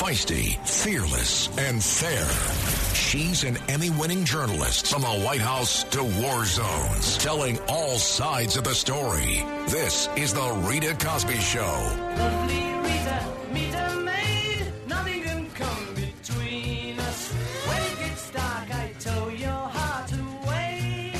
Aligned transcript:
feisty, 0.00 0.56
fearless, 0.66 1.54
and 1.58 1.84
fair. 1.84 2.26
She's 2.94 3.44
an 3.44 3.58
Emmy 3.68 3.90
winning 3.90 4.24
journalist 4.24 4.86
from 4.86 5.02
the 5.02 5.08
White 5.08 5.42
House 5.42 5.84
to 5.90 6.02
war 6.02 6.46
zones, 6.46 7.18
telling 7.18 7.58
all 7.68 7.98
sides 7.98 8.56
of 8.56 8.64
the 8.64 8.74
story. 8.74 9.44
This 9.68 10.08
is 10.16 10.32
The 10.32 10.52
Rita 10.64 10.96
Cosby 10.98 11.34
Show. 11.34 11.60
Lovely 12.16 12.72
Rita, 12.80 13.26
meet 13.52 13.74
a. 13.74 13.90
Nothing 14.88 15.22
can 15.22 15.50
come 15.50 15.94
between 15.94 16.98
us. 16.98 17.32
When 17.68 17.82
it 17.82 17.98
gets 17.98 18.30
dark, 18.30 18.74
I 18.74 18.92
tow 19.00 19.28
your 19.28 19.50
heart 19.50 20.12
away. 20.12 21.12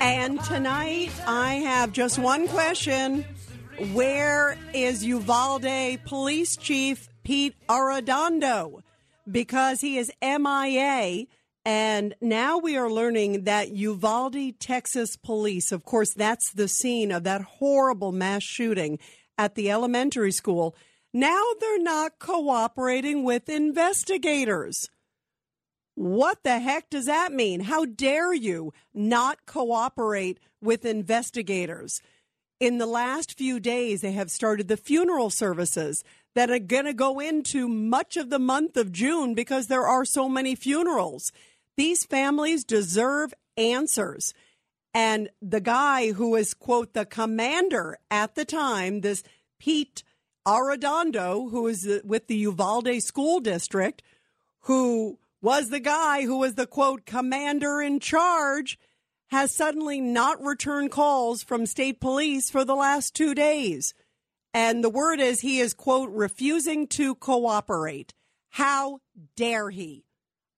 And 0.00 0.42
tonight, 0.42 1.12
I 1.24 1.54
have 1.54 1.92
just 1.92 2.18
one 2.18 2.48
question. 2.48 3.24
Where 3.78 4.58
is 4.74 5.04
Uvalde 5.04 6.00
Police 6.04 6.56
Chief 6.56 7.08
Pete 7.22 7.54
Arredondo? 7.68 8.80
Because 9.30 9.80
he 9.80 9.98
is 9.98 10.10
MIA. 10.20 11.26
And 11.64 12.16
now 12.20 12.58
we 12.58 12.76
are 12.76 12.90
learning 12.90 13.44
that 13.44 13.70
Uvalde, 13.70 14.58
Texas 14.58 15.16
police, 15.16 15.70
of 15.70 15.84
course, 15.84 16.12
that's 16.12 16.50
the 16.50 16.66
scene 16.66 17.12
of 17.12 17.22
that 17.22 17.42
horrible 17.42 18.10
mass 18.10 18.42
shooting 18.42 18.98
at 19.36 19.54
the 19.54 19.70
elementary 19.70 20.32
school. 20.32 20.74
Now 21.14 21.40
they're 21.60 21.80
not 21.80 22.18
cooperating 22.18 23.22
with 23.22 23.48
investigators. 23.48 24.90
What 25.94 26.42
the 26.42 26.58
heck 26.58 26.90
does 26.90 27.06
that 27.06 27.32
mean? 27.32 27.60
How 27.60 27.84
dare 27.84 28.34
you 28.34 28.72
not 28.92 29.46
cooperate 29.46 30.40
with 30.60 30.84
investigators? 30.84 32.02
In 32.60 32.78
the 32.78 32.86
last 32.86 33.38
few 33.38 33.60
days, 33.60 34.00
they 34.00 34.12
have 34.12 34.30
started 34.30 34.66
the 34.66 34.76
funeral 34.76 35.30
services 35.30 36.02
that 36.34 36.50
are 36.50 36.58
going 36.58 36.86
to 36.86 36.92
go 36.92 37.20
into 37.20 37.68
much 37.68 38.16
of 38.16 38.30
the 38.30 38.38
month 38.38 38.76
of 38.76 38.90
June 38.90 39.34
because 39.34 39.66
there 39.66 39.86
are 39.86 40.04
so 40.04 40.28
many 40.28 40.54
funerals. 40.56 41.30
These 41.76 42.04
families 42.04 42.64
deserve 42.64 43.32
answers. 43.56 44.34
And 44.92 45.28
the 45.40 45.60
guy 45.60 46.12
who 46.12 46.30
was, 46.30 46.54
quote, 46.54 46.94
the 46.94 47.06
commander 47.06 47.98
at 48.10 48.34
the 48.34 48.44
time, 48.44 49.02
this 49.02 49.22
Pete 49.60 50.02
Arredondo, 50.46 51.50
who 51.50 51.68
is 51.68 52.00
with 52.04 52.26
the 52.26 52.36
Uvalde 52.36 53.02
School 53.02 53.38
District, 53.38 54.02
who 54.62 55.18
was 55.40 55.70
the 55.70 55.80
guy 55.80 56.22
who 56.22 56.38
was 56.38 56.54
the 56.54 56.66
quote 56.66 57.06
commander 57.06 57.80
in 57.80 58.00
charge, 58.00 58.78
has 59.28 59.54
suddenly 59.54 60.00
not 60.00 60.42
returned 60.42 60.90
calls 60.90 61.42
from 61.42 61.66
state 61.66 62.00
police 62.00 62.50
for 62.50 62.64
the 62.64 62.74
last 62.74 63.14
two 63.14 63.34
days. 63.34 63.94
And 64.54 64.82
the 64.82 64.90
word 64.90 65.20
is 65.20 65.40
he 65.40 65.60
is 65.60 65.74
quote 65.74 66.10
refusing 66.10 66.86
to 66.88 67.14
cooperate. 67.14 68.14
How 68.50 69.00
dare 69.36 69.70
he? 69.70 70.04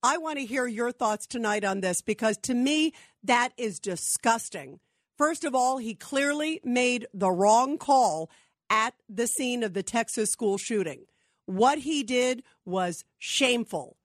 I 0.02 0.16
want 0.16 0.38
to 0.38 0.46
hear 0.46 0.66
your 0.66 0.92
thoughts 0.92 1.26
tonight 1.26 1.64
on 1.64 1.80
this 1.80 2.00
because 2.00 2.38
to 2.44 2.54
me, 2.54 2.94
that 3.22 3.50
is 3.56 3.78
disgusting. 3.78 4.80
First 5.18 5.44
of 5.44 5.54
all, 5.54 5.76
he 5.76 5.94
clearly 5.94 6.60
made 6.64 7.06
the 7.12 7.30
wrong 7.30 7.76
call 7.76 8.30
at 8.70 8.94
the 9.08 9.26
scene 9.26 9.62
of 9.62 9.74
the 9.74 9.82
Texas 9.82 10.30
school 10.30 10.56
shooting. 10.56 11.02
What 11.44 11.80
he 11.80 12.02
did 12.02 12.42
was 12.64 13.04
shameful 13.18 13.96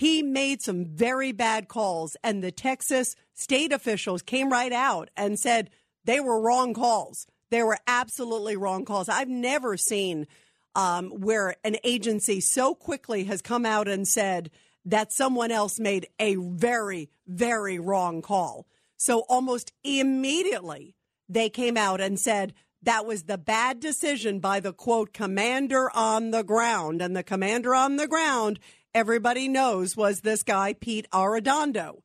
he 0.00 0.22
made 0.22 0.62
some 0.62 0.86
very 0.86 1.30
bad 1.30 1.68
calls, 1.68 2.16
and 2.24 2.42
the 2.42 2.50
Texas 2.50 3.14
state 3.34 3.70
officials 3.70 4.22
came 4.22 4.48
right 4.48 4.72
out 4.72 5.10
and 5.14 5.38
said 5.38 5.68
they 6.06 6.20
were 6.20 6.40
wrong 6.40 6.72
calls. 6.72 7.26
They 7.50 7.62
were 7.62 7.76
absolutely 7.86 8.56
wrong 8.56 8.86
calls. 8.86 9.10
I've 9.10 9.28
never 9.28 9.76
seen 9.76 10.26
um, 10.74 11.10
where 11.10 11.54
an 11.64 11.76
agency 11.84 12.40
so 12.40 12.74
quickly 12.74 13.24
has 13.24 13.42
come 13.42 13.66
out 13.66 13.88
and 13.88 14.08
said 14.08 14.50
that 14.86 15.12
someone 15.12 15.50
else 15.50 15.78
made 15.78 16.08
a 16.18 16.36
very, 16.36 17.10
very 17.26 17.78
wrong 17.78 18.22
call. 18.22 18.66
So 18.96 19.26
almost 19.28 19.70
immediately 19.84 20.94
they 21.28 21.50
came 21.50 21.76
out 21.76 22.00
and 22.00 22.18
said 22.18 22.54
that 22.80 23.04
was 23.04 23.24
the 23.24 23.36
bad 23.36 23.80
decision 23.80 24.40
by 24.40 24.60
the 24.60 24.72
quote 24.72 25.12
commander 25.12 25.90
on 25.94 26.30
the 26.30 26.42
ground. 26.42 27.02
And 27.02 27.14
the 27.14 27.22
commander 27.22 27.74
on 27.74 27.96
the 27.96 28.08
ground 28.08 28.58
everybody 28.94 29.48
knows 29.48 29.96
was 29.96 30.20
this 30.20 30.42
guy, 30.42 30.74
Pete 30.74 31.08
Arredondo. 31.12 32.02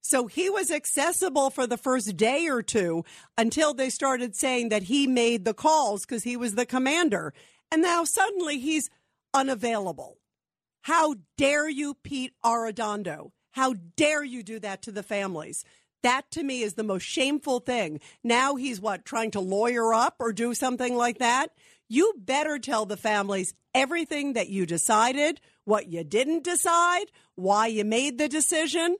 So 0.00 0.26
he 0.26 0.48
was 0.48 0.70
accessible 0.70 1.50
for 1.50 1.66
the 1.66 1.76
first 1.76 2.16
day 2.16 2.48
or 2.48 2.62
two 2.62 3.04
until 3.36 3.74
they 3.74 3.90
started 3.90 4.34
saying 4.34 4.70
that 4.70 4.84
he 4.84 5.06
made 5.06 5.44
the 5.44 5.54
calls 5.54 6.06
because 6.06 6.22
he 6.22 6.36
was 6.36 6.54
the 6.54 6.64
commander. 6.64 7.34
And 7.70 7.82
now 7.82 8.04
suddenly 8.04 8.58
he's 8.58 8.88
unavailable. 9.34 10.18
How 10.82 11.16
dare 11.36 11.68
you, 11.68 11.94
Pete 11.94 12.32
Arredondo? 12.44 13.32
How 13.52 13.74
dare 13.96 14.24
you 14.24 14.42
do 14.42 14.58
that 14.60 14.82
to 14.82 14.92
the 14.92 15.02
families? 15.02 15.64
That 16.02 16.30
to 16.32 16.42
me 16.42 16.62
is 16.62 16.74
the 16.74 16.84
most 16.84 17.02
shameful 17.02 17.60
thing. 17.60 18.00
Now 18.22 18.56
he's 18.56 18.80
what, 18.80 19.04
trying 19.04 19.32
to 19.32 19.40
lawyer 19.40 19.92
up 19.92 20.16
or 20.20 20.32
do 20.32 20.54
something 20.54 20.96
like 20.96 21.18
that? 21.18 21.50
You 21.88 22.14
better 22.18 22.58
tell 22.58 22.86
the 22.86 22.96
families 22.96 23.54
everything 23.74 24.34
that 24.34 24.48
you 24.48 24.66
decided, 24.66 25.40
what 25.64 25.88
you 25.88 26.04
didn't 26.04 26.44
decide, 26.44 27.06
why 27.34 27.66
you 27.66 27.84
made 27.84 28.18
the 28.18 28.28
decision. 28.28 28.96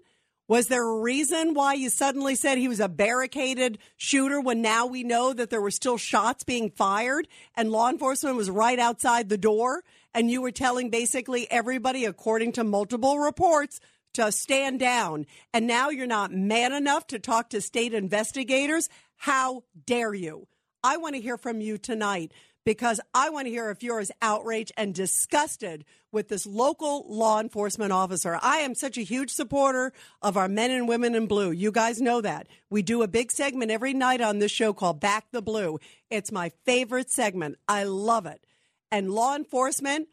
Was 0.49 0.69
there 0.69 0.89
a 0.89 1.01
reason 1.01 1.53
why 1.53 1.75
you 1.75 1.91
suddenly 1.91 2.35
said 2.35 2.57
he 2.57 2.69
was 2.69 2.81
a 2.81 2.89
barricaded 2.89 3.77
shooter 3.99 4.41
when 4.41 4.63
now 4.63 4.87
we 4.87 5.05
know 5.05 5.35
that 5.35 5.51
there 5.51 5.61
were 5.61 5.71
still 5.71 5.99
shots 5.99 6.43
being 6.43 6.71
fired 6.71 7.29
and 7.55 7.71
law 7.71 7.91
enforcement 7.91 8.37
was 8.37 8.49
right 8.49 8.79
outside 8.79 9.29
the 9.29 9.37
door? 9.37 9.85
And 10.15 10.31
you 10.31 10.41
were 10.41 10.51
telling 10.51 10.89
basically 10.89 11.51
everybody, 11.51 12.07
according 12.07 12.53
to 12.53 12.65
multiple 12.65 13.19
reports, 13.19 13.79
to 14.19 14.33
stand 14.33 14.81
down. 14.81 15.27
And 15.55 15.67
now 15.67 15.91
you're 15.91 16.07
not 16.07 16.33
man 16.33 16.73
enough 16.73 17.07
to 17.09 17.19
talk 17.19 17.51
to 17.51 17.61
state 17.61 17.95
investigators? 17.95 18.89
How 19.17 19.65
dare 19.87 20.15
you? 20.15 20.49
I 20.83 20.97
want 20.97 21.15
to 21.15 21.21
hear 21.21 21.37
from 21.37 21.61
you 21.61 21.79
tonight 21.79 22.33
because 22.65 23.01
I 23.15 23.31
want 23.31 23.47
to 23.47 23.51
hear 23.51 23.71
if 23.71 23.83
you're 23.83 24.01
as 24.01 24.13
outraged 24.21 24.73
and 24.77 24.95
disgusted 24.95 25.85
with 26.13 26.29
this 26.29 26.47
local 26.47 27.07
law 27.09 27.41
enforcement 27.41 27.93
officer. 27.93 28.39
I 28.43 28.59
am 28.59 28.75
such 28.75 28.99
a 28.99 29.03
huge 29.03 29.31
supporter 29.31 29.93
of 30.21 30.37
our 30.37 30.49
men 30.49 30.71
and 30.71 30.89
women 30.89 31.15
in 31.15 31.27
blue. 31.27 31.51
You 31.51 31.71
guys 31.71 32.01
know 32.01 32.21
that. 32.21 32.47
We 32.71 32.83
do 32.83 33.03
a 33.03 33.09
big 33.09 33.31
segment 33.33 33.71
every 33.71 33.95
night 33.95 34.21
on 34.21 34.39
this 34.39 34.53
show 34.53 34.73
called 34.73 35.01
Back 35.01 35.27
the 35.31 35.43
Blue. 35.43 35.79
It's 36.11 36.33
my 36.33 36.51
favorite 36.65 37.11
segment. 37.11 37.57
I 37.69 37.85
love 37.85 38.27
it. 38.27 38.45
And 38.91 39.13
law 39.13 39.37
enforcement, 39.37 40.09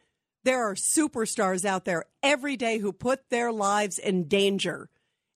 there 0.45 0.63
are 0.63 0.75
superstars 0.75 1.65
out 1.65 1.85
there 1.85 2.05
every 2.23 2.55
day 2.55 2.77
who 2.77 2.93
put 2.93 3.29
their 3.29 3.51
lives 3.51 3.97
in 3.97 4.27
danger. 4.27 4.89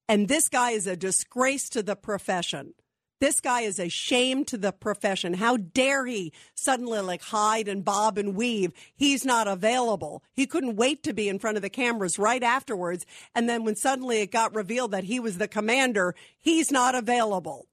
And 0.07 0.27
this 0.27 0.47
guy 0.49 0.71
is 0.71 0.87
a 0.87 0.95
disgrace 0.95 1.67
to 1.69 1.83
the 1.83 1.95
profession. 1.95 2.75
This 3.19 3.41
guy 3.41 3.61
is 3.61 3.79
a 3.79 3.89
shame 3.89 4.45
to 4.45 4.57
the 4.57 4.71
profession. 4.71 5.33
How 5.33 5.57
dare 5.57 6.05
he 6.05 6.31
suddenly 6.55 6.99
like 7.01 7.21
hide 7.21 7.67
and 7.67 7.83
bob 7.83 8.17
and 8.17 8.33
weave? 8.33 8.71
He's 8.95 9.25
not 9.25 9.47
available. 9.47 10.23
He 10.33 10.47
couldn't 10.47 10.77
wait 10.77 11.03
to 11.03 11.13
be 11.13 11.27
in 11.27 11.39
front 11.39 11.57
of 11.57 11.63
the 11.63 11.69
cameras 11.69 12.17
right 12.17 12.41
afterwards. 12.41 13.05
And 13.35 13.49
then 13.49 13.65
when 13.65 13.75
suddenly 13.75 14.21
it 14.21 14.31
got 14.31 14.55
revealed 14.55 14.91
that 14.91 15.03
he 15.03 15.19
was 15.19 15.37
the 15.37 15.49
commander, 15.49 16.15
he's 16.39 16.71
not 16.71 16.95
available. 16.95 17.67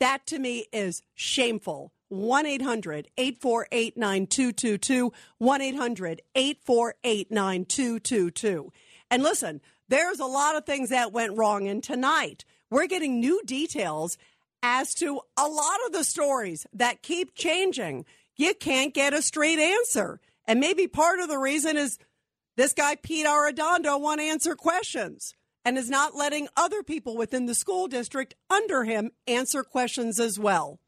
That 0.00 0.26
to 0.26 0.38
me 0.40 0.66
is 0.72 1.02
shameful. 1.14 1.92
1 2.12 2.46
800 2.46 3.08
848 3.16 3.96
9222. 3.96 5.12
1 5.38 5.60
800 5.62 6.22
848 6.34 7.30
9222. 7.30 8.72
And 9.10 9.22
listen, 9.22 9.60
there's 9.88 10.20
a 10.20 10.26
lot 10.26 10.56
of 10.56 10.66
things 10.66 10.90
that 10.90 11.12
went 11.12 11.36
wrong. 11.36 11.66
And 11.66 11.82
tonight, 11.82 12.44
we're 12.70 12.86
getting 12.86 13.18
new 13.18 13.42
details 13.46 14.18
as 14.62 14.94
to 14.94 15.20
a 15.38 15.48
lot 15.48 15.78
of 15.86 15.92
the 15.92 16.04
stories 16.04 16.66
that 16.74 17.02
keep 17.02 17.34
changing. 17.34 18.04
You 18.36 18.54
can't 18.54 18.92
get 18.92 19.14
a 19.14 19.22
straight 19.22 19.58
answer. 19.58 20.20
And 20.46 20.60
maybe 20.60 20.86
part 20.86 21.20
of 21.20 21.28
the 21.28 21.38
reason 21.38 21.78
is 21.78 21.98
this 22.56 22.74
guy, 22.74 22.96
Pete 22.96 23.26
Arredondo, 23.26 23.98
won't 23.98 24.20
answer 24.20 24.54
questions 24.54 25.34
and 25.64 25.78
is 25.78 25.88
not 25.88 26.14
letting 26.14 26.48
other 26.56 26.82
people 26.82 27.16
within 27.16 27.46
the 27.46 27.54
school 27.54 27.88
district 27.88 28.34
under 28.50 28.84
him 28.84 29.12
answer 29.26 29.62
questions 29.62 30.20
as 30.20 30.38
well. 30.38 30.78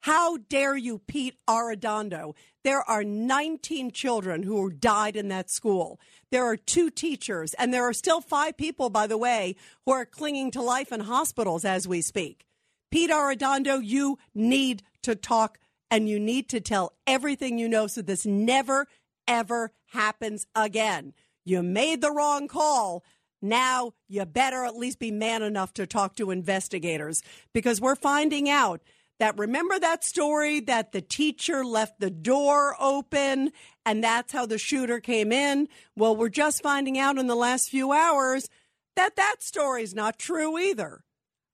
How 0.00 0.36
dare 0.36 0.76
you, 0.76 0.98
Pete 0.98 1.36
Arredondo? 1.48 2.34
There 2.62 2.82
are 2.82 3.04
19 3.04 3.90
children 3.90 4.42
who 4.42 4.70
died 4.70 5.16
in 5.16 5.28
that 5.28 5.50
school. 5.50 6.00
There 6.30 6.44
are 6.44 6.56
two 6.56 6.90
teachers, 6.90 7.54
and 7.54 7.72
there 7.72 7.84
are 7.84 7.92
still 7.92 8.20
five 8.20 8.56
people, 8.56 8.90
by 8.90 9.06
the 9.06 9.18
way, 9.18 9.56
who 9.84 9.92
are 9.92 10.04
clinging 10.04 10.50
to 10.52 10.62
life 10.62 10.92
in 10.92 11.00
hospitals 11.00 11.64
as 11.64 11.88
we 11.88 12.02
speak. 12.02 12.46
Pete 12.90 13.10
Arredondo, 13.10 13.80
you 13.84 14.18
need 14.34 14.82
to 15.02 15.14
talk 15.14 15.58
and 15.90 16.08
you 16.08 16.18
need 16.18 16.48
to 16.48 16.60
tell 16.60 16.94
everything 17.06 17.58
you 17.58 17.68
know 17.68 17.86
so 17.86 18.02
this 18.02 18.26
never, 18.26 18.88
ever 19.28 19.72
happens 19.86 20.46
again. 20.54 21.12
You 21.44 21.62
made 21.62 22.00
the 22.00 22.10
wrong 22.10 22.48
call. 22.48 23.04
Now 23.40 23.92
you 24.08 24.24
better 24.24 24.64
at 24.64 24.76
least 24.76 24.98
be 24.98 25.10
man 25.10 25.42
enough 25.42 25.72
to 25.74 25.86
talk 25.86 26.16
to 26.16 26.30
investigators 26.30 27.22
because 27.52 27.80
we're 27.80 27.94
finding 27.94 28.48
out 28.48 28.80
that 29.18 29.38
remember 29.38 29.78
that 29.78 30.04
story 30.04 30.60
that 30.60 30.92
the 30.92 31.00
teacher 31.00 31.64
left 31.64 32.00
the 32.00 32.10
door 32.10 32.76
open 32.78 33.52
and 33.84 34.02
that's 34.04 34.32
how 34.32 34.46
the 34.46 34.58
shooter 34.58 35.00
came 35.00 35.32
in? 35.32 35.68
Well, 35.96 36.14
we're 36.14 36.28
just 36.28 36.62
finding 36.62 36.98
out 36.98 37.18
in 37.18 37.26
the 37.26 37.34
last 37.34 37.70
few 37.70 37.92
hours 37.92 38.48
that 38.94 39.16
that 39.16 39.36
story's 39.40 39.94
not 39.94 40.18
true 40.18 40.58
either. 40.58 41.04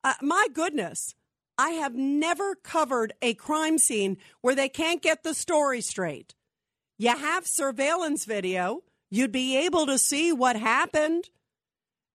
Uh, 0.05 0.15
my 0.21 0.49
goodness, 0.53 1.15
I 1.59 1.71
have 1.71 1.95
never 1.95 2.55
covered 2.55 3.13
a 3.23 3.35
crime 3.35 3.79
scene 3.79 4.17
where 4.41 4.55
they 4.55 4.69
can't 4.69 5.03
get 5.03 5.23
the 5.23 5.35
story 5.35 5.81
straight. 5.81 6.35
You 6.99 7.17
have 7.17 7.47
surveillance 7.47 8.25
video, 8.25 8.83
you'd 9.11 9.33
be 9.33 9.57
able 9.57 9.87
to 9.87 9.99
see 9.99 10.33
what 10.33 10.57
happened. 10.57 11.31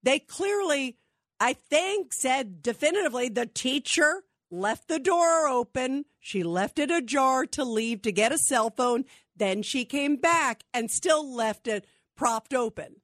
They 0.02 0.18
clearly, 0.18 0.96
I 1.40 1.52
think, 1.52 2.12
said 2.12 2.62
definitively 2.62 3.28
the 3.28 3.46
teacher 3.46 4.22
left 4.50 4.88
the 4.88 4.98
door 4.98 5.46
open. 5.48 6.04
She 6.18 6.42
left 6.42 6.78
it 6.78 6.90
ajar 6.90 7.46
to 7.46 7.64
leave 7.64 8.02
to 8.02 8.12
get 8.12 8.32
a 8.32 8.38
cell 8.38 8.70
phone. 8.70 9.04
Then 9.36 9.62
she 9.62 9.84
came 9.84 10.16
back 10.16 10.64
and 10.74 10.90
still 10.90 11.28
left 11.34 11.68
it 11.68 11.86
propped 12.16 12.54
open. 12.54 12.96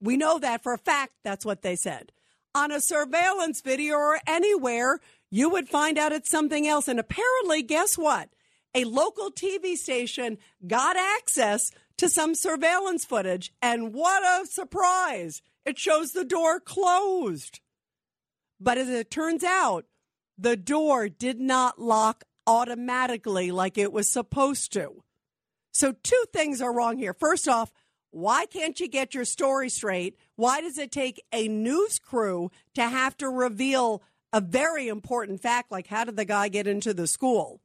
We 0.00 0.16
know 0.16 0.38
that 0.38 0.62
for 0.62 0.72
a 0.72 0.78
fact. 0.78 1.12
That's 1.24 1.44
what 1.44 1.62
they 1.62 1.76
said. 1.76 2.12
On 2.54 2.72
a 2.72 2.80
surveillance 2.80 3.60
video 3.60 3.96
or 3.96 4.20
anywhere, 4.26 5.00
you 5.30 5.48
would 5.50 5.68
find 5.68 5.98
out 5.98 6.12
it's 6.12 6.30
something 6.30 6.66
else. 6.66 6.88
And 6.88 6.98
apparently, 6.98 7.62
guess 7.62 7.96
what? 7.96 8.30
A 8.74 8.84
local 8.84 9.30
TV 9.30 9.76
station 9.76 10.38
got 10.66 10.96
access 10.96 11.70
to 11.98 12.08
some 12.08 12.34
surveillance 12.34 13.04
footage. 13.04 13.52
And 13.62 13.92
what 13.92 14.22
a 14.22 14.46
surprise! 14.46 15.42
It 15.64 15.78
shows 15.78 16.12
the 16.12 16.24
door 16.24 16.58
closed. 16.58 17.60
But 18.58 18.78
as 18.78 18.88
it 18.88 19.10
turns 19.10 19.44
out, 19.44 19.84
the 20.40 20.56
door 20.56 21.08
did 21.08 21.40
not 21.40 21.80
lock 21.80 22.24
automatically 22.46 23.50
like 23.50 23.76
it 23.76 23.92
was 23.92 24.08
supposed 24.08 24.72
to. 24.72 25.02
So, 25.72 25.94
two 26.02 26.24
things 26.32 26.60
are 26.60 26.72
wrong 26.72 26.98
here. 26.98 27.14
First 27.14 27.46
off, 27.46 27.70
why 28.10 28.46
can't 28.46 28.80
you 28.80 28.88
get 28.88 29.14
your 29.14 29.24
story 29.24 29.68
straight? 29.68 30.16
Why 30.34 30.60
does 30.60 30.78
it 30.78 30.90
take 30.90 31.22
a 31.32 31.46
news 31.46 31.98
crew 31.98 32.50
to 32.74 32.82
have 32.82 33.16
to 33.18 33.28
reveal 33.28 34.02
a 34.32 34.40
very 34.40 34.88
important 34.88 35.40
fact 35.40 35.70
like 35.70 35.86
how 35.86 36.04
did 36.04 36.16
the 36.16 36.24
guy 36.24 36.48
get 36.48 36.66
into 36.66 36.92
the 36.92 37.06
school? 37.06 37.60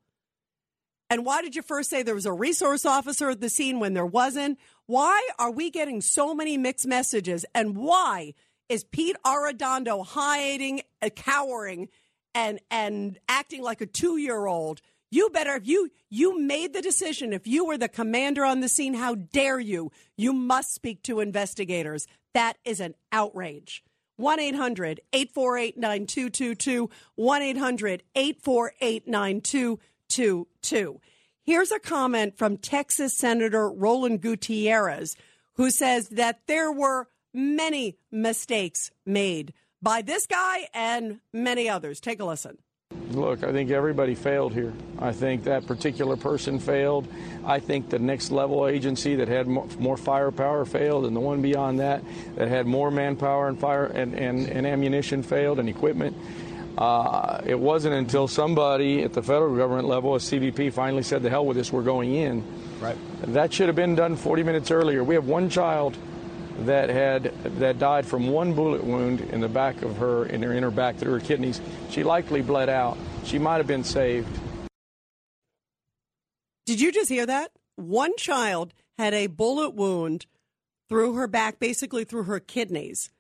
And 1.10 1.26
why 1.26 1.42
did 1.42 1.56
you 1.56 1.62
first 1.62 1.90
say 1.90 2.04
there 2.04 2.16
was 2.16 2.26
a 2.26 2.34
resource 2.34 2.86
officer 2.86 3.30
at 3.30 3.42
the 3.42 3.50
scene 3.50 3.80
when 3.80 3.94
there 3.94 4.06
wasn't? 4.06 4.60
Why 4.88 5.28
are 5.38 5.52
we 5.52 5.70
getting 5.70 6.02
so 6.02 6.34
many 6.34 6.58
mixed 6.58 6.88
messages? 6.88 7.46
And 7.54 7.76
why 7.76 8.34
is 8.70 8.84
Pete 8.84 9.16
Arredondo 9.26 10.06
hiding, 10.06 10.82
uh, 11.02 11.10
cowering, 11.10 11.90
and 12.36 12.60
and 12.70 13.18
acting 13.28 13.64
like 13.64 13.82
a 13.82 13.88
two 13.88 14.18
year 14.18 14.46
old? 14.46 14.82
You 15.10 15.30
better 15.30 15.56
if 15.56 15.68
you 15.68 15.90
you 16.10 16.40
made 16.40 16.74
the 16.74 16.82
decision. 16.82 17.34
If 17.34 17.48
you 17.48 17.66
were 17.66 17.78
the 17.78 17.88
commander 17.88 18.44
on 18.46 18.60
the 18.60 18.70
scene, 18.70 18.94
how 18.94 19.16
dare 19.16 19.60
you? 19.60 19.92
You 20.18 20.34
must 20.34 20.74
speak 20.74 21.02
to 21.04 21.22
investigators. 21.22 22.06
That 22.34 22.58
is 22.66 22.80
an 22.80 22.96
outrage. 23.12 23.84
1 24.18 24.40
800 24.40 25.02
848 25.14 25.78
9222. 25.78 26.90
1 27.16 27.42
800 27.42 28.04
848 28.16 29.08
9222. 29.08 31.02
Here's 31.44 31.72
a 31.72 31.80
comment 31.80 32.38
from 32.38 32.58
Texas 32.58 33.14
Senator 33.14 33.70
Roland 33.70 34.22
Gutierrez, 34.22 35.16
who 35.54 35.70
says 35.70 36.10
that 36.10 36.42
there 36.48 36.72
were 36.72 37.08
many 37.34 37.98
mistakes 38.12 38.92
made 39.06 39.54
by 39.82 40.02
this 40.02 40.28
guy 40.28 40.68
and 40.74 41.20
many 41.34 41.70
others. 41.70 42.00
Take 42.00 42.20
a 42.20 42.26
listen. 42.26 42.58
Look, 43.12 43.44
I 43.44 43.52
think 43.52 43.72
everybody 43.72 44.14
failed 44.14 44.54
here. 44.54 44.74
I 45.00 45.12
think 45.12 45.44
that 45.46 45.66
particular 45.66 46.16
person 46.16 46.60
failed. 46.60 47.08
I 47.44 47.60
think 47.60 47.90
the 47.90 48.00
next 48.00 48.32
level 48.32 48.68
agency 48.68 49.16
that 49.16 49.28
had 49.28 49.48
more 49.48 49.98
firepower 49.98 50.66
failed, 50.66 51.06
and 51.06 51.16
the 51.16 51.20
one 51.20 51.42
beyond 51.42 51.80
that 51.80 52.04
that 52.36 52.48
had 52.48 52.68
more 52.68 52.92
manpower 52.92 53.48
and 53.48 53.60
fire 53.60 53.86
and, 53.86 54.14
and, 54.14 54.48
and 54.48 54.68
ammunition 54.68 55.24
failed 55.24 55.60
and 55.60 55.68
equipment. 55.68 56.16
Uh, 56.78 57.42
it 57.46 57.60
wasn't 57.60 57.94
until 57.94 58.28
somebody 58.28 59.04
at 59.04 59.14
the 59.14 59.24
federal 59.24 59.56
government 59.56 59.88
level, 59.88 60.16
a 60.16 60.20
CBP, 60.20 60.74
finally 60.74 61.04
said, 61.04 61.24
"The 61.24 61.30
hell 61.30 61.46
with 61.46 61.58
this, 61.58 61.72
we're 61.72 61.84
going 61.84 62.14
in." 62.16 62.44
Right. 62.82 62.98
That 63.34 63.54
should 63.54 63.68
have 63.68 63.76
been 63.76 63.96
done 63.96 64.16
40 64.16 64.44
minutes 64.44 64.72
earlier. 64.72 65.04
We 65.04 65.16
have 65.16 65.26
one 65.28 65.50
child 65.50 65.98
that 66.60 66.90
had 66.90 67.34
that 67.60 67.80
died 67.80 68.06
from 68.06 68.28
one 68.28 68.54
bullet 68.54 68.84
wound 68.84 69.22
in 69.22 69.42
the 69.42 69.50
back 69.50 69.82
of 69.82 69.98
her 69.98 70.26
in 70.26 70.42
her 70.42 70.54
inner 70.54 70.72
back 70.72 70.98
through 70.98 71.14
her 71.14 71.20
kidneys. 71.20 71.62
She 71.90 72.04
likely 72.04 72.42
bled 72.42 72.70
out. 72.70 72.98
She 73.24 73.40
might 73.40 73.58
have 73.58 73.68
been 73.68 73.84
saved. 73.84 74.28
Did 76.66 76.82
you 76.82 76.92
just 76.92 77.10
hear 77.10 77.26
that? 77.26 77.52
One 77.76 78.16
child 78.18 78.74
had 78.98 79.14
a 79.14 79.28
bullet 79.28 79.74
wound 79.74 80.26
through 80.88 81.14
her 81.16 81.28
back, 81.28 81.60
basically 81.60 82.04
through 82.04 82.24
her 82.24 82.40
kidneys. 82.40 83.12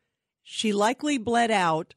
She 0.43 0.71
likely 0.73 1.17
bled 1.17 1.51
out, 1.51 1.93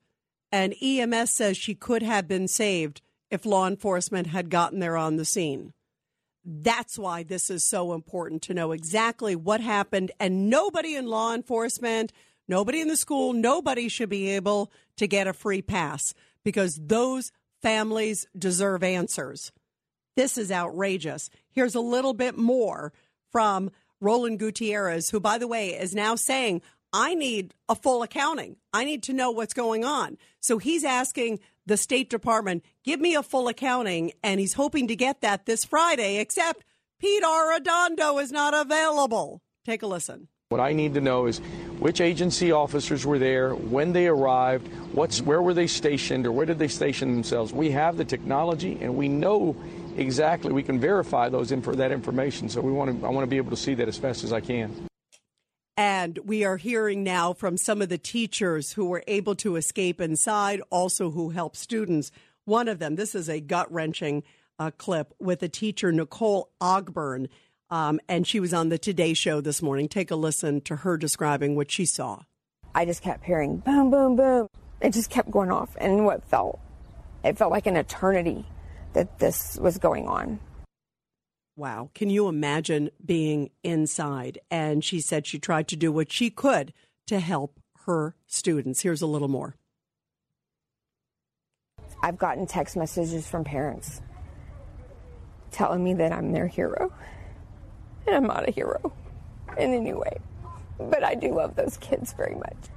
and 0.50 0.75
EMS 0.82 1.34
says 1.34 1.56
she 1.56 1.75
could 1.75 2.02
have 2.02 2.26
been 2.26 2.49
saved 2.49 3.00
if 3.31 3.46
law 3.46 3.67
enforcement 3.67 4.29
had 4.29 4.50
gotten 4.50 4.79
there 4.79 4.96
on 4.96 5.17
the 5.17 5.25
scene. 5.25 5.73
That's 6.50 6.99
why 6.99 7.25
this 7.25 7.50
is 7.50 7.62
so 7.62 7.93
important 7.93 8.41
to 8.43 8.55
know 8.55 8.73
exactly 8.73 9.37
what 9.37 9.61
happened. 9.61 10.12
And 10.19 10.49
nobody 10.49 10.97
in 10.97 11.06
law 11.06 11.35
enforcement, 11.35 12.11
nobody 12.49 12.81
in 12.81 12.89
the 12.89 12.97
school, 12.97 13.35
nobody 13.35 13.89
should 13.89 14.09
be 14.09 14.31
able 14.31 14.73
to 14.97 15.06
get 15.06 15.27
a 15.27 15.35
free 15.35 15.61
pass 15.61 16.15
because 16.45 16.81
those 16.83 17.33
families 17.61 18.27
deserve 18.37 18.83
answers. 18.83 19.53
This 20.17 20.39
is 20.39 20.50
outrageous. 20.50 21.29
Here's 21.50 21.75
a 21.75 21.81
little 21.81 22.15
bit 22.15 22.39
more 22.39 22.94
from 23.31 23.71
Roland 24.01 24.39
Gutierrez, 24.39 25.11
who, 25.11 25.21
by 25.21 25.37
the 25.37 25.47
way, 25.47 25.79
is 25.79 25.94
now 25.94 26.15
saying, 26.15 26.62
I 26.94 27.15
need 27.15 27.53
a 27.69 27.75
full 27.75 28.03
accounting. 28.03 28.56
I 28.73 28.87
need 28.87 29.03
to 29.03 29.12
know 29.12 29.31
what's 29.31 29.53
going 29.53 29.85
on. 29.85 30.17
So 30.41 30.56
he's 30.56 30.83
asking 30.83 31.41
the 31.69 31.76
State 31.76 32.11
Department, 32.11 32.65
give 32.82 32.99
me 32.99 33.15
a 33.15 33.23
full 33.23 33.47
accounting, 33.47 34.12
and 34.23 34.41
he's 34.41 34.55
hoping 34.55 34.88
to 34.88 34.97
get 34.97 35.20
that 35.20 35.47
this 35.47 35.65
Friday, 35.65 36.19
except 36.19 36.65
Pete 36.99 37.23
Arredondo 37.23 38.20
is 38.20 38.32
not 38.32 38.55
available. 38.55 39.43
Take 39.65 39.82
a 39.82 39.87
listen. 39.87 40.29
What 40.49 40.61
I 40.62 40.73
need 40.73 40.94
to 40.94 41.03
know 41.03 41.26
is 41.26 41.41
which 41.79 42.00
agency 42.00 42.53
officers 42.53 43.05
were 43.05 43.19
there, 43.19 43.55
when 43.55 43.93
they 43.93 44.06
arrived, 44.06 44.67
what's 44.93 45.20
where 45.20 45.43
were 45.43 45.53
they 45.53 45.67
stationed, 45.67 46.26
or 46.26 46.32
where 46.32 46.47
did 46.47 46.59
they 46.59 46.69
station 46.69 47.12
themselves. 47.12 47.53
We 47.53 47.70
have 47.73 47.99
the 47.99 48.05
technology, 48.05 48.79
and 48.81 48.97
we 48.97 49.09
know 49.09 49.55
exactly. 49.99 50.53
We 50.53 50.62
can 50.62 50.81
verify 50.81 51.29
those 51.29 51.53
info, 51.53 51.75
that 51.75 51.93
information. 51.93 52.49
So 52.49 52.62
we 52.62 52.73
want 52.73 52.99
to. 52.99 53.06
I 53.06 53.11
want 53.11 53.25
to 53.25 53.31
be 53.31 53.37
able 53.37 53.50
to 53.50 53.59
see 53.59 53.75
that 53.75 53.88
as 53.88 53.99
fast 53.99 54.25
as 54.25 54.32
I 54.32 54.41
can. 54.41 54.88
And 55.79 56.19
we 56.25 56.44
are 56.44 56.56
hearing 56.56 57.05
now 57.05 57.32
from 57.32 57.56
some 57.56 57.81
of 57.81 57.89
the 57.89 57.99
teachers 57.99 58.73
who 58.73 58.87
were 58.87 59.05
able 59.06 59.37
to 59.37 59.55
escape 59.55 60.01
inside, 60.01 60.61
also 60.70 61.13
who 61.13 61.31
help 61.31 61.55
students. 61.55 62.11
One 62.47 62.67
of 62.67 62.81
them, 62.81 62.97
this 62.97 63.15
is 63.15 63.29
a 63.29 63.41
gut 63.41 63.73
wrenching 63.73 64.25
uh, 64.58 64.73
clip 64.77 65.15
with 65.20 65.41
a 65.44 65.49
teacher, 65.49 65.93
Nicole 65.93 66.51
Ogburn. 66.61 67.29
Um, 67.70 68.01
and 68.08 68.27
she 68.27 68.41
was 68.41 68.53
on 68.53 68.70
the 68.70 68.79
Today 68.79 69.15
Show 69.15 69.41
this 69.41 69.63
morning. 69.63 69.87
Take 69.89 70.11
a 70.11 70.17
listen 70.17 70.63
to 70.63 70.75
her 70.75 70.97
describing 70.97 71.55
what 71.55 71.70
she 71.70 71.87
saw. 71.87 72.23
I 72.75 72.85
just 72.85 73.01
kept 73.01 73.25
hearing 73.25 73.58
boom, 73.58 73.93
boom, 73.93 74.17
boom. 74.17 74.49
It 74.81 74.93
just 74.93 75.11
kept 75.11 75.31
going 75.31 75.53
off. 75.53 75.77
And 75.79 76.05
what 76.05 76.25
felt, 76.25 76.58
it 77.23 77.39
felt 77.39 77.53
like 77.53 77.69
an 77.69 77.77
eternity 77.77 78.44
that 78.94 79.20
this 79.20 79.56
was 79.61 79.79
going 79.79 80.08
on. 80.08 80.41
Wow. 81.58 81.91
Can 81.93 82.08
you 82.08 82.29
imagine 82.29 82.91
being 83.05 83.50
inside? 83.65 84.38
And 84.48 84.84
she 84.84 85.00
said 85.00 85.27
she 85.27 85.41
tried 85.41 85.67
to 85.69 85.77
do 85.77 85.91
what 85.91 86.12
she 86.12 86.31
could 86.31 86.72
to 87.08 87.19
help 87.19 87.58
her 87.86 88.15
students. 88.29 88.82
Here's 88.82 89.03
a 89.03 89.08
little 89.08 89.27
more. 89.27 89.56
I've 92.00 92.17
gotten 92.17 92.46
text 92.46 92.77
messages 92.77 93.27
from 93.27 93.43
parents 93.43 94.00
telling 95.50 95.82
me 95.82 95.94
that 95.94 96.12
I'm 96.12 96.31
their 96.31 96.46
hero. 96.46 96.93
And 98.06 98.15
I'm 98.15 98.27
not 98.29 98.48
a 98.48 98.53
hero 98.53 98.93
in 99.58 99.74
any 99.74 99.94
way. 99.94 100.19
But 100.79 101.03
I 101.03 101.17
do 101.17 101.34
love 101.34 101.56
those 101.56 101.77
kids 101.79 102.12
very 102.12 102.36
much. 102.36 102.69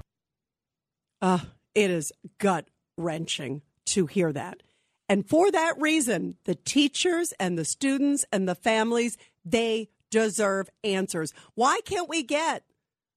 Uh, 1.22 1.46
it 1.76 1.92
is 1.92 2.12
gut 2.40 2.68
wrenching 2.98 3.62
to 3.86 4.08
hear 4.08 4.34
that. 4.34 4.64
And 5.12 5.28
for 5.28 5.52
that 5.52 5.74
reason, 5.78 6.38
the 6.46 6.56
teachers 6.56 7.34
and 7.38 7.58
the 7.58 7.66
students 7.66 8.24
and 8.32 8.48
the 8.48 8.56
families, 8.56 9.18
they 9.44 9.90
deserve 10.10 10.70
answers. 10.86 11.34
Why 11.54 11.82
can't 11.84 12.08
we 12.08 12.24
get 12.24 12.64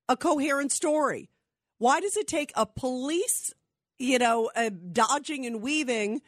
a 0.09 0.17
coherent 0.17 0.73
story? 0.73 1.31
Why 1.79 2.01
does 2.01 2.17
it 2.17 2.27
take 2.27 2.51
a 2.57 2.67
police, 2.67 3.55
you 3.97 4.19
know, 4.19 4.51
uh, 4.57 4.71
dodging 4.91 5.47
and 5.47 5.63
weaving, 5.63 6.21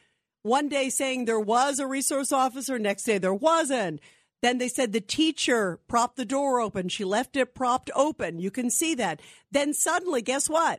one 0.45 0.69
day 0.69 0.89
saying 0.89 1.25
there 1.25 1.41
was 1.41 1.81
a 1.81 1.87
resource 1.89 2.31
officer, 2.31 2.79
next 2.79 3.03
day 3.03 3.19
there 3.19 3.35
wasn't? 3.35 3.99
Then 4.43 4.59
they 4.59 4.69
said 4.69 4.93
the 4.93 5.01
teacher 5.01 5.81
propped 5.89 6.17
the 6.17 6.25
door 6.25 6.61
open. 6.61 6.89
She 6.91 7.03
left 7.03 7.37
it 7.37 7.57
propped 7.57 7.91
open. 7.97 8.39
You 8.39 8.53
can 8.53 8.71
see 8.71 8.95
that. 8.95 9.21
Then 9.51 9.75
suddenly, 9.75 10.23
guess 10.23 10.49
what? 10.49 10.79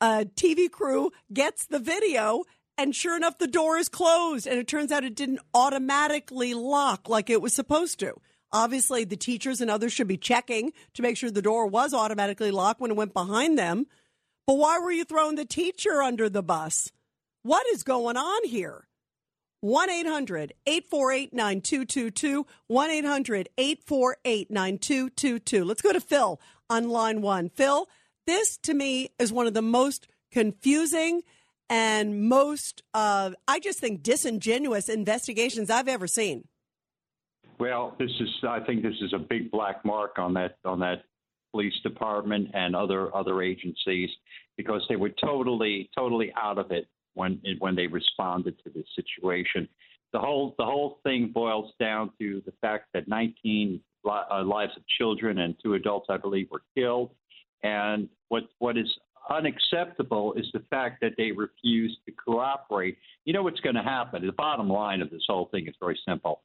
A 0.00 0.26
TV 0.26 0.70
crew 0.70 1.10
gets 1.32 1.66
the 1.66 1.80
video 1.80 2.44
And 2.78 2.94
sure 2.94 3.16
enough, 3.16 3.38
the 3.38 3.46
door 3.46 3.76
is 3.76 3.88
closed. 3.88 4.46
And 4.46 4.58
it 4.58 4.66
turns 4.66 4.90
out 4.90 5.04
it 5.04 5.14
didn't 5.14 5.40
automatically 5.54 6.54
lock 6.54 7.08
like 7.08 7.30
it 7.30 7.42
was 7.42 7.54
supposed 7.54 7.98
to. 8.00 8.14
Obviously, 8.52 9.04
the 9.04 9.16
teachers 9.16 9.60
and 9.60 9.70
others 9.70 9.92
should 9.92 10.08
be 10.08 10.18
checking 10.18 10.72
to 10.94 11.02
make 11.02 11.16
sure 11.16 11.30
the 11.30 11.40
door 11.40 11.66
was 11.66 11.94
automatically 11.94 12.50
locked 12.50 12.80
when 12.80 12.90
it 12.90 12.96
went 12.96 13.14
behind 13.14 13.58
them. 13.58 13.86
But 14.46 14.58
why 14.58 14.78
were 14.78 14.92
you 14.92 15.04
throwing 15.04 15.36
the 15.36 15.44
teacher 15.44 16.02
under 16.02 16.28
the 16.28 16.42
bus? 16.42 16.92
What 17.42 17.66
is 17.68 17.82
going 17.82 18.16
on 18.16 18.44
here? 18.44 18.86
1 19.60 19.90
800 19.90 20.54
848 20.66 21.32
9222. 21.32 22.46
1 22.66 22.90
800 22.90 23.48
848 23.56 24.50
9222. 24.50 25.64
Let's 25.64 25.82
go 25.82 25.92
to 25.92 26.00
Phil 26.00 26.40
on 26.68 26.88
line 26.88 27.22
one. 27.22 27.48
Phil, 27.48 27.88
this 28.26 28.58
to 28.58 28.74
me 28.74 29.10
is 29.18 29.32
one 29.32 29.46
of 29.46 29.54
the 29.54 29.62
most 29.62 30.08
confusing 30.32 31.22
and 31.72 32.28
most, 32.28 32.82
uh, 32.92 33.30
I 33.48 33.58
just 33.58 33.80
think, 33.80 34.02
disingenuous 34.02 34.90
investigations 34.90 35.70
I've 35.70 35.88
ever 35.88 36.06
seen. 36.06 36.46
Well, 37.58 37.96
this 37.98 38.10
is, 38.20 38.28
I 38.46 38.60
think 38.60 38.82
this 38.82 38.96
is 39.00 39.14
a 39.14 39.18
big 39.18 39.50
black 39.50 39.82
mark 39.82 40.18
on 40.18 40.34
that, 40.34 40.58
on 40.66 40.80
that 40.80 41.04
police 41.50 41.72
department 41.82 42.50
and 42.52 42.76
other, 42.76 43.14
other 43.16 43.40
agencies 43.40 44.10
because 44.58 44.82
they 44.90 44.96
were 44.96 45.08
totally, 45.24 45.88
totally 45.96 46.30
out 46.36 46.58
of 46.58 46.70
it 46.72 46.88
when, 47.14 47.40
when 47.58 47.74
they 47.74 47.86
responded 47.86 48.54
to 48.64 48.70
this 48.70 48.84
situation. 48.94 49.66
The 50.12 50.18
whole, 50.18 50.54
the 50.58 50.66
whole 50.66 50.98
thing 51.04 51.30
boils 51.32 51.72
down 51.80 52.10
to 52.20 52.42
the 52.44 52.52
fact 52.60 52.88
that 52.92 53.08
19 53.08 53.80
uh, 54.04 54.42
lives 54.44 54.72
of 54.76 54.82
children 54.98 55.38
and 55.38 55.54
two 55.62 55.72
adults, 55.72 56.08
I 56.10 56.18
believe, 56.18 56.48
were 56.50 56.64
killed. 56.76 57.12
And 57.62 58.10
what, 58.28 58.42
what 58.58 58.76
is 58.76 58.92
unacceptable 59.30 60.34
is 60.34 60.46
the 60.52 60.62
fact 60.70 61.00
that 61.00 61.12
they 61.16 61.32
refuse 61.32 61.96
to 62.06 62.12
cooperate. 62.12 62.98
You 63.24 63.32
know 63.32 63.42
what's 63.42 63.60
going 63.60 63.76
to 63.76 63.82
happen? 63.82 64.26
The 64.26 64.32
bottom 64.32 64.68
line 64.68 65.00
of 65.00 65.10
this 65.10 65.22
whole 65.28 65.46
thing 65.46 65.66
is 65.66 65.74
very 65.80 65.98
simple. 66.06 66.42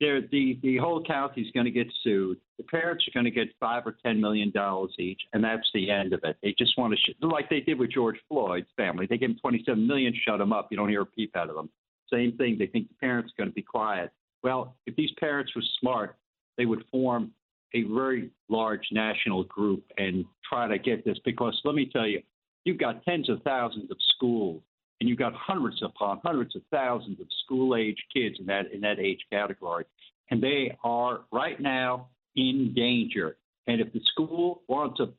They're, 0.00 0.20
the 0.20 0.58
the 0.62 0.78
whole 0.78 1.00
county 1.04 1.42
is 1.42 1.50
going 1.52 1.66
to 1.66 1.70
get 1.70 1.86
sued. 2.02 2.38
The 2.58 2.64
parents 2.64 3.06
are 3.06 3.12
going 3.14 3.24
to 3.24 3.30
get 3.30 3.48
five 3.60 3.86
or 3.86 3.96
ten 4.04 4.20
million 4.20 4.50
dollars 4.50 4.92
each, 4.98 5.20
and 5.32 5.44
that's 5.44 5.68
the 5.74 5.90
end 5.90 6.12
of 6.12 6.20
it. 6.24 6.36
They 6.42 6.54
just 6.58 6.76
want 6.76 6.92
to, 6.92 6.96
sh- 6.96 7.14
like 7.20 7.48
they 7.48 7.60
did 7.60 7.78
with 7.78 7.92
George 7.92 8.16
Floyd's 8.28 8.66
family. 8.76 9.06
They 9.06 9.16
gave 9.16 9.30
him 9.30 9.38
twenty-seven 9.40 9.86
million, 9.86 10.12
shut 10.26 10.40
him 10.40 10.52
up. 10.52 10.68
You 10.72 10.76
don't 10.76 10.88
hear 10.88 11.02
a 11.02 11.06
peep 11.06 11.36
out 11.36 11.50
of 11.50 11.54
them. 11.54 11.70
Same 12.12 12.36
thing. 12.36 12.56
They 12.58 12.66
think 12.66 12.88
the 12.88 12.94
parents 12.94 13.30
are 13.32 13.42
going 13.42 13.50
to 13.50 13.54
be 13.54 13.62
quiet. 13.62 14.10
Well, 14.42 14.74
if 14.86 14.96
these 14.96 15.12
parents 15.20 15.54
were 15.54 15.62
smart, 15.78 16.16
they 16.58 16.66
would 16.66 16.84
form 16.90 17.30
a 17.74 17.82
very 17.84 18.30
large 18.48 18.86
national 18.92 19.44
group 19.44 19.84
and 19.98 20.24
try 20.48 20.68
to 20.68 20.78
get 20.78 21.04
this 21.04 21.18
because 21.24 21.58
let 21.64 21.74
me 21.74 21.88
tell 21.90 22.06
you, 22.06 22.20
you've 22.64 22.78
got 22.78 23.02
tens 23.04 23.28
of 23.28 23.42
thousands 23.42 23.90
of 23.90 23.96
schools 24.14 24.62
and 25.00 25.08
you've 25.08 25.18
got 25.18 25.32
hundreds 25.34 25.82
upon 25.82 26.20
hundreds 26.24 26.54
of 26.54 26.62
thousands 26.70 27.18
of 27.20 27.26
school 27.44 27.74
age 27.76 27.96
kids 28.14 28.36
in 28.38 28.46
that 28.46 28.72
in 28.72 28.80
that 28.82 28.98
age 29.00 29.18
category. 29.32 29.84
And 30.30 30.42
they 30.42 30.76
are 30.84 31.22
right 31.32 31.60
now 31.60 32.08
in 32.36 32.72
danger. 32.74 33.36
And 33.66 33.80
if 33.80 33.92
the 33.92 34.00
school 34.12 34.62
wants 34.68 34.98
to 34.98 35.12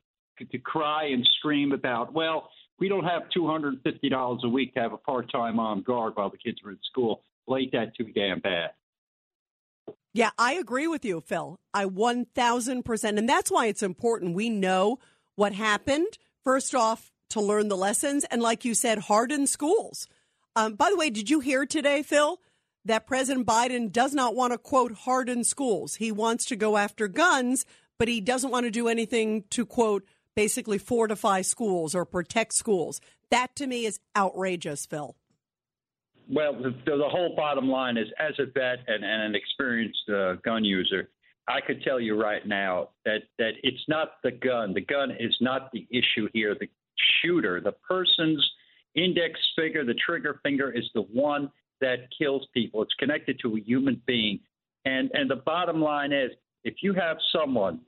to 0.51 0.57
cry 0.57 1.07
and 1.07 1.27
scream 1.37 1.71
about, 1.73 2.13
well, 2.13 2.49
we 2.79 2.89
don't 2.89 3.03
have 3.03 3.23
two 3.33 3.47
hundred 3.47 3.73
and 3.73 3.81
fifty 3.83 4.09
dollars 4.09 4.41
a 4.43 4.49
week 4.49 4.73
to 4.75 4.79
have 4.79 4.93
a 4.93 4.97
part 4.97 5.31
time 5.31 5.59
armed 5.59 5.85
guard 5.85 6.13
while 6.15 6.29
the 6.29 6.37
kids 6.37 6.57
are 6.65 6.71
in 6.71 6.79
school, 6.89 7.21
ain't 7.53 7.71
that 7.73 7.95
too 7.95 8.05
damn 8.15 8.39
bad? 8.39 8.71
Yeah, 10.13 10.29
I 10.37 10.53
agree 10.53 10.87
with 10.87 11.03
you, 11.03 11.21
Phil. 11.21 11.59
I 11.73 11.85
1000%. 11.85 13.17
And 13.17 13.27
that's 13.27 13.49
why 13.49 13.65
it's 13.65 13.81
important 13.83 14.35
we 14.35 14.49
know 14.49 14.99
what 15.35 15.53
happened, 15.53 16.19
first 16.43 16.75
off, 16.75 17.11
to 17.31 17.41
learn 17.41 17.67
the 17.67 17.77
lessons. 17.77 18.23
And 18.25 18.41
like 18.41 18.63
you 18.63 18.75
said, 18.75 18.99
harden 18.99 19.47
schools. 19.47 20.07
Um, 20.55 20.75
by 20.75 20.91
the 20.91 20.97
way, 20.97 21.09
did 21.09 21.31
you 21.31 21.39
hear 21.39 21.65
today, 21.65 22.03
Phil, 22.03 22.39
that 22.85 23.07
President 23.07 23.47
Biden 23.47 23.91
does 23.91 24.13
not 24.13 24.35
want 24.35 24.53
to, 24.53 24.59
quote, 24.59 24.91
harden 24.91 25.43
schools? 25.43 25.95
He 25.95 26.11
wants 26.11 26.45
to 26.45 26.55
go 26.55 26.77
after 26.77 27.07
guns, 27.07 27.65
but 27.97 28.07
he 28.07 28.21
doesn't 28.21 28.51
want 28.51 28.65
to 28.67 28.71
do 28.71 28.87
anything 28.87 29.45
to, 29.49 29.65
quote, 29.65 30.05
basically 30.35 30.77
fortify 30.77 31.41
schools 31.41 31.95
or 31.95 32.05
protect 32.05 32.53
schools. 32.53 33.01
That 33.31 33.55
to 33.55 33.65
me 33.65 33.85
is 33.87 33.99
outrageous, 34.15 34.85
Phil. 34.85 35.15
Well, 36.29 36.53
the, 36.53 36.73
the 36.85 37.09
whole 37.09 37.35
bottom 37.35 37.67
line 37.67 37.97
is, 37.97 38.07
as 38.19 38.33
a 38.39 38.45
vet 38.45 38.79
and, 38.87 39.03
and 39.03 39.23
an 39.23 39.35
experienced 39.35 40.09
uh, 40.09 40.33
gun 40.43 40.63
user, 40.63 41.09
I 41.47 41.59
could 41.59 41.83
tell 41.83 41.99
you 41.99 42.19
right 42.19 42.45
now 42.47 42.89
that 43.05 43.23
that 43.37 43.51
it's 43.63 43.83
not 43.87 44.13
the 44.23 44.31
gun. 44.31 44.73
The 44.73 44.81
gun 44.81 45.11
is 45.11 45.35
not 45.41 45.71
the 45.73 45.85
issue 45.91 46.29
here. 46.33 46.55
The 46.57 46.69
shooter, 47.21 47.59
the 47.59 47.73
person's 47.87 48.49
index 48.95 49.39
finger, 49.55 49.83
the 49.83 49.95
trigger 49.95 50.39
finger, 50.43 50.71
is 50.71 50.89
the 50.93 51.01
one 51.01 51.51
that 51.81 52.07
kills 52.17 52.47
people. 52.53 52.81
It's 52.81 52.93
connected 52.93 53.39
to 53.41 53.57
a 53.57 53.59
human 53.59 54.01
being, 54.05 54.39
and 54.85 55.11
and 55.13 55.29
the 55.29 55.35
bottom 55.35 55.81
line 55.81 56.13
is, 56.13 56.31
if 56.63 56.75
you 56.81 56.93
have 56.93 57.17
someone, 57.37 57.81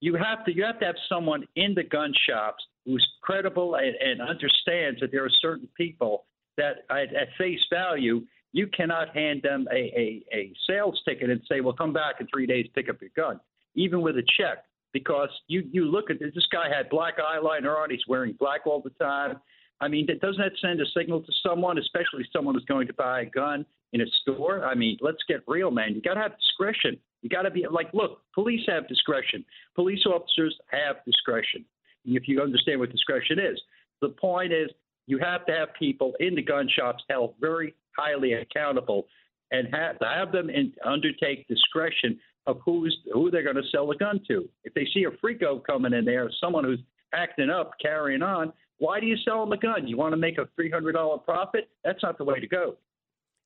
you 0.00 0.14
have 0.16 0.44
to 0.46 0.52
you 0.54 0.64
have 0.64 0.80
to 0.80 0.86
have 0.86 0.96
someone 1.08 1.44
in 1.54 1.74
the 1.74 1.84
gun 1.84 2.12
shops 2.28 2.64
who's 2.84 3.06
credible 3.22 3.76
and, 3.76 3.94
and 3.96 4.20
understands 4.20 4.98
that 5.00 5.12
there 5.12 5.24
are 5.24 5.30
certain 5.40 5.68
people 5.76 6.24
that 6.56 6.84
at, 6.90 7.14
at 7.14 7.28
face 7.38 7.60
value, 7.70 8.22
you 8.52 8.66
cannot 8.68 9.14
hand 9.14 9.42
them 9.42 9.66
a, 9.70 9.76
a, 9.76 10.24
a 10.32 10.52
sales 10.66 11.00
ticket 11.06 11.30
and 11.30 11.40
say, 11.48 11.60
well, 11.60 11.74
come 11.74 11.92
back 11.92 12.16
in 12.20 12.26
three 12.32 12.46
days, 12.46 12.66
pick 12.74 12.88
up 12.88 13.00
your 13.00 13.10
gun, 13.16 13.40
even 13.74 14.00
with 14.00 14.16
a 14.16 14.22
check. 14.38 14.64
Because 14.92 15.28
you, 15.46 15.68
you 15.72 15.84
look 15.84 16.10
at 16.10 16.18
this 16.18 16.32
this 16.34 16.46
guy 16.50 16.74
had 16.74 16.88
black 16.88 17.18
eyeliner 17.18 17.76
on, 17.76 17.90
he's 17.90 18.06
wearing 18.08 18.34
black 18.38 18.66
all 18.66 18.80
the 18.80 18.90
time. 18.90 19.36
I 19.78 19.88
mean, 19.88 20.06
doesn't 20.06 20.40
that 20.40 20.52
send 20.62 20.80
a 20.80 20.86
signal 20.96 21.20
to 21.20 21.32
someone, 21.42 21.76
especially 21.76 22.26
someone 22.32 22.54
who's 22.54 22.64
going 22.64 22.86
to 22.86 22.94
buy 22.94 23.22
a 23.22 23.26
gun 23.26 23.66
in 23.92 24.00
a 24.00 24.06
store? 24.22 24.64
I 24.64 24.74
mean, 24.74 24.96
let's 25.02 25.22
get 25.28 25.42
real, 25.46 25.70
man. 25.70 25.94
You 25.94 26.00
got 26.00 26.14
to 26.14 26.20
have 26.20 26.38
discretion. 26.38 26.96
You 27.20 27.28
got 27.28 27.42
to 27.42 27.50
be 27.50 27.66
like, 27.70 27.88
look, 27.92 28.22
police 28.34 28.62
have 28.68 28.88
discretion. 28.88 29.44
Police 29.74 30.06
officers 30.06 30.56
have 30.70 31.04
discretion. 31.04 31.64
If 32.06 32.26
you 32.26 32.40
understand 32.40 32.80
what 32.80 32.90
discretion 32.90 33.38
is, 33.38 33.60
the 34.00 34.10
point 34.10 34.52
is 34.52 34.70
you 35.06 35.18
have 35.18 35.46
to 35.46 35.52
have 35.52 35.68
people 35.78 36.14
in 36.20 36.34
the 36.34 36.42
gun 36.42 36.68
shops 36.68 37.02
held 37.08 37.34
very 37.40 37.74
highly 37.96 38.34
accountable 38.34 39.06
and 39.50 39.68
have, 39.72 39.96
have 40.00 40.32
them 40.32 40.50
in, 40.50 40.72
undertake 40.84 41.46
discretion 41.48 42.18
of 42.46 42.58
who's 42.64 42.96
who 43.12 43.30
they're 43.30 43.42
going 43.42 43.56
to 43.56 43.62
sell 43.72 43.86
the 43.86 43.96
gun 43.96 44.20
to. 44.28 44.48
If 44.64 44.74
they 44.74 44.86
see 44.92 45.04
a 45.04 45.10
freako 45.24 45.64
coming 45.64 45.92
in 45.92 46.04
there, 46.04 46.30
someone 46.40 46.64
who's 46.64 46.80
acting 47.14 47.50
up, 47.50 47.72
carrying 47.80 48.22
on, 48.22 48.52
why 48.78 49.00
do 49.00 49.06
you 49.06 49.16
sell 49.24 49.40
them 49.40 49.52
a 49.52 49.56
gun? 49.56 49.88
You 49.88 49.96
want 49.96 50.12
to 50.12 50.16
make 50.16 50.38
a 50.38 50.48
three 50.54 50.70
hundred 50.70 50.92
dollar 50.92 51.18
profit? 51.18 51.68
That's 51.84 52.02
not 52.02 52.18
the 52.18 52.24
way 52.24 52.40
to 52.40 52.46
go. 52.46 52.76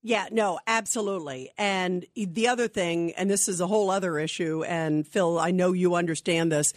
Yeah, 0.02 0.28
no, 0.32 0.58
absolutely. 0.66 1.50
And 1.58 2.06
the 2.16 2.48
other 2.48 2.68
thing, 2.68 3.12
and 3.12 3.30
this 3.30 3.48
is 3.48 3.60
a 3.60 3.66
whole 3.66 3.90
other 3.90 4.18
issue, 4.18 4.64
and 4.64 5.06
Phil, 5.06 5.38
I 5.38 5.50
know 5.50 5.72
you 5.72 5.94
understand 5.94 6.50
this, 6.50 6.72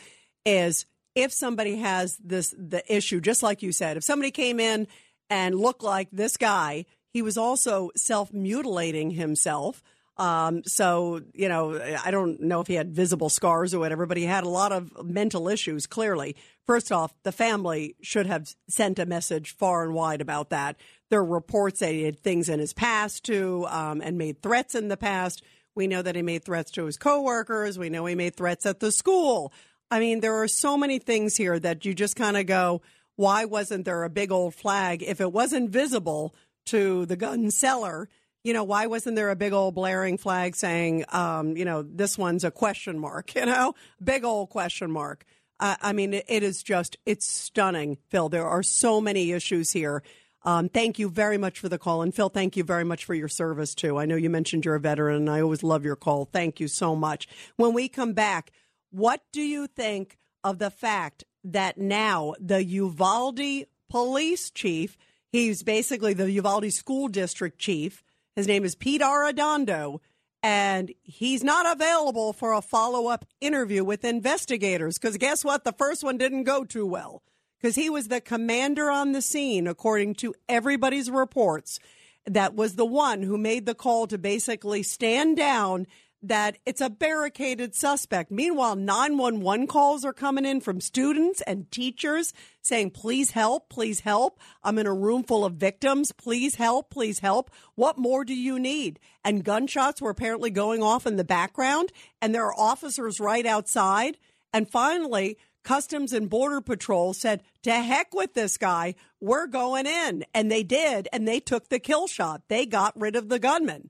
is 0.45 0.85
if 1.15 1.31
somebody 1.31 1.77
has 1.77 2.17
this 2.17 2.53
the 2.57 2.83
issue, 2.93 3.21
just 3.21 3.43
like 3.43 3.61
you 3.61 3.71
said, 3.71 3.97
if 3.97 4.03
somebody 4.03 4.31
came 4.31 4.59
in 4.59 4.87
and 5.29 5.55
looked 5.55 5.83
like 5.83 6.09
this 6.11 6.37
guy, 6.37 6.85
he 7.11 7.21
was 7.21 7.37
also 7.37 7.91
self 7.95 8.33
mutilating 8.33 9.11
himself. 9.11 9.81
Um, 10.15 10.63
so, 10.63 11.21
you 11.33 11.49
know, 11.49 11.81
I 12.03 12.11
don't 12.11 12.39
know 12.39 12.61
if 12.61 12.67
he 12.67 12.75
had 12.75 12.93
visible 12.93 13.29
scars 13.29 13.73
or 13.73 13.79
whatever, 13.79 14.05
but 14.05 14.17
he 14.17 14.25
had 14.25 14.43
a 14.43 14.49
lot 14.49 14.71
of 14.71 14.91
mental 15.03 15.47
issues, 15.47 15.87
clearly. 15.87 16.35
First 16.67 16.91
off, 16.91 17.13
the 17.23 17.31
family 17.31 17.95
should 18.01 18.27
have 18.27 18.53
sent 18.67 18.99
a 18.99 19.07
message 19.07 19.55
far 19.55 19.83
and 19.83 19.93
wide 19.93 20.21
about 20.21 20.51
that. 20.51 20.75
There 21.09 21.19
are 21.19 21.25
reports 21.25 21.79
that 21.79 21.93
he 21.93 22.03
had 22.03 22.19
things 22.19 22.47
in 22.47 22.59
his 22.59 22.73
past 22.73 23.25
too, 23.25 23.65
um, 23.69 24.01
and 24.01 24.17
made 24.17 24.41
threats 24.41 24.75
in 24.75 24.87
the 24.87 24.97
past. 24.97 25.43
We 25.75 25.87
know 25.87 26.03
that 26.03 26.15
he 26.15 26.21
made 26.21 26.45
threats 26.45 26.69
to 26.71 26.85
his 26.85 26.97
coworkers. 26.97 27.79
We 27.79 27.89
know 27.89 28.05
he 28.05 28.15
made 28.15 28.35
threats 28.35 28.67
at 28.67 28.79
the 28.79 28.91
school. 28.91 29.51
I 29.93 29.99
mean, 29.99 30.21
there 30.21 30.41
are 30.41 30.47
so 30.47 30.75
many 30.75 30.97
things 30.97 31.37
here 31.37 31.59
that 31.59 31.85
you 31.85 31.93
just 31.93 32.15
kind 32.15 32.35
of 32.35 32.47
go, 32.47 32.81
why 33.15 33.45
wasn't 33.45 33.85
there 33.85 34.03
a 34.03 34.09
big 34.09 34.31
old 34.31 34.55
flag? 34.55 35.03
If 35.03 35.21
it 35.21 35.31
wasn't 35.31 35.69
visible 35.69 36.33
to 36.65 37.05
the 37.05 37.15
gun 37.15 37.51
seller, 37.51 38.09
you 38.43 38.53
know, 38.53 38.63
why 38.63 38.87
wasn't 38.87 39.15
there 39.15 39.29
a 39.29 39.35
big 39.35 39.53
old 39.53 39.75
blaring 39.75 40.17
flag 40.17 40.55
saying, 40.55 41.05
um, 41.09 41.55
you 41.55 41.63
know, 41.63 41.83
this 41.83 42.17
one's 42.17 42.43
a 42.43 42.49
question 42.49 42.97
mark, 42.97 43.35
you 43.35 43.45
know, 43.45 43.75
big 44.03 44.25
old 44.25 44.49
question 44.49 44.89
mark? 44.89 45.25
Uh, 45.59 45.75
I 45.79 45.93
mean, 45.93 46.15
it, 46.15 46.25
it 46.27 46.41
is 46.41 46.63
just, 46.63 46.97
it's 47.05 47.27
stunning, 47.27 47.99
Phil. 48.09 48.29
There 48.29 48.47
are 48.47 48.63
so 48.63 48.99
many 48.99 49.31
issues 49.31 49.73
here. 49.73 50.01
Um, 50.41 50.69
thank 50.69 50.97
you 50.97 51.07
very 51.07 51.37
much 51.37 51.59
for 51.59 51.69
the 51.69 51.77
call. 51.77 52.01
And 52.01 52.15
Phil, 52.15 52.29
thank 52.29 52.57
you 52.57 52.63
very 52.63 52.83
much 52.83 53.05
for 53.05 53.13
your 53.13 53.29
service, 53.29 53.75
too. 53.75 53.99
I 53.99 54.05
know 54.05 54.15
you 54.15 54.31
mentioned 54.31 54.65
you're 54.65 54.73
a 54.73 54.79
veteran, 54.79 55.17
and 55.17 55.29
I 55.29 55.39
always 55.39 55.61
love 55.61 55.85
your 55.85 55.95
call. 55.95 56.25
Thank 56.25 56.59
you 56.59 56.67
so 56.67 56.95
much. 56.95 57.27
When 57.57 57.73
we 57.73 57.87
come 57.87 58.13
back, 58.13 58.51
what 58.93 59.21
do 59.31 59.41
you 59.41 59.65
think 59.65 60.17
of 60.43 60.59
the 60.59 60.69
fact 60.69 61.23
that 61.43 61.79
now 61.79 62.35
the 62.39 62.63
Uvalde 62.63 63.65
police 63.89 64.51
chief, 64.51 64.97
he's 65.31 65.63
basically 65.63 66.13
the 66.13 66.29
Uvalde 66.31 66.71
school 66.71 67.07
district 67.07 67.57
chief, 67.57 68.03
his 68.35 68.47
name 68.47 68.63
is 68.63 68.75
Pete 68.75 69.01
Arredondo, 69.01 69.99
and 70.43 70.91
he's 71.01 71.43
not 71.43 71.71
available 71.71 72.33
for 72.33 72.53
a 72.53 72.61
follow 72.61 73.07
up 73.07 73.25
interview 73.41 73.83
with 73.83 74.05
investigators 74.05 74.99
because 74.99 75.17
guess 75.17 75.43
what? 75.43 75.63
The 75.63 75.71
first 75.71 76.03
one 76.03 76.17
didn't 76.17 76.43
go 76.43 76.63
too 76.63 76.85
well 76.85 77.23
because 77.59 77.75
he 77.75 77.89
was 77.89 78.09
the 78.09 78.21
commander 78.21 78.91
on 78.91 79.13
the 79.13 79.21
scene, 79.23 79.65
according 79.67 80.15
to 80.15 80.35
everybody's 80.47 81.09
reports. 81.09 81.79
That 82.25 82.53
was 82.53 82.75
the 82.75 82.85
one 82.85 83.23
who 83.23 83.37
made 83.39 83.65
the 83.65 83.73
call 83.73 84.05
to 84.07 84.17
basically 84.19 84.83
stand 84.83 85.35
down 85.35 85.87
that 86.23 86.57
it's 86.65 86.81
a 86.81 86.89
barricaded 86.89 87.75
suspect. 87.75 88.31
Meanwhile, 88.31 88.77
911 88.77 89.67
calls 89.67 90.05
are 90.05 90.13
coming 90.13 90.45
in 90.45 90.61
from 90.61 90.81
students 90.81 91.41
and 91.41 91.69
teachers 91.69 92.33
saying, 92.61 92.91
please 92.91 93.31
help, 93.31 93.69
please 93.69 93.99
help. 93.99 94.39
I'm 94.63 94.79
in 94.79 94.87
a 94.87 94.93
room 94.93 95.23
full 95.23 95.43
of 95.43 95.55
victims. 95.55 96.13
Please 96.13 96.55
help, 96.55 96.89
please 96.89 97.19
help. 97.19 97.51
What 97.75 97.97
more 97.97 98.23
do 98.23 98.33
you 98.33 98.57
need? 98.57 98.99
And 99.23 99.43
gunshots 99.43 100.01
were 100.01 100.09
apparently 100.09 100.49
going 100.49 100.81
off 100.81 101.05
in 101.05 101.17
the 101.17 101.23
background, 101.23 101.91
and 102.21 102.33
there 102.33 102.45
are 102.45 102.57
officers 102.57 103.19
right 103.19 103.45
outside. 103.45 104.17
And 104.53 104.69
finally, 104.69 105.37
Customs 105.63 106.11
and 106.11 106.29
Border 106.29 106.61
Patrol 106.61 107.13
said, 107.13 107.41
to 107.63 107.71
heck 107.71 108.13
with 108.13 108.33
this 108.33 108.57
guy. 108.57 108.95
We're 109.21 109.47
going 109.47 109.85
in. 109.85 110.25
And 110.33 110.51
they 110.51 110.63
did, 110.63 111.07
and 111.13 111.27
they 111.27 111.39
took 111.39 111.69
the 111.69 111.79
kill 111.79 112.07
shot. 112.07 112.43
They 112.49 112.65
got 112.65 112.99
rid 112.99 113.15
of 113.15 113.29
the 113.29 113.39
gunman. 113.39 113.89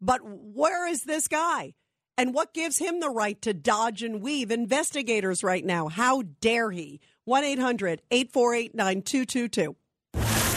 But 0.00 0.20
where 0.24 0.86
is 0.86 1.02
this 1.04 1.28
guy? 1.28 1.74
And 2.16 2.34
what 2.34 2.54
gives 2.54 2.78
him 2.78 3.00
the 3.00 3.10
right 3.10 3.40
to 3.42 3.54
dodge 3.54 4.02
and 4.02 4.20
weave 4.22 4.50
investigators 4.50 5.42
right 5.42 5.64
now? 5.64 5.88
How 5.88 6.22
dare 6.40 6.70
he? 6.70 7.00
1 7.24 7.44
800 7.44 8.02
848 8.10 8.74
9222. 8.74 9.76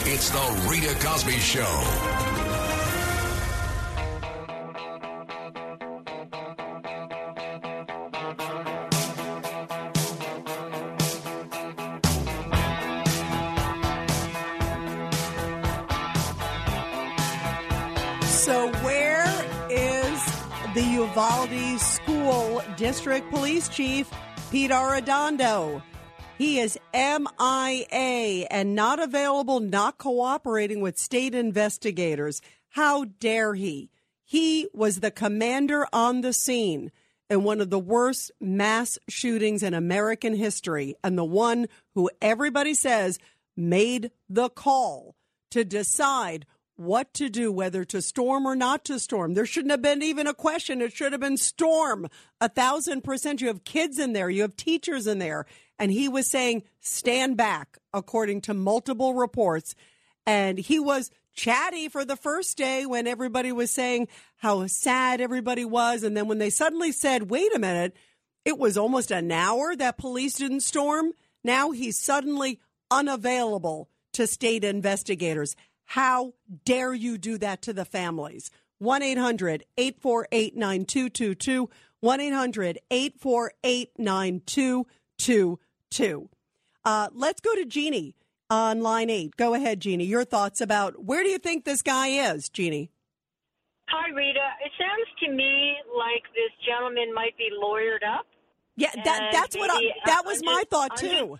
It's 0.05 0.29
the 0.29 0.67
Rita 0.69 0.93
Cosby 1.05 1.39
Show. 1.39 2.12
Uvalde 21.13 21.79
School 21.79 22.63
District 22.75 23.29
Police 23.29 23.69
Chief, 23.69 24.09
Pete 24.49 24.71
Arredondo? 24.71 25.83
He 26.39 26.59
is 26.59 26.79
MIA 26.91 28.47
and 28.49 28.73
not 28.73 28.99
available, 28.99 29.59
not 29.59 29.99
cooperating 29.99 30.81
with 30.81 30.97
state 30.97 31.35
investigators. 31.35 32.41
How 32.69 33.05
dare 33.19 33.53
he? 33.53 33.91
He 34.25 34.67
was 34.73 35.01
the 35.01 35.11
commander 35.11 35.85
on 35.93 36.21
the 36.21 36.33
scene 36.33 36.91
in 37.29 37.43
one 37.43 37.61
of 37.61 37.69
the 37.69 37.77
worst 37.77 38.31
mass 38.41 38.97
shootings 39.07 39.61
in 39.61 39.75
American 39.75 40.33
history, 40.33 40.95
and 41.03 41.15
the 41.15 41.23
one 41.23 41.67
who 41.93 42.09
everybody 42.23 42.73
says 42.73 43.19
made 43.55 44.09
the 44.27 44.49
call 44.49 45.15
to 45.51 45.63
decide 45.63 46.47
what 46.83 47.13
to 47.15 47.29
do, 47.29 47.51
whether 47.51 47.83
to 47.85 48.01
storm 48.01 48.45
or 48.45 48.55
not 48.55 48.85
to 48.85 48.99
storm. 48.99 49.33
There 49.33 49.45
shouldn't 49.45 49.71
have 49.71 49.81
been 49.81 50.01
even 50.01 50.27
a 50.27 50.33
question. 50.33 50.81
It 50.81 50.93
should 50.93 51.11
have 51.11 51.21
been 51.21 51.37
storm. 51.37 52.07
A 52.41 52.49
thousand 52.49 53.03
percent. 53.03 53.41
You 53.41 53.47
have 53.47 53.63
kids 53.63 53.99
in 53.99 54.13
there, 54.13 54.29
you 54.29 54.41
have 54.41 54.55
teachers 54.55 55.07
in 55.07 55.19
there. 55.19 55.45
And 55.79 55.91
he 55.91 56.07
was 56.07 56.29
saying, 56.29 56.63
stand 56.81 57.35
back, 57.35 57.77
according 57.93 58.41
to 58.41 58.53
multiple 58.53 59.15
reports. 59.15 59.75
And 60.25 60.57
he 60.57 60.79
was 60.79 61.11
chatty 61.33 61.89
for 61.89 62.05
the 62.05 62.15
first 62.15 62.57
day 62.57 62.85
when 62.85 63.07
everybody 63.07 63.51
was 63.51 63.71
saying 63.71 64.07
how 64.37 64.67
sad 64.67 65.19
everybody 65.19 65.65
was. 65.65 66.03
And 66.03 66.15
then 66.15 66.27
when 66.27 66.37
they 66.37 66.51
suddenly 66.51 66.91
said, 66.91 67.29
wait 67.29 67.53
a 67.55 67.59
minute, 67.59 67.95
it 68.45 68.57
was 68.57 68.77
almost 68.77 69.11
an 69.11 69.31
hour 69.31 69.75
that 69.75 69.97
police 69.97 70.35
didn't 70.35 70.61
storm. 70.61 71.11
Now 71.43 71.71
he's 71.71 71.97
suddenly 71.97 72.59
unavailable 72.91 73.89
to 74.13 74.27
state 74.27 74.63
investigators. 74.63 75.55
How 75.85 76.33
dare 76.65 76.93
you 76.93 77.17
do 77.17 77.37
that 77.39 77.61
to 77.63 77.73
the 77.73 77.85
families? 77.85 78.51
1 78.79 79.01
800 79.01 79.63
848 79.77 80.55
9222. 80.57 81.69
1 81.99 82.19
800 82.19 82.79
848 82.91 83.91
9222. 83.97 86.29
Uh, 86.85 87.07
let's 87.13 87.39
go 87.39 87.55
to 87.55 87.63
Jeannie 87.65 88.13
on 88.49 88.81
line 88.81 89.09
eight. 89.09 89.37
Go 89.37 89.53
ahead, 89.53 89.79
Jeannie. 89.79 90.03
Your 90.03 90.25
thoughts 90.25 90.59
about 90.59 91.05
where 91.05 91.23
do 91.23 91.29
you 91.29 91.37
think 91.37 91.63
this 91.63 91.81
guy 91.81 92.07
is, 92.33 92.49
Jeannie? 92.49 92.91
Hi, 93.87 94.09
Rita. 94.09 94.49
It 94.65 94.71
sounds 94.77 95.07
to 95.23 95.31
me 95.31 95.75
like 95.97 96.23
this 96.33 96.51
gentleman 96.65 97.13
might 97.13 97.37
be 97.37 97.49
lawyered 97.63 98.03
up. 98.05 98.25
Yeah, 98.75 98.89
that 99.05 99.29
that's 99.31 99.55
what 99.55 99.71
I, 99.71 99.77
uh, 99.77 99.79
that 100.07 100.25
was 100.25 100.39
under- 100.39 100.51
my 100.51 100.63
thought 100.69 101.01
under- 101.03 101.09
too. 101.09 101.39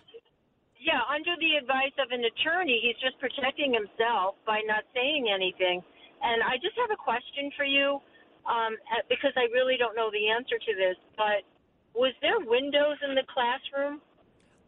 Yeah, 0.84 1.00
under 1.08 1.32
the 1.40 1.56
advice 1.56 1.96
of 1.96 2.12
an 2.12 2.20
attorney, 2.28 2.76
he's 2.84 3.00
just 3.00 3.16
protecting 3.16 3.72
himself 3.72 4.36
by 4.44 4.60
not 4.68 4.84
saying 4.92 5.32
anything. 5.32 5.80
And 6.20 6.42
I 6.44 6.60
just 6.60 6.76
have 6.76 6.92
a 6.92 7.00
question 7.00 7.48
for 7.56 7.64
you, 7.64 8.00
um, 8.44 8.76
because 9.08 9.32
I 9.36 9.48
really 9.56 9.76
don't 9.80 9.96
know 9.96 10.10
the 10.12 10.28
answer 10.28 10.60
to 10.60 10.72
this. 10.76 10.96
But 11.16 11.40
was 11.96 12.12
there 12.20 12.36
windows 12.38 13.00
in 13.00 13.14
the 13.14 13.24
classroom? 13.32 14.00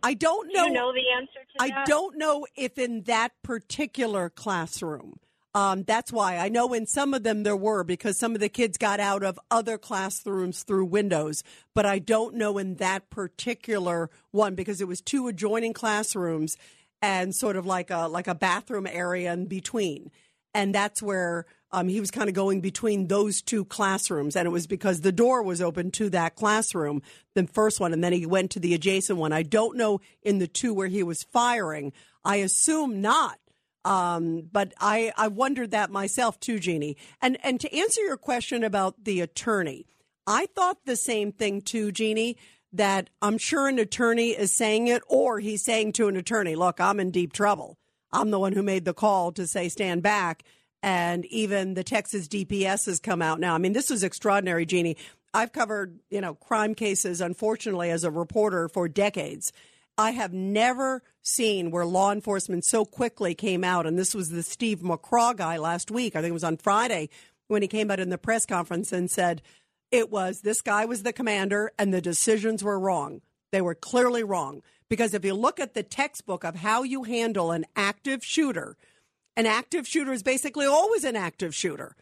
I 0.03 0.15
don't 0.15 0.49
Do 0.49 0.57
know. 0.57 0.67
you 0.67 0.73
know 0.73 0.93
the 0.93 1.05
answer 1.21 1.41
to 1.57 1.63
I 1.63 1.69
that? 1.69 1.87
don't 1.87 2.17
know 2.17 2.47
if 2.57 2.79
in 2.79 3.03
that 3.03 3.33
particular 3.43 4.31
classroom. 4.31 5.21
Um, 5.57 5.85
that's 5.85 6.12
why 6.12 6.37
I 6.37 6.51
know 6.51 6.75
in 6.75 6.87
some 6.87 7.14
of 7.14 7.23
them 7.23 7.42
there 7.42 7.57
were 7.57 7.83
because 7.83 8.19
some 8.19 8.35
of 8.35 8.42
the 8.42 8.51
kids 8.51 8.77
got 8.77 9.01
out 9.01 9.23
of 9.23 9.40
other 9.51 9.79
classrooms 9.79 10.62
through 10.62 10.85
windows, 10.85 11.42
but 11.73 11.87
I 11.87 11.99
don't 11.99 12.35
know 12.35 12.59
in 12.59 12.75
that 12.75 13.09
particular 13.09 14.11
one 14.33 14.55
because 14.55 14.83
it 14.83 14.87
was 14.87 15.01
two 15.01 15.29
adjoining 15.29 15.73
classrooms 15.73 16.59
and 17.01 17.35
sort 17.35 17.57
of 17.57 17.64
like 17.64 17.90
a 17.90 18.07
like 18.07 18.29
a 18.29 18.35
bathroom 18.35 18.87
area 18.87 19.33
in 19.33 19.47
between, 19.47 20.11
and 20.53 20.75
that's 20.75 21.01
where 21.01 21.47
um, 21.73 21.88
he 21.88 22.01
was 22.01 22.11
kind 22.11 22.29
of 22.29 22.35
going 22.35 22.61
between 22.61 23.07
those 23.07 23.40
two 23.40 23.64
classrooms, 23.64 24.37
and 24.37 24.45
it 24.47 24.51
was 24.51 24.66
because 24.66 25.01
the 25.01 25.11
door 25.11 25.42
was 25.42 25.62
open 25.62 25.90
to 25.92 26.11
that 26.11 26.35
classroom, 26.35 27.01
the 27.33 27.47
first 27.47 27.81
one, 27.81 27.95
and 27.95 28.05
then 28.05 28.12
he 28.12 28.27
went 28.27 28.51
to 28.51 28.61
the 28.61 28.75
adjacent 28.75 29.19
one. 29.19 29.33
I 29.33 29.42
don't 29.42 29.79
know 29.79 30.03
in 30.23 30.38
the 30.38 30.49
two 30.49 30.75
where 30.75 30.88
he 30.88 31.03
was 31.03 31.23
firing. 31.23 31.95
I 32.27 32.37
assume 32.37 33.01
not. 33.01 33.38
Um, 33.87 34.49
but 34.51 34.75
I, 34.81 35.12
I 35.16 35.29
wondered 35.29 35.70
that 35.70 35.92
myself 35.92 36.40
too, 36.40 36.59
Jeannie. 36.59 36.96
And 37.22 37.38
and 37.44 37.61
to 37.61 37.72
answer 37.75 38.03
your 38.03 38.16
question 38.16 38.64
about 38.64 39.05
the 39.05 39.20
attorney, 39.20 39.87
I 40.27 40.46
thought 40.46 40.79
the 40.85 40.96
same 40.96 41.31
thing 41.31 41.62
too, 41.62 41.92
Jeannie. 41.92 42.37
That 42.72 43.11
I'm 43.22 43.38
sure 43.38 43.68
an 43.68 43.79
attorney 43.79 44.31
is 44.31 44.57
saying 44.57 44.88
it, 44.88 45.03
or 45.09 45.38
he's 45.38 45.64
saying 45.64 45.92
to 45.92 46.09
an 46.09 46.16
attorney, 46.16 46.57
"Look, 46.57 46.81
I'm 46.81 46.99
in 46.99 47.12
deep 47.12 47.33
trouble. 47.33 47.79
I'm 48.11 48.33
the 48.33 48.40
one 48.40 48.55
who 48.55 48.62
made 48.62 48.85
the 48.85 48.92
call 48.92 49.31
to 49.33 49.46
say 49.46 49.68
stand 49.68 50.03
back." 50.03 50.42
And 50.83 51.25
even 51.27 51.75
the 51.75 51.85
Texas 51.85 52.27
DPS 52.27 52.87
has 52.87 52.99
come 52.99 53.22
out 53.22 53.38
now. 53.38 53.55
I 53.55 53.59
mean, 53.59 53.72
this 53.72 53.92
is 53.92 54.03
extraordinary, 54.03 54.66
Jeannie. 54.66 54.96
I've 55.33 55.53
covered 55.53 56.01
you 56.11 56.20
know 56.20 56.35
crime 56.35 56.75
cases, 56.75 57.20
unfortunately, 57.20 57.90
as 57.90 58.03
a 58.03 58.11
reporter 58.11 58.68
for 58.68 58.88
decades. 58.88 59.53
I 59.99 60.11
have 60.11 60.33
never 60.33 61.03
seen 61.23 61.71
where 61.71 61.87
law 61.87 62.13
enforcement 62.13 62.65
so 62.65 62.85
quickly 62.85 63.35
came 63.35 63.65
out, 63.65 63.87
and 63.87 63.99
this 63.99 64.15
was 64.15 64.29
the 64.29 64.43
Steve 64.43 64.81
McCraw 64.81 65.35
guy 65.37 65.57
last 65.57 65.91
week. 65.91 66.15
I 66.15 66.21
think 66.21 66.31
it 66.31 66.35
was 66.35 66.45
on 66.45 66.59
Friday 66.59 67.09
when 67.49 67.63
he 67.63 67.69
came 67.69 67.91
out 67.91 68.01
in 68.01 68.11
the 68.11 68.19
press 68.19 68.45
conference 68.45 68.93
and 68.93 69.11
said 69.11 69.43
it 69.91 70.11
was 70.11 70.41
this 70.41 70.61
guy 70.61 70.85
was 70.85 71.03
the 71.03 71.13
commander 71.13 71.73
and 71.79 71.95
the 71.95 72.01
decisions 72.01 72.63
were 72.63 72.79
wrong. 72.79 73.23
They 73.53 73.61
were 73.61 73.75
clearly 73.75 74.23
wrong. 74.23 74.63
Because 74.89 75.15
if 75.15 75.25
you 75.25 75.35
look 75.35 75.59
at 75.59 75.75
the 75.75 75.83
textbook 75.83 76.45
of 76.45 76.57
how 76.57 76.83
you 76.83 77.05
handle 77.05 77.51
an 77.51 77.65
active 77.75 78.25
shooter, 78.25 78.77
an 79.37 79.47
active 79.47 79.87
shooter 79.87 80.13
is 80.13 80.23
basically 80.23 80.67
always 80.67 81.05
an 81.05 81.17
active 81.17 81.55
shooter. 81.55 81.97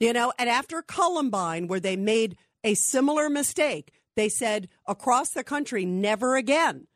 You 0.00 0.12
know, 0.12 0.32
and 0.38 0.50
after 0.50 0.82
Columbine, 0.82 1.68
where 1.68 1.80
they 1.80 1.96
made 1.96 2.36
a 2.62 2.74
similar 2.74 3.30
mistake, 3.30 3.92
they 4.16 4.28
said 4.28 4.68
across 4.86 5.30
the 5.30 5.44
country, 5.44 5.86
never 5.86 6.36
again. 6.36 6.86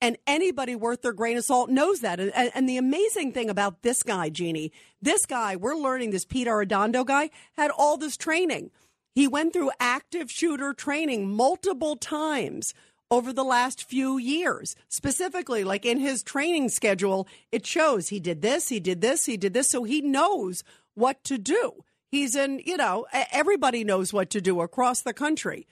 And 0.00 0.18
anybody 0.26 0.74
worth 0.76 1.02
their 1.02 1.12
grain 1.12 1.36
of 1.36 1.44
salt 1.44 1.70
knows 1.70 2.00
that. 2.00 2.20
And, 2.20 2.32
and, 2.54 2.68
the 2.68 2.76
amazing 2.76 3.32
thing 3.32 3.48
about 3.48 3.82
this 3.82 4.02
guy, 4.02 4.28
Jeannie, 4.28 4.72
this 5.00 5.24
guy, 5.24 5.56
we're 5.56 5.76
learning 5.76 6.10
this 6.10 6.24
Pete 6.24 6.46
Arredondo 6.46 7.06
guy 7.06 7.30
had 7.56 7.70
all 7.70 7.96
this 7.96 8.16
training. 8.16 8.70
He 9.14 9.28
went 9.28 9.52
through 9.52 9.70
active 9.80 10.30
shooter 10.30 10.74
training 10.74 11.30
multiple 11.30 11.96
times 11.96 12.74
over 13.10 13.32
the 13.32 13.44
last 13.44 13.84
few 13.84 14.18
years. 14.18 14.74
Specifically, 14.88 15.62
like 15.64 15.86
in 15.86 15.98
his 15.98 16.22
training 16.22 16.68
schedule, 16.68 17.28
it 17.52 17.64
shows 17.64 18.08
he 18.08 18.20
did 18.20 18.42
this, 18.42 18.68
he 18.68 18.80
did 18.80 19.00
this, 19.00 19.26
he 19.26 19.36
did 19.36 19.54
this. 19.54 19.70
So 19.70 19.84
he 19.84 20.00
knows 20.00 20.64
what 20.94 21.22
to 21.24 21.38
do. 21.38 21.84
He's 22.10 22.34
in, 22.34 22.60
you 22.64 22.76
know, 22.76 23.06
everybody 23.32 23.84
knows 23.84 24.12
what 24.12 24.30
to 24.30 24.40
do 24.40 24.60
across 24.60 25.02
the 25.02 25.12
country. 25.12 25.66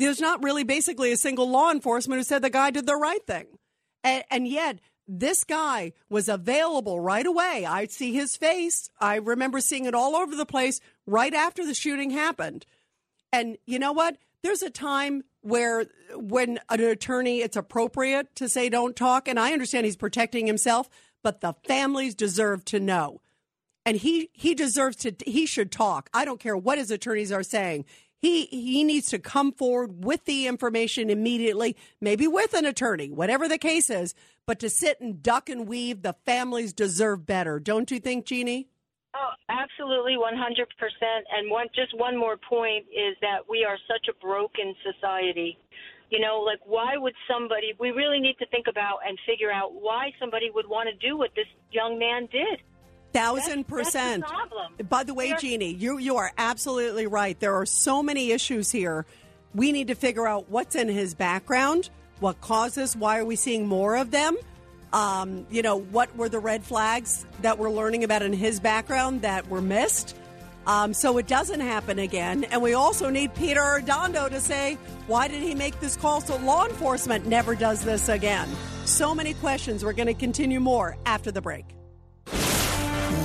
There's 0.00 0.20
not 0.20 0.42
really 0.42 0.64
basically 0.64 1.12
a 1.12 1.16
single 1.18 1.50
law 1.50 1.70
enforcement 1.70 2.18
who 2.18 2.24
said 2.24 2.40
the 2.40 2.48
guy 2.48 2.70
did 2.70 2.86
the 2.86 2.96
right 2.96 3.24
thing. 3.26 3.46
And, 4.02 4.24
and 4.30 4.48
yet, 4.48 4.78
this 5.06 5.44
guy 5.44 5.92
was 6.08 6.26
available 6.26 6.98
right 6.98 7.26
away. 7.26 7.66
I'd 7.68 7.92
see 7.92 8.14
his 8.14 8.34
face. 8.34 8.88
I 8.98 9.16
remember 9.16 9.60
seeing 9.60 9.84
it 9.84 9.94
all 9.94 10.16
over 10.16 10.34
the 10.34 10.46
place 10.46 10.80
right 11.06 11.34
after 11.34 11.66
the 11.66 11.74
shooting 11.74 12.08
happened. 12.08 12.64
And 13.30 13.58
you 13.66 13.78
know 13.78 13.92
what? 13.92 14.16
There's 14.42 14.62
a 14.62 14.70
time 14.70 15.22
where 15.42 15.84
when 16.14 16.58
an 16.70 16.80
attorney 16.80 17.42
it's 17.42 17.56
appropriate 17.56 18.34
to 18.36 18.48
say 18.48 18.70
don't 18.70 18.96
talk 18.96 19.28
and 19.28 19.38
I 19.38 19.52
understand 19.52 19.84
he's 19.84 19.96
protecting 19.96 20.46
himself, 20.46 20.88
but 21.22 21.42
the 21.42 21.54
families 21.66 22.14
deserve 22.14 22.64
to 22.66 22.80
know. 22.80 23.20
And 23.84 23.98
he 23.98 24.30
he 24.32 24.54
deserves 24.54 24.96
to 24.98 25.14
he 25.26 25.44
should 25.44 25.70
talk. 25.70 26.08
I 26.14 26.24
don't 26.24 26.40
care 26.40 26.56
what 26.56 26.78
his 26.78 26.90
attorneys 26.90 27.32
are 27.32 27.42
saying. 27.42 27.84
He 28.20 28.46
he 28.46 28.84
needs 28.84 29.08
to 29.10 29.18
come 29.18 29.52
forward 29.52 30.04
with 30.04 30.24
the 30.26 30.46
information 30.46 31.08
immediately, 31.08 31.76
maybe 32.00 32.28
with 32.28 32.52
an 32.52 32.66
attorney, 32.66 33.10
whatever 33.10 33.48
the 33.48 33.58
case 33.58 33.88
is, 33.88 34.14
but 34.46 34.58
to 34.60 34.68
sit 34.68 35.00
and 35.00 35.22
duck 35.22 35.48
and 35.48 35.66
weave, 35.66 36.02
the 36.02 36.14
families 36.26 36.72
deserve 36.72 37.24
better. 37.24 37.58
Don't 37.58 37.90
you 37.90 37.98
think, 37.98 38.26
Jeannie? 38.26 38.68
Oh, 39.14 39.30
absolutely, 39.48 40.16
100%. 40.16 40.66
And 41.32 41.50
one, 41.50 41.66
just 41.74 41.96
one 41.98 42.16
more 42.16 42.36
point 42.36 42.84
is 42.90 43.16
that 43.22 43.48
we 43.48 43.64
are 43.64 43.76
such 43.88 44.06
a 44.08 44.14
broken 44.24 44.74
society. 44.84 45.58
You 46.10 46.20
know, 46.20 46.42
like 46.44 46.60
why 46.64 46.96
would 46.96 47.14
somebody? 47.30 47.72
We 47.78 47.90
really 47.90 48.20
need 48.20 48.36
to 48.38 48.46
think 48.46 48.66
about 48.68 48.98
and 49.06 49.18
figure 49.26 49.50
out 49.50 49.72
why 49.72 50.12
somebody 50.18 50.50
would 50.52 50.68
want 50.68 50.88
to 50.88 51.08
do 51.08 51.16
what 51.16 51.30
this 51.34 51.46
young 51.72 51.98
man 51.98 52.28
did. 52.30 52.60
Thousand 53.12 53.66
That's- 53.66 53.92
that's 53.92 53.92
the 53.92 54.24
percent. 54.24 54.88
By 54.88 55.04
the 55.04 55.14
way, 55.14 55.34
Jeannie, 55.38 55.74
you 55.74 55.98
you 55.98 56.16
are 56.16 56.32
absolutely 56.38 57.06
right. 57.06 57.38
There 57.38 57.54
are 57.54 57.66
so 57.66 58.02
many 58.02 58.30
issues 58.30 58.70
here. 58.70 59.04
We 59.54 59.72
need 59.72 59.88
to 59.88 59.94
figure 59.94 60.26
out 60.28 60.48
what's 60.48 60.76
in 60.76 60.88
his 60.88 61.14
background, 61.14 61.90
what 62.20 62.40
causes, 62.40 62.94
why 62.96 63.18
are 63.18 63.24
we 63.24 63.34
seeing 63.34 63.66
more 63.66 63.96
of 63.96 64.12
them? 64.12 64.36
Um, 64.92 65.46
you 65.50 65.62
know, 65.62 65.76
what 65.76 66.14
were 66.16 66.28
the 66.28 66.38
red 66.38 66.64
flags 66.64 67.26
that 67.42 67.58
we're 67.58 67.70
learning 67.70 68.04
about 68.04 68.22
in 68.22 68.32
his 68.32 68.60
background 68.60 69.22
that 69.22 69.48
were 69.48 69.60
missed? 69.60 70.16
Um, 70.66 70.94
so 70.94 71.18
it 71.18 71.26
doesn't 71.26 71.60
happen 71.60 71.98
again. 71.98 72.44
And 72.44 72.62
we 72.62 72.74
also 72.74 73.10
need 73.10 73.34
Peter 73.34 73.60
Arredondo 73.60 74.28
to 74.28 74.40
say, 74.40 74.76
why 75.06 75.26
did 75.26 75.42
he 75.42 75.54
make 75.54 75.80
this 75.80 75.96
call 75.96 76.20
so 76.20 76.36
law 76.38 76.66
enforcement 76.66 77.26
never 77.26 77.54
does 77.54 77.82
this 77.82 78.08
again? 78.08 78.48
So 78.84 79.14
many 79.14 79.34
questions. 79.34 79.84
We're 79.84 79.94
going 79.94 80.06
to 80.08 80.14
continue 80.14 80.60
more 80.60 80.96
after 81.06 81.32
the 81.32 81.40
break. 81.40 81.64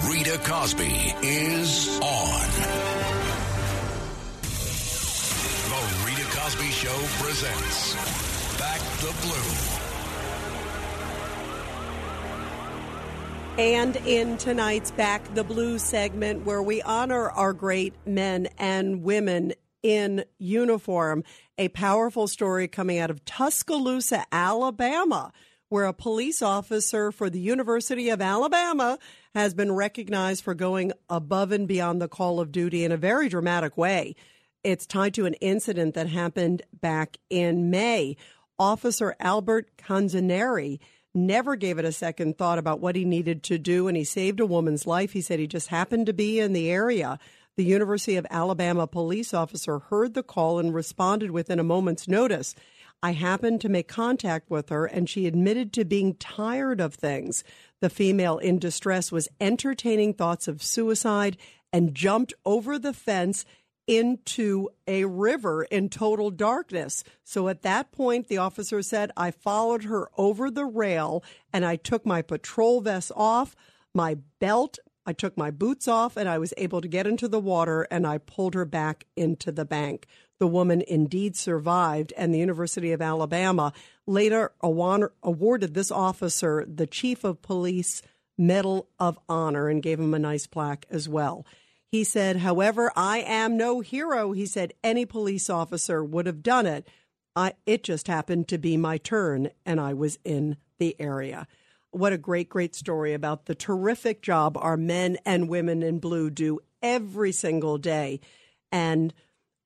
Rita 0.09 0.37
Cosby 0.43 1.15
is 1.23 1.99
on. 1.99 2.47
The 5.71 6.05
Rita 6.05 6.25
Cosby 6.29 6.69
Show 6.69 6.95
presents 7.23 7.95
Back 8.59 8.81
the 9.01 9.13
Blue. 9.23 9.51
And 13.57 13.95
in 14.05 14.37
tonight's 14.37 14.91
Back 14.91 15.33
the 15.33 15.43
Blue 15.43 15.79
segment, 15.79 16.45
where 16.45 16.61
we 16.61 16.83
honor 16.83 17.31
our 17.31 17.53
great 17.53 17.95
men 18.05 18.47
and 18.59 19.01
women 19.01 19.53
in 19.81 20.23
uniform, 20.37 21.23
a 21.57 21.69
powerful 21.69 22.27
story 22.27 22.67
coming 22.67 22.99
out 22.99 23.09
of 23.09 23.25
Tuscaloosa, 23.25 24.25
Alabama, 24.31 25.31
where 25.69 25.85
a 25.85 25.93
police 25.93 26.41
officer 26.41 27.11
for 27.11 27.29
the 27.29 27.39
University 27.39 28.09
of 28.09 28.21
Alabama 28.21 28.99
has 29.33 29.53
been 29.53 29.71
recognized 29.71 30.43
for 30.43 30.53
going 30.53 30.91
above 31.09 31.51
and 31.51 31.67
beyond 31.67 32.01
the 32.01 32.07
call 32.07 32.39
of 32.39 32.51
duty 32.51 32.83
in 32.83 32.91
a 32.91 32.97
very 32.97 33.29
dramatic 33.29 33.77
way. 33.77 34.15
It's 34.63 34.85
tied 34.85 35.13
to 35.15 35.25
an 35.25 35.35
incident 35.35 35.93
that 35.95 36.07
happened 36.07 36.63
back 36.73 37.17
in 37.29 37.69
May. 37.69 38.17
Officer 38.57 39.15
Albert 39.19 39.69
Canzaneri 39.77 40.79
never 41.13 41.55
gave 41.55 41.77
it 41.77 41.85
a 41.85 41.91
second 41.91 42.37
thought 42.37 42.57
about 42.57 42.79
what 42.79 42.95
he 42.95 43.05
needed 43.05 43.43
to 43.43 43.57
do, 43.57 43.87
and 43.87 43.95
he 43.95 44.03
saved 44.03 44.39
a 44.39 44.45
woman's 44.45 44.85
life. 44.85 45.13
He 45.13 45.21
said 45.21 45.39
he 45.39 45.47
just 45.47 45.69
happened 45.69 46.05
to 46.07 46.13
be 46.13 46.39
in 46.39 46.53
the 46.53 46.69
area. 46.69 47.19
The 47.57 47.63
University 47.63 48.17
of 48.17 48.27
Alabama 48.29 48.85
police 48.85 49.33
officer 49.33 49.79
heard 49.79 50.13
the 50.13 50.23
call 50.23 50.59
and 50.59 50.73
responded 50.73 51.31
within 51.31 51.59
a 51.59 51.63
moment's 51.63 52.07
notice. 52.07 52.53
I 53.03 53.11
happened 53.11 53.61
to 53.61 53.69
make 53.69 53.87
contact 53.87 54.49
with 54.49 54.69
her, 54.69 54.85
and 54.85 55.09
she 55.09 55.27
admitted 55.27 55.73
to 55.73 55.85
being 55.85 56.15
tired 56.15 56.81
of 56.81 56.95
things. 56.95 57.43
The 57.81 57.89
female 57.89 58.37
in 58.37 58.57
distress 58.57 59.11
was 59.11 59.27
entertaining 59.39 60.13
thoughts 60.13 60.47
of 60.47 60.63
suicide 60.63 61.37
and 61.71 61.93
jumped 61.93 62.33
over 62.45 62.79
the 62.79 62.93
fence 62.93 63.45
into 63.87 64.69
a 64.87 65.05
river 65.05 65.63
in 65.65 65.89
total 65.89 66.31
darkness. 66.31 67.03
So 67.23 67.47
at 67.47 67.61
that 67.61 67.91
point, 67.91 68.27
the 68.27 68.37
officer 68.37 68.81
said, 68.81 69.11
I 69.15 69.31
followed 69.31 69.83
her 69.83 70.09
over 70.17 70.49
the 70.49 70.65
rail 70.65 71.23
and 71.53 71.63
I 71.65 71.75
took 71.75 72.05
my 72.05 72.21
patrol 72.21 72.81
vest 72.81 73.11
off, 73.15 73.55
my 73.93 74.17
belt, 74.39 74.79
I 75.05 75.13
took 75.13 75.37
my 75.37 75.51
boots 75.51 75.87
off, 75.87 76.17
and 76.17 76.27
I 76.27 76.39
was 76.39 76.53
able 76.57 76.81
to 76.81 76.87
get 76.87 77.05
into 77.05 77.27
the 77.27 77.39
water 77.39 77.87
and 77.91 78.07
I 78.07 78.17
pulled 78.17 78.55
her 78.55 78.65
back 78.65 79.05
into 79.15 79.51
the 79.51 79.65
bank. 79.65 80.07
The 80.39 80.47
woman 80.47 80.83
indeed 80.87 81.35
survived, 81.37 82.13
and 82.17 82.33
the 82.33 82.39
University 82.39 82.91
of 82.91 83.01
Alabama 83.01 83.71
later 84.05 84.51
awarded 84.61 85.73
this 85.73 85.91
officer 85.91 86.65
the 86.67 86.87
Chief 86.87 87.23
of 87.23 87.41
Police 87.41 88.01
Medal 88.37 88.89
of 88.99 89.17
Honor 89.29 89.69
and 89.69 89.81
gave 89.81 89.99
him 89.99 90.13
a 90.13 90.19
nice 90.19 90.45
plaque 90.45 90.85
as 90.89 91.07
well. 91.07 91.45
He 91.89 92.03
said, 92.03 92.37
however, 92.37 92.91
I 92.95 93.19
am 93.19 93.55
no 93.55 93.79
hero. 93.79 94.33
He 94.33 94.45
said 94.45 94.73
any 94.83 95.05
police 95.05 95.49
officer 95.49 96.03
would 96.03 96.25
have 96.25 96.43
done 96.43 96.65
it. 96.65 96.87
I, 97.35 97.53
it 97.65 97.83
just 97.83 98.07
happened 98.07 98.49
to 98.49 98.57
be 98.57 98.75
my 98.75 98.97
turn, 98.97 99.51
and 99.65 99.79
I 99.79 99.93
was 99.93 100.19
in 100.25 100.57
the 100.77 100.95
area. 100.99 101.47
What 101.91 102.11
a 102.11 102.17
great, 102.17 102.49
great 102.49 102.75
story 102.75 103.13
about 103.13 103.45
the 103.45 103.55
terrific 103.55 104.21
job 104.21 104.57
our 104.57 104.75
men 104.75 105.17
and 105.25 105.47
women 105.47 105.81
in 105.81 105.99
blue 105.99 106.29
do 106.29 106.59
every 106.81 107.31
single 107.31 107.77
day. 107.77 108.19
And 108.69 109.13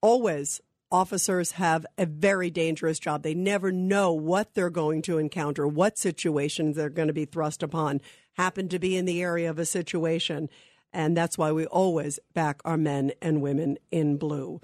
always, 0.01 0.61
officers 0.91 1.51
have 1.53 1.85
a 1.97 2.05
very 2.05 2.49
dangerous 2.49 2.99
job. 2.99 3.23
They 3.23 3.33
never 3.33 3.71
know 3.71 4.13
what 4.13 4.53
they're 4.53 4.69
going 4.69 5.01
to 5.03 5.17
encounter, 5.17 5.67
what 5.67 5.97
situations 5.97 6.75
they're 6.75 6.89
going 6.89 7.07
to 7.07 7.13
be 7.13 7.25
thrust 7.25 7.63
upon, 7.63 8.01
happen 8.33 8.69
to 8.69 8.79
be 8.79 8.95
in 8.95 9.05
the 9.05 9.21
area 9.21 9.49
of 9.49 9.59
a 9.59 9.65
situation. 9.65 10.49
And 10.91 11.15
that's 11.15 11.37
why 11.37 11.51
we 11.51 11.65
always 11.65 12.19
back 12.33 12.61
our 12.65 12.77
men 12.77 13.11
and 13.21 13.41
women 13.41 13.77
in 13.91 14.17
blue. 14.17 14.61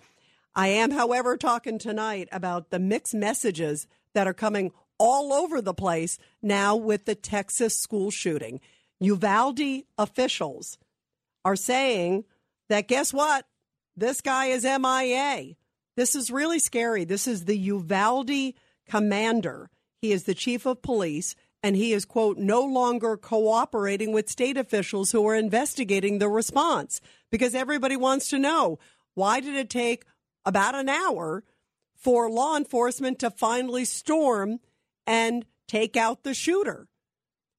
I 0.56 0.70
am, 0.70 0.92
however, 0.92 1.38
talking 1.38 1.78
tonight 1.78 2.30
about 2.32 2.70
the 2.70 2.80
mixed 2.80 3.14
messages 3.14 3.88
that 4.14 4.28
are 4.28 4.34
coming 4.34 4.72
all 4.98 5.34
over 5.34 5.62
the 5.62 5.74
place 5.74 6.18
now 6.42 6.76
with 6.76 7.06
the 7.06 7.16
Texas 7.16 7.78
school 7.78 8.10
shooting. 8.10 8.62
Uvalde 9.00 9.84
officials 9.98 10.78
are 11.44 11.58
saying 11.58 12.24
that 12.70 12.88
guess 12.88 13.14
what? 13.14 13.46
This 13.98 14.22
guy 14.22 14.48
is 14.48 14.64
MIA. 14.64 15.56
This 15.96 16.16
is 16.16 16.30
really 16.30 16.60
scary. 16.60 17.06
This 17.06 17.28
is 17.28 17.46
the 17.46 17.58
Uvalde 17.58 18.54
commander. 18.88 19.70
He 20.02 20.12
is 20.12 20.26
the 20.26 20.34
chief 20.34 20.66
of 20.66 20.82
police, 20.82 21.36
and 21.64 21.76
he 21.76 21.94
is, 21.94 22.06
quote, 22.06 22.38
no 22.38 22.62
longer 22.62 23.16
cooperating 23.18 24.12
with 24.12 24.30
state 24.30 24.58
officials 24.58 25.12
who 25.12 25.26
are 25.28 25.36
investigating 25.36 26.20
the 26.20 26.30
response 26.30 27.00
because 27.32 27.56
everybody 27.56 27.96
wants 27.96 28.30
to 28.30 28.40
know 28.40 28.80
why 29.14 29.40
did 29.40 29.56
it 29.56 29.70
take 29.70 30.06
about 30.46 30.76
an 30.76 30.90
hour 30.90 31.44
for 31.96 32.30
law 32.30 32.58
enforcement 32.58 33.18
to 33.20 33.32
finally 33.32 33.86
storm 33.86 34.60
and 35.08 35.46
take 35.68 35.96
out 35.96 36.24
the 36.24 36.34
shooter? 36.34 36.88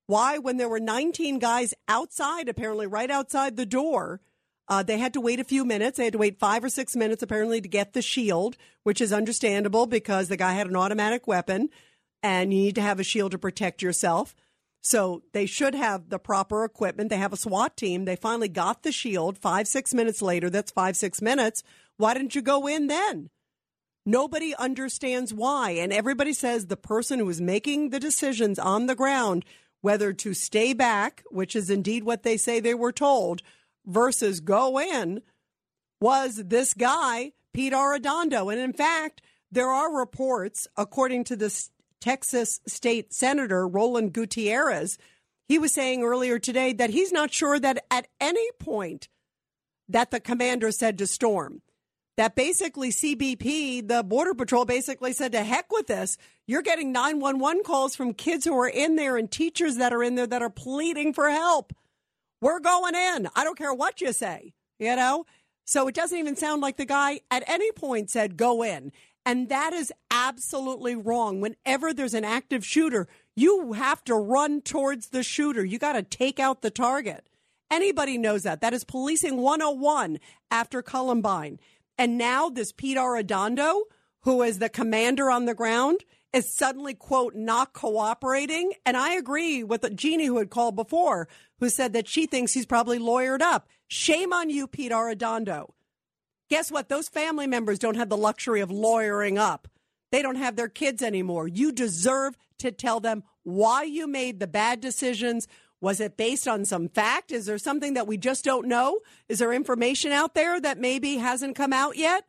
Why, 0.07 0.38
when 0.38 0.57
there 0.57 0.68
were 0.68 0.79
19 0.79 1.38
guys 1.40 1.75
outside, 1.88 2.49
apparently 2.49 2.87
right 2.87 3.11
outside 3.11 3.57
the 3.57 3.66
door, 3.66 4.20
uh, 4.68 4.83
they 4.83 4.98
had 4.98 5.12
to 5.14 5.20
wait 5.20 5.40
a 5.40 5.44
few 5.44 5.64
minutes. 5.64 5.96
They 5.96 6.05
had 6.05 6.12
to 6.14 6.18
wait 6.18 6.38
five 6.38 6.64
or 6.64 6.68
six 6.68 6.96
minutes, 6.96 7.22
apparently, 7.22 7.61
to 7.61 7.68
get 7.68 7.92
the 7.92 8.02
shield, 8.02 8.57
which 8.83 9.00
is 9.00 9.12
understandable 9.12 9.87
because 9.87 10.29
the 10.29 10.37
guy 10.37 10.55
had 10.55 10.66
an 10.66 10.76
automatic 10.76 11.26
weapon 11.26 11.70
and 12.22 12.52
you 12.52 12.61
need 12.61 12.74
to 12.74 12.83
have 12.83 12.98
a 12.98 13.05
shield 13.05 13.33
to 13.33 13.38
protect 13.38 13.83
yourself. 13.83 14.35
So 14.83 15.22
they 15.33 15.46
should 15.46 15.74
have 15.74 16.11
the 16.11 16.18
proper 16.18 16.64
equipment. 16.64 17.11
They 17.11 17.16
have 17.16 17.33
a 17.33 17.37
SWAT 17.37 17.76
team. 17.76 18.05
They 18.05 18.16
finally 18.16 18.48
got 18.48 18.83
the 18.83 18.92
shield 18.92 19.38
five, 19.38 19.66
six 19.68 19.92
minutes 19.92 20.22
later. 20.22 20.48
That's 20.48 20.70
five, 20.70 20.96
six 20.96 21.20
minutes. 21.20 21.62
Why 21.96 22.14
didn't 22.14 22.35
you 22.35 22.42
go 22.42 22.66
in 22.66 22.87
then? 22.87 23.31
Nobody 24.05 24.55
understands 24.55 25.35
why. 25.35 25.70
And 25.72 25.92
everybody 25.92 26.33
says 26.33 26.66
the 26.66 26.76
person 26.76 27.18
who 27.18 27.26
was 27.26 27.40
making 27.40 27.90
the 27.90 27.98
decisions 27.98 28.59
on 28.59 28.87
the 28.87 28.94
ground, 28.94 29.44
whether 29.81 30.12
to 30.12 30.35
stay 30.35 30.72
back, 30.72 31.24
which 31.31 31.57
is 31.57 31.68
indeed 31.68 32.05
what 32.05 32.22
they 32.22 32.37
say 32.37 32.61
they 32.61 32.74
were 32.74 32.92
told, 32.92 33.42
versus 33.87 34.40
go 34.40 34.79
in, 34.79 35.22
was 36.01 36.37
this 36.37 36.75
guy, 36.75 37.33
Pete 37.55 37.72
Arredondo. 37.72 38.53
And 38.53 38.61
in 38.61 38.72
fact, 38.72 39.22
there 39.51 39.68
are 39.68 39.96
reports, 39.96 40.66
according 40.77 41.25
to 41.25 41.37
this 41.37 41.70
Texas 42.01 42.61
state 42.66 43.12
senator, 43.12 43.66
Roland 43.66 44.12
Gutierrez, 44.12 44.99
he 45.49 45.59
was 45.59 45.72
saying 45.72 46.03
earlier 46.03 46.38
today 46.38 46.72
that 46.72 46.90
he's 46.90 47.12
not 47.12 47.33
sure 47.33 47.59
that 47.59 47.85
at 47.90 48.09
any 48.20 48.51
point 48.59 49.09
that 49.88 50.11
the 50.11 50.20
commander 50.20 50.72
said 50.72 50.99
to 50.99 51.07
storm 51.07 51.62
that 52.16 52.35
basically 52.35 52.90
CBP, 52.90 53.87
the 53.87 54.03
Border 54.03 54.35
Patrol, 54.35 54.64
basically 54.64 55.12
said 55.12 55.33
to 55.33 55.44
heck 55.44 55.70
with 55.70 55.87
this. 55.87 56.16
You're 56.46 56.62
getting 56.62 56.90
911 56.90 57.62
calls 57.62 57.94
from 57.94 58.14
kids 58.14 58.44
who 58.44 58.59
are 58.59 58.68
in 58.68 58.96
there 58.96 59.16
and 59.16 59.31
teachers 59.31 59.77
that 59.77 59.92
are 59.92 60.03
in 60.03 60.14
there 60.14 60.27
that 60.27 60.42
are 60.42 60.51
pleading 60.51 61.12
for 61.12 61.29
help. 61.29 61.75
We're 62.40 62.61
going 62.61 62.94
in. 62.94 63.29
I 63.35 63.44
don't 63.44 63.59
care 63.59 63.75
what 63.75 64.01
you 64.01 64.12
say, 64.12 64.53
you 64.79 64.94
know? 64.96 65.25
So 65.64 65.88
it 65.88 65.94
doesn't 65.94 66.18
even 66.18 66.37
sound 66.37 66.62
like 66.62 66.77
the 66.77 66.85
guy 66.85 67.20
at 67.31 67.42
any 67.49 67.72
point 67.72 68.11
said 68.11 68.37
go 68.37 68.62
in. 68.62 68.92
And 69.25 69.49
that 69.49 69.72
is 69.72 69.92
absolutely 70.11 70.94
wrong. 70.94 71.40
Whenever 71.40 71.92
there's 71.92 72.14
an 72.14 72.25
active 72.25 72.64
shooter, 72.64 73.09
you 73.35 73.72
have 73.72 74.05
to 74.05 74.14
run 74.14 74.61
towards 74.61 75.09
the 75.09 75.25
shooter. 75.25 75.64
You 75.64 75.81
got 75.81 75.94
to 75.94 76.03
take 76.03 76.38
out 76.38 76.62
the 76.62 76.70
target. 76.70 77.29
Anybody 77.68 78.18
knows 78.18 78.44
that. 78.44 78.61
That 78.61 78.72
is 78.72 78.85
policing 78.85 79.38
101 79.38 80.20
after 80.53 80.81
Columbine. 80.83 81.59
And 81.99 82.16
now 82.16 82.49
this 82.49 82.70
Pete 82.70 82.96
Arredondo, 82.96 83.83
who 84.20 84.42
is 84.42 84.61
the 84.61 84.68
commander 84.68 85.31
on 85.31 85.46
the 85.46 85.55
ground, 85.55 86.05
is 86.33 86.53
suddenly, 86.53 86.95
quote, 86.95 87.35
not 87.35 87.73
cooperating. 87.73 88.73
And 88.85 88.97
I 88.97 89.15
agree 89.15 89.62
with 89.62 89.83
the 89.83 89.91
Jeannie 89.91 90.27
who 90.27 90.39
had 90.39 90.51
called 90.51 90.77
before, 90.77 91.29
who 91.61 91.69
said 91.69 91.93
that 91.93 92.09
she 92.09 92.27
thinks 92.27 92.53
he's 92.53 92.67
probably 92.67 92.99
lawyered 92.99 93.41
up. 93.41 93.69
Shame 93.89 94.33
on 94.33 94.51
you, 94.51 94.67
Pete 94.67 94.93
Arredondo. 94.93 95.71
Guess 96.49 96.71
what? 96.71 96.89
Those 96.89 97.09
family 97.09 97.47
members 97.47 97.79
don't 97.79 97.97
have 97.97 98.09
the 98.09 98.17
luxury 98.17 98.61
of 98.61 98.71
lawyering 98.71 99.39
up. 99.39 99.69
They 100.12 100.23
don't 100.23 100.37
have 100.37 100.57
their 100.57 100.69
kids 100.69 101.03
anymore. 101.03 101.49
You 101.49 101.73
deserve 101.73 102.37
to 102.59 102.71
tell 102.71 103.01
them 103.01 103.25
why 103.43 103.83
you 103.83 104.07
made 104.07 104.39
the 104.39 104.47
bad 104.47 104.81
decisions. 104.81 105.49
Was 105.81 106.01
it 106.01 106.17
based 106.17 106.47
on 106.47 106.65
some 106.65 106.89
fact? 106.89 107.33
Is 107.33 107.47
there 107.47 107.59
something 107.59 107.95
that 107.95 108.07
we 108.07 108.17
just 108.17 108.45
don't 108.45 108.67
know? 108.67 109.01
Is 109.29 109.41
there 109.41 109.53
information 109.53 110.12
out 110.12 110.35
there 110.35 110.61
that 110.61 110.79
maybe 110.79 111.17
hasn't 111.17 111.57
come 111.57 111.73
out 111.73 111.97
yet? 111.97 112.25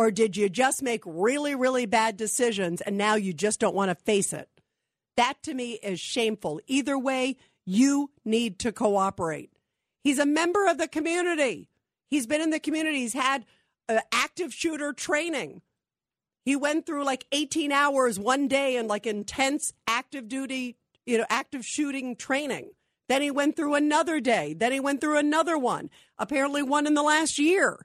Or 0.00 0.10
did 0.10 0.34
you 0.34 0.48
just 0.48 0.82
make 0.82 1.02
really, 1.04 1.54
really 1.54 1.84
bad 1.84 2.16
decisions 2.16 2.80
and 2.80 2.96
now 2.96 3.16
you 3.16 3.34
just 3.34 3.60
don't 3.60 3.74
want 3.74 3.90
to 3.90 3.94
face 3.94 4.32
it? 4.32 4.48
That 5.18 5.42
to 5.42 5.52
me 5.52 5.72
is 5.72 6.00
shameful. 6.00 6.58
Either 6.66 6.98
way, 6.98 7.36
you 7.66 8.10
need 8.24 8.58
to 8.60 8.72
cooperate. 8.72 9.50
He's 10.02 10.18
a 10.18 10.24
member 10.24 10.66
of 10.66 10.78
the 10.78 10.88
community. 10.88 11.68
He's 12.08 12.26
been 12.26 12.40
in 12.40 12.48
the 12.48 12.58
community. 12.58 13.00
He's 13.00 13.12
had 13.12 13.44
uh, 13.90 13.98
active 14.10 14.54
shooter 14.54 14.94
training. 14.94 15.60
He 16.46 16.56
went 16.56 16.86
through 16.86 17.04
like 17.04 17.26
18 17.30 17.70
hours 17.70 18.18
one 18.18 18.48
day 18.48 18.78
in 18.78 18.88
like 18.88 19.06
intense 19.06 19.74
active 19.86 20.28
duty, 20.28 20.78
you 21.04 21.18
know, 21.18 21.26
active 21.28 21.62
shooting 21.62 22.16
training. 22.16 22.70
Then 23.10 23.20
he 23.20 23.30
went 23.30 23.54
through 23.54 23.74
another 23.74 24.18
day. 24.18 24.54
Then 24.54 24.72
he 24.72 24.80
went 24.80 25.02
through 25.02 25.18
another 25.18 25.58
one, 25.58 25.90
apparently 26.18 26.62
one 26.62 26.86
in 26.86 26.94
the 26.94 27.02
last 27.02 27.38
year. 27.38 27.84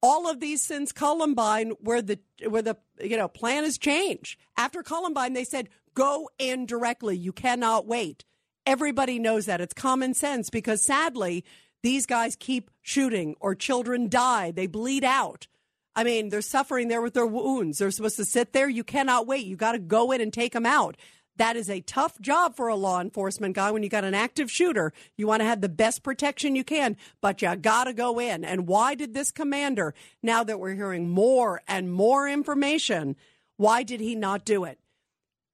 All 0.00 0.28
of 0.28 0.40
these 0.40 0.62
since 0.62 0.92
Columbine, 0.92 1.70
where 1.80 2.02
the 2.02 2.18
where 2.46 2.62
the 2.62 2.76
you 3.00 3.16
know 3.16 3.28
plan 3.28 3.64
has 3.64 3.78
changed. 3.78 4.38
After 4.56 4.82
Columbine, 4.82 5.32
they 5.32 5.44
said 5.44 5.68
go 5.94 6.30
in 6.38 6.66
directly. 6.66 7.16
You 7.16 7.32
cannot 7.32 7.86
wait. 7.86 8.24
Everybody 8.64 9.18
knows 9.18 9.46
that. 9.46 9.60
It's 9.60 9.74
common 9.74 10.14
sense 10.14 10.50
because 10.50 10.84
sadly, 10.84 11.44
these 11.82 12.06
guys 12.06 12.36
keep 12.36 12.70
shooting 12.82 13.34
or 13.40 13.54
children 13.54 14.08
die. 14.08 14.50
They 14.50 14.66
bleed 14.66 15.04
out. 15.04 15.48
I 15.96 16.04
mean, 16.04 16.28
they're 16.28 16.42
suffering 16.42 16.86
there 16.86 17.02
with 17.02 17.14
their 17.14 17.26
wounds. 17.26 17.78
They're 17.78 17.90
supposed 17.90 18.16
to 18.16 18.24
sit 18.24 18.52
there. 18.52 18.68
You 18.68 18.84
cannot 18.84 19.26
wait. 19.26 19.46
You 19.46 19.56
got 19.56 19.72
to 19.72 19.80
go 19.80 20.12
in 20.12 20.20
and 20.20 20.32
take 20.32 20.52
them 20.52 20.66
out. 20.66 20.96
That 21.38 21.56
is 21.56 21.70
a 21.70 21.80
tough 21.80 22.20
job 22.20 22.56
for 22.56 22.66
a 22.66 22.74
law 22.74 23.00
enforcement 23.00 23.54
guy 23.54 23.70
when 23.70 23.84
you 23.84 23.88
got 23.88 24.04
an 24.04 24.14
active 24.14 24.50
shooter. 24.50 24.92
You 25.16 25.28
want 25.28 25.40
to 25.40 25.46
have 25.46 25.60
the 25.60 25.68
best 25.68 26.02
protection 26.02 26.56
you 26.56 26.64
can, 26.64 26.96
but 27.20 27.40
you 27.40 27.54
got 27.56 27.84
to 27.84 27.92
go 27.92 28.18
in. 28.18 28.44
And 28.44 28.66
why 28.66 28.96
did 28.96 29.14
this 29.14 29.30
commander, 29.30 29.94
now 30.20 30.42
that 30.42 30.58
we're 30.58 30.74
hearing 30.74 31.08
more 31.08 31.62
and 31.68 31.92
more 31.92 32.28
information, 32.28 33.14
why 33.56 33.84
did 33.84 34.00
he 34.00 34.16
not 34.16 34.44
do 34.44 34.64
it? 34.64 34.80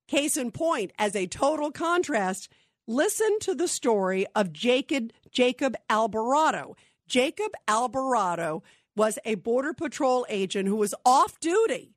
Case 0.09 0.38
in 0.38 0.53
point, 0.53 0.90
as 0.99 1.14
a 1.14 1.27
total 1.27 1.70
contrast, 1.70 2.49
listen 2.87 3.38
to 3.40 3.55
the 3.55 3.68
story 3.68 4.27
of 4.35 4.53
Jacob 4.53 5.12
Jacob 5.31 5.77
Albarado. 5.90 6.77
Jacob 7.07 7.53
Albarado 7.68 8.62
was 8.97 9.18
a 9.25 9.35
border 9.35 9.75
patrol 9.75 10.25
agent 10.31 10.68
who 10.68 10.77
was 10.77 10.94
off 11.05 11.38
duty 11.40 11.94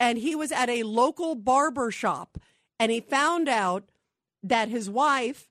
and 0.00 0.18
he 0.18 0.34
was 0.34 0.50
at 0.50 0.68
a 0.68 0.82
local 0.82 1.34
barber 1.34 1.90
shop 1.90 2.38
and 2.84 2.92
he 2.92 3.00
found 3.00 3.48
out 3.48 3.84
that 4.42 4.68
his 4.68 4.90
wife 4.90 5.48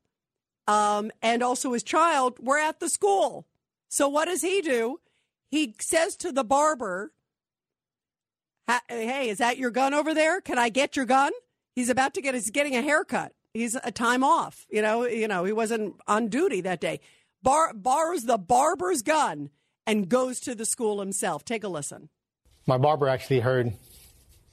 um, 0.67 1.11
and 1.21 1.41
also 1.41 1.73
his 1.73 1.83
child 1.83 2.37
were 2.39 2.59
at 2.59 2.79
the 2.79 2.87
school. 2.87 3.45
So 3.89 4.07
what 4.07 4.25
does 4.25 4.41
he 4.41 4.61
do? 4.61 4.99
He 5.49 5.75
says 5.79 6.15
to 6.17 6.31
the 6.31 6.43
barber, 6.43 7.11
"Hey, 8.87 9.29
is 9.29 9.39
that 9.39 9.57
your 9.57 9.71
gun 9.71 9.93
over 9.93 10.13
there? 10.13 10.41
Can 10.41 10.57
I 10.57 10.69
get 10.69 10.95
your 10.95 11.05
gun?" 11.05 11.31
He's 11.75 11.89
about 11.89 12.13
to 12.13 12.21
get 12.21 12.35
he's 12.35 12.51
getting 12.51 12.75
a 12.75 12.81
haircut 12.81 13.33
he's 13.53 13.77
a 13.83 13.91
time 13.91 14.23
off. 14.23 14.65
You 14.69 14.81
know, 14.81 15.05
you 15.05 15.27
know, 15.27 15.43
he 15.43 15.53
wasn't 15.53 15.95
on 16.07 16.27
duty 16.27 16.61
that 16.61 16.81
day. 16.81 16.99
Bar, 17.41 17.73
borrows 17.73 18.23
the 18.23 18.37
barber's 18.37 19.01
gun 19.01 19.49
and 19.85 20.09
goes 20.09 20.39
to 20.41 20.55
the 20.55 20.65
school 20.65 20.99
himself. 20.99 21.43
Take 21.45 21.63
a 21.63 21.67
listen. 21.67 22.09
My 22.65 22.77
barber 22.77 23.07
actually 23.07 23.41
heard 23.41 23.73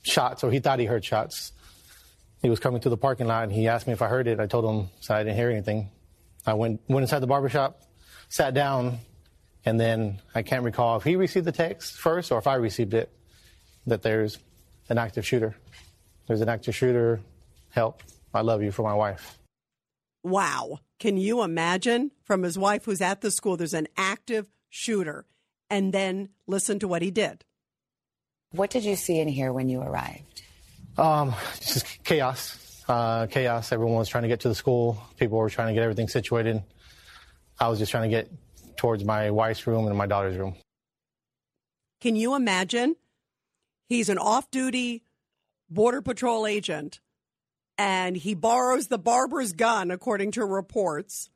shots, 0.03 0.43
or 0.43 0.51
he 0.51 0.59
thought 0.59 0.81
he 0.81 0.87
heard 0.87 1.05
shots. 1.05 1.53
He 2.43 2.49
was 2.49 2.59
coming 2.59 2.81
through 2.81 2.91
the 2.91 2.97
parking 2.97 3.27
lot 3.27 3.45
and 3.45 3.53
he 3.53 3.69
asked 3.69 3.87
me 3.87 3.93
if 3.93 4.03
I 4.03 4.09
heard 4.09 4.27
it. 4.27 4.41
I 4.41 4.47
told 4.47 4.65
him 4.65 4.89
so 5.01 5.15
I 5.15 5.23
didn't 5.23 5.37
hear 5.37 5.51
anything. 5.51 5.91
I 6.47 6.55
went 6.55 6.81
went 6.89 7.03
inside 7.03 7.21
the 7.21 7.27
barber 7.27 7.49
shop, 7.49 7.83
sat 8.29 8.55
down, 8.55 8.99
and 9.65 9.79
then 9.79 10.21
I 10.35 10.43
can't 10.43 10.65
recall 10.65 10.97
if 10.97 11.05
he 11.05 11.17
received 11.17 11.47
the 11.47 11.53
text 11.53 11.97
first 11.99 12.33
or 12.33 12.39
if 12.39 12.47
I 12.47 12.55
received 12.55 12.95
it 12.95 13.11
that 13.87 14.03
there's 14.03 14.39
an 14.89 14.99
active 14.99 15.27
shooter. 15.27 15.55
There's 16.27 16.41
an 16.41 16.49
active 16.49 16.75
shooter. 16.75 17.21
Help. 17.71 18.03
I 18.33 18.41
love 18.41 18.63
you 18.63 18.73
for 18.73 18.83
my 18.83 18.95
wife. 18.95 19.39
Wow. 20.23 20.81
Can 20.99 21.17
you 21.17 21.43
imagine 21.43 22.11
from 22.25 22.43
his 22.43 22.59
wife 22.59 22.85
who's 22.85 23.01
at 23.01 23.21
the 23.21 23.31
school, 23.31 23.57
there's 23.57 23.75
an 23.75 23.89
active 23.97 24.49
shooter, 24.69 25.27
and 25.69 25.93
then 25.93 26.31
listen 26.47 26.79
to 26.79 26.89
what 26.89 27.03
he 27.03 27.11
did. 27.11 27.45
What 28.53 28.71
did 28.71 28.85
you 28.85 28.97
see 28.97 29.21
and 29.21 29.31
hear 29.31 29.53
when 29.53 29.69
you 29.69 29.81
arrived? 29.81 30.43
Um, 31.01 31.35
just 31.61 32.05
chaos. 32.05 32.85
Uh, 32.87 33.27
chaos. 33.27 33.73
Everyone 33.73 33.97
was 33.97 34.09
trying 34.09 34.23
to 34.23 34.29
get 34.29 34.41
to 34.41 34.49
the 34.49 34.55
school. 34.55 35.03
People 35.17 35.39
were 35.39 35.49
trying 35.49 35.69
to 35.69 35.75
get 35.75 35.83
everything 35.83 36.09
situated. 36.09 36.63
I 37.59 37.69
was 37.69 37.79
just 37.79 37.91
trying 37.91 38.11
to 38.11 38.15
get 38.15 38.31
towards 38.77 39.03
my 39.03 39.31
wife's 39.31 39.67
room 39.67 39.87
and 39.87 39.97
my 39.97 40.07
daughter's 40.07 40.37
room. 40.37 40.57
Can 42.03 42.17
you 42.17 42.35
imagine? 42.35 42.97
He's 43.89 44.11
an 44.11 44.19
off 44.19 44.51
duty 44.51 45.05
Border 45.71 46.03
Patrol 46.03 46.47
agent 46.47 47.01
and 47.79 48.15
he 48.15 48.35
borrows 48.35 48.89
the 48.89 48.99
barber's 48.99 49.55
gun, 49.55 49.91
according 49.91 50.33
to 50.33 50.45
reports, 50.45 51.31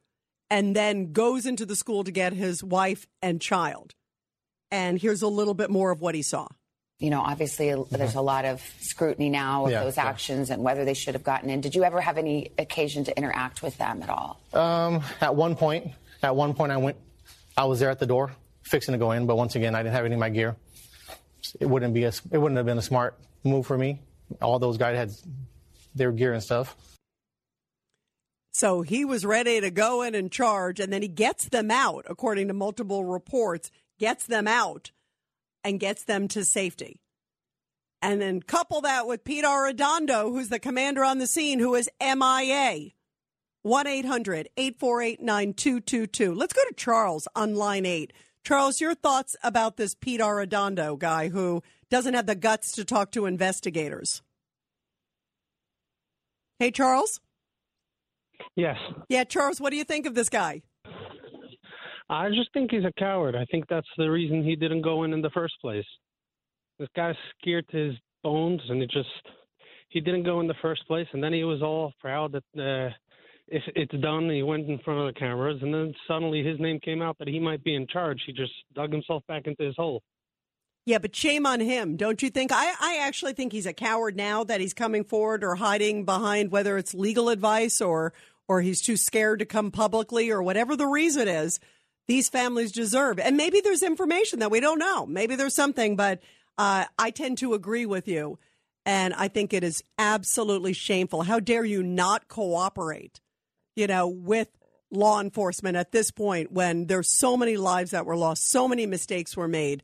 and 0.51 0.77
then 0.77 1.13
goes 1.13 1.47
into 1.47 1.65
the 1.65 1.75
school 1.75 2.05
to 2.05 2.11
get 2.11 2.35
his 2.35 2.63
wife 2.63 3.07
and 3.23 3.41
child. 3.41 3.95
And 4.71 4.99
here's 4.99 5.23
a 5.23 5.29
little 5.29 5.55
bit 5.55 5.71
more 5.71 5.91
of 5.91 6.03
what 6.03 6.15
he 6.15 6.21
saw. 6.21 6.49
You 7.05 7.11
know, 7.11 7.21
obviously, 7.21 7.67
mm-hmm. 7.67 7.95
there's 7.95 8.15
a 8.15 8.23
lot 8.23 8.47
of 8.47 8.63
scrutiny 8.81 9.29
now 9.29 9.67
of 9.67 9.73
yeah, 9.73 9.85
those 9.85 9.99
actions 9.99 10.49
yeah. 10.49 10.55
and 10.55 10.65
whether 10.65 10.87
they 10.87 10.95
should 10.95 11.13
have 11.13 11.23
gotten 11.23 11.51
in. 11.51 11.61
Did 11.61 11.75
you 11.75 11.85
ever 11.85 12.01
have 12.01 12.17
any 12.17 12.51
occasion 12.57 13.05
to 13.05 13.15
interact 13.15 13.63
with 13.63 13.77
them 13.77 14.03
at 14.03 14.09
all? 14.09 14.41
Um, 14.55 15.03
at 15.21 15.37
one 15.37 15.55
point, 15.55 15.93
at 16.23 16.35
one 16.35 16.55
point, 16.55 16.73
I 16.73 16.79
went, 16.79 16.97
I 17.59 17.67
was 17.67 17.79
there 17.79 17.91
at 17.91 17.99
the 17.99 18.07
door, 18.07 18.33
fixing 18.63 18.93
to 18.93 18.99
go 18.99 19.11
in, 19.11 19.27
but 19.27 19.37
once 19.37 19.55
again, 19.55 19.75
I 19.75 19.83
didn't 19.83 19.95
have 19.95 20.07
any 20.07 20.15
of 20.15 20.19
my 20.19 20.31
gear. 20.31 20.57
It 21.61 21.67
wouldn't 21.67 21.93
be 21.93 22.05
a, 22.05 22.13
it 22.31 22.39
wouldn't 22.39 22.57
have 22.57 22.65
been 22.65 22.79
a 22.79 22.83
smart 22.83 23.19
move 23.45 23.67
for 23.67 23.77
me. 23.77 24.01
All 24.41 24.59
those 24.59 24.79
guys 24.79 24.97
had 24.97 25.11
their 25.95 26.11
gear 26.11 26.33
and 26.33 26.43
stuff. 26.43 26.75
So 28.53 28.81
he 28.81 29.05
was 29.05 29.27
ready 29.27 29.61
to 29.61 29.71
go 29.71 30.01
in 30.01 30.15
and 30.15 30.33
charge, 30.33 30.81
and 30.81 30.91
then 30.91 31.03
he 31.03 31.09
gets 31.09 31.51
them 31.51 31.71
out, 31.71 32.07
according 32.09 32.49
to 32.49 32.55
multiple 32.55 33.05
reports, 33.05 33.71
gets 33.99 34.25
them 34.25 34.49
out 34.49 34.91
and 35.65 35.81
gets 35.81 36.05
them 36.05 36.29
to 36.29 36.45
safety. 36.45 37.01
And 38.03 38.21
then 38.21 38.43
couple 38.43 38.83
that 38.83 39.07
with 39.07 39.25
Pete 39.25 39.45
Arredondo, 39.45 40.31
who's 40.31 40.51
the 40.51 40.59
commander 40.59 41.03
on 41.03 41.19
the 41.19 41.27
scene, 41.27 41.59
who 41.59 41.75
is 41.75 41.89
MIA. 42.01 42.91
1 43.63 43.87
800 43.87 44.51
848 44.59 45.23
9222. 45.23 46.35
Let's 46.35 46.53
go 46.53 46.61
to 46.69 46.75
Charles 46.75 47.27
on 47.35 47.55
line 47.55 47.87
eight. 47.87 48.13
Charles, 48.45 48.79
your 48.79 48.95
thoughts 48.95 49.37
about 49.43 49.79
this 49.79 49.95
Pete 49.95 50.21
Arredondo 50.21 50.99
guy 50.99 51.31
who 51.31 51.63
doesn't 51.89 52.13
have 52.13 52.27
the 52.27 52.35
guts 52.35 52.73
to 52.73 52.85
talk 52.85 53.11
to 53.13 53.25
investigators? 53.25 54.21
Hey, 56.59 56.71
Charles? 56.71 57.21
Yes. 58.55 58.77
Yeah, 59.09 59.25
Charles, 59.25 59.63
what 59.63 59.71
do 59.71 59.77
you 59.77 59.85
think 59.85 60.05
of 60.05 60.15
this 60.15 60.29
guy? 60.29 60.61
I 62.09 62.29
just 62.29 62.53
think 62.53 62.71
he's 62.71 62.85
a 62.85 62.93
coward. 62.99 63.35
I 63.35 63.45
think 63.47 63.65
that's 63.69 63.89
the 63.97 64.11
reason 64.11 64.45
he 64.45 64.57
didn't 64.57 64.83
go 64.83 65.05
in 65.05 65.13
in 65.13 65.23
the 65.23 65.31
first 65.31 65.55
place. 65.61 65.87
This 66.79 66.89
guy's 66.95 67.15
scared 67.41 67.67
to 67.71 67.89
his 67.89 67.95
bones, 68.23 68.61
and 68.69 68.81
he 68.81 68.87
just 68.87 69.09
he 69.89 70.01
didn't 70.01 70.25
go 70.25 70.41
in 70.41 70.47
the 70.47 70.55
first 70.61 70.87
place. 70.87 71.07
And 71.13 71.23
then 71.23 71.33
he 71.33 71.45
was 71.45 71.63
all 71.63 71.93
proud 72.01 72.33
that 72.33 72.61
uh, 72.61 72.93
if 73.49 73.63
it's 73.75 73.95
done, 74.03 74.29
he 74.29 74.43
went 74.43 74.69
in 74.69 74.79
front 74.81 75.01
of 75.01 75.15
the 75.15 75.19
cameras, 75.19 75.61
and 75.63 75.73
then 75.73 75.95
suddenly 76.09 76.43
his 76.43 76.59
name 76.59 76.81
came 76.81 77.01
out 77.01 77.17
that 77.19 77.29
he 77.29 77.39
might 77.39 77.63
be 77.63 77.75
in 77.75 77.87
charge. 77.87 78.21
He 78.27 78.33
just 78.33 78.53
dug 78.75 78.93
himself 78.93 79.23
back 79.29 79.47
into 79.47 79.63
his 79.63 79.77
hole. 79.77 80.03
Yeah, 80.87 80.99
but 80.99 81.17
shame 81.17 81.47
on 81.47 81.61
him, 81.61 81.97
don't 81.97 82.21
you 82.23 82.29
think? 82.29 82.53
I, 82.53 82.75
I 82.79 82.99
actually 83.03 83.33
think 83.33 83.53
he's 83.53 83.65
a 83.65 83.73
coward 83.73 84.17
now 84.17 84.45
that 84.45 84.61
he's 84.61 84.75
coming 84.75 85.05
forward 85.05 85.43
or 85.43 85.55
hiding 85.55 86.05
behind 86.05 86.51
whether 86.51 86.77
it's 86.77 86.93
legal 86.93 87.31
advice 87.31 87.81
or 87.81 88.13
or 88.47 88.61
he's 88.61 88.83
too 88.83 88.99
scared 88.99 89.39
to 89.39 89.47
come 89.47 89.71
publicly 89.71 90.31
or 90.31 90.43
whatever 90.43 90.77
the 90.77 90.87
reason 90.87 91.29
is. 91.29 91.59
These 92.07 92.29
families 92.29 92.73
deserve, 92.73 93.19
and 93.19 93.37
maybe 93.37 93.61
there's 93.61 93.83
information 93.83 94.39
that 94.41 94.51
we 94.51 94.61
don't 94.61 94.79
know. 94.79 95.07
Maybe 95.07 95.37
there's 95.37 95.55
something, 95.55 95.97
but 95.97 96.21
Uh, 96.57 96.85
I 96.97 97.11
tend 97.11 97.39
to 97.39 97.55
agree 97.55 97.85
with 97.85 98.07
you, 98.07 98.39
and 98.87 99.13
I 99.13 99.27
think 99.27 99.53
it 99.53 99.65
is 99.65 99.83
absolutely 99.99 100.73
shameful. 100.73 101.23
How 101.23 101.41
dare 101.41 101.65
you 101.65 101.83
not 101.83 102.29
cooperate, 102.29 103.21
you 103.75 103.89
know, 103.89 104.07
with 104.07 104.51
law 104.89 105.21
enforcement 105.21 105.77
at 105.77 105.91
this 105.91 106.13
point 106.13 106.53
when 106.53 106.87
there's 106.87 107.09
so 107.09 107.37
many 107.37 107.57
lives 107.57 107.91
that 107.91 108.07
were 108.07 108.17
lost, 108.17 108.49
so 108.49 108.69
many 108.69 108.87
mistakes 108.87 109.37
were 109.37 109.49
made. 109.49 109.83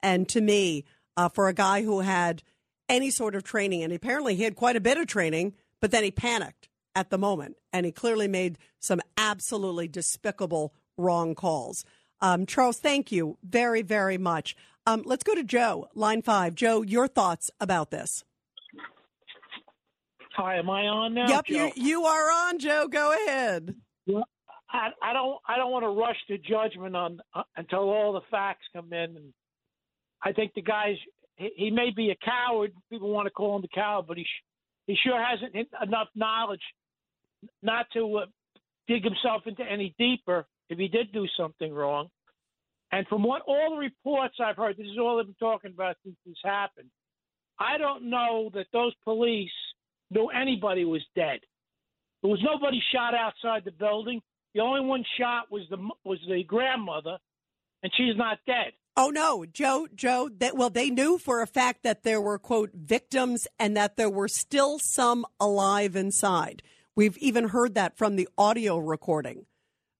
And 0.00 0.28
to 0.28 0.40
me, 0.40 0.84
uh, 1.16 1.28
for 1.28 1.48
a 1.48 1.52
guy 1.52 1.82
who 1.82 2.02
had 2.02 2.44
any 2.88 3.10
sort 3.10 3.34
of 3.34 3.42
training, 3.42 3.82
and 3.82 3.92
apparently 3.92 4.36
he 4.36 4.44
had 4.44 4.54
quite 4.54 4.76
a 4.76 4.80
bit 4.80 4.98
of 4.98 5.08
training, 5.08 5.54
but 5.80 5.90
then 5.90 6.04
he 6.04 6.12
panicked 6.12 6.68
at 6.94 7.10
the 7.10 7.18
moment, 7.18 7.56
and 7.72 7.84
he 7.84 7.90
clearly 7.90 8.28
made 8.28 8.58
some 8.78 9.00
absolutely 9.16 9.88
despicable 9.88 10.72
wrong 10.96 11.34
calls. 11.34 11.84
Um, 12.20 12.46
Charles, 12.46 12.78
thank 12.78 13.10
you 13.10 13.36
very, 13.42 13.82
very 13.82 14.18
much. 14.18 14.56
Um, 14.86 15.02
let's 15.04 15.22
go 15.22 15.34
to 15.34 15.44
Joe, 15.44 15.88
line 15.94 16.22
five. 16.22 16.54
Joe, 16.54 16.82
your 16.82 17.08
thoughts 17.08 17.50
about 17.60 17.90
this? 17.90 18.24
Hi, 20.36 20.56
am 20.56 20.70
I 20.70 20.86
on 20.86 21.14
now? 21.14 21.28
Yep, 21.28 21.46
Joe? 21.46 21.54
you, 21.54 21.72
you 21.76 22.04
are 22.04 22.30
on, 22.30 22.58
Joe. 22.58 22.88
Go 22.88 23.12
ahead. 23.12 23.74
Well, 24.06 24.24
I, 24.70 24.88
I 25.02 25.12
don't. 25.12 25.38
I 25.46 25.56
don't 25.56 25.70
want 25.70 25.84
to 25.84 25.90
rush 25.90 26.16
to 26.28 26.38
judgment 26.38 26.96
on 26.96 27.20
uh, 27.34 27.42
until 27.56 27.80
all 27.80 28.12
the 28.12 28.22
facts 28.30 28.64
come 28.74 28.92
in. 28.92 29.16
And 29.16 29.32
I 30.22 30.32
think 30.32 30.52
the 30.54 30.62
guy's. 30.62 30.96
He, 31.36 31.50
he 31.56 31.70
may 31.70 31.90
be 31.94 32.10
a 32.10 32.16
coward. 32.24 32.72
People 32.90 33.10
want 33.10 33.26
to 33.26 33.30
call 33.30 33.56
him 33.56 33.64
a 33.64 33.74
coward, 33.74 34.06
but 34.08 34.16
he 34.16 34.24
sh- 34.24 34.44
he 34.86 34.96
sure 35.04 35.22
hasn't 35.22 35.54
enough 35.82 36.08
knowledge 36.14 36.62
not 37.62 37.86
to 37.92 38.16
uh, 38.16 38.26
dig 38.88 39.04
himself 39.04 39.42
into 39.46 39.62
any 39.62 39.94
deeper 39.98 40.46
if 40.72 40.78
he 40.78 40.88
did 40.88 41.12
do 41.12 41.26
something 41.36 41.72
wrong. 41.72 42.08
And 42.90 43.06
from 43.06 43.22
what 43.22 43.42
all 43.46 43.70
the 43.70 43.76
reports 43.76 44.36
I've 44.44 44.56
heard, 44.56 44.76
this 44.76 44.86
is 44.86 44.98
all 44.98 45.20
I've 45.20 45.26
been 45.26 45.34
talking 45.34 45.72
about 45.72 45.96
since 46.04 46.16
this 46.26 46.36
happened. 46.44 46.90
I 47.58 47.78
don't 47.78 48.10
know 48.10 48.50
that 48.54 48.66
those 48.72 48.94
police 49.04 49.50
knew 50.10 50.28
anybody 50.28 50.84
was 50.84 51.02
dead. 51.14 51.40
There 52.22 52.30
was 52.30 52.42
nobody 52.42 52.80
shot 52.92 53.14
outside 53.14 53.64
the 53.64 53.72
building. 53.72 54.20
The 54.54 54.60
only 54.60 54.80
one 54.82 55.04
shot 55.18 55.50
was 55.50 55.62
the 55.70 55.78
was 56.04 56.18
the 56.28 56.44
grandmother, 56.44 57.18
and 57.82 57.92
she's 57.96 58.16
not 58.16 58.38
dead. 58.46 58.72
Oh 58.96 59.08
no, 59.08 59.46
Joe, 59.46 59.88
Joe. 59.94 60.28
That 60.38 60.56
well, 60.56 60.70
they 60.70 60.90
knew 60.90 61.18
for 61.18 61.40
a 61.40 61.46
fact 61.46 61.82
that 61.84 62.02
there 62.02 62.20
were 62.20 62.38
quote 62.38 62.70
victims 62.74 63.48
and 63.58 63.76
that 63.76 63.96
there 63.96 64.10
were 64.10 64.28
still 64.28 64.78
some 64.78 65.24
alive 65.40 65.96
inside. 65.96 66.62
We've 66.94 67.16
even 67.18 67.48
heard 67.48 67.74
that 67.74 67.96
from 67.96 68.16
the 68.16 68.28
audio 68.36 68.76
recording 68.76 69.46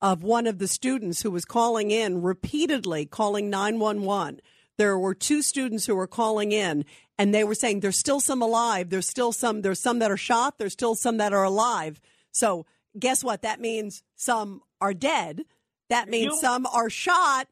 of 0.02 0.22
one 0.24 0.46
of 0.48 0.58
the 0.58 0.66
students 0.68 1.22
who 1.22 1.30
was 1.30 1.44
calling 1.44 1.90
in 1.92 2.20
repeatedly, 2.20 3.06
calling 3.06 3.48
911. 3.48 4.40
There 4.76 4.98
were 4.98 5.14
two 5.14 5.42
students 5.42 5.86
who 5.86 5.94
were 5.94 6.08
calling 6.08 6.50
in 6.50 6.84
and 7.16 7.32
they 7.32 7.44
were 7.44 7.54
saying 7.54 7.80
there's 7.80 7.98
still 7.98 8.18
some 8.18 8.42
alive. 8.42 8.90
There's 8.90 9.08
still 9.08 9.30
some, 9.30 9.62
there's 9.62 9.78
some 9.80 10.00
that 10.00 10.10
are 10.10 10.16
shot. 10.16 10.58
There's 10.58 10.72
still 10.72 10.96
some 10.96 11.18
that 11.18 11.32
are 11.32 11.44
alive. 11.44 12.00
So 12.32 12.66
guess 12.98 13.22
what? 13.22 13.42
That 13.42 13.60
means 13.60 14.02
some 14.16 14.62
are 14.80 14.92
dead. 14.92 15.44
That 15.88 16.08
means 16.08 16.32
You- 16.34 16.40
some 16.40 16.66
are 16.66 16.90
shot. 16.90 17.46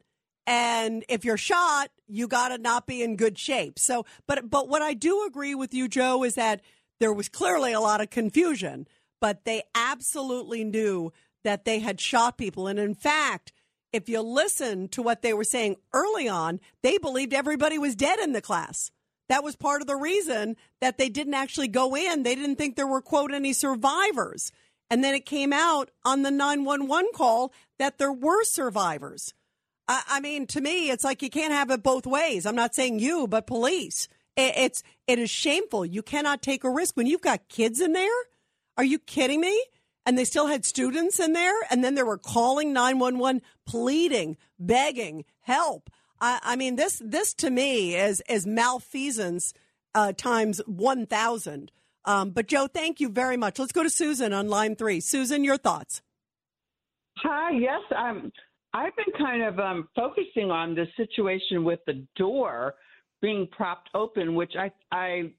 And 0.45 1.05
if 1.07 1.23
you're 1.23 1.37
shot, 1.37 1.91
you 2.07 2.27
got 2.27 2.49
to 2.49 2.57
not 2.57 2.85
be 2.85 3.01
in 3.01 3.15
good 3.15 3.37
shape. 3.37 3.79
So, 3.79 4.05
but, 4.27 4.49
but 4.49 4.67
what 4.67 4.81
I 4.81 4.93
do 4.93 5.23
agree 5.25 5.55
with 5.55 5.73
you, 5.73 5.87
Joe, 5.87 6.23
is 6.25 6.33
that 6.35 6.61
there 6.99 7.13
was 7.13 7.29
clearly 7.29 7.71
a 7.71 7.79
lot 7.79 8.01
of 8.01 8.09
confusion, 8.09 8.87
but 9.21 9.45
they 9.45 9.63
absolutely 9.73 10.63
knew 10.65 11.13
that 11.43 11.65
they 11.65 11.79
had 11.79 11.99
shot 11.99 12.37
people. 12.37 12.67
And 12.67 12.79
in 12.79 12.95
fact, 12.95 13.51
if 13.91 14.07
you 14.07 14.21
listen 14.21 14.87
to 14.89 15.01
what 15.01 15.21
they 15.21 15.33
were 15.33 15.43
saying 15.43 15.77
early 15.93 16.27
on, 16.27 16.59
they 16.81 16.97
believed 16.97 17.33
everybody 17.33 17.77
was 17.77 17.95
dead 17.95 18.19
in 18.19 18.31
the 18.31 18.41
class. 18.41 18.91
That 19.29 19.43
was 19.43 19.55
part 19.55 19.81
of 19.81 19.87
the 19.87 19.95
reason 19.95 20.57
that 20.81 20.97
they 20.97 21.09
didn't 21.09 21.33
actually 21.33 21.67
go 21.67 21.95
in. 21.95 22.23
They 22.23 22.35
didn't 22.35 22.57
think 22.57 22.75
there 22.75 22.87
were, 22.87 23.01
quote, 23.01 23.33
any 23.33 23.53
survivors. 23.53 24.51
And 24.89 25.03
then 25.03 25.15
it 25.15 25.25
came 25.25 25.53
out 25.53 25.89
on 26.03 26.21
the 26.21 26.31
911 26.31 27.11
call 27.15 27.53
that 27.79 27.97
there 27.97 28.11
were 28.11 28.43
survivors. 28.43 29.33
I, 29.87 30.03
I 30.07 30.19
mean, 30.19 30.47
to 30.47 30.61
me, 30.61 30.89
it's 30.89 31.03
like 31.03 31.21
you 31.21 31.29
can't 31.29 31.53
have 31.53 31.71
it 31.71 31.81
both 31.81 32.05
ways. 32.05 32.45
I'm 32.45 32.55
not 32.55 32.75
saying 32.75 32.99
you, 32.99 33.27
but 33.27 33.47
police. 33.47 34.07
It, 34.35 34.53
it's 34.57 34.83
it 35.07 35.19
is 35.19 35.29
shameful. 35.29 35.85
You 35.85 36.03
cannot 36.03 36.41
take 36.41 36.63
a 36.63 36.69
risk 36.69 36.97
when 36.97 37.07
you've 37.07 37.21
got 37.21 37.47
kids 37.47 37.79
in 37.79 37.93
there. 37.93 38.09
Are 38.77 38.83
you 38.83 38.99
kidding 38.99 39.41
me? 39.41 39.63
And 40.05 40.17
they 40.17 40.25
still 40.25 40.47
had 40.47 40.65
students 40.65 41.19
in 41.19 41.33
there, 41.33 41.53
and 41.69 41.83
then 41.83 41.95
they 41.95 42.03
were 42.03 42.17
calling 42.17 42.73
911, 42.73 43.41
pleading, 43.67 44.37
begging, 44.59 45.25
help. 45.41 45.89
I, 46.19 46.39
I 46.41 46.55
mean, 46.55 46.75
this 46.75 47.01
this 47.03 47.33
to 47.35 47.49
me 47.49 47.95
is 47.95 48.21
is 48.27 48.47
malfeasance 48.47 49.53
uh, 49.93 50.13
times 50.13 50.59
1,000. 50.65 51.71
Um, 52.05 52.31
but 52.31 52.47
Joe, 52.47 52.67
thank 52.67 52.99
you 52.99 53.09
very 53.09 53.37
much. 53.37 53.59
Let's 53.59 53.71
go 53.71 53.83
to 53.83 53.89
Susan 53.89 54.33
on 54.33 54.47
line 54.47 54.75
three. 54.75 55.01
Susan, 55.01 55.43
your 55.43 55.57
thoughts? 55.57 56.01
Hi, 57.17 57.51
yes, 57.51 57.81
I'm. 57.95 58.31
I've 58.73 58.95
been 58.95 59.13
kind 59.17 59.43
of 59.43 59.59
um, 59.59 59.89
focusing 59.95 60.49
on 60.49 60.75
the 60.75 60.85
situation 60.95 61.65
with 61.65 61.79
the 61.85 62.05
door 62.15 62.75
being 63.21 63.47
propped 63.51 63.89
open, 63.93 64.33
which 64.33 64.53
I 64.57 64.71
I 64.91 65.33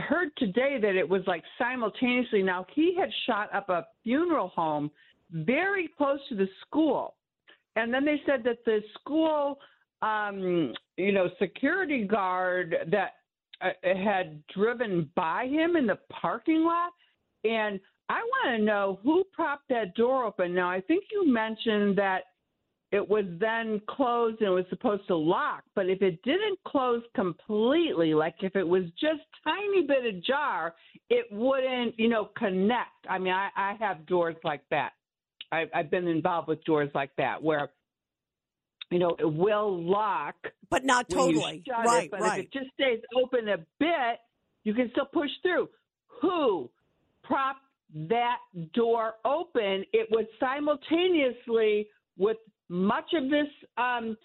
heard 0.00 0.30
today 0.36 0.78
that 0.80 0.96
it 0.96 1.08
was 1.08 1.22
like 1.26 1.42
simultaneously. 1.58 2.42
Now 2.42 2.66
he 2.74 2.96
had 2.98 3.10
shot 3.26 3.54
up 3.54 3.68
a 3.68 3.86
funeral 4.02 4.48
home 4.48 4.90
very 5.32 5.88
close 5.96 6.18
to 6.28 6.34
the 6.34 6.48
school, 6.66 7.14
and 7.76 7.94
then 7.94 8.04
they 8.04 8.20
said 8.26 8.42
that 8.44 8.64
the 8.64 8.80
school, 8.98 9.58
um, 10.02 10.72
you 10.96 11.12
know, 11.12 11.28
security 11.38 12.04
guard 12.04 12.74
that 12.90 13.14
uh, 13.60 13.70
had 13.82 14.42
driven 14.48 15.08
by 15.14 15.46
him 15.46 15.76
in 15.76 15.86
the 15.86 15.98
parking 16.10 16.64
lot, 16.64 16.90
and 17.44 17.78
I 18.08 18.22
want 18.22 18.58
to 18.58 18.64
know 18.64 18.98
who 19.04 19.22
propped 19.32 19.68
that 19.68 19.94
door 19.94 20.24
open. 20.24 20.52
Now, 20.52 20.68
I 20.68 20.80
think 20.80 21.04
you 21.12 21.32
mentioned 21.32 21.96
that 21.98 22.22
it 22.92 23.08
was 23.08 23.24
then 23.38 23.80
closed 23.88 24.40
and 24.40 24.48
it 24.48 24.52
was 24.52 24.64
supposed 24.68 25.06
to 25.06 25.16
lock, 25.16 25.62
but 25.76 25.88
if 25.88 26.02
it 26.02 26.20
didn't 26.24 26.58
close 26.66 27.02
completely, 27.14 28.14
like 28.14 28.34
if 28.40 28.56
it 28.56 28.66
was 28.66 28.84
just 29.00 29.20
tiny 29.44 29.86
bit 29.86 30.04
ajar, 30.04 30.74
it 31.08 31.26
wouldn't, 31.30 31.98
you 31.98 32.08
know, 32.08 32.30
connect. 32.36 33.06
I 33.08 33.18
mean, 33.18 33.32
I, 33.32 33.48
I 33.56 33.76
have 33.78 34.06
doors 34.06 34.36
like 34.42 34.62
that. 34.70 34.90
I, 35.52 35.66
I've 35.72 35.90
been 35.90 36.08
involved 36.08 36.48
with 36.48 36.64
doors 36.64 36.90
like 36.94 37.10
that 37.16 37.40
where, 37.40 37.70
you 38.90 38.98
know, 38.98 39.14
it 39.20 39.32
will 39.32 39.82
lock, 39.82 40.34
but 40.68 40.84
not 40.84 41.08
totally. 41.08 41.62
Right, 41.68 42.04
it, 42.04 42.10
but 42.10 42.20
right. 42.20 42.40
if 42.40 42.46
it 42.46 42.52
just 42.52 42.72
stays 42.74 43.00
open 43.16 43.48
a 43.48 43.58
bit, 43.78 44.18
you 44.64 44.74
can 44.74 44.90
still 44.90 45.06
push 45.06 45.30
through. 45.42 45.68
Who 46.22 46.68
propped 47.22 47.62
that 48.08 48.38
door 48.74 49.14
open? 49.24 49.84
It 49.92 50.08
was 50.10 50.26
simultaneously 50.40 51.86
with 52.18 52.36
much 52.70 53.12
of 53.14 53.28
this 53.28 53.48
um, 53.76 54.16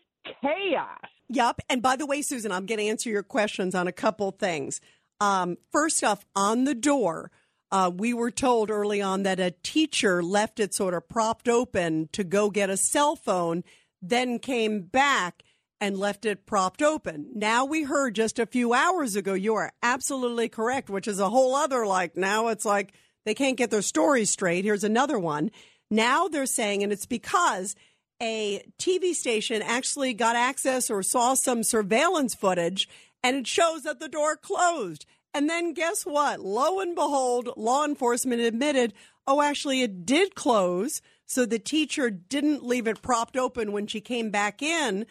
chaos. 0.42 1.00
Yep. 1.30 1.62
And 1.70 1.82
by 1.82 1.96
the 1.96 2.06
way, 2.06 2.22
Susan, 2.22 2.52
I'm 2.52 2.66
going 2.66 2.80
to 2.80 2.86
answer 2.86 3.10
your 3.10 3.24
questions 3.24 3.76
on 3.76 3.88
a 3.88 3.92
couple 3.92 4.32
things. 4.32 4.80
Um, 5.20 5.58
first 5.72 6.04
off, 6.04 6.26
on 6.36 6.66
the 6.66 6.76
door, 6.76 7.32
uh, 7.72 7.92
we 7.94 8.14
were 8.14 8.32
told 8.32 8.70
early 8.70 9.02
on 9.02 9.24
that 9.24 9.40
a 9.40 9.52
teacher 9.64 10.22
left 10.22 10.60
it 10.60 10.74
sort 10.74 10.94
of 10.94 11.10
propped 11.10 11.50
open 11.50 12.10
to 12.12 12.24
go 12.24 12.50
get 12.50 12.70
a 12.70 12.78
cell 12.78 13.16
phone, 13.16 13.64
then 14.02 14.40
came 14.40 14.82
back 14.82 15.44
and 15.82 15.98
left 15.98 16.26
it 16.26 16.46
propped 16.46 16.82
open. 16.82 17.32
Now 17.34 17.66
we 17.66 17.84
heard 17.84 18.16
just 18.16 18.40
a 18.40 18.46
few 18.46 18.74
hours 18.74 19.16
ago, 19.16 19.34
you 19.34 19.56
are 19.56 19.74
absolutely 19.82 20.48
correct, 20.48 20.90
which 20.90 21.08
is 21.08 21.20
a 21.20 21.30
whole 21.30 21.56
other 21.56 21.86
like 21.86 22.16
now 22.16 22.48
it's 22.50 22.66
like 22.66 22.94
they 23.26 23.34
can't 23.34 23.58
get 23.58 23.72
their 23.72 23.82
stories 23.82 24.30
straight. 24.30 24.64
Here's 24.64 24.84
another 24.84 25.20
one. 25.20 25.52
Now 25.92 26.28
they're 26.28 26.46
saying, 26.46 26.84
and 26.84 26.94
it's 26.94 27.06
because 27.06 27.76
a 28.22 28.64
TV 28.80 29.14
station 29.14 29.62
actually 29.62 30.14
got 30.14 30.36
access 30.36 30.90
or 30.90 31.04
saw 31.04 31.34
some 31.34 31.64
surveillance 31.64 32.34
footage 32.34 32.88
and 33.24 33.36
it 33.36 33.48
shows 33.48 33.84
that 33.84 34.00
the 34.00 34.10
door 34.10 34.36
closed. 34.36 35.06
And 35.34 35.50
then 35.50 35.74
guess 35.74 36.06
what? 36.06 36.40
Lo 36.40 36.80
and 36.80 36.96
behold, 36.96 37.50
law 37.58 37.84
enforcement 37.84 38.42
admitted, 38.42 38.94
oh, 39.28 39.42
actually, 39.42 39.82
it 39.82 40.06
did 40.06 40.36
close. 40.36 41.02
So 41.26 41.46
the 41.46 41.60
teacher 41.60 42.10
didn't 42.10 42.64
leave 42.64 42.88
it 42.88 43.02
propped 43.02 43.36
open 43.36 43.72
when 43.72 43.88
she 43.88 44.00
came 44.00 44.30
back 44.30 44.62
in 44.62 45.06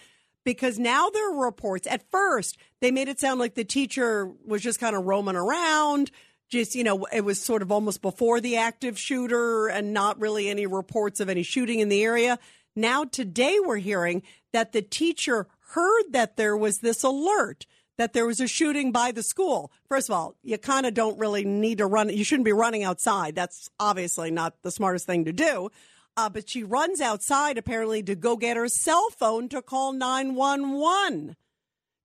because 0.45 0.79
now 0.79 1.11
there 1.11 1.33
are 1.33 1.45
reports. 1.45 1.87
At 1.87 2.09
first, 2.11 2.57
they 2.81 2.91
made 2.91 3.09
it 3.09 3.19
sound 3.19 3.41
like 3.41 3.55
the 3.55 3.65
teacher 3.65 4.31
was 4.47 4.63
just 4.63 4.81
kind 4.81 4.95
of 4.95 5.05
roaming 5.05 5.37
around. 5.37 6.11
Just, 6.49 6.75
you 6.75 6.85
know, 6.85 7.07
it 7.13 7.25
was 7.25 7.41
sort 7.41 7.63
of 7.63 7.73
almost 7.73 8.01
before 8.01 8.41
the 8.41 8.57
active 8.57 8.99
shooter 8.99 9.67
and 9.67 9.93
not 9.93 10.21
really 10.21 10.49
any 10.49 10.67
reports 10.67 11.19
of 11.19 11.29
any 11.29 11.43
shooting 11.43 11.81
in 11.81 11.89
the 11.89 12.05
area. 12.05 12.39
Now, 12.77 13.05
today, 13.05 13.59
we're 13.65 13.79
hearing 13.79 14.23
that 14.53 14.73
the 14.73 14.83
teacher 14.83 15.47
heard 15.71 16.05
that 16.11 16.37
there 16.37 16.57
was 16.57 16.79
this 16.79 17.03
alert 17.03 17.67
that 17.97 18.13
there 18.13 18.27
was 18.27 18.41
a 18.41 18.49
shooting 18.49 18.91
by 18.93 19.13
the 19.13 19.23
school. 19.23 19.71
First 19.89 20.09
of 20.09 20.17
all, 20.17 20.35
you 20.43 20.59
kind 20.59 20.87
of 20.87 20.95
don't 20.95 21.19
really 21.19 21.45
need 21.45 21.79
to 21.79 21.87
run. 21.87 22.09
You 22.09 22.25
shouldn't 22.25 22.45
be 22.45 22.53
running 22.53 22.83
outside. 22.83 23.35
That's 23.35 23.71
obviously 23.79 24.31
not 24.31 24.63
the 24.63 24.71
smartest 24.71 25.07
thing 25.07 25.25
to 25.27 25.33
do. 25.33 25.71
Uh, 26.17 26.29
but 26.29 26.49
she 26.49 26.63
runs 26.63 27.01
outside 27.01 27.59
apparently 27.59 28.03
to 28.03 28.15
go 28.15 28.37
get 28.37 28.57
her 28.57 28.69
cell 28.69 29.11
phone 29.11 29.49
to 29.49 29.61
call 29.61 29.93
911 29.93 31.37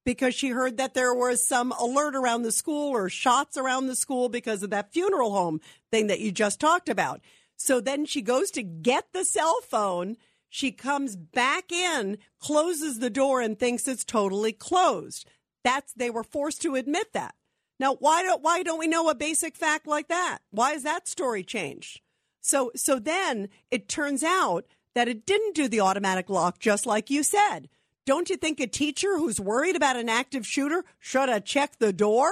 because 0.04 0.34
she 0.34 0.50
heard 0.50 0.78
that 0.78 0.96
there 0.96 1.14
was 1.14 1.48
some 1.48 1.72
alert 1.74 2.16
around 2.16 2.42
the 2.42 2.52
school 2.52 2.90
or 2.90 3.10
shots 3.10 3.58
around 3.58 3.86
the 3.86 3.96
school 3.96 4.30
because 4.30 4.64
of 4.64 4.72
that 4.72 4.92
funeral 4.92 5.32
home 5.32 5.62
thing 5.92 6.08
that 6.08 6.20
you 6.20 6.32
just 6.32 6.60
talked 6.60 6.90
about. 6.90 7.22
So 7.56 7.80
then 7.80 8.06
she 8.06 8.22
goes 8.22 8.50
to 8.52 8.64
get 8.64 9.06
the 9.14 9.26
cell 9.26 9.60
phone. 9.62 10.18
She 10.50 10.72
comes 10.72 11.16
back 11.16 11.72
in, 11.72 12.18
closes 12.40 13.00
the 13.00 13.12
door, 13.12 13.40
and 13.40 13.58
thinks 13.58 13.88
it's 13.88 14.04
totally 14.04 14.52
closed. 14.52 15.28
That's 15.64 15.94
they 15.94 16.10
were 16.10 16.24
forced 16.24 16.62
to 16.64 16.76
admit 16.76 17.14
that. 17.14 17.36
Now, 17.80 17.96
why 17.96 18.24
don't 18.24 18.42
why 18.42 18.64
don't 18.64 18.80
we 18.80 18.88
know 18.88 19.10
a 19.10 19.16
basic 19.16 19.56
fact 19.56 19.88
like 19.88 20.08
that? 20.08 20.40
Why 20.52 20.74
is 20.74 20.84
that 20.84 21.08
story 21.08 21.44
changed? 21.44 22.02
So 22.42 22.72
so 22.76 23.00
then 23.00 23.50
it 23.70 23.88
turns 23.88 24.24
out 24.24 24.66
that 24.96 25.08
it 25.08 25.26
didn't 25.26 25.56
do 25.56 25.68
the 25.68 25.82
automatic 25.82 26.30
lock, 26.30 26.60
just 26.60 26.86
like 26.86 27.10
you 27.10 27.24
said. 27.24 27.70
Don't 28.06 28.30
you 28.30 28.38
think 28.38 28.60
a 28.60 28.68
teacher 28.68 29.18
who's 29.18 29.40
worried 29.40 29.76
about 29.76 29.98
an 29.98 30.10
active 30.10 30.46
shooter 30.48 30.84
should 30.98 31.30
have 31.30 31.46
checked 31.46 31.80
the 31.80 31.94
door? 31.94 32.32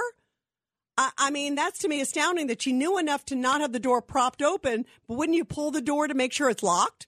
I, 0.96 1.12
I 1.16 1.30
mean, 1.30 1.54
that's 1.54 1.78
to 1.80 1.88
me 1.88 2.00
astounding 2.00 2.48
that 2.48 2.60
she 2.60 2.72
knew 2.72 2.98
enough 2.98 3.24
to 3.26 3.36
not 3.36 3.60
have 3.60 3.72
the 3.72 3.78
door 3.78 4.02
propped 4.02 4.42
open, 4.42 4.86
but 5.06 5.16
wouldn't 5.16 5.36
you 5.36 5.44
pull 5.44 5.70
the 5.70 5.80
door 5.80 6.08
to 6.08 6.14
make 6.14 6.32
sure 6.32 6.50
it's 6.50 6.64
locked? 6.64 7.06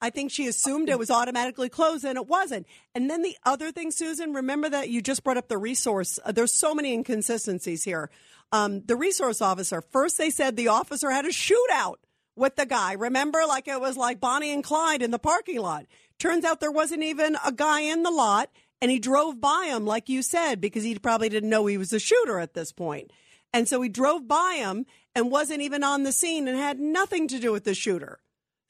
I 0.00 0.10
think 0.10 0.30
she 0.30 0.46
assumed 0.46 0.88
it 0.88 0.98
was 0.98 1.10
automatically 1.10 1.68
closed 1.68 2.04
and 2.04 2.16
it 2.16 2.26
wasn't. 2.26 2.66
And 2.94 3.10
then 3.10 3.22
the 3.22 3.36
other 3.44 3.70
thing, 3.70 3.90
Susan, 3.90 4.32
remember 4.32 4.68
that 4.70 4.88
you 4.88 5.02
just 5.02 5.22
brought 5.22 5.36
up 5.36 5.48
the 5.48 5.58
resource. 5.58 6.18
Uh, 6.24 6.32
there's 6.32 6.54
so 6.54 6.74
many 6.74 6.94
inconsistencies 6.94 7.84
here. 7.84 8.10
Um, 8.52 8.82
the 8.86 8.96
resource 8.96 9.40
officer, 9.40 9.80
first 9.80 10.18
they 10.18 10.30
said 10.30 10.56
the 10.56 10.68
officer 10.68 11.10
had 11.10 11.26
a 11.26 11.28
shootout 11.28 11.96
with 12.34 12.56
the 12.56 12.66
guy. 12.66 12.94
Remember, 12.94 13.42
like 13.46 13.68
it 13.68 13.80
was 13.80 13.96
like 13.96 14.20
Bonnie 14.20 14.52
and 14.52 14.64
Clyde 14.64 15.02
in 15.02 15.10
the 15.10 15.18
parking 15.18 15.60
lot. 15.60 15.86
Turns 16.18 16.44
out 16.44 16.60
there 16.60 16.72
wasn't 16.72 17.02
even 17.02 17.36
a 17.44 17.52
guy 17.52 17.82
in 17.82 18.02
the 18.02 18.10
lot 18.10 18.50
and 18.80 18.90
he 18.90 18.98
drove 18.98 19.40
by 19.40 19.66
him, 19.66 19.84
like 19.84 20.08
you 20.08 20.22
said, 20.22 20.60
because 20.60 20.82
he 20.82 20.98
probably 20.98 21.28
didn't 21.28 21.50
know 21.50 21.66
he 21.66 21.76
was 21.76 21.92
a 21.92 21.98
shooter 21.98 22.38
at 22.38 22.54
this 22.54 22.72
point. 22.72 23.12
And 23.52 23.68
so 23.68 23.82
he 23.82 23.88
drove 23.88 24.26
by 24.26 24.56
him 24.58 24.86
and 25.14 25.30
wasn't 25.30 25.60
even 25.60 25.84
on 25.84 26.02
the 26.02 26.12
scene 26.12 26.48
and 26.48 26.56
had 26.56 26.80
nothing 26.80 27.28
to 27.28 27.38
do 27.38 27.52
with 27.52 27.64
the 27.64 27.74
shooter. 27.74 28.20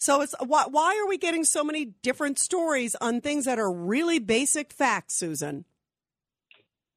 So 0.00 0.22
it's 0.22 0.34
why, 0.44 0.64
why 0.68 0.98
are 0.98 1.06
we 1.06 1.18
getting 1.18 1.44
so 1.44 1.62
many 1.62 1.84
different 1.84 2.38
stories 2.38 2.96
on 3.02 3.20
things 3.20 3.44
that 3.44 3.58
are 3.58 3.70
really 3.70 4.18
basic 4.18 4.72
facts, 4.72 5.14
Susan? 5.14 5.66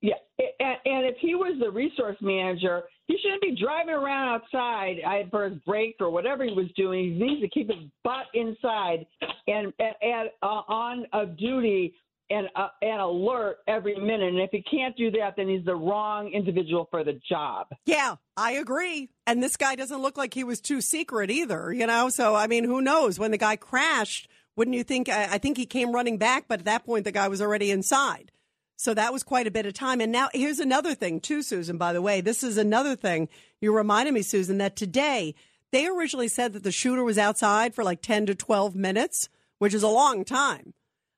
Yeah, 0.01 0.14
and, 0.39 0.78
and 0.86 1.06
if 1.06 1.18
he 1.20 1.36
was 1.36 1.60
the 1.60 1.70
resource 1.70 2.16
manager, 2.22 2.84
he 3.08 3.18
shouldn't 3.22 3.41
be 3.41 3.58
driving 3.62 3.93
around 3.93 4.41
outside 4.41 4.97
for 5.30 5.49
his 5.49 5.60
break 5.66 5.97
or 5.99 6.10
whatever 6.10 6.45
he 6.45 6.54
was 6.54 6.68
doing. 6.78 7.16
He 7.16 7.24
needs 7.24 7.41
to 7.41 7.49
keep 7.49 7.68
his 7.68 7.89
butt 8.06 8.28
inside 8.34 9.06
and, 9.47 9.74
and, 9.80 9.95
and 10.01 10.30
uh, 10.41 10.62
on 10.68 11.06
a 11.12 11.26
duty 11.26 11.93
and 12.34 12.48
uh, 12.56 12.70
and 12.82 13.00
alert 13.00 13.58
every 13.68 13.96
minute. 13.96 14.30
And 14.30 14.40
if 14.40 14.50
he 14.52 14.64
can't 14.64 14.96
do 14.98 15.12
that, 15.12 15.36
then 15.38 15.48
he's 15.48 15.64
the 15.66 15.76
wrong 15.76 16.32
individual 16.34 16.88
for 16.90 17.04
the 17.04 17.20
job. 17.30 17.68
Yeah, 17.86 18.16
I 18.36 18.54
agree. 18.54 19.10
And 19.28 19.42
this 19.42 19.56
guy 19.58 19.76
doesn't 19.76 20.02
look 20.02 20.18
like 20.18 20.34
he 20.34 20.44
was 20.44 20.60
too 20.60 20.82
secret 20.82 21.30
either, 21.30 21.72
you 21.72 21.88
know. 21.88 22.10
So 22.10 22.36
I 22.36 22.48
mean, 22.48 22.64
who 22.64 22.82
knows? 22.82 23.20
When 23.20 23.32
the 23.32 23.38
guy 23.38 23.56
crashed, 23.56 24.28
wouldn't 24.56 24.76
you 24.76 24.84
think? 24.84 25.10
I, 25.10 25.34
I 25.34 25.38
think 25.38 25.58
he 25.58 25.66
came 25.66 25.94
running 25.94 26.18
back, 26.18 26.46
but 26.48 26.60
at 26.60 26.66
that 26.66 26.86
point, 26.86 27.06
the 27.06 27.12
guy 27.12 27.28
was 27.28 27.42
already 27.42 27.72
inside. 27.72 28.32
So 28.76 28.94
that 28.94 29.14
was 29.14 29.24
quite 29.24 29.48
a 29.48 29.52
bit 29.52 29.66
of 29.66 29.74
time. 29.74 30.02
And 30.02 30.12
now 30.12 30.30
here's 30.34 30.60
another 30.60 30.96
thing 30.96 31.22
too, 31.22 31.42
Susan. 31.44 31.78
By 31.78 31.94
the 31.94 32.02
way, 32.02 32.20
this 32.22 32.44
is 32.44 32.58
another 32.58 32.96
thing 32.96 33.30
you 33.62 33.74
reminded 33.74 34.14
me, 34.14 34.24
Susan, 34.24 34.58
that 34.58 34.76
today 34.76 35.36
they 35.72 35.88
originally 35.88 36.28
said 36.28 36.54
that 36.54 36.64
the 36.64 36.72
shooter 36.72 37.04
was 37.04 37.18
outside 37.18 37.74
for 37.74 37.84
like 37.84 38.02
ten 38.02 38.26
to 38.26 38.36
twelve 38.36 38.76
minutes, 38.76 39.30
which 39.60 39.74
is 39.74 39.84
a 39.84 39.88
long 39.88 40.26
time. 40.26 40.74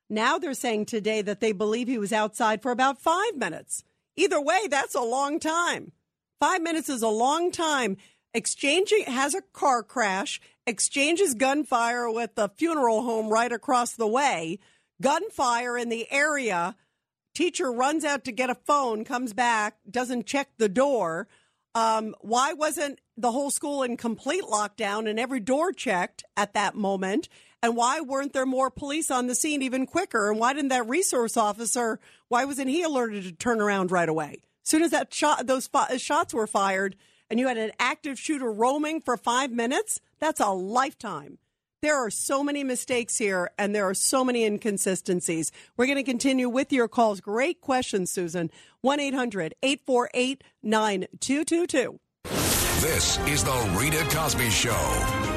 Now 0.10 0.38
they're 0.38 0.54
saying 0.54 0.86
today 0.86 1.22
that 1.22 1.40
they 1.40 1.52
believe 1.52 1.88
he 1.88 1.98
was 1.98 2.14
outside 2.14 2.62
for 2.62 2.72
about 2.72 3.02
five 3.02 3.36
minutes. 3.36 3.84
Either 4.16 4.40
way, 4.40 4.68
that's 4.70 4.96
a 4.96 5.02
long 5.02 5.40
time. 5.40 5.92
Five 6.40 6.62
minutes 6.62 6.90
is 6.90 7.02
a 7.02 7.08
long 7.08 7.52
time. 7.52 7.98
Exchanging 8.34 9.04
has 9.06 9.34
a 9.34 9.42
car 9.42 9.82
crash, 9.82 10.42
exchanges 10.68 11.34
gunfire 11.34 12.10
with 12.12 12.36
the 12.36 12.50
funeral 12.50 13.04
home 13.04 13.30
right 13.30 13.52
across 13.52 13.94
the 13.94 14.08
way, 14.08 14.60
gunfire 15.02 15.78
in 15.78 15.90
the 15.90 16.12
area. 16.12 16.76
Teacher 17.34 17.72
runs 17.72 18.06
out 18.06 18.26
to 18.26 18.32
get 18.32 18.50
a 18.50 18.56
phone, 18.56 19.06
comes 19.06 19.34
back, 19.34 19.78
doesn't 19.90 20.26
check 20.26 20.50
the 20.58 20.70
door. 20.70 21.28
Um, 21.74 22.16
why 22.22 22.54
wasn't 22.54 23.00
the 23.18 23.32
whole 23.32 23.52
school 23.52 23.84
in 23.84 23.98
complete 23.98 24.44
lockdown 24.44 25.10
and 25.10 25.20
every 25.20 25.42
door 25.42 25.72
checked 25.74 26.24
at 26.38 26.54
that 26.54 26.76
moment? 26.76 27.28
And 27.66 27.76
why 27.76 28.00
weren't 28.00 28.34
there 28.34 28.46
more 28.46 28.70
police 28.70 29.10
on 29.10 29.26
the 29.26 29.34
scene 29.34 29.64
even 29.64 29.88
quicker? 29.88 30.30
And 30.30 30.40
why 30.40 30.54
didn't 30.54 30.70
that 30.70 30.88
resource 30.88 31.36
officer, 31.36 32.00
why 32.28 32.46
wasn't 32.46 32.70
he 32.70 32.84
alerted 32.84 33.24
to 33.24 33.32
turn 33.32 33.60
around 33.60 33.90
right 33.90 34.08
away? 34.08 34.44
As 34.64 34.70
soon 34.70 34.84
as 34.84 34.92
that 34.92 35.12
shot, 35.12 35.48
those 35.48 35.66
fi- 35.66 35.88
uh, 35.90 35.98
shots 35.98 36.32
were 36.32 36.46
fired 36.46 36.96
and 37.28 37.40
you 37.40 37.48
had 37.48 37.58
an 37.58 37.72
active 37.80 38.20
shooter 38.20 38.52
roaming 38.52 39.02
for 39.02 39.18
five 39.18 39.50
minutes, 39.50 40.00
that's 40.20 40.40
a 40.40 40.52
lifetime. 40.52 41.40
There 41.82 41.96
are 41.96 42.12
so 42.12 42.44
many 42.44 42.64
mistakes 42.64 43.18
here 43.18 43.50
and 43.58 43.74
there 43.74 43.90
are 43.90 43.96
so 43.96 44.24
many 44.24 44.44
inconsistencies. 44.44 45.52
We're 45.76 45.88
going 45.88 45.98
to 45.98 46.04
continue 46.04 46.50
with 46.50 46.72
your 46.72 46.88
calls. 46.88 47.20
Great 47.20 47.62
questions, 47.62 48.12
Susan. 48.12 48.52
1 48.82 49.00
800 49.00 49.56
848 49.64 50.44
9222. 50.62 52.00
This 52.80 53.18
is 53.28 53.44
The 53.44 53.76
Rita 53.76 54.06
Cosby 54.16 54.52
Show. 54.52 55.35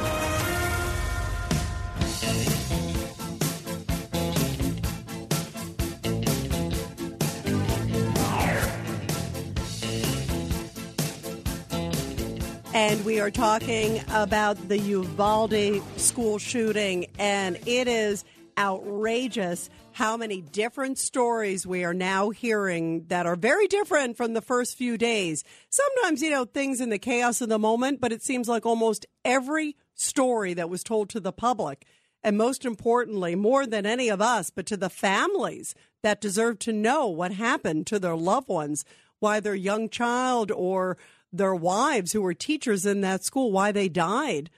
And 12.75 13.03
we 13.05 13.19
are 13.19 13.31
talking 13.31 14.03
about 14.12 14.69
the 14.69 14.79
Uvalde 14.79 15.83
school 15.97 16.39
shooting, 16.39 17.07
and 17.19 17.59
it 17.66 17.89
is 17.89 18.25
outrageous 18.59 19.71
how 19.93 20.16
many 20.16 20.43
different 20.43 20.99
stories 20.99 21.66
we 21.66 21.83
are 21.85 21.95
now 21.95 22.29
hearing 22.31 23.07
that 23.09 23.25
are 23.25 23.37
very 23.37 23.66
different 23.69 24.16
from 24.16 24.35
the 24.35 24.43
first 24.43 24.77
few 24.77 24.99
days. 24.99 25.45
Sometimes, 25.71 26.23
you 26.23 26.31
know, 26.31 26.45
things 26.45 26.81
in 26.81 26.91
the 26.91 26.99
chaos 26.99 27.41
of 27.41 27.49
the 27.49 27.59
moment, 27.59 28.01
but 28.01 28.12
it 28.12 28.23
seems 28.23 28.49
like 28.49 28.66
almost 28.66 29.07
every 29.25 29.75
story 29.95 30.55
that 30.55 30.71
was 30.71 30.85
told 30.85 31.09
to 31.09 31.21
the 31.21 31.33
public, 31.33 31.87
and 32.23 32.37
most 32.37 32.64
importantly, 32.64 33.35
more 33.35 33.66
than 33.66 33.87
any 33.87 34.09
of 34.09 34.21
us, 34.21 34.51
but 34.51 34.66
to 34.66 34.77
the 34.77 34.91
families 34.91 35.75
that 36.03 36.21
deserve 36.21 36.59
to 36.61 36.73
know 36.73 37.07
what 37.09 37.33
happened 37.33 37.87
to 37.87 37.99
their 37.99 38.16
loved 38.16 38.49
ones, 38.49 38.85
why 39.21 39.41
their 39.41 39.55
young 39.55 39.89
child 39.89 40.53
or 40.53 40.97
their 41.33 41.55
wives 41.55 42.12
who 42.12 42.22
were 42.22 42.35
teachers 42.35 42.87
in 42.87 43.01
that 43.03 43.24
school 43.24 43.53
why 43.53 43.72
they 43.72 43.89
died. 43.89 44.51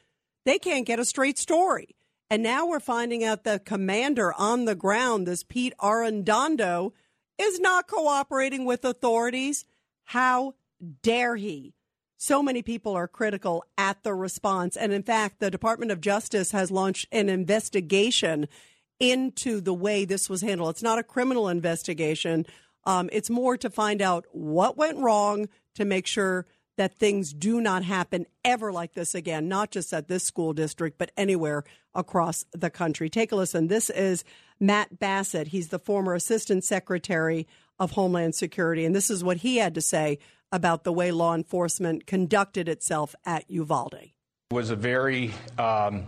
They 0.44 0.58
can't 0.58 0.86
get 0.86 0.98
a 0.98 1.04
straight 1.04 1.38
story. 1.38 1.96
And 2.30 2.42
now 2.42 2.66
we're 2.66 2.80
finding 2.80 3.24
out 3.24 3.42
the 3.42 3.58
commander 3.58 4.32
on 4.34 4.64
the 4.64 4.76
ground, 4.76 5.26
this 5.26 5.42
Pete 5.42 5.74
Arredondo, 5.80 6.92
is 7.38 7.58
not 7.58 7.88
cooperating 7.88 8.64
with 8.64 8.84
authorities. 8.84 9.64
How 10.04 10.54
dare 11.02 11.36
he? 11.36 11.74
So 12.16 12.42
many 12.42 12.62
people 12.62 12.94
are 12.94 13.08
critical 13.08 13.64
at 13.76 14.02
the 14.02 14.14
response. 14.14 14.76
And 14.76 14.92
in 14.92 15.02
fact, 15.02 15.40
the 15.40 15.50
Department 15.50 15.90
of 15.90 16.00
Justice 16.00 16.52
has 16.52 16.70
launched 16.70 17.08
an 17.10 17.28
investigation 17.28 18.46
into 19.00 19.60
the 19.60 19.74
way 19.74 20.04
this 20.04 20.28
was 20.28 20.42
handled. 20.42 20.70
It's 20.70 20.82
not 20.82 20.98
a 20.98 21.02
criminal 21.02 21.48
investigation. 21.48 22.46
Um, 22.84 23.08
it's 23.12 23.30
more 23.30 23.56
to 23.56 23.70
find 23.70 24.02
out 24.02 24.26
what 24.32 24.76
went 24.76 24.98
wrong 24.98 25.48
to 25.74 25.84
make 25.84 26.06
sure 26.06 26.46
that 26.80 26.94
things 26.94 27.34
do 27.34 27.60
not 27.60 27.84
happen 27.84 28.24
ever 28.42 28.72
like 28.72 28.94
this 28.94 29.14
again, 29.14 29.46
not 29.46 29.70
just 29.70 29.92
at 29.92 30.08
this 30.08 30.24
school 30.24 30.54
district, 30.54 30.96
but 30.96 31.12
anywhere 31.14 31.62
across 31.94 32.46
the 32.52 32.70
country. 32.70 33.10
Take 33.10 33.32
a 33.32 33.36
listen. 33.36 33.68
This 33.68 33.90
is 33.90 34.24
Matt 34.58 34.98
Bassett. 34.98 35.48
He's 35.48 35.68
the 35.68 35.78
former 35.78 36.14
Assistant 36.14 36.64
Secretary 36.64 37.46
of 37.78 37.90
Homeland 37.90 38.34
Security, 38.34 38.86
and 38.86 38.96
this 38.96 39.10
is 39.10 39.22
what 39.22 39.36
he 39.36 39.58
had 39.58 39.74
to 39.74 39.82
say 39.82 40.18
about 40.50 40.84
the 40.84 40.92
way 40.92 41.12
law 41.12 41.34
enforcement 41.34 42.06
conducted 42.06 42.66
itself 42.66 43.14
at 43.26 43.44
Uvalde. 43.50 43.92
It 43.92 44.54
was 44.54 44.70
a 44.70 44.76
very 44.76 45.34
um, 45.58 46.06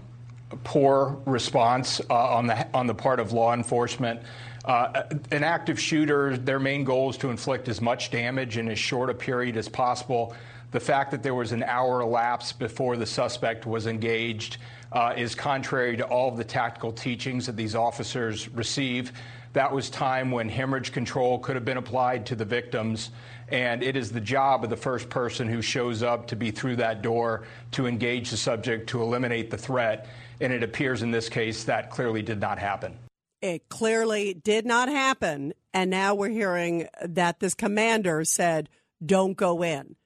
poor 0.64 1.20
response 1.26 2.00
uh, 2.08 2.14
on 2.14 2.46
the 2.46 2.66
on 2.72 2.86
the 2.86 2.94
part 2.94 3.20
of 3.20 3.32
law 3.32 3.52
enforcement. 3.52 4.22
Uh, 4.64 5.02
an 5.32 5.44
active 5.44 5.78
shooter, 5.78 6.34
their 6.38 6.58
main 6.58 6.84
goal 6.84 7.10
is 7.10 7.18
to 7.18 7.28
inflict 7.28 7.68
as 7.68 7.82
much 7.82 8.10
damage 8.10 8.56
in 8.56 8.70
as 8.70 8.78
short 8.78 9.10
a 9.10 9.14
period 9.14 9.58
as 9.58 9.68
possible. 9.68 10.34
The 10.72 10.80
fact 10.80 11.10
that 11.10 11.22
there 11.22 11.34
was 11.34 11.52
an 11.52 11.62
hour 11.62 12.00
elapsed 12.00 12.58
before 12.58 12.96
the 12.96 13.06
suspect 13.06 13.66
was 13.66 13.86
engaged 13.86 14.56
uh, 14.90 15.12
is 15.16 15.34
contrary 15.34 15.98
to 15.98 16.04
all 16.04 16.30
of 16.30 16.38
the 16.38 16.44
tactical 16.44 16.92
teachings 16.92 17.46
that 17.46 17.56
these 17.56 17.74
officers 17.74 18.48
receive. 18.48 19.12
That 19.52 19.70
was 19.70 19.90
time 19.90 20.30
when 20.30 20.48
hemorrhage 20.48 20.92
control 20.92 21.38
could 21.38 21.56
have 21.56 21.64
been 21.66 21.76
applied 21.76 22.24
to 22.26 22.34
the 22.34 22.46
victims. 22.46 23.10
And 23.48 23.82
it 23.82 23.96
is 23.96 24.12
the 24.12 24.20
job 24.20 24.64
of 24.64 24.70
the 24.70 24.78
first 24.78 25.10
person 25.10 25.46
who 25.46 25.60
shows 25.60 26.02
up 26.02 26.28
to 26.28 26.36
be 26.36 26.50
through 26.50 26.76
that 26.76 27.02
door 27.02 27.44
to 27.72 27.86
engage 27.86 28.30
the 28.30 28.38
subject 28.38 28.88
to 28.90 29.02
eliminate 29.02 29.50
the 29.50 29.58
threat. 29.58 30.08
And 30.40 30.54
it 30.54 30.62
appears 30.62 31.02
in 31.02 31.10
this 31.10 31.28
case 31.28 31.64
that 31.64 31.90
clearly 31.90 32.22
did 32.22 32.40
not 32.40 32.58
happen. 32.58 32.98
It 33.42 33.68
clearly 33.68 34.32
did 34.32 34.64
not 34.64 34.88
happen. 34.88 35.52
And 35.74 35.90
now 35.90 36.14
we're 36.14 36.30
hearing 36.30 36.88
that 37.02 37.40
this 37.40 37.54
commander 37.54 38.24
said, 38.24 38.70
don't 39.04 39.36
go 39.36 39.62
in. 39.62 39.96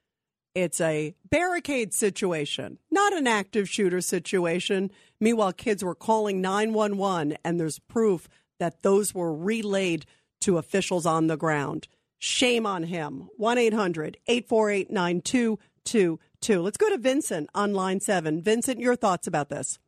It's 0.57 0.81
a 0.81 1.15
barricade 1.29 1.93
situation, 1.93 2.79
not 2.91 3.13
an 3.13 3.27
active 3.27 3.69
shooter 3.69 4.01
situation. 4.01 4.91
Meanwhile, 5.21 5.53
kids 5.53 5.85
were 5.85 5.95
calling 5.95 6.41
911, 6.41 7.37
and 7.45 7.61
there's 7.61 7.79
proof 7.79 8.27
that 8.59 8.83
those 8.83 9.15
were 9.15 9.37
relayed 9.37 10.07
to 10.41 10.57
officials 10.57 11.05
on 11.05 11.27
the 11.27 11.37
ground. 11.37 11.89
Shame 12.19 12.65
on 12.65 12.85
him. 12.85 13.29
1 13.37 13.59
800 13.59 14.17
848 14.27 14.91
9222. 14.91 16.63
Let's 16.63 16.79
go 16.79 16.89
to 16.89 16.97
Vincent 16.97 17.51
on 17.55 17.75
line 17.75 18.01
seven. 18.01 18.41
Vincent, 18.41 18.81
your 18.81 18.97
thoughts 18.97 19.27
about 19.27 19.51
this? 19.51 19.79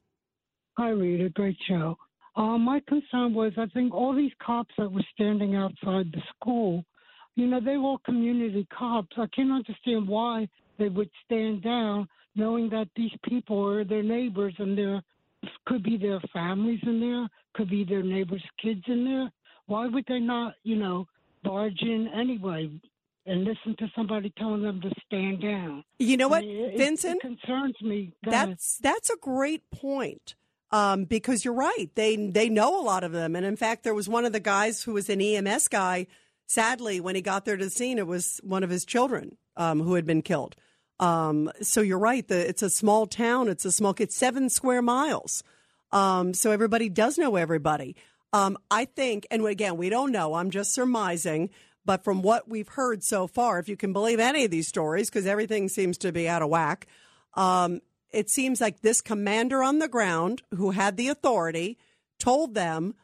Hi, 0.76 0.90
Rita. 0.90 1.30
Great 1.30 1.56
show. 1.66 1.96
Uh, 2.36 2.58
my 2.58 2.82
concern 2.86 3.32
was 3.32 3.54
I 3.56 3.64
think 3.72 3.94
all 3.94 4.14
these 4.14 4.32
cops 4.44 4.74
that 4.76 4.92
were 4.92 5.00
standing 5.14 5.56
outside 5.56 6.12
the 6.12 6.20
school 6.36 6.84
you 7.38 7.46
know, 7.46 7.60
they 7.60 7.76
were 7.76 7.94
community 8.04 8.66
cops. 8.76 9.16
I 9.16 9.26
can't 9.28 9.52
understand 9.52 10.08
why 10.08 10.48
they 10.76 10.88
would 10.88 11.08
stand 11.24 11.62
down 11.62 12.08
knowing 12.34 12.68
that 12.70 12.88
these 12.96 13.12
people 13.28 13.64
are 13.64 13.84
their 13.84 14.02
neighbors 14.02 14.54
and 14.58 14.76
there 14.76 15.00
could 15.64 15.84
be 15.84 15.96
their 15.96 16.20
families 16.32 16.80
in 16.82 16.98
there, 16.98 17.28
could 17.54 17.70
be 17.70 17.84
their 17.84 18.02
neighbors' 18.02 18.42
kids 18.60 18.82
in 18.88 19.04
there. 19.04 19.30
Why 19.66 19.86
would 19.86 20.04
they 20.08 20.18
not, 20.18 20.54
you 20.64 20.74
know, 20.74 21.06
barge 21.44 21.80
in 21.80 22.08
anyway 22.12 22.70
and 23.24 23.44
listen 23.44 23.76
to 23.78 23.86
somebody 23.94 24.32
telling 24.36 24.62
them 24.62 24.80
to 24.80 24.90
stand 25.06 25.40
down? 25.40 25.84
You 26.00 26.16
know 26.16 26.26
what, 26.26 26.42
I 26.42 26.46
mean, 26.46 26.64
it, 26.64 26.76
Vincent? 26.76 27.20
It 27.22 27.38
concerns 27.38 27.76
me. 27.80 28.14
That 28.24 28.48
That's 28.48 28.78
that's 28.78 29.10
a 29.10 29.16
great 29.20 29.70
point. 29.70 30.34
Um, 30.70 31.04
because 31.04 31.44
you're 31.44 31.54
right. 31.54 31.88
They 31.94 32.16
they 32.16 32.48
know 32.48 32.80
a 32.80 32.82
lot 32.82 33.04
of 33.04 33.12
them. 33.12 33.36
And 33.36 33.46
in 33.46 33.56
fact, 33.56 33.84
there 33.84 33.94
was 33.94 34.08
one 34.08 34.24
of 34.24 34.32
the 34.32 34.40
guys 34.40 34.82
who 34.82 34.92
was 34.94 35.08
an 35.08 35.20
EMS 35.20 35.68
guy 35.68 36.08
sadly, 36.48 37.00
when 37.00 37.14
he 37.14 37.22
got 37.22 37.44
there 37.44 37.56
to 37.56 37.64
the 37.64 37.70
scene, 37.70 37.98
it 37.98 38.06
was 38.06 38.40
one 38.42 38.64
of 38.64 38.70
his 38.70 38.84
children 38.84 39.36
um, 39.56 39.80
who 39.80 39.94
had 39.94 40.04
been 40.04 40.22
killed. 40.22 40.56
Um, 40.98 41.50
so 41.62 41.80
you're 41.80 41.98
right. 41.98 42.26
The, 42.26 42.48
it's 42.48 42.62
a 42.62 42.70
small 42.70 43.06
town. 43.06 43.48
It's 43.48 43.64
a 43.64 43.70
small. 43.70 43.94
It's 43.98 44.16
seven 44.16 44.50
square 44.50 44.82
miles. 44.82 45.44
Um, 45.92 46.34
so 46.34 46.50
everybody 46.50 46.88
does 46.88 47.16
know 47.18 47.36
everybody. 47.36 47.94
Um, 48.32 48.58
I 48.70 48.84
think, 48.84 49.26
and 49.30 49.46
again, 49.46 49.76
we 49.76 49.88
don't 49.88 50.10
know. 50.10 50.34
I'm 50.34 50.50
just 50.50 50.74
surmising. 50.74 51.50
But 51.84 52.04
from 52.04 52.20
what 52.20 52.48
we've 52.48 52.68
heard 52.68 53.02
so 53.02 53.26
far, 53.26 53.58
if 53.58 53.68
you 53.68 53.76
can 53.76 53.94
believe 53.94 54.20
any 54.20 54.44
of 54.44 54.50
these 54.50 54.68
stories, 54.68 55.08
because 55.08 55.26
everything 55.26 55.68
seems 55.68 55.96
to 55.98 56.12
be 56.12 56.28
out 56.28 56.42
of 56.42 56.50
whack, 56.50 56.86
um, 57.32 57.80
it 58.10 58.28
seems 58.28 58.60
like 58.60 58.80
this 58.80 59.00
commander 59.00 59.62
on 59.62 59.78
the 59.78 59.88
ground 59.88 60.42
who 60.54 60.72
had 60.72 60.96
the 60.96 61.08
authority 61.08 61.78
told 62.18 62.54
them 62.54 62.94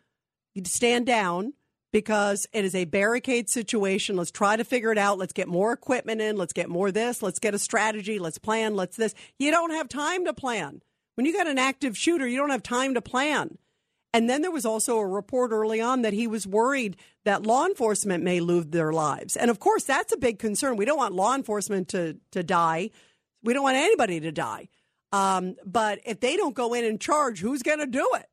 stand 0.64 1.07
down 1.07 1.55
because 1.95 2.45
it 2.53 2.64
is 2.64 2.74
a 2.74 2.86
barricade 2.86 3.49
situation. 3.49 4.16
Let's 4.16 4.32
try 4.32 4.57
to 4.57 4.64
figure 4.64 4.90
it 4.90 4.99
out. 4.99 5.16
Let's 5.16 5.32
get 5.32 5.47
more 5.47 5.72
equipment 5.72 6.20
in. 6.20 6.36
Let's 6.36 6.53
get 6.53 6.68
more 6.68 6.90
this. 6.90 7.22
Let's 7.22 7.38
get 7.38 7.55
a 7.55 7.59
strategy. 7.59 8.18
Let's 8.18 8.36
plan. 8.36 8.74
Let's 8.74 8.97
this. 8.97 9.14
You 9.38 9.53
don't 9.53 9.70
have 9.70 9.88
time 9.88 10.24
to 10.24 10.34
plan. 10.34 10.82
When 11.14 11.24
you 11.24 11.32
got 11.32 11.47
an 11.47 11.57
active 11.57 11.97
shooter, 11.97 12.26
you 12.26 12.36
don't 12.36 12.51
have 12.51 12.64
time 12.64 12.95
to 12.95 13.01
plan. 13.01 13.59
And 14.12 14.28
then 14.28 14.42
there 14.42 14.51
was 14.51 14.66
also 14.66 14.99
a 14.99 15.07
report 15.07 15.53
early 15.53 15.80
on 15.80 16.03
that 16.03 16.12
he 16.12 16.26
was 16.26 16.49
worried 16.49 16.97
that 17.24 17.47
law 17.47 17.64
enforcement 17.64 18.24
may 18.24 18.40
lose 18.40 18.66
their 18.66 18.92
lives. 18.92 19.36
And 19.36 19.49
of 19.49 19.61
course, 19.61 19.84
that's 19.84 20.12
a 20.12 20.16
big 20.16 20.40
concern. 20.40 20.74
We 20.74 20.86
don't 20.86 20.99
want 20.99 21.14
law 21.14 21.36
enforcement 21.36 21.90
to, 21.90 22.16
to 22.32 22.42
die. 22.42 22.90
We 23.45 23.53
don't 23.53 23.62
want 23.62 23.76
anybody 23.76 24.18
to 24.18 24.32
die. 24.32 24.68
Um, 25.12 25.55
but 25.64 26.01
if 26.05 26.18
they 26.18 26.36
don't 26.36 26.57
go 26.57 26.74
in 26.74 26.84
and 26.84 27.01
charge, 27.01 27.38
who's 27.38 27.62
going 27.62 27.78
to 27.78 27.86
do 27.86 28.09
it? 28.14 28.26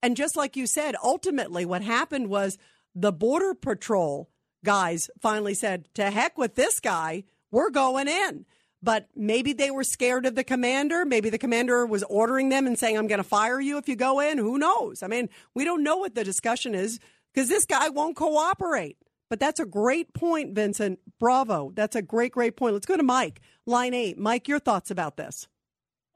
And 0.00 0.16
just 0.16 0.36
like 0.36 0.56
you 0.56 0.68
said, 0.68 0.94
ultimately, 1.02 1.64
what 1.64 1.82
happened 1.82 2.28
was 2.28 2.56
the 2.94 3.12
Border 3.12 3.54
Patrol 3.54 4.28
guys 4.64 5.10
finally 5.20 5.54
said, 5.54 5.88
to 5.94 6.10
heck 6.10 6.36
with 6.36 6.54
this 6.54 6.80
guy, 6.80 7.24
we're 7.50 7.70
going 7.70 8.08
in. 8.08 8.46
But 8.82 9.08
maybe 9.14 9.52
they 9.52 9.70
were 9.70 9.84
scared 9.84 10.24
of 10.24 10.34
the 10.34 10.44
commander. 10.44 11.04
Maybe 11.04 11.28
the 11.28 11.38
commander 11.38 11.84
was 11.84 12.02
ordering 12.04 12.48
them 12.48 12.66
and 12.66 12.78
saying, 12.78 12.96
I'm 12.96 13.06
going 13.08 13.18
to 13.18 13.24
fire 13.24 13.60
you 13.60 13.76
if 13.76 13.88
you 13.88 13.96
go 13.96 14.20
in. 14.20 14.38
Who 14.38 14.58
knows? 14.58 15.02
I 15.02 15.06
mean, 15.06 15.28
we 15.54 15.64
don't 15.64 15.82
know 15.82 15.98
what 15.98 16.14
the 16.14 16.24
discussion 16.24 16.74
is 16.74 16.98
because 17.34 17.48
this 17.48 17.66
guy 17.66 17.90
won't 17.90 18.16
cooperate. 18.16 18.96
But 19.28 19.38
that's 19.38 19.60
a 19.60 19.66
great 19.66 20.14
point, 20.14 20.54
Vincent. 20.54 20.98
Bravo. 21.18 21.72
That's 21.74 21.94
a 21.94 22.02
great, 22.02 22.32
great 22.32 22.56
point. 22.56 22.72
Let's 22.72 22.86
go 22.86 22.96
to 22.96 23.02
Mike, 23.02 23.40
line 23.66 23.94
eight. 23.94 24.18
Mike, 24.18 24.48
your 24.48 24.58
thoughts 24.58 24.90
about 24.90 25.16
this? 25.16 25.46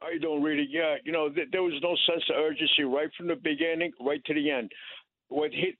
I 0.03 0.19
don't 0.21 0.43
read 0.43 0.59
it. 0.59 0.69
Yeah, 0.71 0.97
you 1.05 1.13
know, 1.13 1.29
th- 1.29 1.49
there 1.53 1.63
was 1.63 1.75
no 1.83 1.97
sense 2.11 2.25
of 2.31 2.37
urgency 2.37 2.83
right 2.83 3.09
from 3.17 3.29
the 3.29 3.37
beginning, 3.37 3.93
right 4.01 4.25
to 4.25 4.35
the 4.35 4.51
end. 4.51 4.73
What 5.29 5.51
hit 5.53 5.77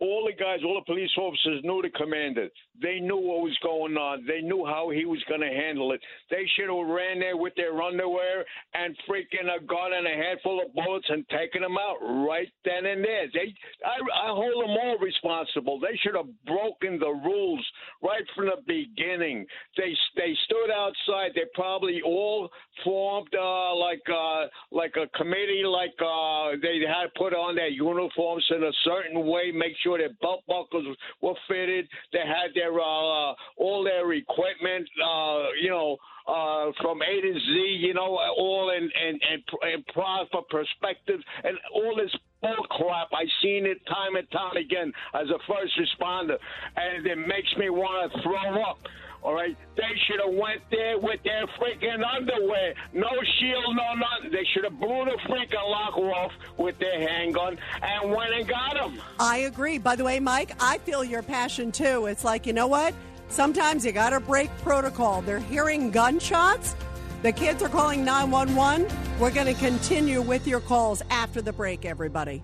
all 0.00 0.26
the 0.26 0.32
guys, 0.32 0.60
all 0.64 0.74
the 0.74 0.84
police 0.86 1.10
officers 1.18 1.60
knew 1.64 1.82
the 1.82 1.90
commander. 1.90 2.48
They 2.80 3.00
knew 3.00 3.16
what 3.16 3.42
was 3.42 3.56
going 3.62 3.96
on. 3.96 4.24
They 4.26 4.40
knew 4.40 4.64
how 4.64 4.90
he 4.90 5.04
was 5.04 5.22
going 5.28 5.40
to 5.40 5.52
handle 5.52 5.92
it. 5.92 6.00
They 6.30 6.46
should 6.56 6.70
have 6.70 6.86
ran 6.88 7.20
there 7.20 7.36
with 7.36 7.54
their 7.56 7.80
underwear 7.80 8.44
and 8.74 8.96
freaking 9.08 9.48
a 9.48 9.60
gun 9.64 9.92
and 9.92 10.06
a 10.06 10.16
handful 10.16 10.62
of 10.64 10.74
bullets 10.74 11.06
and 11.08 11.28
taken 11.28 11.62
them 11.62 11.76
out 11.76 11.98
right 12.26 12.48
then 12.64 12.86
and 12.86 13.04
there. 13.04 13.26
They, 13.32 13.54
I, 13.84 14.00
I 14.00 14.28
hold 14.28 14.64
them 14.64 14.76
all 14.76 14.98
responsible. 14.98 15.80
They 15.80 15.98
should 16.02 16.16
have 16.16 16.30
broken 16.46 16.98
the 16.98 17.10
rules 17.10 17.66
right 18.02 18.24
from 18.34 18.46
the 18.46 18.62
beginning. 18.66 19.46
They 19.76 19.94
they 20.16 20.34
stood 20.44 20.70
outside. 20.70 21.32
They 21.34 21.48
probably 21.54 22.00
all 22.04 22.48
formed 22.84 23.34
uh, 23.34 23.74
like 23.76 24.02
uh, 24.08 24.46
like 24.70 24.94
a 24.96 25.06
committee, 25.16 25.64
like 25.64 25.94
uh, 26.00 26.56
they 26.62 26.80
had 26.86 27.08
to 27.08 27.10
put 27.16 27.34
on 27.34 27.56
their 27.56 27.68
uniforms 27.68 28.46
in 28.50 28.62
a 28.64 28.72
certain 28.84 29.26
way 29.26 29.39
make 29.54 29.72
sure 29.82 29.98
their 29.98 30.14
belt 30.20 30.42
buckles 30.46 30.86
were 31.20 31.34
fitted. 31.48 31.88
They 32.12 32.20
had 32.20 32.54
their 32.54 32.72
uh, 32.72 33.34
all 33.56 33.84
their 33.84 34.12
equipment, 34.12 34.88
uh, 35.04 35.44
you 35.60 35.70
know, 35.70 35.96
uh, 36.26 36.72
from 36.80 37.02
A 37.02 37.20
to 37.20 37.32
Z, 37.32 37.78
you 37.80 37.94
know, 37.94 38.18
all 38.36 38.70
in 38.70 38.82
and 38.82 39.20
and, 39.32 39.42
and 39.62 39.84
for 40.30 40.42
perspective 40.50 41.20
and 41.44 41.56
all 41.74 41.96
this 41.96 42.14
bull 42.40 42.66
crap. 42.70 43.08
I've 43.14 43.28
seen 43.42 43.66
it 43.66 43.78
time 43.86 44.16
and 44.16 44.30
time 44.30 44.56
again 44.56 44.92
as 45.14 45.28
a 45.28 45.38
first 45.46 45.78
responder, 45.78 46.36
and 46.76 47.06
it 47.06 47.18
makes 47.18 47.54
me 47.58 47.70
want 47.70 48.12
to 48.12 48.22
throw 48.22 48.62
up. 48.62 48.78
All 49.22 49.34
right, 49.34 49.56
they 49.76 49.82
should 50.06 50.20
have 50.24 50.34
went 50.34 50.62
there 50.70 50.98
with 50.98 51.22
their 51.24 51.46
freaking 51.58 52.02
underwear, 52.02 52.74
no 52.94 53.10
shield, 53.38 53.76
no 53.76 53.94
nothing. 53.94 54.30
They 54.32 54.46
should 54.54 54.64
have 54.64 54.80
blew 54.80 55.04
the 55.04 55.18
freaking 55.28 55.70
lock 55.70 55.96
off 55.98 56.32
with 56.56 56.78
their 56.78 57.06
handgun 57.06 57.58
and 57.82 58.10
went 58.10 58.32
and 58.32 58.48
got 58.48 58.76
him. 58.78 59.00
I 59.18 59.38
agree. 59.38 59.76
By 59.76 59.96
the 59.96 60.04
way, 60.04 60.20
Mike, 60.20 60.52
I 60.58 60.78
feel 60.78 61.04
your 61.04 61.22
passion 61.22 61.70
too. 61.70 62.06
It's 62.06 62.24
like 62.24 62.46
you 62.46 62.54
know 62.54 62.66
what? 62.66 62.94
Sometimes 63.28 63.84
you 63.84 63.92
got 63.92 64.10
to 64.10 64.20
break 64.20 64.50
protocol. 64.58 65.20
They're 65.22 65.38
hearing 65.38 65.90
gunshots. 65.90 66.74
The 67.22 67.32
kids 67.32 67.62
are 67.62 67.68
calling 67.68 68.04
911. 68.04 68.88
We're 69.18 69.30
going 69.30 69.46
to 69.46 69.60
continue 69.60 70.22
with 70.22 70.46
your 70.46 70.60
calls 70.60 71.02
after 71.10 71.42
the 71.42 71.52
break, 71.52 71.84
everybody. 71.84 72.42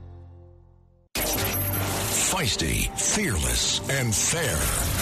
Feisty, 1.15 2.89
fearless, 2.99 3.81
and 3.89 4.15
fair. 4.15 4.96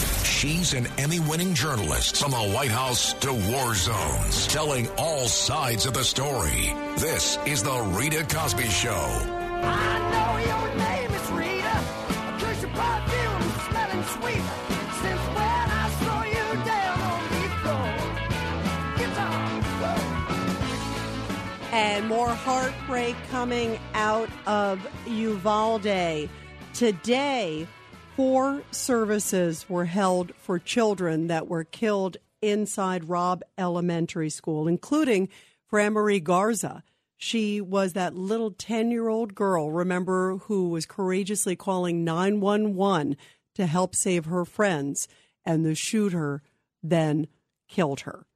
She's 0.44 0.74
an 0.74 0.86
Emmy 0.98 1.20
winning 1.20 1.54
journalist 1.54 2.18
from 2.18 2.32
the 2.32 2.36
White 2.36 2.70
House 2.70 3.14
to 3.14 3.32
war 3.32 3.74
zones, 3.74 4.46
telling 4.46 4.90
all 4.98 5.26
sides 5.26 5.86
of 5.86 5.94
the 5.94 6.04
story. 6.04 6.74
This 6.98 7.38
is 7.46 7.62
The 7.62 7.80
Rita 7.96 8.26
Cosby 8.28 8.68
Show. 8.68 8.92
I 8.92 9.98
know 10.12 10.36
your 10.44 10.68
name 10.76 11.10
is 11.12 11.30
Rita, 11.30 11.80
cause 12.44 12.60
your 12.60 12.72
perfume 12.72 13.40
is 13.40 13.62
smelling 13.70 14.04
sweet. 14.04 14.44
Since 15.00 15.22
when 15.32 15.66
I 15.72 15.88
saw 16.04 16.24
you 16.24 16.46
down 16.66 17.00
on 17.00 17.22
the 17.32 17.48
floor. 17.62 17.88
Guitar. 18.98 19.40
And 21.72 22.06
more 22.06 22.28
heartbreak 22.28 23.16
coming 23.30 23.78
out 23.94 24.28
of 24.46 24.86
Uvalde. 25.06 26.28
Today, 26.74 27.66
Four 28.16 28.62
services 28.70 29.68
were 29.68 29.86
held 29.86 30.36
for 30.36 30.60
children 30.60 31.26
that 31.26 31.48
were 31.48 31.64
killed 31.64 32.16
inside 32.40 33.08
Robb 33.08 33.42
Elementary 33.58 34.30
School, 34.30 34.68
including 34.68 35.28
for 35.66 35.80
Amerie 35.80 36.22
Garza. 36.22 36.84
She 37.16 37.60
was 37.60 37.94
that 37.94 38.14
little 38.14 38.52
10 38.52 38.92
year 38.92 39.08
old 39.08 39.34
girl, 39.34 39.72
remember, 39.72 40.36
who 40.36 40.68
was 40.68 40.86
courageously 40.86 41.56
calling 41.56 42.04
911 42.04 43.16
to 43.56 43.66
help 43.66 43.96
save 43.96 44.26
her 44.26 44.44
friends, 44.44 45.08
and 45.44 45.64
the 45.64 45.74
shooter 45.74 46.40
then 46.84 47.26
killed 47.68 48.00
her. 48.00 48.26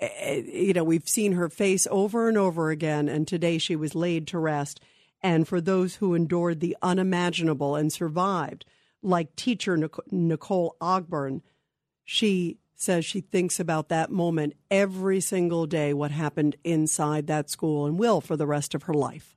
Eh, 0.00 0.08
eh, 0.18 0.42
you 0.52 0.72
know, 0.74 0.84
we've 0.84 1.08
seen 1.08 1.32
her 1.32 1.48
face 1.48 1.86
over 1.90 2.28
and 2.28 2.36
over 2.36 2.68
again, 2.68 3.08
and 3.08 3.26
today 3.26 3.56
she 3.56 3.74
was 3.74 3.94
laid 3.94 4.26
to 4.26 4.38
rest. 4.38 4.80
And 5.22 5.48
for 5.48 5.62
those 5.62 5.94
who 5.96 6.12
endured 6.12 6.60
the 6.60 6.76
unimaginable 6.82 7.74
and 7.74 7.90
survived, 7.90 8.66
like 9.04 9.36
teacher 9.36 9.78
Nicole 10.10 10.76
Ogburn, 10.80 11.42
she 12.04 12.58
says 12.74 13.04
she 13.04 13.20
thinks 13.20 13.60
about 13.60 13.88
that 13.88 14.10
moment 14.10 14.54
every 14.70 15.20
single 15.20 15.66
day, 15.66 15.92
what 15.94 16.10
happened 16.10 16.56
inside 16.64 17.26
that 17.26 17.48
school, 17.50 17.86
and 17.86 17.98
will 17.98 18.20
for 18.20 18.36
the 18.36 18.46
rest 18.46 18.74
of 18.74 18.84
her 18.84 18.94
life. 18.94 19.36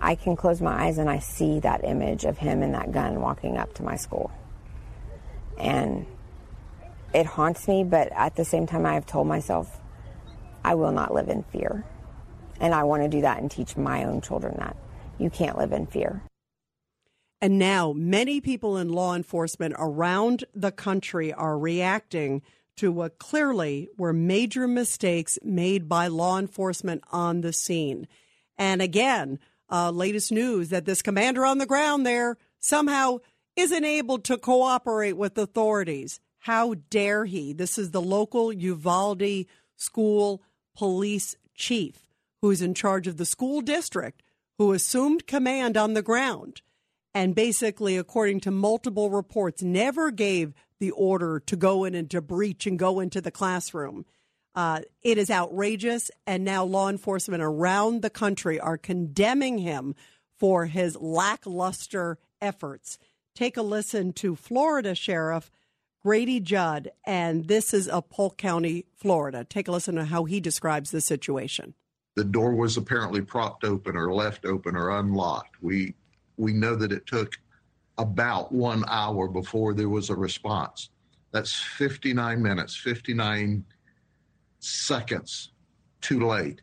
I 0.00 0.14
can 0.14 0.36
close 0.36 0.60
my 0.60 0.86
eyes 0.86 0.98
and 0.98 1.10
I 1.10 1.18
see 1.18 1.60
that 1.60 1.84
image 1.84 2.24
of 2.24 2.38
him 2.38 2.62
and 2.62 2.74
that 2.74 2.92
gun 2.92 3.20
walking 3.20 3.58
up 3.58 3.74
to 3.74 3.82
my 3.82 3.96
school. 3.96 4.30
And 5.58 6.06
it 7.12 7.26
haunts 7.26 7.66
me, 7.66 7.82
but 7.82 8.12
at 8.12 8.36
the 8.36 8.44
same 8.44 8.66
time, 8.66 8.86
I 8.86 8.94
have 8.94 9.06
told 9.06 9.26
myself 9.26 9.80
I 10.64 10.74
will 10.76 10.92
not 10.92 11.12
live 11.12 11.28
in 11.28 11.42
fear. 11.42 11.84
And 12.60 12.74
I 12.74 12.84
want 12.84 13.02
to 13.02 13.08
do 13.08 13.22
that 13.22 13.40
and 13.40 13.50
teach 13.50 13.76
my 13.76 14.04
own 14.04 14.20
children 14.20 14.56
that 14.58 14.76
you 15.18 15.30
can't 15.30 15.58
live 15.58 15.72
in 15.72 15.86
fear. 15.86 16.22
And 17.40 17.58
now, 17.58 17.92
many 17.92 18.40
people 18.40 18.76
in 18.76 18.88
law 18.88 19.14
enforcement 19.14 19.74
around 19.78 20.44
the 20.54 20.72
country 20.72 21.32
are 21.32 21.56
reacting 21.56 22.42
to 22.76 22.90
what 22.90 23.18
clearly 23.18 23.88
were 23.96 24.12
major 24.12 24.66
mistakes 24.66 25.38
made 25.42 25.88
by 25.88 26.08
law 26.08 26.38
enforcement 26.38 27.02
on 27.12 27.40
the 27.40 27.52
scene. 27.52 28.08
And 28.56 28.82
again, 28.82 29.38
uh, 29.70 29.90
latest 29.90 30.32
news 30.32 30.70
that 30.70 30.84
this 30.84 31.02
commander 31.02 31.44
on 31.44 31.58
the 31.58 31.66
ground 31.66 32.04
there 32.04 32.38
somehow 32.58 33.18
isn't 33.56 33.84
able 33.84 34.18
to 34.20 34.38
cooperate 34.38 35.16
with 35.16 35.38
authorities. 35.38 36.20
How 36.40 36.74
dare 36.90 37.24
he? 37.24 37.52
This 37.52 37.78
is 37.78 37.90
the 37.90 38.00
local 38.00 38.52
Uvalde 38.52 39.46
school 39.76 40.42
police 40.76 41.36
chief 41.54 42.08
who's 42.40 42.62
in 42.62 42.74
charge 42.74 43.06
of 43.06 43.16
the 43.16 43.26
school 43.26 43.60
district 43.60 44.22
who 44.58 44.72
assumed 44.72 45.26
command 45.26 45.76
on 45.76 45.94
the 45.94 46.02
ground 46.02 46.62
and 47.18 47.34
basically, 47.34 47.96
according 47.96 48.38
to 48.38 48.52
multiple 48.52 49.10
reports, 49.10 49.60
never 49.60 50.12
gave 50.12 50.54
the 50.78 50.92
order 50.92 51.40
to 51.40 51.56
go 51.56 51.82
in 51.82 51.96
and 51.96 52.08
to 52.12 52.20
breach 52.20 52.64
and 52.64 52.78
go 52.78 53.00
into 53.00 53.20
the 53.20 53.32
classroom. 53.32 54.06
Uh, 54.54 54.82
it 55.02 55.18
is 55.18 55.28
outrageous, 55.28 56.12
and 56.28 56.44
now 56.44 56.62
law 56.62 56.88
enforcement 56.88 57.42
around 57.42 58.02
the 58.02 58.08
country 58.08 58.60
are 58.60 58.78
condemning 58.78 59.58
him 59.58 59.96
for 60.38 60.66
his 60.66 60.94
lackluster 60.94 62.18
efforts. 62.40 63.00
Take 63.34 63.56
a 63.56 63.62
listen 63.62 64.12
to 64.12 64.36
Florida 64.36 64.94
Sheriff 64.94 65.50
Grady 66.00 66.38
Judd, 66.38 66.92
and 67.04 67.48
this 67.48 67.74
is 67.74 67.88
a 67.88 68.00
Polk 68.00 68.36
County, 68.36 68.84
Florida. 68.94 69.44
Take 69.44 69.66
a 69.66 69.72
listen 69.72 69.96
to 69.96 70.04
how 70.04 70.22
he 70.22 70.38
describes 70.38 70.92
the 70.92 71.00
situation. 71.00 71.74
The 72.14 72.22
door 72.22 72.54
was 72.54 72.76
apparently 72.76 73.22
propped 73.22 73.64
open 73.64 73.96
or 73.96 74.14
left 74.14 74.44
open 74.44 74.76
or 74.76 74.90
unlocked. 74.90 75.60
We 75.60 75.94
we 76.38 76.52
know 76.52 76.76
that 76.76 76.92
it 76.92 77.06
took 77.06 77.32
about 77.98 78.52
one 78.52 78.84
hour 78.88 79.28
before 79.28 79.74
there 79.74 79.88
was 79.88 80.08
a 80.08 80.14
response. 80.14 80.90
That's 81.32 81.54
59 81.54 82.42
minutes, 82.42 82.76
59 82.76 83.64
seconds 84.60 85.50
too 86.00 86.26
late. 86.26 86.60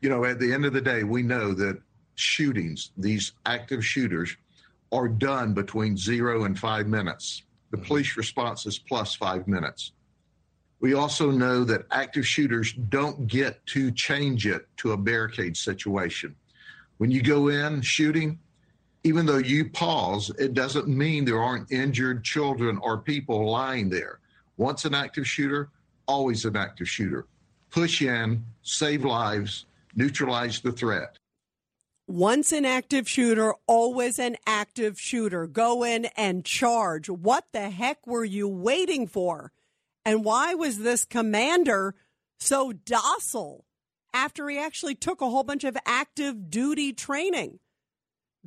You 0.00 0.08
know, 0.08 0.24
at 0.24 0.38
the 0.38 0.52
end 0.52 0.64
of 0.64 0.72
the 0.72 0.80
day, 0.80 1.02
we 1.02 1.22
know 1.22 1.52
that 1.54 1.80
shootings, 2.14 2.92
these 2.96 3.32
active 3.44 3.84
shooters, 3.84 4.36
are 4.92 5.08
done 5.08 5.52
between 5.52 5.96
zero 5.96 6.44
and 6.44 6.58
five 6.58 6.86
minutes. 6.86 7.42
The 7.70 7.76
mm-hmm. 7.76 7.86
police 7.86 8.16
response 8.16 8.66
is 8.66 8.78
plus 8.78 9.14
five 9.14 9.48
minutes. 9.48 9.92
We 10.80 10.94
also 10.94 11.30
know 11.30 11.64
that 11.64 11.86
active 11.90 12.26
shooters 12.26 12.72
don't 12.74 13.26
get 13.26 13.64
to 13.66 13.90
change 13.90 14.46
it 14.46 14.66
to 14.78 14.92
a 14.92 14.96
barricade 14.96 15.56
situation. 15.56 16.36
When 16.98 17.10
you 17.10 17.22
go 17.22 17.48
in 17.48 17.80
shooting, 17.82 18.38
even 19.06 19.24
though 19.24 19.38
you 19.38 19.70
pause, 19.70 20.32
it 20.36 20.52
doesn't 20.52 20.88
mean 20.88 21.24
there 21.24 21.40
aren't 21.40 21.70
injured 21.70 22.24
children 22.24 22.76
or 22.78 22.98
people 22.98 23.48
lying 23.48 23.88
there. 23.88 24.18
Once 24.56 24.84
an 24.84 24.94
active 24.94 25.24
shooter, 25.24 25.68
always 26.08 26.44
an 26.44 26.56
active 26.56 26.88
shooter. 26.88 27.28
Push 27.70 28.02
in, 28.02 28.44
save 28.62 29.04
lives, 29.04 29.66
neutralize 29.94 30.60
the 30.60 30.72
threat. 30.72 31.18
Once 32.08 32.50
an 32.50 32.64
active 32.64 33.08
shooter, 33.08 33.54
always 33.68 34.18
an 34.18 34.36
active 34.44 34.98
shooter. 34.98 35.46
Go 35.46 35.84
in 35.84 36.06
and 36.16 36.44
charge. 36.44 37.08
What 37.08 37.44
the 37.52 37.70
heck 37.70 38.04
were 38.08 38.24
you 38.24 38.48
waiting 38.48 39.06
for? 39.06 39.52
And 40.04 40.24
why 40.24 40.54
was 40.54 40.80
this 40.80 41.04
commander 41.04 41.94
so 42.40 42.72
docile 42.72 43.66
after 44.12 44.48
he 44.48 44.58
actually 44.58 44.96
took 44.96 45.20
a 45.20 45.30
whole 45.30 45.44
bunch 45.44 45.62
of 45.62 45.76
active 45.86 46.50
duty 46.50 46.92
training? 46.92 47.60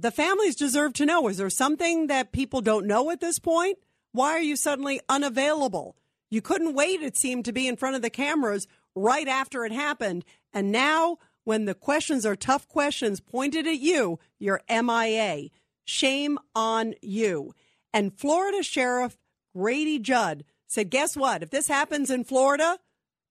The 0.01 0.11
families 0.11 0.55
deserve 0.55 0.93
to 0.93 1.05
know. 1.05 1.27
Is 1.27 1.37
there 1.37 1.49
something 1.49 2.07
that 2.07 2.31
people 2.31 2.61
don't 2.61 2.87
know 2.87 3.11
at 3.11 3.19
this 3.19 3.39
point? 3.39 3.77
Why 4.11 4.31
are 4.31 4.41
you 4.41 4.55
suddenly 4.55 5.01
unavailable? 5.09 5.95
You 6.29 6.41
couldn't 6.41 6.75
wait, 6.75 7.01
it 7.01 7.17
seemed 7.17 7.45
to 7.45 7.51
be 7.51 7.67
in 7.67 7.75
front 7.75 7.95
of 7.95 8.01
the 8.01 8.09
cameras 8.09 8.67
right 8.95 9.27
after 9.27 9.65
it 9.65 9.71
happened. 9.71 10.25
And 10.53 10.71
now, 10.71 11.17
when 11.43 11.65
the 11.65 11.73
questions 11.73 12.25
are 12.25 12.35
tough 12.35 12.67
questions 12.67 13.19
pointed 13.19 13.65
at 13.67 13.79
you, 13.79 14.19
you're 14.37 14.61
MIA. 14.69 15.49
Shame 15.85 16.37
on 16.55 16.93
you. 17.01 17.53
And 17.93 18.13
Florida 18.13 18.61
Sheriff 18.61 19.17
Grady 19.55 19.99
Judd 19.99 20.43
said, 20.67 20.91
Guess 20.91 21.17
what? 21.17 21.41
If 21.41 21.49
this 21.49 21.67
happens 21.67 22.11
in 22.11 22.23
Florida, 22.23 22.77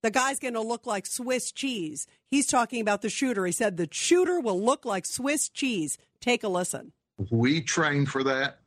the 0.02 0.10
guy's 0.10 0.38
going 0.38 0.54
to 0.54 0.60
look 0.60 0.86
like 0.86 1.06
Swiss 1.06 1.50
cheese. 1.52 2.06
He's 2.30 2.46
talking 2.46 2.80
about 2.80 3.02
the 3.02 3.10
shooter. 3.10 3.46
He 3.46 3.52
said 3.52 3.76
the 3.76 3.88
shooter 3.90 4.40
will 4.40 4.60
look 4.60 4.84
like 4.84 5.06
Swiss 5.06 5.48
cheese. 5.48 5.98
Take 6.20 6.44
a 6.44 6.48
listen. 6.48 6.92
We 7.30 7.60
train 7.60 8.06
for 8.06 8.22
that. 8.24 8.60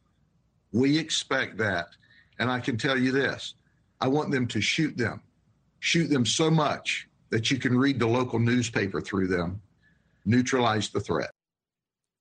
We 0.74 0.98
expect 0.98 1.58
that. 1.58 1.88
And 2.40 2.50
I 2.52 2.60
can 2.60 2.78
tell 2.78 2.98
you 2.98 3.12
this 3.12 3.54
I 4.00 4.08
want 4.08 4.32
them 4.32 4.48
to 4.48 4.62
shoot 4.62 4.98
them, 4.98 5.22
shoot 5.80 6.10
them 6.10 6.26
so 6.26 6.50
much 6.50 7.08
that 7.30 7.50
you 7.50 7.58
can 7.58 7.78
read 7.78 8.00
the 8.00 8.08
local 8.08 8.40
newspaper 8.40 9.00
through 9.00 9.28
them, 9.28 9.62
neutralize 10.26 10.90
the 10.90 11.00
threat. 11.00 11.32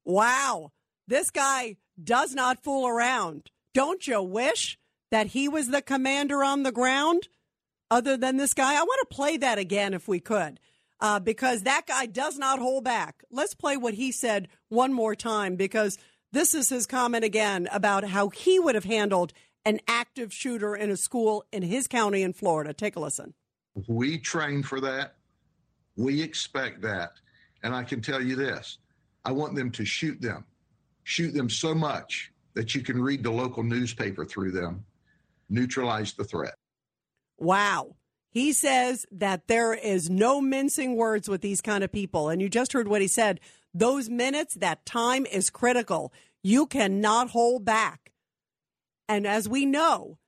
Wow. 0.05 0.71
This 1.09 1.31
guy 1.31 1.77
does 2.03 2.35
not 2.35 2.63
fool 2.63 2.87
around. 2.87 3.51
Don't 3.75 4.07
you 4.07 4.23
wish 4.23 4.79
that 5.11 5.29
he 5.29 5.49
was 5.49 5.69
the 5.69 5.83
commander 5.83 6.45
on 6.45 6.63
the 6.63 6.73
ground 6.73 7.29
other 7.91 8.16
than 8.16 8.36
this 8.36 8.55
guy? 8.55 8.74
I 8.74 8.82
want 8.82 9.09
to 9.09 9.14
play 9.14 9.36
that 9.38 9.59
again 9.59 9.95
if 9.95 10.09
we 10.09 10.20
could 10.20 10.61
uh, 11.01 11.20
because 11.20 11.62
that 11.62 11.86
guy 11.86 12.07
does 12.07 12.38
not 12.38 12.59
hold 12.59 12.84
back. 12.84 13.24
Let's 13.30 13.55
play 13.55 13.76
what 13.76 13.95
he 13.95 14.12
said 14.12 14.49
one 14.68 14.93
more 14.93 15.14
time 15.14 15.57
because 15.57 15.99
this 16.32 16.55
is 16.55 16.68
his 16.68 16.86
comment 16.86 17.24
again 17.24 17.68
about 17.72 18.05
how 18.05 18.28
he 18.28 18.59
would 18.59 18.74
have 18.74 18.84
handled 18.84 19.32
an 19.64 19.80
active 19.88 20.32
shooter 20.32 20.74
in 20.74 20.91
a 20.91 20.97
school 20.97 21.45
in 21.53 21.62
his 21.62 21.86
county 21.86 22.22
in 22.22 22.32
Florida. 22.32 22.72
Take 22.72 22.97
a 22.97 23.01
listen. 23.01 23.34
We 23.88 24.18
train 24.18 24.62
for 24.62 24.80
that. 24.80 25.16
We 25.97 26.22
expect 26.22 26.80
that. 26.82 27.12
And 27.62 27.74
I 27.74 27.82
can 27.82 28.01
tell 28.01 28.22
you 28.22 28.36
this 28.36 28.78
I 29.24 29.32
want 29.32 29.55
them 29.55 29.70
to 29.72 29.84
shoot 29.84 30.20
them, 30.20 30.45
shoot 31.05 31.34
them 31.34 31.51
so 31.51 31.74
much 31.74 32.32
that 32.55 32.74
you 32.74 32.82
can 32.82 33.01
read 33.01 33.22
the 33.22 33.30
local 33.30 33.62
newspaper 33.62 34.24
through 34.24 34.53
them, 34.53 34.84
neutralize 35.49 36.14
the 36.14 36.24
threat. 36.24 36.55
Wow. 37.41 37.97
He 38.30 38.53
says 38.53 39.07
that 39.11 39.49
there 39.49 39.74
is 39.74 40.09
no 40.09 40.41
mincing 40.41 40.95
words 40.95 41.28
with 41.28 41.41
these 41.41 41.61
kind 41.61 41.82
of 41.82 41.91
people. 41.91 42.28
And 42.28 42.41
you 42.41 42.49
just 42.49 42.72
heard 42.72 42.86
what 42.86 43.03
he 43.03 43.09
said. 43.09 43.41
Those 43.74 44.09
minutes, 44.09 44.55
that 44.55 44.86
time 44.86 45.26
is 45.26 45.51
critical. 45.51 46.12
You 46.43 46.66
cannot 46.66 47.30
hold 47.30 47.64
back. 47.64 48.12
And 49.09 49.26
as 49.26 49.49
we 49.49 49.66
know, 49.66 50.18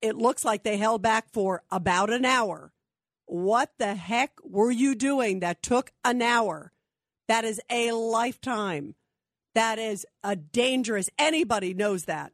it 0.00 0.16
looks 0.16 0.44
like 0.44 0.62
they 0.62 0.76
held 0.76 1.02
back 1.02 1.32
for 1.32 1.64
about 1.70 2.12
an 2.12 2.24
hour. 2.24 2.72
What 3.26 3.72
the 3.78 3.94
heck 3.96 4.32
were 4.44 4.70
you 4.70 4.94
doing 4.94 5.40
that 5.40 5.62
took 5.62 5.90
an 6.04 6.22
hour? 6.22 6.72
That 7.26 7.44
is 7.44 7.60
a 7.68 7.92
lifetime. 7.92 8.94
That 9.54 9.78
is 9.78 10.06
a 10.22 10.36
dangerous. 10.36 11.10
Anybody 11.18 11.74
knows 11.74 12.04
that. 12.04 12.32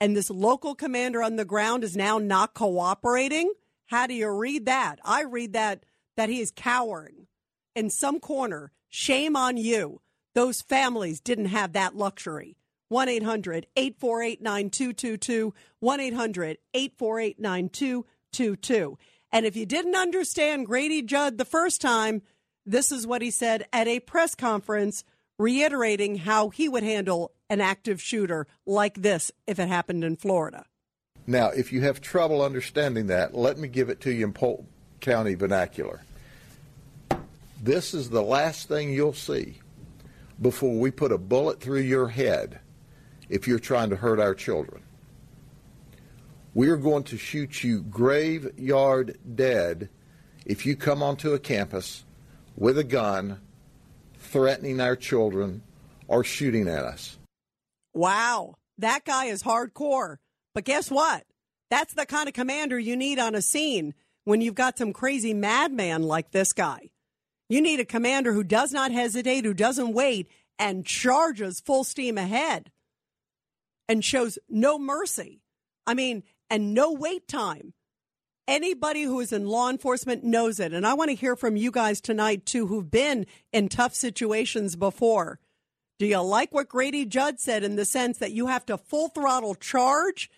And 0.00 0.14
this 0.14 0.28
local 0.28 0.74
commander 0.74 1.22
on 1.22 1.36
the 1.36 1.46
ground 1.46 1.82
is 1.82 1.96
now 1.96 2.18
not 2.18 2.52
cooperating. 2.52 3.52
How 3.86 4.06
do 4.06 4.14
you 4.14 4.30
read 4.30 4.66
that? 4.66 4.98
I 5.04 5.22
read 5.22 5.52
that 5.54 5.84
that 6.16 6.28
he 6.28 6.40
is 6.40 6.52
cowering 6.54 7.26
in 7.74 7.90
some 7.90 8.20
corner. 8.20 8.72
Shame 8.88 9.36
on 9.36 9.56
you. 9.56 10.00
Those 10.34 10.62
families 10.62 11.20
didn't 11.20 11.46
have 11.46 11.72
that 11.72 11.96
luxury. 11.96 12.56
1 12.88 13.08
800 13.08 13.66
848 13.76 14.42
9222. 14.42 15.54
1 15.80 16.00
800 16.00 16.58
848 16.74 17.40
9222. 17.40 18.98
And 19.32 19.44
if 19.46 19.56
you 19.56 19.66
didn't 19.66 19.96
understand 19.96 20.66
Grady 20.66 21.02
Judd 21.02 21.36
the 21.36 21.44
first 21.44 21.80
time, 21.80 22.22
this 22.64 22.90
is 22.90 23.06
what 23.06 23.22
he 23.22 23.30
said 23.30 23.66
at 23.72 23.88
a 23.88 24.00
press 24.00 24.34
conference 24.34 25.04
reiterating 25.38 26.16
how 26.16 26.48
he 26.48 26.68
would 26.68 26.82
handle 26.82 27.32
an 27.50 27.60
active 27.60 28.00
shooter 28.00 28.46
like 28.64 29.02
this 29.02 29.30
if 29.46 29.58
it 29.58 29.68
happened 29.68 30.04
in 30.04 30.16
Florida. 30.16 30.64
Now, 31.26 31.48
if 31.48 31.72
you 31.72 31.80
have 31.82 32.00
trouble 32.00 32.42
understanding 32.42 33.08
that, 33.08 33.34
let 33.34 33.58
me 33.58 33.68
give 33.68 33.88
it 33.88 34.00
to 34.02 34.12
you 34.12 34.26
in 34.26 34.32
Polk 34.32 34.64
County 35.00 35.34
vernacular. 35.34 36.02
This 37.60 37.94
is 37.94 38.10
the 38.10 38.22
last 38.22 38.68
thing 38.68 38.92
you'll 38.92 39.12
see 39.12 39.58
before 40.40 40.78
we 40.78 40.90
put 40.90 41.10
a 41.10 41.18
bullet 41.18 41.60
through 41.60 41.80
your 41.80 42.08
head 42.08 42.60
if 43.28 43.48
you're 43.48 43.58
trying 43.58 43.90
to 43.90 43.96
hurt 43.96 44.20
our 44.20 44.34
children. 44.34 44.82
We 46.54 46.68
are 46.68 46.76
going 46.76 47.04
to 47.04 47.18
shoot 47.18 47.64
you 47.64 47.82
graveyard 47.82 49.18
dead 49.34 49.88
if 50.44 50.64
you 50.64 50.76
come 50.76 51.02
onto 51.02 51.32
a 51.32 51.38
campus 51.38 52.04
with 52.56 52.78
a 52.78 52.84
gun 52.84 53.40
threatening 54.18 54.80
our 54.80 54.96
children 54.96 55.62
or 56.08 56.24
shooting 56.24 56.68
at 56.68 56.84
us. 56.84 57.18
Wow, 57.92 58.54
that 58.78 59.04
guy 59.04 59.26
is 59.26 59.42
hardcore. 59.42 60.16
But 60.56 60.64
guess 60.64 60.90
what? 60.90 61.26
That's 61.70 61.92
the 61.92 62.06
kind 62.06 62.28
of 62.28 62.34
commander 62.34 62.78
you 62.78 62.96
need 62.96 63.18
on 63.18 63.34
a 63.34 63.42
scene 63.42 63.92
when 64.24 64.40
you've 64.40 64.54
got 64.54 64.78
some 64.78 64.94
crazy 64.94 65.34
madman 65.34 66.02
like 66.02 66.30
this 66.30 66.54
guy. 66.54 66.88
You 67.50 67.60
need 67.60 67.78
a 67.78 67.84
commander 67.84 68.32
who 68.32 68.42
does 68.42 68.72
not 68.72 68.90
hesitate, 68.90 69.44
who 69.44 69.52
doesn't 69.52 69.92
wait, 69.92 70.30
and 70.58 70.86
charges 70.86 71.60
full 71.60 71.84
steam 71.84 72.16
ahead 72.16 72.72
and 73.86 74.02
shows 74.02 74.38
no 74.48 74.78
mercy. 74.78 75.42
I 75.86 75.92
mean, 75.92 76.22
and 76.48 76.72
no 76.72 76.90
wait 76.90 77.28
time. 77.28 77.74
Anybody 78.48 79.02
who 79.02 79.20
is 79.20 79.34
in 79.34 79.44
law 79.44 79.68
enforcement 79.68 80.24
knows 80.24 80.58
it. 80.58 80.72
And 80.72 80.86
I 80.86 80.94
want 80.94 81.10
to 81.10 81.16
hear 81.16 81.36
from 81.36 81.58
you 81.58 81.70
guys 81.70 82.00
tonight, 82.00 82.46
too, 82.46 82.66
who've 82.66 82.90
been 82.90 83.26
in 83.52 83.68
tough 83.68 83.94
situations 83.94 84.74
before. 84.74 85.38
Do 85.98 86.06
you 86.06 86.20
like 86.20 86.54
what 86.54 86.70
Grady 86.70 87.04
Judd 87.04 87.40
said 87.40 87.62
in 87.62 87.76
the 87.76 87.84
sense 87.84 88.16
that 88.18 88.32
you 88.32 88.46
have 88.46 88.64
to 88.66 88.78
full 88.78 89.08
throttle 89.08 89.54
charge 89.54 90.30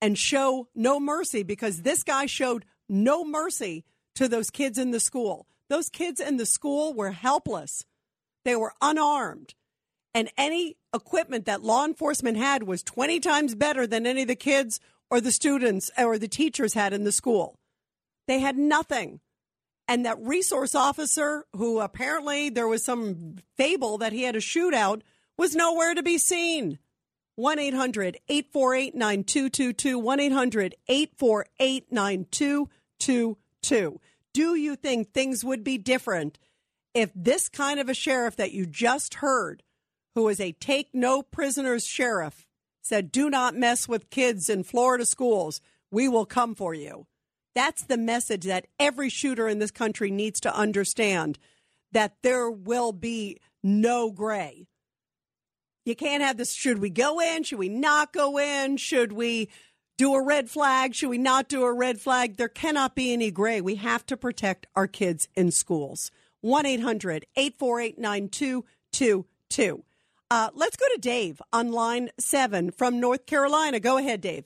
and 0.00 0.18
show 0.18 0.68
no 0.74 1.00
mercy? 1.00 1.42
Because 1.42 1.82
this 1.82 2.02
guy 2.02 2.26
showed 2.26 2.64
no 2.88 3.24
mercy 3.24 3.84
to 4.14 4.28
those 4.28 4.50
kids 4.50 4.78
in 4.78 4.90
the 4.90 5.00
school. 5.00 5.46
Those 5.68 5.88
kids 5.88 6.20
in 6.20 6.36
the 6.36 6.46
school 6.46 6.94
were 6.94 7.12
helpless, 7.12 7.84
they 8.44 8.56
were 8.56 8.74
unarmed. 8.80 9.54
And 10.14 10.30
any 10.38 10.78
equipment 10.94 11.44
that 11.44 11.62
law 11.62 11.84
enforcement 11.84 12.38
had 12.38 12.62
was 12.62 12.82
20 12.82 13.20
times 13.20 13.54
better 13.54 13.86
than 13.86 14.06
any 14.06 14.22
of 14.22 14.28
the 14.28 14.34
kids 14.34 14.80
or 15.10 15.20
the 15.20 15.30
students 15.30 15.90
or 15.98 16.18
the 16.18 16.26
teachers 16.26 16.72
had 16.72 16.94
in 16.94 17.04
the 17.04 17.12
school. 17.12 17.58
They 18.26 18.40
had 18.40 18.56
nothing. 18.56 19.20
And 19.86 20.06
that 20.06 20.18
resource 20.18 20.74
officer, 20.74 21.44
who 21.54 21.80
apparently 21.80 22.48
there 22.48 22.66
was 22.66 22.82
some 22.82 23.36
fable 23.56 23.98
that 23.98 24.12
he 24.12 24.22
had 24.22 24.36
a 24.36 24.40
shootout, 24.40 25.02
was 25.36 25.54
nowhere 25.54 25.94
to 25.94 26.02
be 26.02 26.18
seen. 26.18 26.78
1 27.36 27.58
800 27.58 28.18
848 28.28 28.94
9222. 28.94 29.98
1 29.98 30.20
800 30.20 30.74
848 30.88 31.92
9222. 31.92 34.00
Do 34.32 34.54
you 34.54 34.76
think 34.76 35.12
things 35.12 35.44
would 35.44 35.62
be 35.62 35.78
different 35.78 36.38
if 36.94 37.10
this 37.14 37.50
kind 37.50 37.78
of 37.78 37.90
a 37.90 37.94
sheriff 37.94 38.36
that 38.36 38.52
you 38.52 38.64
just 38.64 39.14
heard, 39.14 39.62
who 40.14 40.28
is 40.28 40.40
a 40.40 40.52
take 40.52 40.94
no 40.94 41.22
prisoners 41.22 41.86
sheriff, 41.86 42.46
said, 42.80 43.12
Do 43.12 43.28
not 43.28 43.54
mess 43.54 43.86
with 43.86 44.08
kids 44.08 44.48
in 44.48 44.64
Florida 44.64 45.04
schools? 45.04 45.60
We 45.90 46.08
will 46.08 46.24
come 46.24 46.54
for 46.54 46.72
you. 46.72 47.06
That's 47.54 47.82
the 47.82 47.98
message 47.98 48.44
that 48.44 48.66
every 48.78 49.10
shooter 49.10 49.46
in 49.46 49.58
this 49.58 49.70
country 49.70 50.10
needs 50.10 50.40
to 50.40 50.54
understand 50.54 51.38
that 51.92 52.16
there 52.22 52.50
will 52.50 52.92
be 52.92 53.40
no 53.62 54.10
gray. 54.10 54.68
You 55.86 55.94
can't 55.94 56.22
have 56.22 56.36
this. 56.36 56.52
Should 56.52 56.80
we 56.80 56.90
go 56.90 57.20
in? 57.20 57.44
Should 57.44 57.60
we 57.60 57.68
not 57.68 58.12
go 58.12 58.38
in? 58.38 58.76
Should 58.76 59.12
we 59.12 59.48
do 59.96 60.14
a 60.14 60.22
red 60.22 60.50
flag? 60.50 60.96
Should 60.96 61.10
we 61.10 61.16
not 61.16 61.48
do 61.48 61.62
a 61.62 61.72
red 61.72 62.00
flag? 62.00 62.36
There 62.36 62.48
cannot 62.48 62.96
be 62.96 63.12
any 63.12 63.30
gray. 63.30 63.60
We 63.60 63.76
have 63.76 64.04
to 64.06 64.16
protect 64.16 64.66
our 64.74 64.88
kids 64.88 65.28
in 65.36 65.52
schools. 65.52 66.10
1 66.40 66.66
800 66.66 67.24
848 67.36 67.98
9222. 68.00 69.84
Uh, 70.28 70.50
let's 70.54 70.76
go 70.76 70.86
to 70.92 70.98
Dave 71.00 71.40
on 71.52 71.70
line 71.70 72.10
seven 72.18 72.72
from 72.72 72.98
North 72.98 73.26
Carolina. 73.26 73.78
Go 73.78 73.96
ahead, 73.96 74.20
Dave. 74.20 74.44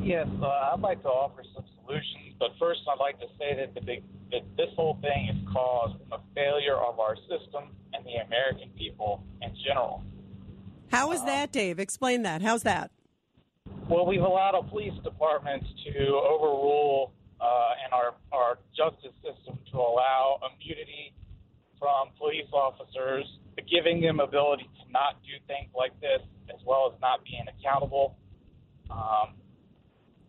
Yes, 0.00 0.28
uh, 0.40 0.46
I'd 0.46 0.80
like 0.80 1.02
to 1.02 1.08
offer 1.08 1.42
some 1.54 1.64
solutions, 1.84 2.27
but 2.38 2.50
first 2.58 2.80
I'd 2.90 3.00
like 3.00 3.18
to 3.20 3.26
say 3.38 3.54
that 3.56 3.74
the 3.74 3.80
big, 3.80 4.02
that 4.30 4.42
this 4.56 4.68
whole 4.76 4.98
thing 5.00 5.28
is 5.28 5.52
caused 5.52 5.96
from 5.98 6.20
a 6.20 6.22
failure 6.34 6.76
of 6.76 7.00
our 7.00 7.16
system 7.16 7.70
and 7.92 8.04
the 8.04 8.24
American 8.26 8.70
people 8.76 9.24
in 9.42 9.50
general. 9.66 10.04
How 10.90 11.12
is 11.12 11.24
that, 11.24 11.52
Dave? 11.52 11.78
Explain 11.78 12.22
that. 12.22 12.40
How's 12.42 12.62
that? 12.62 12.90
Well, 13.88 14.06
we've 14.06 14.22
allowed 14.22 14.54
our 14.54 14.62
police 14.62 14.92
departments 15.04 15.66
to 15.84 16.06
overrule 16.08 17.12
uh, 17.40 17.84
and 17.84 17.92
our 17.92 18.14
our 18.32 18.58
justice 18.76 19.14
system 19.22 19.58
to 19.72 19.78
allow 19.78 20.40
immunity 20.42 21.14
from 21.78 22.08
police 22.18 22.48
officers, 22.52 23.24
giving 23.70 24.00
them 24.00 24.20
ability 24.20 24.68
to 24.82 24.92
not 24.92 25.22
do 25.22 25.32
things 25.46 25.70
like 25.76 25.98
this, 26.00 26.20
as 26.50 26.60
well 26.66 26.90
as 26.92 27.00
not 27.00 27.22
being 27.24 27.44
accountable. 27.46 28.16
Um, 28.90 29.34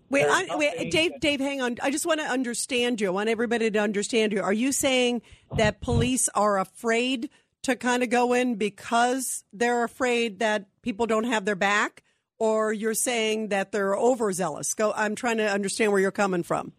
Wait, 0.10 0.26
I, 0.28 0.56
wait, 0.56 0.92
Dave. 0.92 1.20
Dave, 1.20 1.40
hang 1.40 1.62
on. 1.62 1.78
I 1.84 1.92
just 1.92 2.06
want 2.06 2.20
to 2.20 2.26
understand 2.26 3.00
you. 3.00 3.08
I 3.08 3.12
want 3.12 3.30
everybody 3.30 3.70
to 3.70 3.80
understand 3.80 4.34
you. 4.34 4.42
Are 4.42 4.54
you 4.54 4.72
saying 4.72 5.22
that 5.56 5.82
police 5.82 6.30
are 6.36 6.58
afraid 6.60 7.30
to 7.64 7.76
kind 7.76 8.02
of 8.04 8.10
go 8.10 8.34
in 8.34 8.56
because 8.56 9.44
they're 9.54 9.84
afraid 9.84 10.40
that 10.40 10.66
people 10.82 11.06
don't 11.06 11.26
have 11.26 11.46
their 11.46 11.56
back, 11.56 12.04
or 12.40 12.74
you're 12.74 12.94
saying 12.94 13.50
that 13.50 13.72
they're 13.72 13.96
overzealous? 13.96 14.74
Go. 14.74 14.94
I'm 14.96 15.16
trying 15.16 15.38
to 15.38 15.48
understand 15.50 15.92
where 15.92 16.02
you're 16.02 16.12
coming 16.12 16.44
from. 16.44 16.74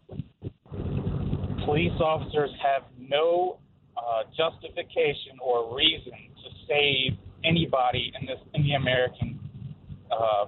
police 1.64 2.00
officers 2.00 2.50
have 2.60 2.82
no 2.98 3.58
uh, 3.96 4.24
justification 4.36 5.38
or 5.40 5.74
reason 5.74 6.12
to 6.42 6.50
save 6.66 7.16
anybody 7.44 8.12
in 8.18 8.26
this 8.26 8.38
in 8.54 8.62
the 8.64 8.72
American 8.72 9.38
uh, 10.10 10.46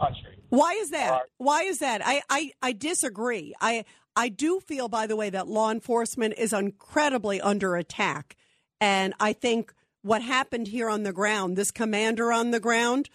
country. 0.00 0.39
Why 0.50 0.72
is 0.74 0.90
that? 0.90 1.22
Why 1.38 1.62
is 1.62 1.78
that? 1.78 2.02
I, 2.04 2.22
I, 2.28 2.52
I 2.60 2.72
disagree. 2.72 3.54
I 3.60 3.84
I 4.16 4.28
do 4.28 4.60
feel, 4.60 4.88
by 4.88 5.06
the 5.06 5.16
way, 5.16 5.30
that 5.30 5.46
law 5.46 5.70
enforcement 5.70 6.34
is 6.36 6.52
incredibly 6.52 7.40
under 7.40 7.76
attack, 7.76 8.36
and 8.80 9.14
I 9.20 9.32
think 9.32 9.72
what 10.02 10.22
happened 10.22 10.66
here 10.66 10.90
on 10.90 11.04
the 11.04 11.12
ground, 11.12 11.56
this 11.56 11.70
commander 11.70 12.32
on 12.32 12.50
the 12.50 12.60
ground, 12.60 13.08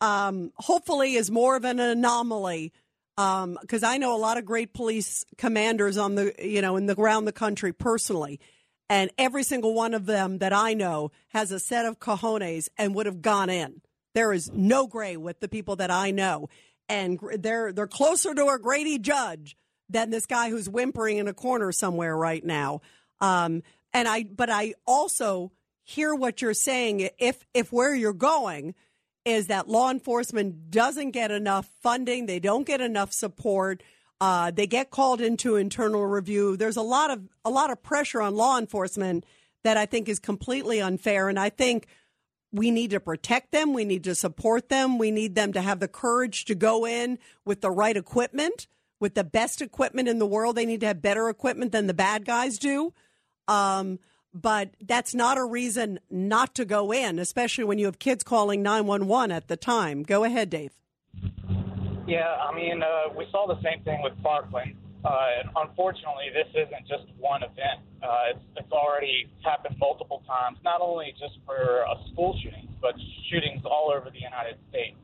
um, 0.00 0.52
hopefully 0.56 1.14
is 1.14 1.30
more 1.30 1.56
of 1.56 1.64
an 1.64 1.80
anomaly. 1.80 2.72
Because 3.16 3.82
I 3.82 3.98
know 3.98 4.16
a 4.16 4.18
lot 4.18 4.38
of 4.38 4.44
great 4.44 4.72
police 4.72 5.24
commanders 5.36 5.96
on 5.96 6.14
the 6.14 6.34
you 6.38 6.60
know 6.60 6.76
in 6.76 6.86
the 6.86 6.98
around 6.98 7.24
the 7.24 7.32
country 7.32 7.72
personally, 7.72 8.40
and 8.90 9.10
every 9.16 9.42
single 9.42 9.74
one 9.74 9.94
of 9.94 10.06
them 10.06 10.38
that 10.38 10.52
I 10.52 10.74
know 10.74 11.12
has 11.28 11.52
a 11.52 11.60
set 11.60 11.86
of 11.86 11.98
cojones 11.98 12.68
and 12.76 12.94
would 12.94 13.06
have 13.06 13.22
gone 13.22 13.48
in. 13.48 13.80
There 14.14 14.32
is 14.32 14.50
no 14.52 14.86
gray 14.86 15.16
with 15.16 15.40
the 15.40 15.48
people 15.48 15.76
that 15.76 15.90
I 15.90 16.10
know, 16.10 16.48
and 16.92 17.18
they're 17.38 17.72
they're 17.72 17.86
closer 17.86 18.34
to 18.34 18.48
a 18.48 18.58
Grady 18.58 18.98
Judge 18.98 19.56
than 19.88 20.10
this 20.10 20.26
guy 20.26 20.50
who's 20.50 20.68
whimpering 20.68 21.16
in 21.16 21.26
a 21.26 21.32
corner 21.32 21.72
somewhere 21.72 22.14
right 22.14 22.44
now. 22.44 22.82
Um, 23.20 23.62
and 23.94 24.06
I, 24.06 24.24
but 24.24 24.50
I 24.50 24.74
also 24.86 25.52
hear 25.82 26.14
what 26.14 26.42
you're 26.42 26.54
saying. 26.54 27.08
If 27.18 27.46
if 27.54 27.72
where 27.72 27.94
you're 27.94 28.12
going 28.12 28.74
is 29.24 29.46
that 29.46 29.68
law 29.68 29.90
enforcement 29.90 30.70
doesn't 30.70 31.12
get 31.12 31.30
enough 31.30 31.68
funding, 31.82 32.26
they 32.26 32.38
don't 32.38 32.66
get 32.66 32.82
enough 32.82 33.12
support. 33.12 33.82
Uh, 34.20 34.50
they 34.50 34.66
get 34.66 34.90
called 34.90 35.20
into 35.20 35.56
internal 35.56 36.06
review. 36.06 36.58
There's 36.58 36.76
a 36.76 36.82
lot 36.82 37.10
of 37.10 37.22
a 37.42 37.50
lot 37.50 37.70
of 37.70 37.82
pressure 37.82 38.20
on 38.20 38.34
law 38.34 38.58
enforcement 38.58 39.24
that 39.64 39.78
I 39.78 39.86
think 39.86 40.10
is 40.10 40.18
completely 40.18 40.82
unfair, 40.82 41.30
and 41.30 41.38
I 41.38 41.48
think 41.48 41.86
we 42.52 42.70
need 42.70 42.90
to 42.90 43.00
protect 43.00 43.50
them. 43.50 43.72
We 43.72 43.84
need 43.84 44.04
to 44.04 44.14
support 44.14 44.68
them. 44.68 44.98
We 44.98 45.10
need 45.10 45.34
them 45.34 45.52
to 45.54 45.62
have 45.62 45.80
the 45.80 45.88
courage 45.88 46.44
to 46.46 46.54
go 46.54 46.86
in 46.86 47.18
with 47.44 47.62
the 47.62 47.70
right 47.70 47.96
equipment, 47.96 48.66
with 49.00 49.14
the 49.14 49.24
best 49.24 49.62
equipment 49.62 50.08
in 50.08 50.18
the 50.18 50.26
world. 50.26 50.56
They 50.56 50.66
need 50.66 50.80
to 50.80 50.86
have 50.86 51.00
better 51.00 51.28
equipment 51.28 51.72
than 51.72 51.86
the 51.86 51.94
bad 51.94 52.24
guys 52.24 52.58
do. 52.58 52.92
Um, 53.48 53.98
but 54.34 54.70
that's 54.80 55.14
not 55.14 55.38
a 55.38 55.44
reason 55.44 55.98
not 56.10 56.54
to 56.56 56.64
go 56.64 56.92
in, 56.92 57.18
especially 57.18 57.64
when 57.64 57.78
you 57.78 57.86
have 57.86 57.98
kids 57.98 58.22
calling 58.22 58.62
911 58.62 59.30
at 59.30 59.48
the 59.48 59.56
time. 59.56 60.02
Go 60.02 60.24
ahead, 60.24 60.50
Dave. 60.50 60.72
Yeah, 62.06 62.28
I 62.28 62.54
mean, 62.54 62.82
uh, 62.82 63.14
we 63.16 63.26
saw 63.30 63.46
the 63.46 63.60
same 63.62 63.82
thing 63.84 64.02
with 64.02 64.14
Parkland. 64.22 64.74
Uh, 65.04 65.42
unfortunately, 65.56 66.30
this 66.32 66.46
isn't 66.54 66.86
just 66.86 67.10
one 67.18 67.42
event. 67.42 67.82
Uh, 68.02 68.30
it's, 68.30 68.44
it's 68.56 68.72
already 68.72 69.26
happened 69.42 69.74
multiple 69.78 70.22
times, 70.26 70.58
not 70.64 70.80
only 70.80 71.12
just 71.18 71.38
for 71.44 71.84
uh, 71.86 71.94
school 72.12 72.38
shootings, 72.42 72.70
but 72.80 72.94
shootings 73.28 73.62
all 73.64 73.92
over 73.94 74.10
the 74.10 74.20
United 74.20 74.56
States. 74.70 74.96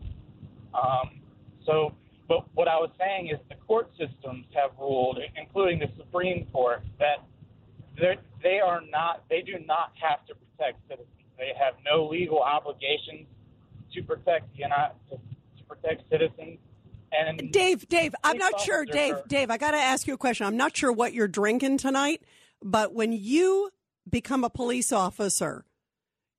Um, 0.72 1.18
so, 1.66 1.92
but 2.28 2.46
what 2.54 2.68
I 2.68 2.76
was 2.76 2.90
saying 2.98 3.30
is 3.32 3.38
the 3.48 3.56
court 3.66 3.90
systems 3.98 4.46
have 4.54 4.70
ruled, 4.78 5.18
including 5.36 5.80
the 5.80 5.90
Supreme 5.96 6.46
Court, 6.52 6.82
that 6.98 7.26
they 8.42 8.60
are 8.60 8.80
not, 8.90 9.24
they 9.28 9.42
do 9.42 9.58
not 9.66 9.92
have 10.00 10.24
to 10.26 10.34
protect 10.34 10.78
citizens. 10.88 11.10
They 11.36 11.52
have 11.58 11.74
no 11.84 12.06
legal 12.06 12.40
obligations 12.40 13.26
to 13.94 14.02
protect 14.02 14.52
the 14.54 14.62
United, 14.62 14.94
to, 15.10 15.16
to 15.16 15.64
protect 15.68 16.08
citizens. 16.10 16.58
And 17.12 17.50
Dave, 17.52 17.88
Dave, 17.88 18.14
I'm 18.22 18.38
not 18.38 18.60
sure. 18.60 18.84
Dave, 18.84 19.16
Dave, 19.28 19.50
I 19.50 19.56
got 19.56 19.72
to 19.72 19.78
ask 19.78 20.06
you 20.06 20.14
a 20.14 20.18
question. 20.18 20.46
I'm 20.46 20.56
not 20.56 20.76
sure 20.76 20.92
what 20.92 21.12
you're 21.12 21.28
drinking 21.28 21.78
tonight, 21.78 22.22
but 22.62 22.94
when 22.94 23.12
you 23.12 23.70
become 24.08 24.44
a 24.44 24.50
police 24.50 24.92
officer, 24.92 25.64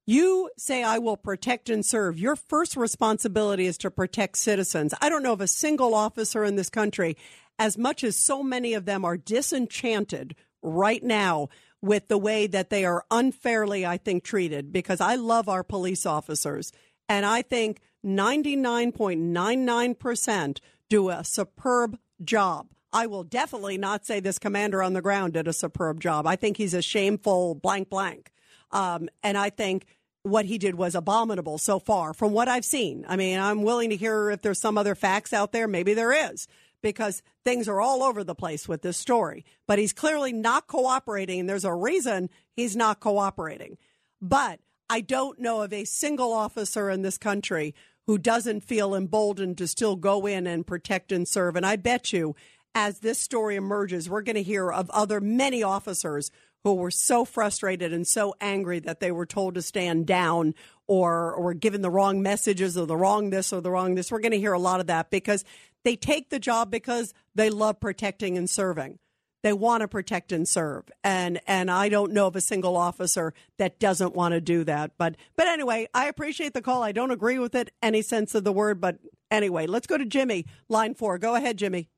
you 0.06 0.50
say, 0.58 0.84
I 0.84 0.98
will 0.98 1.18
protect 1.18 1.70
and 1.70 1.86
serve. 1.86 2.20
Your 2.20 2.36
first 2.36 2.76
responsibility 2.76 3.68
is 3.68 3.78
to 3.80 3.92
protect 3.92 4.38
citizens. 4.38 4.94
I 5.02 5.10
don't 5.10 5.22
know 5.22 5.34
of 5.34 5.42
a 5.42 5.48
single 5.48 5.94
officer 5.94 6.44
in 6.44 6.56
this 6.56 6.70
country, 6.70 7.16
as 7.60 7.78
much 7.78 8.04
as 8.04 8.16
so 8.16 8.42
many 8.42 8.74
of 8.74 8.86
them 8.86 9.06
are 9.06 9.18
disenchanted 9.18 10.36
right 10.64 11.04
now 11.04 11.50
with 11.82 12.08
the 12.08 12.18
way 12.18 12.48
that 12.48 12.70
they 12.70 12.86
are 12.86 13.06
unfairly, 13.12 13.86
I 13.86 13.98
think, 13.98 14.24
treated 14.24 14.72
because 14.72 15.00
I 15.00 15.16
love 15.16 15.48
our 15.48 15.64
police 15.64 16.06
officers. 16.06 16.72
And 17.10 17.26
I 17.26 17.42
think 17.42 17.82
99.99% 18.06 20.60
do 20.88 21.10
a 21.10 21.24
superb 21.24 21.98
job. 22.24 22.68
I 22.92 23.08
will 23.08 23.24
definitely 23.24 23.78
not 23.78 24.06
say 24.06 24.20
this 24.20 24.40
commander 24.40 24.82
on 24.82 24.94
the 24.94 25.02
ground 25.02 25.34
did 25.34 25.48
a 25.48 25.54
superb 25.54 26.00
job. 26.00 26.26
I 26.26 26.36
think 26.36 26.58
he's 26.58 26.74
a 26.74 26.82
shameful 26.82 27.56
blank 27.56 27.90
blank. 27.90 28.32
Um, 28.72 29.10
and 29.24 29.38
I 29.38 29.50
think 29.50 29.86
what 30.24 30.46
he 30.46 30.58
did 30.58 30.76
was 30.76 30.96
abominable 30.96 31.58
so 31.58 31.80
far 31.80 32.14
from 32.14 32.32
what 32.32 32.48
I've 32.48 32.66
seen. 32.66 33.06
I 33.08 33.16
mean, 33.16 33.40
I'm 33.40 33.64
willing 33.64 33.90
to 33.92 33.96
hear 33.96 34.32
if 34.32 34.42
there's 34.42 34.60
some 34.60 34.78
other 34.78 34.96
facts 34.96 35.34
out 35.34 35.52
there. 35.52 35.68
Maybe 35.68 35.94
there 35.94 36.32
is 36.32 36.48
because 36.82 37.22
things 37.44 37.68
are 37.68 37.82
all 37.82 38.04
over 38.04 38.24
the 38.24 38.36
place 38.36 38.68
with 38.68 38.82
this 38.82 38.98
story. 38.98 39.46
But 39.68 39.80
he's 39.80 39.94
clearly 39.94 40.34
not 40.34 40.68
cooperating, 40.68 41.42
and 41.42 41.50
there's 41.50 41.66
a 41.66 41.74
reason 41.74 42.30
he's 42.56 42.76
not 42.76 43.00
cooperating. 43.00 43.78
But 44.22 44.60
I 44.90 45.02
don't 45.02 45.40
know 45.40 45.62
of 45.62 45.72
a 45.72 45.86
single 45.86 46.34
officer 46.34 46.90
in 46.90 47.04
this 47.04 47.18
country 47.18 47.76
who 48.08 48.18
doesn't 48.18 48.62
feel 48.62 48.96
emboldened 48.96 49.58
to 49.60 49.68
still 49.68 49.96
go 49.96 50.26
in 50.26 50.48
and 50.48 50.66
protect 50.66 51.12
and 51.12 51.28
serve. 51.28 51.56
And 51.56 51.66
I 51.66 51.76
bet 51.76 52.12
you, 52.12 52.36
as 52.74 53.00
this 53.00 53.20
story 53.20 53.56
emerges, 53.56 54.10
we're 54.10 54.24
going 54.24 54.36
to 54.36 54.44
hear 54.44 54.72
of 54.72 54.90
other 54.90 55.22
many 55.22 55.62
officers 55.62 56.32
who 56.64 56.74
were 56.74 56.92
so 56.92 57.24
frustrated 57.24 57.94
and 57.94 58.08
so 58.08 58.34
angry 58.42 58.80
that 58.80 59.00
they 59.00 59.12
were 59.12 59.28
told 59.28 59.54
to 59.56 59.62
stand 59.62 60.08
down 60.08 60.56
or 60.88 61.34
or 61.34 61.54
given 61.54 61.82
the 61.82 61.92
wrong 61.92 62.22
messages 62.22 62.78
or 62.78 62.86
the 62.86 62.98
wrong 62.98 63.30
this 63.30 63.54
or 63.54 63.62
the 63.62 63.72
wrong 63.72 63.94
this. 63.96 64.12
We're 64.12 64.20
going 64.20 64.32
to 64.32 64.40
hear 64.40 64.54
a 64.54 64.60
lot 64.60 64.80
of 64.80 64.88
that 64.88 65.12
because 65.12 65.46
they 65.84 65.96
take 65.96 66.30
the 66.30 66.40
job 66.40 66.72
because 66.72 67.14
they 67.36 67.50
love 67.50 67.80
protecting 67.80 68.38
and 68.38 68.50
serving. 68.50 68.98
They 69.42 69.54
want 69.54 69.82
to 69.82 69.88
protect 69.88 70.32
and 70.32 70.48
serve. 70.48 70.86
And 71.04 71.40
and 71.48 71.72
I 71.72 71.90
don't 71.90 72.12
know 72.12 72.28
of 72.28 72.36
a 72.36 72.42
single 72.42 72.76
officer 72.76 73.34
that 73.58 73.80
doesn't 73.80 74.16
want 74.16 74.34
to 74.34 74.42
do 74.42 74.64
that. 74.66 74.92
But 74.98 75.16
but 75.36 75.48
anyway, 75.48 75.88
I 75.94 76.08
appreciate 76.08 76.54
the 76.54 76.62
call. 76.62 76.84
I 76.84 76.92
don't 76.92 77.12
agree 77.12 77.40
with 77.40 77.56
it 77.56 77.72
any 77.82 78.02
sense 78.02 78.36
of 78.36 78.44
the 78.44 78.52
word, 78.52 78.82
but 78.82 78.98
anyway, 79.32 79.68
let's 79.68 79.88
go 79.88 79.98
to 79.98 80.06
Jimmy, 80.06 80.46
line 80.68 80.94
4. 80.94 81.18
Go 81.18 81.36
ahead, 81.36 81.58
Jimmy. 81.58 81.90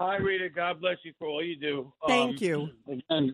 Hi, 0.00 0.16
Rita. 0.16 0.48
God 0.48 0.80
bless 0.80 0.96
you 1.04 1.12
for 1.18 1.28
all 1.28 1.44
you 1.44 1.56
do. 1.56 1.92
Thank 2.08 2.36
um, 2.36 2.38
you. 2.40 2.68
And 3.10 3.32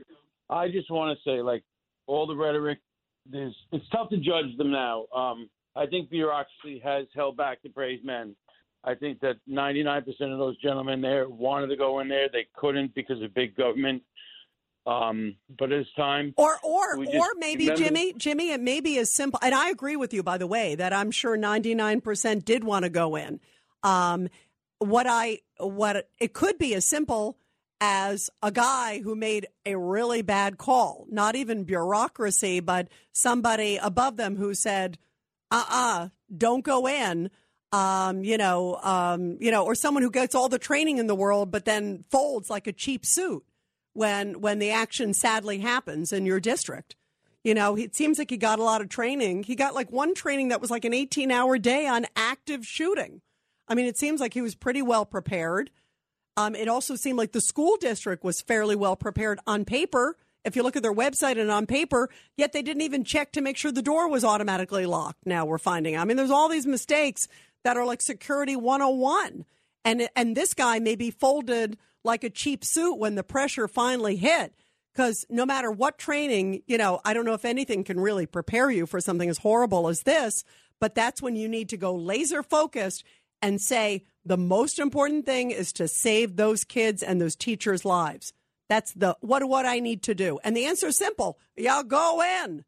I 0.50 0.68
just 0.68 0.90
want 0.90 1.16
to 1.16 1.30
say, 1.30 1.40
like, 1.40 1.62
all 2.08 2.26
the 2.26 2.34
rhetoric, 2.34 2.78
there's, 3.24 3.54
it's 3.70 3.88
tough 3.90 4.10
to 4.10 4.16
judge 4.16 4.56
them 4.58 4.72
now. 4.72 5.06
Um, 5.14 5.48
I 5.76 5.86
think 5.86 6.10
bureaucracy 6.10 6.80
has 6.82 7.06
held 7.14 7.36
back 7.36 7.58
the 7.62 7.68
praise 7.68 8.00
men. 8.02 8.34
I 8.86 8.94
think 8.94 9.20
that 9.20 9.36
99% 9.50 10.06
of 10.06 10.38
those 10.38 10.56
gentlemen 10.58 11.00
there 11.00 11.28
wanted 11.28 11.66
to 11.68 11.76
go 11.76 11.98
in 11.98 12.08
there. 12.08 12.28
They 12.32 12.46
couldn't 12.54 12.94
because 12.94 13.20
of 13.20 13.34
big 13.34 13.56
government. 13.56 14.02
Um, 14.86 15.34
but 15.58 15.72
it's 15.72 15.92
time. 15.94 16.32
Or, 16.36 16.56
or, 16.62 16.96
or 16.96 17.26
maybe 17.38 17.64
remember- 17.64 17.82
Jimmy, 17.82 18.12
Jimmy, 18.16 18.52
it 18.52 18.60
may 18.60 18.80
be 18.80 18.98
as 18.98 19.10
simple. 19.10 19.40
And 19.42 19.52
I 19.52 19.70
agree 19.70 19.96
with 19.96 20.14
you, 20.14 20.22
by 20.22 20.38
the 20.38 20.46
way, 20.46 20.76
that 20.76 20.92
I'm 20.92 21.10
sure 21.10 21.36
99% 21.36 22.44
did 22.44 22.62
want 22.62 22.84
to 22.84 22.88
go 22.88 23.16
in. 23.16 23.40
Um, 23.82 24.28
what 24.78 25.06
I, 25.08 25.40
what 25.58 26.08
it 26.20 26.32
could 26.32 26.56
be 26.56 26.72
as 26.74 26.84
simple 26.84 27.36
as 27.80 28.30
a 28.42 28.52
guy 28.52 29.00
who 29.00 29.16
made 29.16 29.48
a 29.64 29.76
really 29.76 30.22
bad 30.22 30.56
call, 30.58 31.06
not 31.10 31.34
even 31.34 31.64
bureaucracy, 31.64 32.60
but 32.60 32.88
somebody 33.12 33.78
above 33.78 34.16
them 34.16 34.36
who 34.36 34.54
said, 34.54 34.98
uh 35.50 35.64
uh-uh, 35.68 36.04
uh, 36.04 36.08
do 36.34 36.56
not 36.56 36.62
go 36.62 36.88
in. 36.88 37.30
Um, 37.76 38.24
you 38.24 38.38
know, 38.38 38.76
um, 38.82 39.36
you 39.38 39.50
know, 39.50 39.66
or 39.66 39.74
someone 39.74 40.02
who 40.02 40.10
gets 40.10 40.34
all 40.34 40.48
the 40.48 40.58
training 40.58 40.96
in 40.96 41.08
the 41.08 41.14
world, 41.14 41.50
but 41.50 41.66
then 41.66 42.04
folds 42.10 42.48
like 42.48 42.66
a 42.66 42.72
cheap 42.72 43.04
suit 43.04 43.44
when 43.92 44.40
when 44.40 44.60
the 44.60 44.70
action 44.70 45.12
sadly 45.12 45.58
happens 45.58 46.10
in 46.10 46.24
your 46.24 46.40
district. 46.40 46.96
You 47.44 47.52
know, 47.52 47.76
it 47.76 47.94
seems 47.94 48.18
like 48.18 48.30
he 48.30 48.38
got 48.38 48.60
a 48.60 48.64
lot 48.64 48.80
of 48.80 48.88
training. 48.88 49.42
He 49.42 49.56
got 49.56 49.74
like 49.74 49.92
one 49.92 50.14
training 50.14 50.48
that 50.48 50.60
was 50.62 50.70
like 50.70 50.86
an 50.86 50.94
18 50.94 51.30
hour 51.30 51.58
day 51.58 51.86
on 51.86 52.06
active 52.16 52.64
shooting. 52.64 53.20
I 53.68 53.74
mean, 53.74 53.84
it 53.84 53.98
seems 53.98 54.22
like 54.22 54.32
he 54.32 54.40
was 54.40 54.54
pretty 54.54 54.80
well 54.80 55.04
prepared. 55.04 55.70
Um, 56.38 56.54
it 56.54 56.68
also 56.68 56.96
seemed 56.96 57.18
like 57.18 57.32
the 57.32 57.42
school 57.42 57.76
district 57.76 58.24
was 58.24 58.40
fairly 58.40 58.74
well 58.74 58.96
prepared 58.96 59.38
on 59.46 59.66
paper. 59.66 60.16
If 60.46 60.56
you 60.56 60.62
look 60.62 60.76
at 60.76 60.82
their 60.82 60.94
website 60.94 61.38
and 61.38 61.50
on 61.50 61.66
paper, 61.66 62.08
yet 62.36 62.52
they 62.52 62.62
didn't 62.62 62.82
even 62.82 63.04
check 63.04 63.32
to 63.32 63.40
make 63.40 63.56
sure 63.58 63.70
the 63.70 63.82
door 63.82 64.08
was 64.08 64.24
automatically 64.24 64.86
locked. 64.86 65.26
Now 65.26 65.44
we're 65.44 65.58
finding. 65.58 65.98
I 65.98 66.04
mean, 66.04 66.16
there's 66.16 66.30
all 66.30 66.48
these 66.48 66.66
mistakes 66.66 67.26
that 67.66 67.76
are 67.76 67.84
like 67.84 68.00
security 68.00 68.54
101. 68.54 69.44
And 69.84 70.08
and 70.14 70.36
this 70.36 70.54
guy 70.54 70.78
may 70.78 70.94
be 70.94 71.10
folded 71.10 71.76
like 72.04 72.22
a 72.22 72.30
cheap 72.30 72.64
suit 72.64 72.94
when 72.94 73.16
the 73.16 73.24
pressure 73.24 73.66
finally 73.66 74.14
hit. 74.14 74.54
Because 74.92 75.26
no 75.28 75.44
matter 75.44 75.72
what 75.72 75.98
training, 75.98 76.62
you 76.68 76.78
know, 76.78 77.00
I 77.04 77.12
don't 77.12 77.24
know 77.24 77.34
if 77.34 77.44
anything 77.44 77.82
can 77.82 77.98
really 77.98 78.24
prepare 78.24 78.70
you 78.70 78.86
for 78.86 79.00
something 79.00 79.28
as 79.28 79.38
horrible 79.38 79.88
as 79.88 80.02
this, 80.02 80.44
but 80.80 80.94
that's 80.94 81.20
when 81.20 81.34
you 81.34 81.48
need 81.48 81.68
to 81.70 81.76
go 81.76 81.92
laser 81.92 82.44
focused 82.44 83.02
and 83.42 83.60
say 83.60 84.04
the 84.24 84.38
most 84.38 84.78
important 84.78 85.26
thing 85.26 85.50
is 85.50 85.72
to 85.72 85.88
save 85.88 86.36
those 86.36 86.62
kids 86.62 87.02
and 87.02 87.20
those 87.20 87.34
teachers' 87.34 87.84
lives. 87.84 88.32
That's 88.68 88.92
the 88.92 89.16
what 89.22 89.42
what 89.48 89.66
I 89.66 89.80
need 89.80 90.04
to 90.04 90.14
do. 90.14 90.38
And 90.44 90.56
the 90.56 90.66
answer 90.66 90.86
is 90.86 90.96
simple. 90.96 91.40
You 91.56 91.82
go 91.82 92.22
in. 92.44 92.64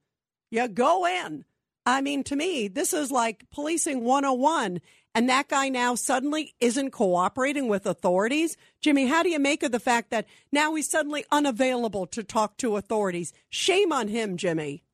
You 0.50 0.66
go 0.66 1.06
in. 1.06 1.44
I 1.88 2.00
mean, 2.02 2.22
to 2.24 2.36
me, 2.36 2.68
this 2.68 2.92
is 2.92 3.10
like 3.10 3.44
policing 3.50 4.04
101. 4.04 4.80
And 5.14 5.28
that 5.28 5.48
guy 5.48 5.68
now 5.68 5.94
suddenly 5.94 6.54
isn't 6.60 6.90
cooperating 6.90 7.66
with 7.66 7.86
authorities. 7.86 8.56
Jimmy, 8.80 9.06
how 9.06 9.22
do 9.22 9.30
you 9.30 9.38
make 9.38 9.62
of 9.62 9.72
the 9.72 9.80
fact 9.80 10.10
that 10.10 10.26
now 10.52 10.74
he's 10.74 10.90
suddenly 10.90 11.24
unavailable 11.32 12.06
to 12.08 12.22
talk 12.22 12.56
to 12.58 12.76
authorities? 12.76 13.32
Shame 13.48 13.90
on 13.90 14.08
him, 14.08 14.36
Jimmy. 14.36 14.84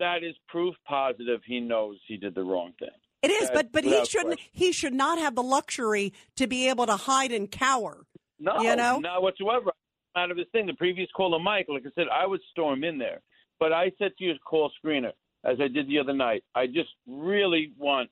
That 0.00 0.24
is 0.24 0.34
proof 0.48 0.74
positive 0.86 1.40
he 1.44 1.60
knows 1.60 1.98
he 2.06 2.16
did 2.16 2.34
the 2.34 2.42
wrong 2.42 2.72
thing. 2.78 2.88
It 3.20 3.30
is, 3.30 3.50
but 3.52 3.72
but 3.72 3.84
he 3.84 4.04
shouldn't. 4.06 4.36
question. 4.36 4.50
He 4.52 4.72
should 4.72 4.94
not 4.94 5.18
have 5.18 5.34
the 5.34 5.42
luxury 5.42 6.14
to 6.36 6.46
be 6.46 6.68
able 6.68 6.86
to 6.86 6.96
hide 6.96 7.32
and 7.32 7.50
cower. 7.50 8.06
No, 8.38 8.60
you 8.60 8.76
know, 8.76 9.00
not 9.00 9.22
whatsoever. 9.22 9.72
Out 10.16 10.30
of 10.30 10.36
his 10.36 10.46
thing, 10.52 10.66
the 10.66 10.74
previous 10.74 11.08
caller, 11.16 11.38
Mike, 11.40 11.66
like 11.68 11.82
I 11.84 11.90
said, 11.96 12.06
I 12.12 12.26
would 12.26 12.40
storm 12.50 12.84
in 12.84 12.96
there. 12.96 13.20
But 13.58 13.72
I 13.72 13.90
said 13.98 14.12
to 14.18 14.24
you 14.24 14.34
call 14.44 14.70
screener, 14.82 15.12
as 15.44 15.58
I 15.60 15.68
did 15.68 15.88
the 15.88 15.98
other 15.98 16.12
night, 16.12 16.44
I 16.54 16.66
just 16.66 16.90
really 17.06 17.72
want 17.78 18.10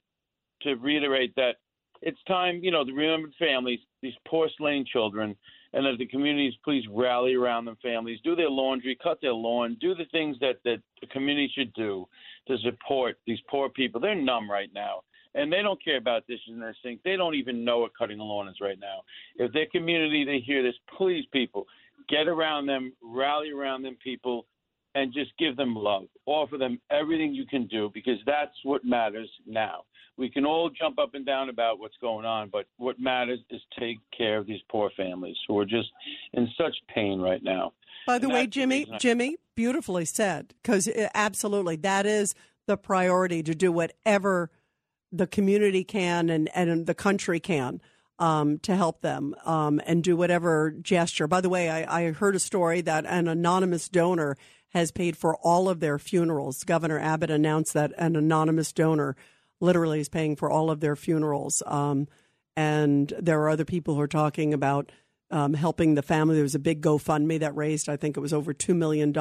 to 0.62 0.74
reiterate 0.74 1.34
that 1.36 1.56
it's 2.02 2.22
time, 2.28 2.60
you 2.62 2.70
know, 2.70 2.84
the 2.84 2.92
remembered 2.92 3.32
families, 3.38 3.80
these 4.02 4.14
poor 4.28 4.48
slain 4.58 4.84
children, 4.90 5.34
and 5.72 5.84
that 5.84 5.98
the 5.98 6.06
communities 6.06 6.54
please 6.64 6.84
rally 6.90 7.34
around 7.34 7.64
them 7.64 7.76
families, 7.82 8.20
do 8.22 8.36
their 8.36 8.50
laundry, 8.50 8.96
cut 9.02 9.18
their 9.20 9.32
lawn, 9.32 9.76
do 9.80 9.94
the 9.94 10.04
things 10.12 10.36
that, 10.40 10.56
that 10.64 10.78
the 11.00 11.06
community 11.08 11.50
should 11.54 11.72
do 11.74 12.06
to 12.48 12.56
support 12.58 13.18
these 13.26 13.38
poor 13.50 13.68
people. 13.68 14.00
They're 14.00 14.14
numb 14.14 14.50
right 14.50 14.70
now. 14.74 15.02
And 15.34 15.52
they 15.52 15.60
don't 15.60 15.82
care 15.84 15.98
about 15.98 16.26
dishes 16.26 16.48
in 16.48 16.60
their 16.60 16.76
sink. 16.82 17.00
They 17.04 17.16
don't 17.16 17.34
even 17.34 17.62
know 17.62 17.80
what 17.80 17.96
cutting 17.96 18.20
a 18.20 18.24
lawn 18.24 18.48
is 18.48 18.56
right 18.60 18.78
now. 18.80 19.02
If 19.36 19.52
their 19.52 19.66
community, 19.66 20.24
they 20.24 20.38
hear 20.38 20.62
this, 20.62 20.74
please, 20.96 21.26
people, 21.30 21.66
get 22.08 22.26
around 22.26 22.66
them, 22.66 22.94
rally 23.02 23.50
around 23.50 23.82
them, 23.82 23.98
people, 24.02 24.46
and 24.96 25.12
just 25.12 25.30
give 25.38 25.56
them 25.58 25.74
love. 25.76 26.04
Offer 26.24 26.56
them 26.56 26.80
everything 26.90 27.34
you 27.34 27.44
can 27.46 27.66
do 27.66 27.90
because 27.92 28.16
that's 28.24 28.54
what 28.64 28.82
matters 28.82 29.28
now. 29.46 29.82
We 30.16 30.30
can 30.30 30.46
all 30.46 30.70
jump 30.70 30.98
up 30.98 31.10
and 31.12 31.26
down 31.26 31.50
about 31.50 31.78
what's 31.78 31.98
going 32.00 32.24
on, 32.24 32.48
but 32.50 32.64
what 32.78 32.98
matters 32.98 33.40
is 33.50 33.60
take 33.78 33.98
care 34.16 34.38
of 34.38 34.46
these 34.46 34.62
poor 34.70 34.90
families 34.96 35.36
who 35.46 35.58
are 35.58 35.66
just 35.66 35.90
in 36.32 36.48
such 36.56 36.74
pain 36.94 37.20
right 37.20 37.42
now. 37.42 37.74
By 38.06 38.18
the 38.18 38.28
And 38.28 38.32
way, 38.34 38.46
Jimmy, 38.46 38.78
reason 38.80 38.94
I- 38.94 38.98
Jimmy, 38.98 39.36
beautifully 39.54 40.06
said. 40.06 40.54
Because 40.62 40.88
absolutely, 41.14 41.76
that 41.76 42.06
is 42.06 42.34
the 42.66 42.78
priority 42.78 43.42
to 43.42 43.54
do 43.54 43.70
whatever 43.70 44.50
the 45.12 45.26
community 45.26 45.84
can 45.84 46.30
and, 46.30 46.48
and 46.54 46.86
the 46.86 46.94
country 46.94 47.38
can 47.38 47.82
um, 48.18 48.58
to 48.60 48.74
help 48.74 49.02
them 49.02 49.34
um, 49.44 49.82
and 49.86 50.02
do 50.02 50.16
whatever 50.16 50.70
gesture. 50.70 51.26
By 51.26 51.42
the 51.42 51.50
way, 51.50 51.68
I, 51.68 52.04
I 52.06 52.12
heard 52.12 52.34
a 52.34 52.38
story 52.40 52.80
that 52.80 53.04
an 53.04 53.28
anonymous 53.28 53.90
donor 53.90 54.38
has 54.76 54.90
paid 54.90 55.16
for 55.16 55.36
all 55.36 55.70
of 55.70 55.80
their 55.80 55.98
funerals. 55.98 56.62
Governor 56.62 56.98
Abbott 56.98 57.30
announced 57.30 57.72
that 57.72 57.92
an 57.96 58.14
anonymous 58.14 58.72
donor 58.72 59.16
literally 59.58 60.00
is 60.00 60.10
paying 60.10 60.36
for 60.36 60.50
all 60.50 60.70
of 60.70 60.80
their 60.80 60.94
funerals. 60.94 61.62
Um, 61.64 62.08
and 62.56 63.10
there 63.18 63.40
are 63.40 63.48
other 63.48 63.64
people 63.64 63.94
who 63.94 64.02
are 64.02 64.06
talking 64.06 64.52
about 64.52 64.92
um, 65.30 65.54
helping 65.54 65.94
the 65.94 66.02
family. 66.02 66.34
There 66.34 66.42
was 66.42 66.54
a 66.54 66.58
big 66.58 66.82
GoFundMe 66.82 67.40
that 67.40 67.56
raised, 67.56 67.88
I 67.88 67.96
think 67.96 68.18
it 68.18 68.20
was 68.20 68.34
over 68.34 68.52
$2 68.52 68.76
million 68.76 69.16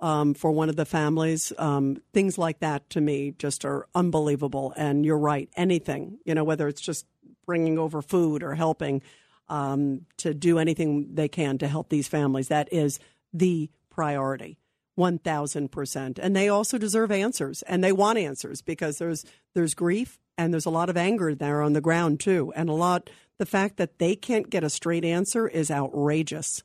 um, 0.00 0.34
for 0.34 0.50
one 0.50 0.68
of 0.68 0.76
the 0.76 0.84
families. 0.84 1.50
Um, 1.56 2.02
things 2.12 2.36
like 2.36 2.60
that 2.60 2.90
to 2.90 3.00
me 3.00 3.34
just 3.38 3.64
are 3.64 3.86
unbelievable. 3.94 4.74
And 4.76 5.02
you're 5.04 5.18
right, 5.18 5.48
anything, 5.56 6.18
you 6.26 6.34
know, 6.34 6.44
whether 6.44 6.68
it's 6.68 6.82
just 6.82 7.06
bringing 7.46 7.78
over 7.78 8.02
food 8.02 8.42
or 8.42 8.54
helping 8.54 9.00
um, 9.48 10.04
to 10.18 10.34
do 10.34 10.58
anything 10.58 11.14
they 11.14 11.28
can 11.28 11.56
to 11.56 11.68
help 11.68 11.88
these 11.88 12.06
families, 12.06 12.48
that 12.48 12.70
is 12.70 13.00
the 13.32 13.70
priority. 13.88 14.57
1000% 14.98 16.18
and 16.20 16.36
they 16.36 16.48
also 16.48 16.76
deserve 16.76 17.10
answers 17.12 17.62
and 17.62 17.82
they 17.82 17.92
want 17.92 18.18
answers 18.18 18.60
because 18.60 18.98
there's 18.98 19.24
there's 19.54 19.74
grief 19.74 20.18
and 20.36 20.52
there's 20.52 20.66
a 20.66 20.70
lot 20.70 20.90
of 20.90 20.96
anger 20.96 21.34
there 21.34 21.62
on 21.62 21.72
the 21.72 21.80
ground 21.80 22.20
too 22.20 22.52
and 22.56 22.68
a 22.68 22.72
lot 22.72 23.08
the 23.38 23.46
fact 23.46 23.76
that 23.76 23.98
they 23.98 24.14
can't 24.16 24.50
get 24.50 24.64
a 24.64 24.68
straight 24.70 25.04
answer 25.04 25.46
is 25.48 25.70
outrageous 25.70 26.62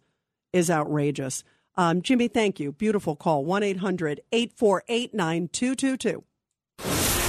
is 0.51 0.69
outrageous 0.69 1.43
Um, 1.75 2.01
Jimmy, 2.03 2.27
thank 2.27 2.59
you. 2.59 2.71
Beautiful 2.71 3.15
call. 3.15 3.45
1 3.45 3.63
800 3.63 4.21
848 4.31 5.13
9222. 5.13 6.23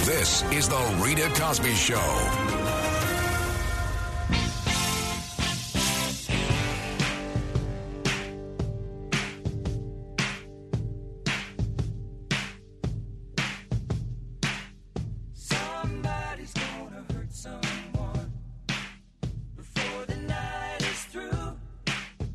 This 0.04 0.42
is 0.52 0.68
The 0.68 1.00
Rita 1.02 1.30
Cosby 1.40 1.74
Show. 1.74 2.63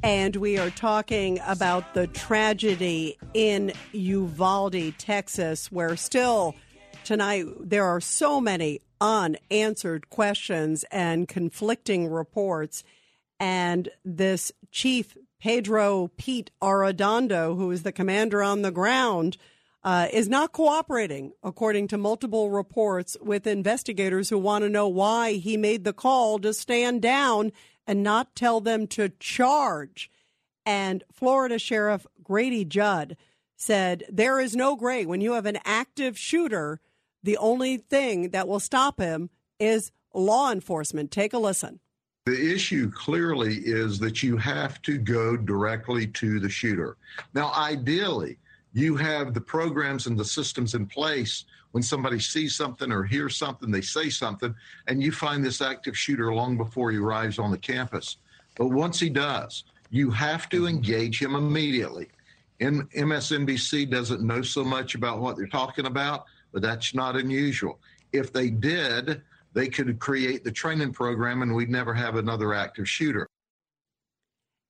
And 0.10 0.38
we 0.38 0.57
are 0.57 0.72
talking 0.72 1.39
about 1.45 1.93
the 1.93 2.07
tragedy 2.07 3.16
in 3.36 3.74
Uvalde, 3.91 4.97
Texas, 4.97 5.72
where 5.72 5.95
still 5.97 6.55
tonight 7.03 7.45
there 7.60 7.86
are 7.86 8.01
so 8.01 8.41
many 8.41 8.82
unanswered 8.99 10.10
questions 10.10 10.84
and 10.89 11.28
conflicting 11.28 12.07
reports. 12.07 12.84
And 13.39 13.89
this 14.03 14.51
chief, 14.72 15.16
Pedro 15.39 16.10
Pete 16.18 16.49
Arredondo, 16.60 17.55
who 17.55 17.70
is 17.70 17.84
the 17.84 17.91
commander 17.91 18.41
on 18.41 18.64
the 18.64 18.72
ground, 18.72 19.38
uh, 19.84 20.07
is 20.12 20.28
not 20.28 20.53
cooperating, 20.53 21.34
according 21.43 21.88
to 21.89 21.99
multiple 21.99 22.49
reports, 22.49 23.16
with 23.22 23.45
investigators 23.45 24.30
who 24.30 24.39
want 24.39 24.64
to 24.64 24.70
know 24.70 24.88
why 24.88 25.34
he 25.34 25.55
made 25.55 25.84
the 25.84 25.93
call 25.93 26.39
to 26.39 26.51
stand 26.51 27.03
down 27.03 27.51
and 27.90 28.04
not 28.04 28.36
tell 28.36 28.62
them 28.62 28.86
to 28.86 29.10
charge. 29.20 30.12
And 30.64 31.04
Florida 31.12 31.58
Sheriff 31.58 32.06
Grady 32.24 32.64
Judd 32.64 33.18
said, 33.58 34.04
There 34.08 34.40
is 34.40 34.56
no 34.56 34.76
gray. 34.76 35.08
When 35.08 35.22
you 35.22 35.34
have 35.34 35.48
an 35.48 35.58
active 35.66 36.16
shooter, 36.16 36.82
the 37.24 37.36
only 37.38 37.78
thing 37.78 38.30
that 38.30 38.48
will 38.48 38.60
stop 38.60 39.00
him 39.00 39.32
is 39.60 39.92
law 40.14 40.52
enforcement. 40.52 41.10
Take 41.10 41.34
a 41.34 41.40
listen. 41.40 41.80
The 42.28 42.54
issue 42.54 42.92
clearly 42.92 43.56
is 43.56 43.98
that 44.00 44.22
you 44.22 44.38
have 44.38 44.80
to 44.84 45.00
go 45.00 45.36
directly 45.36 46.06
to 46.06 46.40
the 46.40 46.50
shooter. 46.50 46.96
Now, 47.34 47.52
ideally, 47.56 48.38
you 48.72 48.98
have 48.98 49.34
the 49.34 49.42
programs 49.42 50.06
and 50.06 50.16
the 50.16 50.26
systems 50.26 50.76
in 50.76 50.86
place 50.86 51.46
when 51.72 51.84
somebody 51.84 52.20
sees 52.20 52.56
something 52.56 52.92
or 52.92 53.04
hears 53.04 53.36
something, 53.36 53.72
they 53.72 53.82
say 53.82 54.10
something, 54.10 54.54
and 54.88 55.04
you 55.04 55.12
find 55.12 55.44
this 55.44 55.62
active 55.62 55.98
shooter 55.98 56.34
long 56.34 56.58
before 56.58 56.92
he 56.92 56.98
arrives 56.98 57.40
on 57.40 57.52
the 57.52 57.58
campus. 57.58 58.18
But 58.58 58.68
once 58.68 59.00
he 59.00 59.10
does, 59.10 59.64
you 59.90 60.10
have 60.12 60.50
to 60.50 60.58
mm-hmm. 60.58 60.76
engage 60.76 61.22
him 61.22 61.36
immediately. 61.36 62.10
And 62.60 62.90
MSNBC 62.92 63.90
doesn't 63.90 64.22
know 64.22 64.42
so 64.42 64.64
much 64.64 64.96
about 64.96 65.20
what 65.20 65.38
they're 65.38 65.48
talking 65.48 65.86
about, 65.86 66.26
but 66.52 66.62
that's 66.62 66.94
not 66.94 67.16
unusual. 67.16 67.80
If 68.12 68.34
they 68.34 68.50
did, 68.50 69.22
they 69.54 69.70
could 69.70 70.00
create 70.00 70.44
the 70.44 70.52
training 70.52 70.94
program 70.94 71.42
and 71.42 71.56
we'd 71.56 71.70
never 71.70 71.94
have 71.94 72.16
another 72.16 72.54
active 72.54 72.90
shooter. 72.90 73.28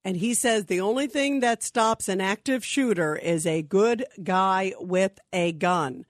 And 0.06 0.18
he 0.18 0.34
says 0.34 0.66
the 0.66 0.82
only 0.82 1.08
thing 1.08 1.42
that 1.42 1.64
stops 1.64 2.08
an 2.08 2.22
active 2.22 2.64
shooter 2.64 3.16
is 3.16 3.46
a 3.46 3.62
good 3.62 4.06
guy 4.24 4.74
with 4.80 5.20
a 5.34 5.52
gun. 5.52 6.06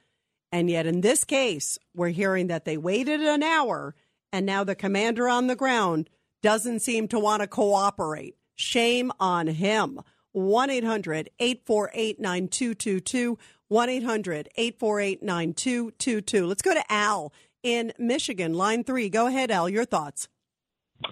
And 0.52 0.70
yet, 0.70 0.86
in 0.86 1.02
this 1.02 1.24
case, 1.24 1.78
we're 1.94 2.10
hearing 2.10 2.48
that 2.48 2.66
they 2.66 2.78
waited 2.78 3.22
an 3.22 3.44
hour 3.44 3.96
and 4.32 4.46
now 4.46 4.64
the 4.64 4.76
commander 4.76 5.28
on 5.28 5.48
the 5.48 5.56
ground 5.56 6.10
doesn't 6.42 6.80
seem 6.80 7.08
to 7.10 7.20
want 7.20 7.42
to 7.42 7.48
cooperate. 7.48 8.36
Shame 8.56 9.12
on 9.20 9.48
him. 9.48 10.00
1 10.32 10.70
800 10.70 11.30
848 11.40 12.20
9222. 12.20 13.38
1 13.68 13.90
800 13.90 14.50
848 14.56 15.24
9222. 15.24 16.46
Let's 16.46 16.62
go 16.62 16.74
to 16.74 16.84
Al 16.90 17.34
in 17.64 17.92
Michigan, 17.98 18.54
line 18.54 18.84
three. 18.84 19.10
Go 19.10 19.28
ahead, 19.28 19.52
Al. 19.52 19.68
Your 19.70 19.86
thoughts. 19.86 20.28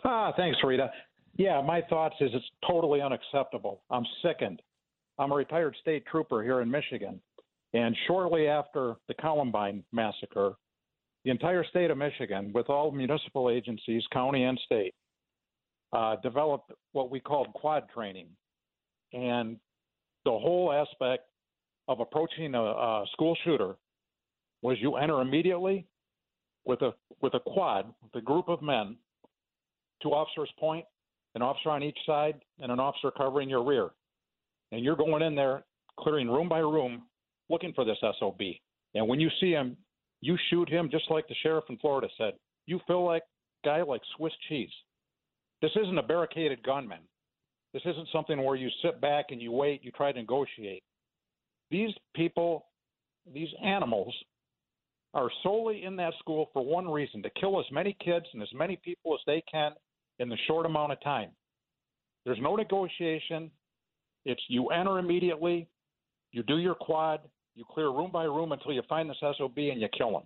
Ah, 0.03 0.31
thanks, 0.35 0.57
Rita. 0.63 0.91
Yeah, 1.37 1.61
my 1.61 1.81
thoughts 1.81 2.15
is 2.19 2.31
it's 2.33 2.45
totally 2.67 3.01
unacceptable. 3.01 3.81
I'm 3.89 4.05
sickened. 4.23 4.61
I'm 5.19 5.31
a 5.31 5.35
retired 5.35 5.75
state 5.81 6.05
trooper 6.05 6.43
here 6.43 6.61
in 6.61 6.69
Michigan, 6.69 7.19
and 7.73 7.95
shortly 8.07 8.47
after 8.47 8.95
the 9.07 9.13
Columbine 9.15 9.83
massacre, 9.91 10.53
the 11.25 11.31
entire 11.31 11.65
state 11.65 11.91
of 11.91 11.97
Michigan, 11.97 12.51
with 12.53 12.69
all 12.69 12.91
municipal 12.91 13.49
agencies, 13.49 14.03
county 14.13 14.43
and 14.43 14.59
state, 14.65 14.93
uh, 15.93 16.15
developed 16.17 16.71
what 16.93 17.09
we 17.09 17.19
called 17.19 17.51
quad 17.53 17.83
training, 17.93 18.27
and 19.13 19.57
the 20.25 20.31
whole 20.31 20.71
aspect 20.71 21.29
of 21.87 21.99
approaching 21.99 22.55
a, 22.55 22.61
a 22.61 23.05
school 23.13 23.37
shooter 23.43 23.75
was 24.61 24.77
you 24.79 24.95
enter 24.95 25.21
immediately 25.21 25.85
with 26.65 26.81
a 26.81 26.93
with 27.21 27.33
a 27.33 27.39
quad, 27.39 27.93
with 28.03 28.21
a 28.21 28.25
group 28.25 28.49
of 28.49 28.61
men, 28.61 28.95
two 30.03 30.09
officers 30.09 30.49
point, 30.59 30.85
an 31.35 31.41
officer 31.41 31.69
on 31.69 31.81
each 31.81 31.97
side, 32.05 32.35
and 32.59 32.71
an 32.71 32.79
officer 32.79 33.11
covering 33.11 33.49
your 33.49 33.63
rear. 33.63 33.89
And 34.71 34.83
you're 34.83 34.95
going 34.95 35.23
in 35.23 35.35
there, 35.35 35.63
clearing 35.99 36.29
room 36.29 36.49
by 36.49 36.59
room, 36.59 37.03
looking 37.49 37.73
for 37.73 37.85
this 37.85 37.97
SOB. 38.19 38.41
And 38.95 39.07
when 39.07 39.19
you 39.19 39.29
see 39.39 39.51
him, 39.51 39.77
you 40.21 40.37
shoot 40.49 40.69
him 40.69 40.89
just 40.91 41.09
like 41.09 41.27
the 41.27 41.35
sheriff 41.43 41.65
in 41.69 41.77
Florida 41.77 42.07
said. 42.17 42.33
You 42.65 42.79
feel 42.87 43.05
like 43.05 43.23
guy 43.63 43.81
like 43.81 44.01
Swiss 44.15 44.33
cheese. 44.49 44.71
This 45.61 45.71
isn't 45.81 45.97
a 45.97 46.03
barricaded 46.03 46.63
gunman. 46.63 46.99
This 47.73 47.83
isn't 47.85 48.07
something 48.11 48.43
where 48.43 48.55
you 48.55 48.69
sit 48.81 49.01
back 49.01 49.27
and 49.29 49.41
you 49.41 49.51
wait, 49.51 49.83
you 49.83 49.91
try 49.91 50.11
to 50.11 50.19
negotiate. 50.19 50.83
These 51.69 51.91
people, 52.15 52.65
these 53.31 53.49
animals, 53.63 54.13
are 55.13 55.29
solely 55.43 55.83
in 55.83 55.95
that 55.97 56.13
school 56.19 56.49
for 56.53 56.63
one 56.63 56.87
reason 56.87 57.23
to 57.23 57.29
kill 57.39 57.59
as 57.59 57.65
many 57.71 57.95
kids 58.03 58.25
and 58.33 58.41
as 58.41 58.49
many 58.53 58.79
people 58.83 59.13
as 59.13 59.19
they 59.25 59.43
can 59.51 59.71
in 60.19 60.29
the 60.29 60.37
short 60.47 60.65
amount 60.65 60.91
of 60.91 61.01
time. 61.01 61.29
There's 62.25 62.39
no 62.41 62.55
negotiation. 62.55 63.51
It's 64.25 64.41
you 64.47 64.67
enter 64.67 64.99
immediately, 64.99 65.67
you 66.31 66.43
do 66.43 66.57
your 66.57 66.75
quad, 66.75 67.21
you 67.57 67.65
clear 67.69 67.89
room 67.89 68.11
by 68.11 68.23
room 68.23 68.51
until 68.51 68.71
you 68.71 68.83
find 68.87 69.09
this 69.09 69.17
SOB 69.19 69.57
and 69.57 69.81
you 69.81 69.87
kill 69.97 70.09
him. 70.09 70.23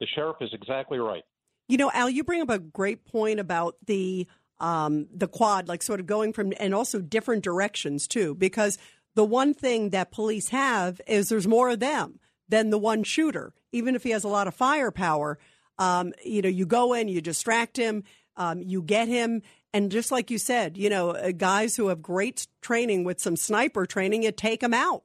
The 0.00 0.06
sheriff 0.14 0.36
is 0.40 0.50
exactly 0.54 0.98
right. 0.98 1.22
You 1.68 1.76
know, 1.76 1.90
Al, 1.92 2.08
you 2.08 2.24
bring 2.24 2.40
up 2.40 2.50
a 2.50 2.58
great 2.58 3.04
point 3.04 3.38
about 3.38 3.76
the 3.86 4.26
um, 4.58 5.08
the 5.12 5.28
quad, 5.28 5.68
like 5.68 5.82
sort 5.82 6.00
of 6.00 6.06
going 6.06 6.32
from, 6.32 6.52
and 6.58 6.74
also 6.74 7.00
different 7.00 7.42
directions 7.42 8.06
too, 8.06 8.34
because 8.34 8.78
the 9.14 9.24
one 9.24 9.54
thing 9.54 9.90
that 9.90 10.12
police 10.12 10.48
have 10.48 11.00
is 11.06 11.28
there's 11.28 11.48
more 11.48 11.70
of 11.70 11.80
them 11.80 12.20
than 12.48 12.70
the 12.70 12.78
one 12.78 13.02
shooter, 13.02 13.52
even 13.72 13.94
if 13.94 14.04
he 14.04 14.10
has 14.10 14.24
a 14.24 14.28
lot 14.28 14.46
of 14.46 14.54
firepower. 14.54 15.38
Um, 15.78 16.12
you 16.24 16.42
know, 16.42 16.48
you 16.48 16.64
go 16.64 16.92
in, 16.92 17.08
you 17.08 17.20
distract 17.20 17.76
him, 17.76 18.04
um, 18.36 18.62
you 18.62 18.82
get 18.82 19.08
him, 19.08 19.42
and 19.72 19.90
just 19.90 20.12
like 20.12 20.30
you 20.30 20.38
said, 20.38 20.76
you 20.76 20.88
know, 20.88 21.10
uh, 21.10 21.32
guys 21.32 21.76
who 21.76 21.88
have 21.88 22.00
great 22.00 22.46
training 22.60 23.04
with 23.04 23.20
some 23.20 23.36
sniper 23.36 23.84
training, 23.84 24.22
you 24.22 24.32
take 24.32 24.60
them 24.60 24.74
out. 24.74 25.02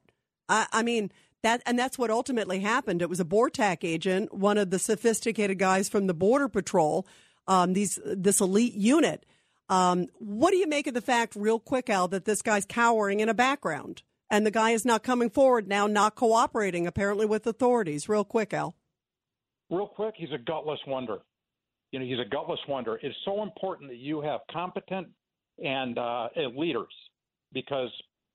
I, 0.48 0.66
I 0.72 0.82
mean, 0.82 1.10
that 1.42 1.62
and 1.66 1.78
that's 1.78 1.98
what 1.98 2.10
ultimately 2.10 2.60
happened. 2.60 3.02
It 3.02 3.08
was 3.08 3.20
a 3.20 3.24
BORTAC 3.24 3.78
agent, 3.82 4.34
one 4.34 4.58
of 4.58 4.70
the 4.70 4.78
sophisticated 4.78 5.58
guys 5.58 5.88
from 5.88 6.06
the 6.06 6.14
Border 6.14 6.48
Patrol, 6.48 7.06
um, 7.46 7.72
these 7.72 7.98
this 8.04 8.40
elite 8.40 8.74
unit. 8.74 9.24
Um, 9.68 10.08
what 10.18 10.50
do 10.50 10.56
you 10.56 10.66
make 10.66 10.86
of 10.86 10.94
the 10.94 11.02
fact, 11.02 11.36
real 11.36 11.58
quick, 11.58 11.90
Al, 11.90 12.08
that 12.08 12.24
this 12.24 12.40
guy's 12.40 12.64
cowering 12.64 13.20
in 13.20 13.28
a 13.28 13.34
background 13.34 14.02
and 14.30 14.46
the 14.46 14.50
guy 14.50 14.70
is 14.70 14.84
not 14.84 15.02
coming 15.02 15.28
forward 15.30 15.68
now, 15.68 15.86
not 15.86 16.14
cooperating 16.14 16.86
apparently 16.86 17.26
with 17.26 17.46
authorities? 17.46 18.08
Real 18.08 18.24
quick, 18.24 18.54
Al. 18.54 18.74
Real 19.70 19.86
quick, 19.86 20.14
he's 20.16 20.32
a 20.32 20.38
gutless 20.38 20.80
wonder. 20.86 21.18
You 21.92 21.98
know, 21.98 22.06
he's 22.06 22.18
a 22.18 22.28
gutless 22.28 22.60
wonder. 22.66 22.98
It's 23.02 23.16
so 23.24 23.42
important 23.42 23.90
that 23.90 23.98
you 23.98 24.20
have 24.22 24.40
competent 24.50 25.08
and 25.62 25.98
uh, 25.98 26.28
leaders 26.56 26.92
because 27.52 27.90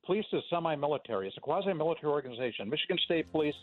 police 0.06 0.26
is 0.34 0.44
semi-military. 0.50 1.28
It's 1.28 1.38
a 1.38 1.42
quasi-military 1.42 2.12
organization. 2.12 2.70
Michigan 2.70 2.98
State 3.04 3.32
Police, 3.32 3.56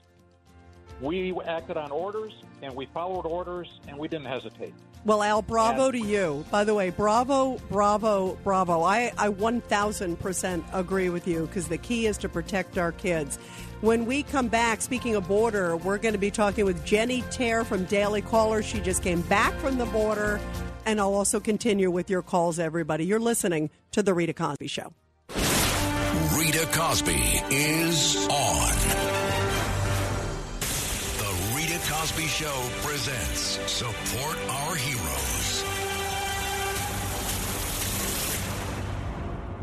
we 1.01 1.34
acted 1.47 1.76
on 1.76 1.91
orders 1.91 2.32
and 2.62 2.74
we 2.74 2.86
followed 2.86 3.26
orders 3.26 3.80
and 3.88 3.97
we 3.97 4.09
didn't 4.09 4.26
hesitate. 4.26 4.74
Well, 5.05 5.22
Al, 5.22 5.41
bravo 5.41 5.91
to 5.91 5.99
you. 5.99 6.45
By 6.51 6.64
the 6.64 6.74
way, 6.74 6.91
bravo, 6.91 7.59
bravo, 7.70 8.34
bravo. 8.45 8.82
I, 8.82 9.12
I 9.16 9.28
1000% 9.28 10.64
agree 10.74 11.09
with 11.09 11.26
you 11.26 11.47
because 11.47 11.68
the 11.68 11.78
key 11.78 12.07
is 12.07 12.18
to 12.18 12.28
protect 12.28 12.76
our 12.76 12.93
kids. 12.93 13.38
When 13.80 14.05
we 14.05 14.22
come 14.22 14.49
back, 14.49 14.82
speaking 14.82 15.16
of 15.16 15.26
border, 15.26 15.74
we're 15.78 15.97
going 15.97 16.12
to 16.12 16.18
be 16.18 16.30
talking 16.30 16.66
with 16.66 16.84
Jenny 16.84 17.22
Taer 17.30 17.64
from 17.64 17.84
Daily 17.84 18.20
Caller. 18.20 18.62
She 18.62 18.78
just 18.80 19.03
came 19.03 19.22
back 19.22 19.55
from 19.55 19.78
the 19.78 19.86
border. 19.86 20.38
And 20.84 21.01
I'll 21.01 21.14
also 21.14 21.41
continue 21.41 21.91
with 21.91 22.11
your 22.11 22.20
calls, 22.22 22.59
everybody. 22.59 23.07
You're 23.07 23.20
listening 23.20 23.70
to 23.93 24.03
The 24.03 24.12
Rita 24.12 24.34
Cosby 24.34 24.66
Show. 24.66 24.93
Rita 26.61 26.72
Cosby 26.72 27.42
is 27.50 28.28
on. 28.28 28.74
The 31.16 31.54
Rita 31.56 31.80
Cosby 31.90 32.26
Show 32.26 32.68
presents 32.82 33.58
Support 33.66 34.36
Our 34.46 34.74
Heroes. 34.74 35.64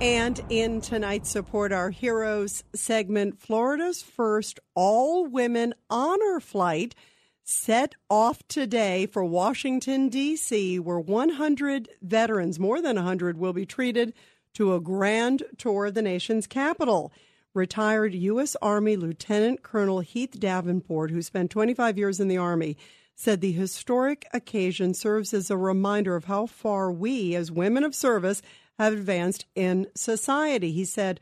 And 0.01 0.41
in 0.49 0.81
tonight's 0.81 1.29
Support 1.29 1.71
Our 1.71 1.91
Heroes 1.91 2.63
segment, 2.73 3.39
Florida's 3.39 4.01
first 4.01 4.59
all 4.73 5.27
women 5.27 5.75
honor 5.91 6.39
flight 6.39 6.95
set 7.43 7.93
off 8.09 8.41
today 8.47 9.05
for 9.05 9.23
Washington, 9.23 10.09
D.C., 10.09 10.79
where 10.79 10.99
100 10.99 11.89
veterans, 12.01 12.57
more 12.59 12.81
than 12.81 12.95
100, 12.95 13.37
will 13.37 13.53
be 13.53 13.67
treated 13.67 14.13
to 14.57 14.73
a 14.73 14.81
grand 14.81 15.43
tour 15.59 15.85
of 15.85 15.93
the 15.93 16.01
nation's 16.01 16.47
capital. 16.47 17.13
Retired 17.53 18.15
U.S. 18.15 18.55
Army 18.59 18.95
Lieutenant 18.95 19.61
Colonel 19.61 19.99
Heath 19.99 20.39
Davenport, 20.39 21.11
who 21.11 21.21
spent 21.21 21.51
25 21.51 21.95
years 21.95 22.19
in 22.19 22.27
the 22.27 22.39
Army, 22.39 22.75
said 23.13 23.39
the 23.39 23.51
historic 23.51 24.27
occasion 24.33 24.95
serves 24.95 25.31
as 25.31 25.51
a 25.51 25.57
reminder 25.57 26.15
of 26.15 26.25
how 26.25 26.47
far 26.47 26.91
we, 26.91 27.35
as 27.35 27.51
women 27.51 27.83
of 27.83 27.93
service, 27.93 28.41
have 28.79 28.93
advanced 28.93 29.45
in 29.53 29.85
society. 29.93 30.71
He 30.71 30.85
said, 30.85 31.19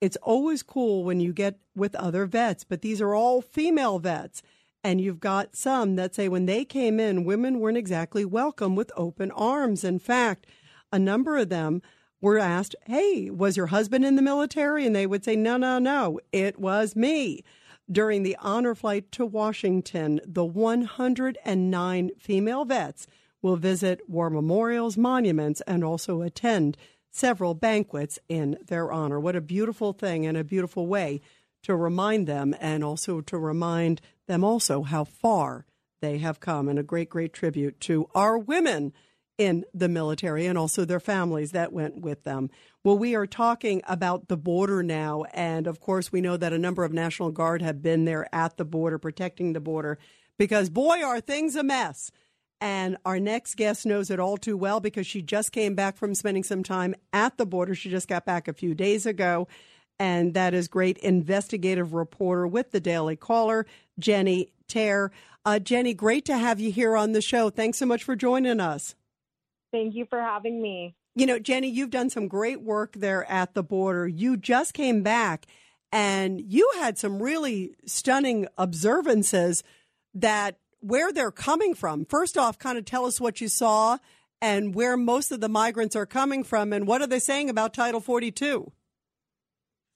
It's 0.00 0.16
always 0.22 0.62
cool 0.62 1.04
when 1.04 1.20
you 1.20 1.34
get 1.34 1.58
with 1.76 1.94
other 1.94 2.24
vets, 2.24 2.64
but 2.64 2.80
these 2.80 3.02
are 3.02 3.14
all 3.14 3.42
female 3.42 3.98
vets. 3.98 4.42
And 4.82 4.98
you've 4.98 5.20
got 5.20 5.54
some 5.54 5.96
that 5.96 6.14
say 6.14 6.26
when 6.26 6.46
they 6.46 6.64
came 6.64 6.98
in, 6.98 7.24
women 7.24 7.60
weren't 7.60 7.76
exactly 7.76 8.24
welcome 8.24 8.74
with 8.74 8.90
open 8.96 9.30
arms. 9.32 9.84
In 9.84 9.98
fact, 9.98 10.46
a 10.90 10.98
number 10.98 11.36
of 11.36 11.50
them 11.50 11.82
were 12.20 12.38
asked, 12.38 12.74
Hey, 12.86 13.30
was 13.30 13.56
your 13.56 13.66
husband 13.66 14.04
in 14.04 14.16
the 14.16 14.22
military? 14.22 14.86
And 14.86 14.94
they 14.94 15.06
would 15.06 15.24
say, 15.24 15.36
No, 15.36 15.56
no, 15.56 15.78
no, 15.78 16.20
it 16.32 16.58
was 16.58 16.96
me. 16.96 17.42
During 17.90 18.22
the 18.22 18.36
honor 18.40 18.74
flight 18.74 19.10
to 19.12 19.24
Washington, 19.24 20.20
the 20.24 20.44
109 20.44 22.10
female 22.18 22.64
vets 22.64 23.06
will 23.40 23.56
visit 23.56 24.00
war 24.08 24.28
memorials, 24.28 24.98
monuments, 24.98 25.62
and 25.66 25.82
also 25.82 26.22
attend 26.22 26.76
several 27.10 27.54
banquets 27.54 28.18
in 28.28 28.58
their 28.66 28.92
honor. 28.92 29.18
What 29.18 29.36
a 29.36 29.40
beautiful 29.40 29.92
thing 29.92 30.26
and 30.26 30.36
a 30.36 30.44
beautiful 30.44 30.86
way 30.86 31.20
to 31.62 31.74
remind 31.74 32.26
them 32.26 32.54
and 32.60 32.84
also 32.84 33.20
to 33.22 33.38
remind 33.38 34.00
them 34.26 34.44
also 34.44 34.82
how 34.82 35.04
far 35.04 35.64
they 36.00 36.18
have 36.18 36.40
come 36.40 36.68
and 36.68 36.78
a 36.78 36.84
great, 36.84 37.08
great 37.08 37.32
tribute 37.32 37.80
to 37.80 38.08
our 38.14 38.38
women 38.38 38.92
in 39.38 39.64
the 39.72 39.88
military 39.88 40.46
and 40.46 40.58
also 40.58 40.84
their 40.84 41.00
families 41.00 41.52
that 41.52 41.72
went 41.72 42.00
with 42.00 42.24
them. 42.24 42.50
Well, 42.82 42.98
we 42.98 43.14
are 43.14 43.26
talking 43.26 43.82
about 43.86 44.28
the 44.28 44.36
border 44.36 44.82
now. 44.82 45.24
And 45.32 45.68
of 45.68 45.80
course, 45.80 46.12
we 46.12 46.20
know 46.20 46.36
that 46.36 46.52
a 46.52 46.58
number 46.58 46.84
of 46.84 46.92
National 46.92 47.30
Guard 47.30 47.62
have 47.62 47.80
been 47.80 48.04
there 48.04 48.28
at 48.34 48.56
the 48.56 48.64
border, 48.64 48.98
protecting 48.98 49.52
the 49.52 49.60
border, 49.60 49.98
because 50.36 50.68
boy, 50.68 51.02
are 51.02 51.20
things 51.20 51.54
a 51.54 51.62
mess. 51.62 52.10
And 52.60 52.96
our 53.04 53.20
next 53.20 53.54
guest 53.56 53.86
knows 53.86 54.10
it 54.10 54.18
all 54.18 54.36
too 54.36 54.56
well 54.56 54.80
because 54.80 55.06
she 55.06 55.22
just 55.22 55.52
came 55.52 55.76
back 55.76 55.96
from 55.96 56.16
spending 56.16 56.42
some 56.42 56.64
time 56.64 56.96
at 57.12 57.38
the 57.38 57.46
border. 57.46 57.76
She 57.76 57.88
just 57.88 58.08
got 58.08 58.26
back 58.26 58.48
a 58.48 58.52
few 58.52 58.74
days 58.74 59.06
ago. 59.06 59.46
And 60.00 60.34
that 60.34 60.54
is 60.54 60.66
great 60.66 60.98
investigative 60.98 61.94
reporter 61.94 62.46
with 62.46 62.72
the 62.72 62.80
Daily 62.80 63.16
Caller, 63.16 63.66
Jenny 63.98 64.52
Taer. 64.66 65.12
Uh, 65.44 65.58
Jenny, 65.60 65.94
great 65.94 66.24
to 66.26 66.36
have 66.36 66.58
you 66.60 66.72
here 66.72 66.96
on 66.96 67.12
the 67.12 67.22
show. 67.22 67.50
Thanks 67.50 67.78
so 67.78 67.86
much 67.86 68.02
for 68.02 68.16
joining 68.16 68.60
us. 68.60 68.94
Thank 69.72 69.94
you 69.94 70.06
for 70.08 70.20
having 70.20 70.60
me. 70.62 70.94
You 71.14 71.26
know, 71.26 71.38
Jenny, 71.38 71.68
you've 71.68 71.90
done 71.90 72.10
some 72.10 72.28
great 72.28 72.62
work 72.62 72.92
there 72.94 73.28
at 73.30 73.54
the 73.54 73.62
border. 73.62 74.06
You 74.06 74.36
just 74.36 74.72
came 74.72 75.02
back 75.02 75.46
and 75.90 76.40
you 76.40 76.70
had 76.76 76.98
some 76.98 77.22
really 77.22 77.74
stunning 77.86 78.46
observances 78.56 79.62
that 80.14 80.58
where 80.80 81.12
they're 81.12 81.32
coming 81.32 81.74
from. 81.74 82.04
First 82.04 82.38
off, 82.38 82.58
kind 82.58 82.78
of 82.78 82.84
tell 82.84 83.04
us 83.04 83.20
what 83.20 83.40
you 83.40 83.48
saw 83.48 83.98
and 84.40 84.74
where 84.74 84.96
most 84.96 85.32
of 85.32 85.40
the 85.40 85.48
migrants 85.48 85.96
are 85.96 86.06
coming 86.06 86.44
from 86.44 86.72
and 86.72 86.86
what 86.86 87.02
are 87.02 87.06
they 87.06 87.18
saying 87.18 87.50
about 87.50 87.74
Title 87.74 88.00
42? 88.00 88.70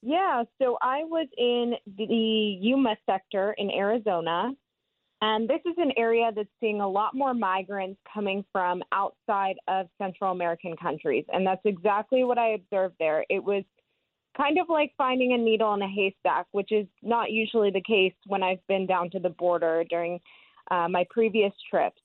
Yeah, 0.04 0.42
so 0.60 0.76
I 0.82 1.04
was 1.04 1.28
in 1.38 1.74
the 1.86 2.58
Yuma 2.60 2.96
sector 3.06 3.54
in 3.56 3.70
Arizona, 3.70 4.50
and 5.22 5.48
this 5.48 5.60
is 5.64 5.74
an 5.78 5.92
area 5.96 6.32
that's 6.34 6.48
seeing 6.58 6.80
a 6.80 6.88
lot 6.88 7.14
more 7.14 7.32
migrants 7.32 8.00
coming 8.12 8.44
from 8.50 8.82
outside 8.90 9.54
of 9.68 9.86
Central 9.96 10.32
American 10.32 10.76
countries. 10.76 11.24
And 11.32 11.46
that's 11.46 11.62
exactly 11.64 12.24
what 12.24 12.38
I 12.38 12.54
observed 12.54 12.96
there. 12.98 13.24
It 13.30 13.42
was 13.42 13.62
kind 14.36 14.58
of 14.58 14.68
like 14.68 14.92
finding 14.98 15.32
a 15.32 15.38
needle 15.38 15.74
in 15.74 15.82
a 15.82 15.88
haystack, 15.88 16.46
which 16.50 16.72
is 16.72 16.88
not 17.04 17.30
usually 17.30 17.70
the 17.70 17.82
case 17.82 18.14
when 18.26 18.42
I've 18.42 18.66
been 18.66 18.84
down 18.84 19.10
to 19.10 19.20
the 19.20 19.30
border 19.30 19.84
during 19.88 20.18
uh, 20.72 20.88
my 20.88 21.06
previous 21.08 21.52
trips. 21.70 22.00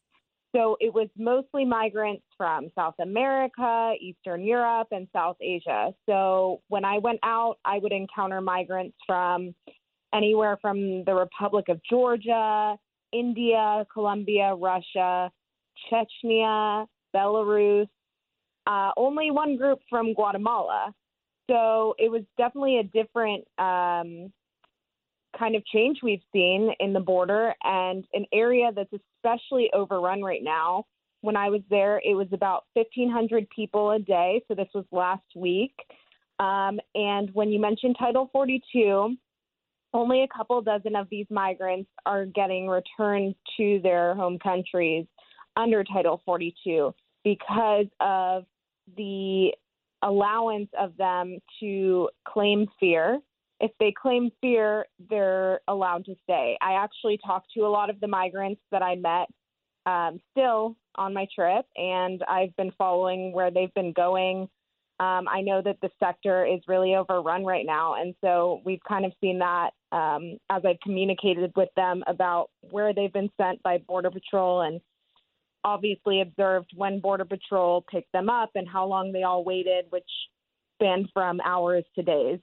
So 0.55 0.78
it 0.80 0.93
was 0.93 1.09
mostly 1.18 1.65
migrants 1.65 2.24
from 2.38 2.70
South 2.76 2.95
America, 2.99 3.93
Eastern 3.99 4.43
Europe, 4.43 4.89
and 4.91 5.07
South 5.11 5.38
Asia. 5.41 5.91
So 6.05 6.61
when 6.68 6.86
I 6.86 6.99
went 6.99 7.20
out, 7.24 7.57
I 7.65 7.80
would 7.80 7.91
encounter 7.91 8.41
migrants 8.41 8.95
from 9.07 9.55
anywhere 10.13 10.57
from 10.61 11.03
the 11.03 11.15
Republic 11.15 11.65
of 11.70 11.82
Georgia, 11.89 12.78
India, 13.12 13.86
Colombia, 13.91 14.55
Russia, 14.55 15.32
Chechnya, 15.91 16.88
Belarus, 17.16 17.88
uh, 18.68 18.91
only 18.97 19.32
one 19.32 19.58
group 19.58 19.80
from 19.89 20.14
Guatemala. 20.14 20.93
So 21.49 21.95
it 21.97 22.12
was 22.12 22.24
definitely 22.38 22.80
a 22.80 22.84
different 22.84 23.45
um, 23.58 24.34
kind 25.38 25.55
of 25.55 25.66
change 25.66 25.99
we've 26.03 26.22
seen 26.34 26.72
in 26.80 26.93
the 26.93 26.99
border 26.99 27.53
and 27.64 28.05
an 28.14 28.26
area 28.34 28.72
that's 28.76 28.91
especially 28.91 29.70
overrun 29.74 30.22
right 30.22 30.43
now. 30.43 30.86
When 31.22 31.36
I 31.36 31.49
was 31.49 31.62
there, 31.70 32.01
it 32.03 32.16
was 32.16 32.28
about 32.32 32.66
1,500 32.74 33.47
people 33.49 33.91
a 33.91 33.99
day. 33.99 34.41
So 34.47 34.55
this 34.55 34.68
was 34.74 34.86
last 34.91 35.26
week. 35.36 35.74
Um, 36.39 36.80
and 36.93 37.30
when 37.34 37.49
you 37.49 37.60
mentioned 37.60 37.95
Title 37.97 38.30
42, 38.32 39.16
only 39.93 40.23
a 40.23 40.27
couple 40.27 40.61
dozen 40.61 40.95
of 40.95 41.07
these 41.09 41.27
migrants 41.29 41.89
are 42.05 42.25
getting 42.25 42.67
returned 42.67 43.35
to 43.57 43.79
their 43.83 44.15
home 44.15 44.39
countries 44.39 45.05
under 45.55 45.83
Title 45.83 46.21
42 46.25 46.93
because 47.23 47.88
of 47.99 48.45
the 48.95 49.51
allowance 50.03 50.69
of 50.79 50.95
them 50.97 51.39
to 51.59 52.09
claim 52.25 52.67
fear 52.79 53.19
if 53.59 53.71
they 53.79 53.91
claim 53.91 54.29
fear, 54.39 54.85
they're 55.09 55.61
allowed 55.67 56.05
to 56.05 56.15
stay. 56.23 56.57
I 56.61 56.73
actually 56.73 57.19
talked 57.25 57.47
to 57.55 57.61
a 57.61 57.69
lot 57.69 57.89
of 57.89 57.99
the 57.99 58.07
migrants 58.07 58.61
that 58.71 58.83
I 58.83 58.95
met 58.95 59.27
um, 59.85 60.19
still 60.31 60.75
on 60.95 61.13
my 61.13 61.27
trip, 61.33 61.65
and 61.75 62.23
I've 62.27 62.55
been 62.55 62.71
following 62.77 63.31
where 63.31 63.49
they've 63.49 63.73
been 63.73 63.93
going. 63.93 64.47
Um, 64.99 65.27
I 65.27 65.41
know 65.41 65.61
that 65.61 65.77
the 65.81 65.89
sector 65.99 66.45
is 66.45 66.59
really 66.67 66.95
overrun 66.95 67.45
right 67.45 67.65
now, 67.65 67.95
and 68.01 68.15
so 68.21 68.61
we've 68.65 68.81
kind 68.87 69.05
of 69.05 69.11
seen 69.21 69.39
that 69.39 69.71
um, 69.91 70.37
as 70.49 70.63
I've 70.65 70.79
communicated 70.81 71.51
with 71.55 71.69
them 71.75 72.03
about 72.07 72.49
where 72.71 72.93
they've 72.93 73.13
been 73.13 73.29
sent 73.39 73.61
by 73.61 73.77
Border 73.77 74.09
Patrol 74.09 74.61
and 74.61 74.81
obviously 75.63 76.21
observed 76.21 76.71
when 76.75 76.99
Border 76.99 77.25
Patrol 77.25 77.85
picked 77.91 78.11
them 78.11 78.29
up 78.29 78.51
and 78.55 78.67
how 78.67 78.87
long 78.87 79.11
they 79.11 79.23
all 79.23 79.43
waited, 79.43 79.85
which 79.89 80.09
spanned 80.75 81.09
from 81.13 81.39
hours 81.41 81.83
to 81.95 82.03
days. 82.03 82.39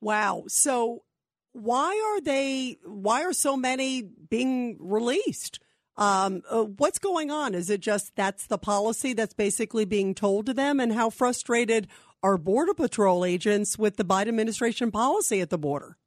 Wow. 0.00 0.44
So 0.48 1.02
why 1.52 2.00
are 2.14 2.20
they? 2.20 2.78
Why 2.84 3.22
are 3.24 3.32
so 3.32 3.56
many 3.56 4.02
being 4.02 4.76
released? 4.80 5.60
Um, 6.00 6.42
uh, 6.50 6.64
what's 6.64 6.98
going 6.98 7.30
on? 7.30 7.54
Is 7.54 7.68
it 7.68 7.80
just 7.80 8.16
that's 8.16 8.46
the 8.46 8.56
policy 8.56 9.12
that's 9.12 9.34
basically 9.34 9.84
being 9.84 10.14
told 10.14 10.46
to 10.46 10.54
them? 10.54 10.80
And 10.80 10.94
how 10.94 11.10
frustrated 11.10 11.88
are 12.22 12.38
Border 12.38 12.72
Patrol 12.72 13.24
agents 13.24 13.78
with 13.78 13.96
the 13.96 14.04
Biden 14.04 14.28
administration 14.28 14.90
policy 14.90 15.42
at 15.42 15.50
the 15.50 15.58
border? 15.58 15.98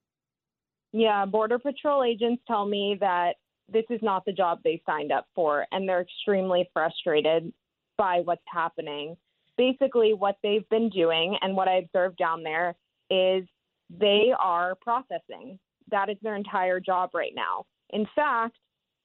Yeah, 0.91 1.25
Border 1.25 1.59
Patrol 1.59 2.03
agents 2.03 2.41
tell 2.47 2.65
me 2.65 2.97
that 2.99 3.35
this 3.71 3.85
is 3.91 3.99
not 4.01 4.25
the 4.25 4.33
job 4.33 4.59
they 4.63 4.81
signed 4.85 5.11
up 5.11 5.27
for, 5.35 5.65
and 5.71 5.87
they're 5.87 6.01
extremely 6.01 6.69
frustrated 6.73 7.53
by 7.95 8.21
what's 8.23 8.41
happening. 8.51 9.15
Basically, 9.57 10.13
what 10.13 10.37
they've 10.41 10.67
been 10.69 10.89
doing 10.89 11.37
and 11.41 11.55
what 11.55 11.67
I 11.67 11.77
observed 11.77 12.17
down 12.17 12.41
there 12.41 12.75
is 13.11 13.47
they 13.89 14.33
are 14.39 14.73
processing. 14.81 15.59
That 15.91 16.09
is 16.09 16.17
their 16.23 16.35
entire 16.35 16.79
job 16.79 17.11
right 17.13 17.33
now. 17.35 17.65
In 17.91 18.07
fact, 18.15 18.57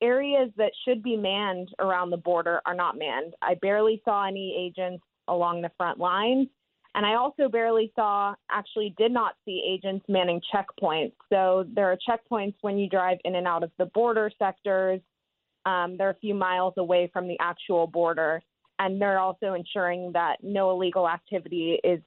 areas 0.02 0.50
that 0.56 0.72
should 0.84 1.02
be 1.02 1.16
manned 1.16 1.68
around 1.78 2.10
the 2.10 2.16
border 2.16 2.60
are 2.66 2.74
not 2.74 2.98
manned. 2.98 3.34
I 3.42 3.54
barely 3.54 4.00
saw 4.04 4.26
any 4.26 4.54
agents 4.56 5.02
along 5.28 5.62
the 5.62 5.70
front 5.76 5.98
lines. 5.98 6.48
And 6.94 7.04
I 7.04 7.14
also 7.14 7.48
barely 7.48 7.92
saw, 7.94 8.34
actually, 8.50 8.94
did 8.98 9.12
not 9.12 9.34
see 9.44 9.62
agents 9.68 10.04
manning 10.08 10.40
checkpoints. 10.52 11.12
So 11.30 11.64
there 11.74 11.92
are 11.92 11.98
checkpoints 12.08 12.54
when 12.62 12.78
you 12.78 12.88
drive 12.88 13.18
in 13.24 13.36
and 13.36 13.46
out 13.46 13.62
of 13.62 13.70
the 13.78 13.86
border 13.86 14.30
sectors. 14.38 15.00
Um, 15.66 15.96
they're 15.96 16.10
a 16.10 16.14
few 16.14 16.34
miles 16.34 16.74
away 16.76 17.10
from 17.12 17.28
the 17.28 17.36
actual 17.40 17.86
border. 17.86 18.42
And 18.78 19.00
they're 19.00 19.18
also 19.18 19.54
ensuring 19.54 20.12
that 20.12 20.36
no 20.42 20.70
illegal 20.70 21.08
activity 21.08 21.78
is 21.84 22.00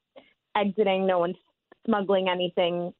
exiting, 0.57 1.05
no 1.05 1.19
one's 1.19 1.37
smuggling 1.85 2.27
anything 2.27 2.93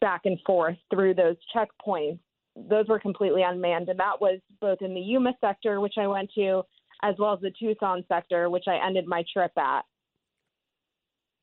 back 0.00 0.22
and 0.24 0.38
forth 0.46 0.76
through 0.92 1.14
those 1.14 1.36
checkpoints. 1.54 2.20
Those 2.68 2.86
were 2.88 2.98
completely 2.98 3.42
unmanned, 3.42 3.88
and 3.88 3.98
that 3.98 4.20
was 4.20 4.40
both 4.60 4.82
in 4.82 4.94
the 4.94 5.00
Yuma 5.00 5.34
sector, 5.40 5.80
which 5.80 5.94
I 5.98 6.06
went 6.06 6.30
to, 6.34 6.62
as 7.02 7.14
well 7.18 7.32
as 7.32 7.40
the 7.40 7.52
Tucson 7.58 8.04
sector, 8.08 8.50
which 8.50 8.64
I 8.66 8.84
ended 8.84 9.06
my 9.06 9.24
trip 9.32 9.52
at. 9.56 9.84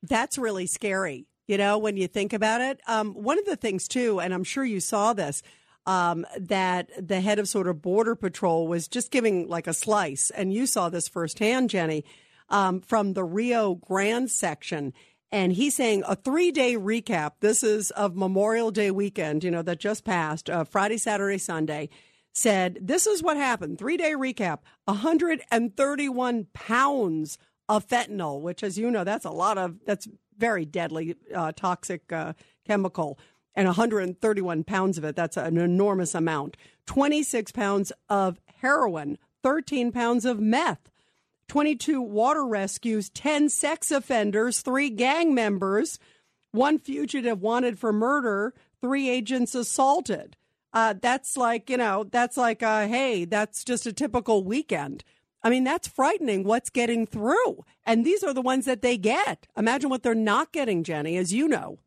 That's 0.03 0.38
really 0.38 0.68
scary, 0.68 1.27
you 1.48 1.57
know, 1.57 1.77
when 1.77 1.98
you 1.98 2.07
think 2.07 2.34
about 2.34 2.61
it. 2.61 2.80
Um, 2.88 3.14
one 3.14 3.39
of 3.39 3.45
the 3.45 3.56
things, 3.56 3.88
too, 3.88 4.19
and 4.19 4.34
I'm 4.34 4.44
sure 4.44 4.64
you 4.64 4.80
saw 4.80 5.14
this, 5.14 5.41
um, 5.85 6.26
that 6.38 6.89
the 6.99 7.22
head 7.22 7.39
of 7.39 7.48
sort 7.48 7.68
of 7.68 7.81
Border 7.81 8.15
Patrol 8.15 8.68
was 8.68 8.88
just 8.88 9.10
giving 9.10 9.48
like 9.48 9.68
a 9.68 9.73
slice, 9.73 10.30
and 10.30 10.53
you 10.53 10.65
saw 10.65 10.89
this 10.89 11.07
firsthand, 11.07 11.69
Jenny, 11.69 12.03
um, 12.49 12.81
from 12.81 13.14
the 13.14 13.23
Rio 13.23 13.76
Grande 13.76 14.30
section. 14.30 14.94
And 15.31 15.53
he's 15.53 15.75
saying 15.75 16.03
a 16.07 16.15
three 16.15 16.51
day 16.51 16.75
recap. 16.75 17.33
This 17.41 17.63
is 17.63 17.91
of 17.91 18.15
Memorial 18.15 18.71
Day 18.71 18.91
weekend, 18.91 19.43
you 19.43 19.51
know, 19.51 19.61
that 19.61 19.79
just 19.79 20.05
passed, 20.05 20.49
uh, 20.49 20.63
Friday, 20.63 20.97
Saturday, 20.97 21.37
Sunday. 21.37 21.89
Said, 22.33 22.77
this 22.79 23.07
is 23.07 23.23
what 23.23 23.35
happened. 23.35 23.79
Three 23.79 23.97
day 23.97 24.11
recap 24.11 24.59
131 24.85 26.47
pounds 26.53 27.37
of 27.67 27.87
fentanyl, 27.87 28.41
which, 28.41 28.63
as 28.63 28.77
you 28.77 28.91
know, 28.91 29.03
that's 29.03 29.25
a 29.25 29.31
lot 29.31 29.57
of, 29.57 29.77
that's 29.85 30.07
very 30.37 30.63
deadly, 30.63 31.15
uh, 31.35 31.51
toxic 31.51 32.11
uh, 32.11 32.33
chemical. 32.65 33.17
And 33.55 33.65
131 33.65 34.63
pounds 34.65 34.99
of 34.99 35.03
it, 35.03 35.15
that's 35.15 35.35
an 35.35 35.57
enormous 35.57 36.13
amount. 36.13 36.57
26 36.85 37.51
pounds 37.51 37.91
of 38.07 38.39
heroin, 38.61 39.17
13 39.43 39.91
pounds 39.91 40.23
of 40.25 40.39
meth, 40.39 40.91
22 41.48 42.02
water 42.02 42.45
rescues, 42.45 43.10
10 43.10 43.49
sex 43.49 43.91
offenders, 43.91 44.61
three 44.61 44.90
gang 44.90 45.34
members, 45.34 45.99
one 46.52 46.78
fugitive 46.78 47.41
wanted 47.41 47.80
for 47.80 47.94
murder, 47.94 48.53
three 48.82 49.10
agents 49.10 49.56
assaulted. 49.56 50.36
Uh, 50.74 50.94
that's 51.02 51.38
like, 51.38 51.69
you 51.69 51.78
know, 51.78 52.03
that's 52.03 52.38
like, 52.38 52.61
uh, 52.61 52.88
hey, 52.88 53.26
that's 53.26 53.64
just 53.64 53.86
a 53.86 53.94
typical 53.94 54.44
weekend. 54.44 55.03
I 55.44 55.49
mean, 55.49 55.64
that's 55.64 55.88
frightening 55.88 56.44
what's 56.44 56.69
getting 56.69 57.06
through. 57.06 57.64
And 57.86 58.06
these 58.06 58.24
are 58.24 58.34
the 58.34 58.41
ones 58.41 58.65
that 58.65 58.82
they 58.82 58.98
get. 58.98 59.48
Imagine 59.56 59.90
what 59.90 60.03
they're 60.03 60.15
not 60.15 60.52
getting, 60.52 60.84
Jenny, 60.84 61.15
as 61.18 61.34
you 61.34 61.48
know. 61.48 61.80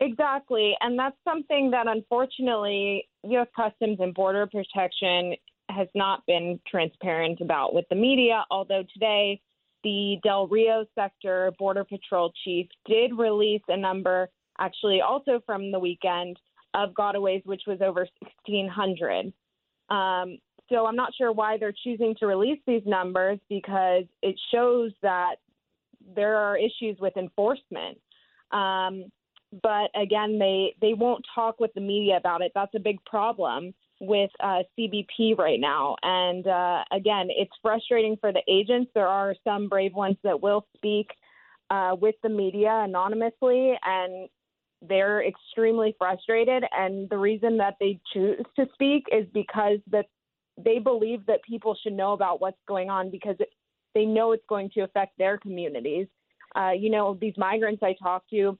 Exactly. 0.00 0.74
And 0.80 0.98
that's 0.98 1.16
something 1.24 1.70
that 1.72 1.86
unfortunately 1.86 3.08
U.S. 3.24 3.48
Customs 3.54 3.98
and 4.00 4.14
Border 4.14 4.46
Protection 4.46 5.34
has 5.68 5.88
not 5.94 6.24
been 6.26 6.60
transparent 6.66 7.40
about 7.40 7.74
with 7.74 7.84
the 7.90 7.96
media, 7.96 8.44
although 8.50 8.84
today 8.92 9.40
the 9.84 10.18
Del 10.22 10.48
Rio 10.48 10.84
sector 10.94 11.52
Border 11.58 11.84
Patrol 11.84 12.32
chief 12.44 12.66
did 12.86 13.16
release 13.16 13.62
a 13.68 13.76
number, 13.76 14.28
actually 14.58 15.00
also 15.00 15.40
from 15.46 15.70
the 15.70 15.78
weekend, 15.78 16.38
of 16.74 16.90
gotaways, 16.92 17.44
which 17.46 17.62
was 17.66 17.80
over 17.80 18.06
1,600. 18.46 19.32
Um, 19.88 20.38
so 20.68 20.86
I'm 20.86 20.96
not 20.96 21.14
sure 21.16 21.32
why 21.32 21.56
they're 21.56 21.72
choosing 21.84 22.14
to 22.20 22.26
release 22.26 22.60
these 22.66 22.82
numbers 22.84 23.38
because 23.48 24.04
it 24.22 24.38
shows 24.52 24.92
that 25.02 25.36
there 26.14 26.36
are 26.36 26.58
issues 26.58 26.98
with 27.00 27.16
enforcement. 27.16 27.98
Um, 28.52 29.04
but 29.62 29.90
again, 29.98 30.38
they 30.38 30.74
they 30.80 30.92
won't 30.92 31.24
talk 31.34 31.58
with 31.58 31.72
the 31.74 31.80
media 31.80 32.18
about 32.18 32.42
it. 32.42 32.52
That's 32.54 32.74
a 32.74 32.80
big 32.80 33.02
problem 33.06 33.72
with 34.00 34.30
uh, 34.40 34.62
CBP 34.78 35.36
right 35.36 35.60
now. 35.60 35.96
And 36.02 36.46
uh, 36.46 36.84
again, 36.92 37.28
it's 37.30 37.52
frustrating 37.62 38.16
for 38.20 38.32
the 38.32 38.42
agents. 38.48 38.90
There 38.94 39.08
are 39.08 39.34
some 39.44 39.68
brave 39.68 39.94
ones 39.94 40.16
that 40.22 40.40
will 40.40 40.66
speak 40.76 41.08
uh, 41.70 41.96
with 42.00 42.14
the 42.22 42.28
media 42.28 42.82
anonymously, 42.84 43.74
and 43.84 44.28
they're 44.82 45.26
extremely 45.26 45.94
frustrated. 45.98 46.64
And 46.72 47.08
the 47.10 47.18
reason 47.18 47.56
that 47.58 47.74
they 47.80 47.98
choose 48.12 48.44
to 48.56 48.66
speak 48.74 49.04
is 49.10 49.26
because 49.34 49.78
that 49.90 50.06
they 50.56 50.78
believe 50.78 51.26
that 51.26 51.42
people 51.42 51.76
should 51.82 51.92
know 51.92 52.12
about 52.12 52.40
what's 52.40 52.58
going 52.66 52.90
on 52.90 53.10
because 53.10 53.36
it, 53.38 53.48
they 53.94 54.04
know 54.04 54.32
it's 54.32 54.44
going 54.48 54.70
to 54.74 54.80
affect 54.80 55.18
their 55.18 55.38
communities. 55.38 56.06
Uh, 56.56 56.70
you 56.70 56.90
know, 56.90 57.16
these 57.20 57.34
migrants 57.36 57.82
I 57.82 57.94
talk 58.02 58.24
to, 58.30 58.56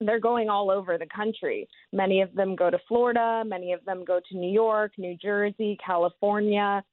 they're 0.00 0.20
going 0.20 0.48
all 0.48 0.70
over 0.70 0.98
the 0.98 1.06
country. 1.06 1.68
Many 1.92 2.20
of 2.20 2.34
them 2.34 2.54
go 2.54 2.70
to 2.70 2.78
Florida, 2.86 3.42
many 3.46 3.72
of 3.72 3.84
them 3.84 4.04
go 4.04 4.20
to 4.28 4.36
New 4.36 4.50
York, 4.50 4.92
New 4.98 5.16
Jersey, 5.16 5.78
California. 5.84 6.84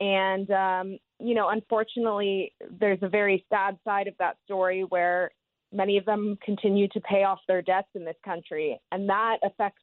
And, 0.00 0.50
um, 0.50 0.98
you 1.18 1.34
know, 1.34 1.50
unfortunately, 1.50 2.54
there's 2.80 2.98
a 3.02 3.08
very 3.08 3.44
sad 3.50 3.78
side 3.84 4.08
of 4.08 4.14
that 4.18 4.36
story 4.44 4.82
where 4.88 5.30
many 5.72 5.98
of 5.98 6.04
them 6.04 6.38
continue 6.42 6.88
to 6.88 7.00
pay 7.00 7.24
off 7.24 7.38
their 7.46 7.62
debts 7.62 7.88
in 7.94 8.04
this 8.04 8.16
country. 8.24 8.80
And 8.90 9.08
that 9.08 9.36
affects 9.44 9.82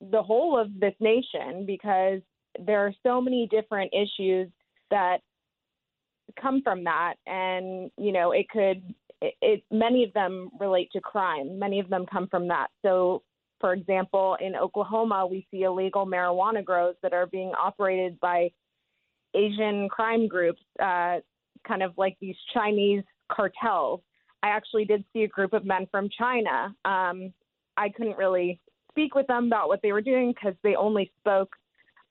the 0.00 0.22
whole 0.22 0.58
of 0.58 0.68
this 0.78 0.94
nation 1.00 1.66
because 1.66 2.20
there 2.64 2.86
are 2.86 2.92
so 3.02 3.20
many 3.20 3.48
different 3.50 3.92
issues 3.92 4.48
that 4.90 5.18
come 6.40 6.62
from 6.62 6.84
that. 6.84 7.14
And, 7.26 7.90
you 7.98 8.12
know, 8.12 8.32
it 8.32 8.48
could 8.48 8.82
it, 9.20 9.34
it, 9.42 9.64
many 9.70 10.04
of 10.04 10.12
them 10.12 10.50
relate 10.60 10.90
to 10.92 11.00
crime. 11.00 11.58
Many 11.58 11.80
of 11.80 11.88
them 11.88 12.06
come 12.06 12.28
from 12.28 12.48
that. 12.48 12.68
So, 12.82 13.22
for 13.60 13.72
example, 13.72 14.36
in 14.40 14.54
Oklahoma, 14.54 15.26
we 15.26 15.46
see 15.50 15.62
illegal 15.62 16.06
marijuana 16.06 16.64
grows 16.64 16.94
that 17.02 17.12
are 17.12 17.26
being 17.26 17.52
operated 17.60 18.20
by 18.20 18.50
Asian 19.34 19.88
crime 19.88 20.28
groups, 20.28 20.62
uh, 20.80 21.18
kind 21.66 21.82
of 21.82 21.92
like 21.96 22.16
these 22.20 22.36
Chinese 22.54 23.02
cartels. 23.30 24.00
I 24.42 24.48
actually 24.48 24.84
did 24.84 25.04
see 25.12 25.24
a 25.24 25.28
group 25.28 25.52
of 25.52 25.64
men 25.64 25.88
from 25.90 26.08
China. 26.16 26.74
Um, 26.84 27.32
I 27.76 27.88
couldn't 27.88 28.16
really 28.16 28.60
speak 28.90 29.14
with 29.14 29.26
them 29.26 29.46
about 29.46 29.68
what 29.68 29.80
they 29.82 29.92
were 29.92 30.00
doing 30.00 30.32
because 30.32 30.54
they 30.62 30.76
only 30.76 31.12
spoke 31.20 31.50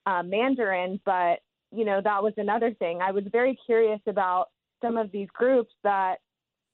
uh, 0.06 0.24
Mandarin, 0.24 1.00
but 1.06 1.40
you 1.72 1.86
know 1.86 2.02
that 2.02 2.24
was 2.24 2.34
another 2.38 2.74
thing. 2.74 3.00
I 3.02 3.12
was 3.12 3.24
very 3.32 3.58
curious 3.66 4.00
about 4.08 4.48
some 4.82 4.98
of 4.98 5.12
these 5.12 5.28
groups 5.34 5.74
that 5.84 6.18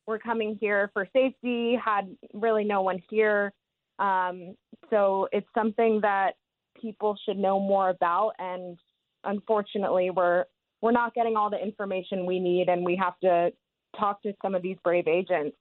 were 0.07 0.19
coming 0.19 0.57
here 0.59 0.89
for 0.93 1.07
safety, 1.13 1.77
had 1.84 2.15
really 2.34 2.63
no 2.63 2.81
one 2.81 3.01
here. 3.09 3.53
Um, 3.99 4.55
so 4.89 5.27
it's 5.31 5.47
something 5.55 5.99
that 6.01 6.34
people 6.81 7.17
should 7.25 7.38
know 7.38 7.59
more 7.59 7.89
about. 7.89 8.34
And 8.39 8.77
unfortunately, 9.23 10.09
we're 10.09 10.45
we're 10.81 10.91
not 10.91 11.13
getting 11.13 11.38
all 11.38 11.49
the 11.49 11.61
information 11.61 12.25
we 12.25 12.39
need, 12.39 12.67
and 12.67 12.84
we 12.84 12.99
have 13.01 13.17
to 13.21 13.51
talk 13.97 14.21
to 14.23 14.34
some 14.41 14.53
of 14.53 14.61
these 14.61 14.77
brave 14.84 15.07
agents. 15.07 15.55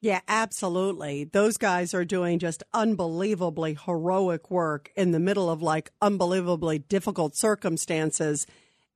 Yeah, 0.00 0.20
absolutely. 0.26 1.24
Those 1.24 1.56
guys 1.56 1.94
are 1.94 2.04
doing 2.04 2.40
just 2.40 2.64
unbelievably 2.74 3.78
heroic 3.86 4.50
work 4.50 4.90
in 4.96 5.12
the 5.12 5.20
middle 5.20 5.48
of 5.48 5.62
like 5.62 5.90
unbelievably 6.00 6.80
difficult 6.80 7.36
circumstances. 7.36 8.44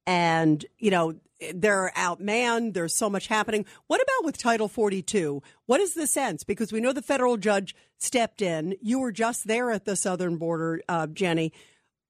And, 0.04 0.66
you 0.78 0.90
know, 0.90 1.14
they're 1.54 1.92
outmanned. 1.96 2.74
There's 2.74 2.94
so 2.94 3.10
much 3.10 3.26
happening. 3.26 3.64
What 3.86 4.00
about 4.00 4.24
with 4.24 4.38
Title 4.38 4.68
42? 4.68 5.42
What 5.66 5.80
is 5.80 5.94
the 5.94 6.06
sense? 6.06 6.44
Because 6.44 6.72
we 6.72 6.80
know 6.80 6.92
the 6.92 7.02
federal 7.02 7.36
judge 7.36 7.74
stepped 7.98 8.42
in. 8.42 8.76
You 8.80 8.98
were 8.98 9.12
just 9.12 9.46
there 9.46 9.70
at 9.70 9.84
the 9.84 9.96
southern 9.96 10.36
border, 10.36 10.80
uh, 10.88 11.06
Jenny. 11.08 11.52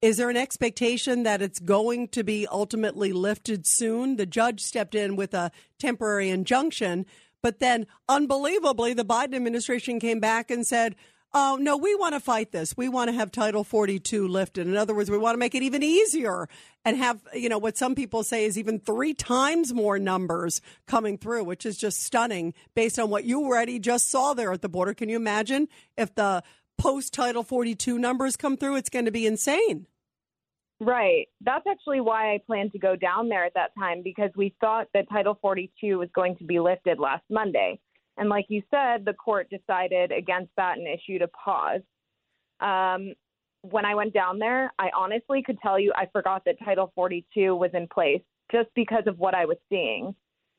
Is 0.03 0.19
there 0.19 0.31
an 0.31 0.37
expectation 0.37 1.23
that 1.23 1.43
it's 1.43 1.59
going 1.59 2.09
to 2.09 2.23
be 2.23 2.47
ultimately 2.47 3.13
lifted 3.13 3.67
soon? 3.67 4.17
The 4.17 4.27
judge 4.27 4.61
stepped 4.61 4.95
in 4.95 5.17
with 5.17 5.33
a 5.35 5.51
temporary 5.79 6.29
injunction, 6.29 7.07
but 7.43 7.59
then 7.61 7.87
unbelievably, 8.09 8.95
the 8.95 9.05
Biden 9.05 9.35
administration 9.35 9.99
came 9.99 10.21
back 10.21 10.51
and 10.51 10.67
said, 10.67 10.95
oh, 11.39 11.59
no, 11.61 11.77
we 11.77 11.95
want 11.95 12.15
to 12.15 12.21
fight 12.21 12.51
this. 12.51 12.75
We 12.79 12.89
want 12.89 13.11
to 13.11 13.15
have 13.15 13.31
Title 13.31 13.63
42 13.63 14.27
lifted. 14.27 14.67
In 14.67 14.75
other 14.75 14.95
words, 14.95 15.11
we 15.11 15.19
want 15.19 15.35
to 15.35 15.39
make 15.39 15.55
it 15.55 15.63
even 15.63 15.83
easier 15.83 16.49
and 16.83 16.97
have, 16.97 17.21
you 17.35 17.51
know, 17.51 17.59
what 17.59 17.77
some 17.77 17.95
people 17.95 18.23
say 18.23 18.47
is 18.47 18.57
even 18.57 18.81
three 18.81 19.13
times 19.13 19.75
more 19.75 19.99
numbers 19.99 20.63
coming 20.87 21.19
through, 21.19 21.45
which 21.45 21.67
is 21.67 21.77
just 21.77 22.03
stunning 22.03 22.55
based 22.75 22.99
on 22.99 23.11
what 23.11 23.25
you 23.25 23.45
already 23.45 23.79
just 23.79 24.11
saw 24.11 24.33
there 24.33 24.51
at 24.51 24.63
the 24.63 24.69
border. 24.69 24.95
Can 24.95 25.11
you 25.11 25.17
imagine 25.17 25.69
if 25.99 26.15
the 26.15 26.43
post 26.79 27.13
Title 27.13 27.43
42 27.43 27.99
numbers 27.99 28.37
come 28.37 28.57
through? 28.57 28.77
It's 28.77 28.89
going 28.89 29.05
to 29.05 29.11
be 29.11 29.27
insane. 29.27 29.87
Right. 30.81 31.29
That's 31.43 31.67
actually 31.67 32.01
why 32.01 32.33
I 32.33 32.41
planned 32.47 32.73
to 32.73 32.79
go 32.79 32.97
down 32.97 33.29
there 33.29 33.45
at 33.45 33.55
that 33.55 33.73
time 33.79 34.01
because 34.03 34.31
we 34.37 34.55
thought 34.61 34.89
that 34.95 35.09
Title 35.11 35.39
42 35.43 35.99
was 35.99 36.09
going 36.15 36.37
to 36.37 36.45
be 36.45 36.61
lifted 36.61 36.99
last 36.99 37.25
Monday. 37.31 37.79
And 38.17 38.29
like 38.29 38.47
you 38.49 38.63
said, 38.71 39.05
the 39.05 39.13
court 39.13 39.49
decided 39.51 40.13
against 40.13 40.51
that 40.57 40.79
and 40.79 40.87
issued 40.87 41.23
a 41.23 41.29
pause. 41.29 41.83
Um, 42.61 43.13
when 43.63 43.85
I 43.85 43.95
went 43.95 44.15
down 44.15 44.39
there, 44.39 44.73
I 44.79 44.91
honestly 44.97 45.43
could 45.43 45.59
tell 45.61 45.79
you 45.79 45.93
I 45.95 46.07
forgot 46.13 46.43
that 46.47 46.59
Title 46.65 46.93
42 46.95 47.55
was 47.55 47.71
in 47.75 47.89
place 47.89 48.23
just 48.51 48.69
because 48.75 49.05
of 49.07 49.19
what 49.19 49.35
I 49.35 49.45
was 49.45 49.59
seeing. 49.69 50.15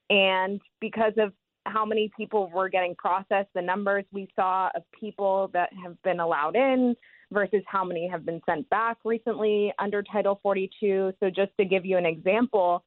And 0.10 0.62
because 0.80 1.14
of 1.18 1.34
how 1.66 1.86
many 1.86 2.12
people 2.16 2.50
were 2.50 2.70
getting 2.70 2.96
processed, 2.96 3.50
the 3.54 3.62
numbers 3.62 4.06
we 4.12 4.28
saw 4.36 4.70
of 4.76 4.84
people 4.98 5.50
that 5.54 5.70
have 5.84 6.02
been 6.04 6.20
allowed 6.20 6.56
in 6.56 6.96
versus 7.32 7.62
how 7.68 7.84
many 7.84 8.08
have 8.08 8.26
been 8.26 8.42
sent 8.48 8.70
back 8.70 8.98
recently 9.04 9.74
under 9.80 10.04
Title 10.04 10.40
42. 10.44 11.14
So, 11.20 11.30
just 11.30 11.52
to 11.60 11.66
give 11.66 11.86
you 11.86 11.98
an 11.98 12.06
example, 12.06 12.84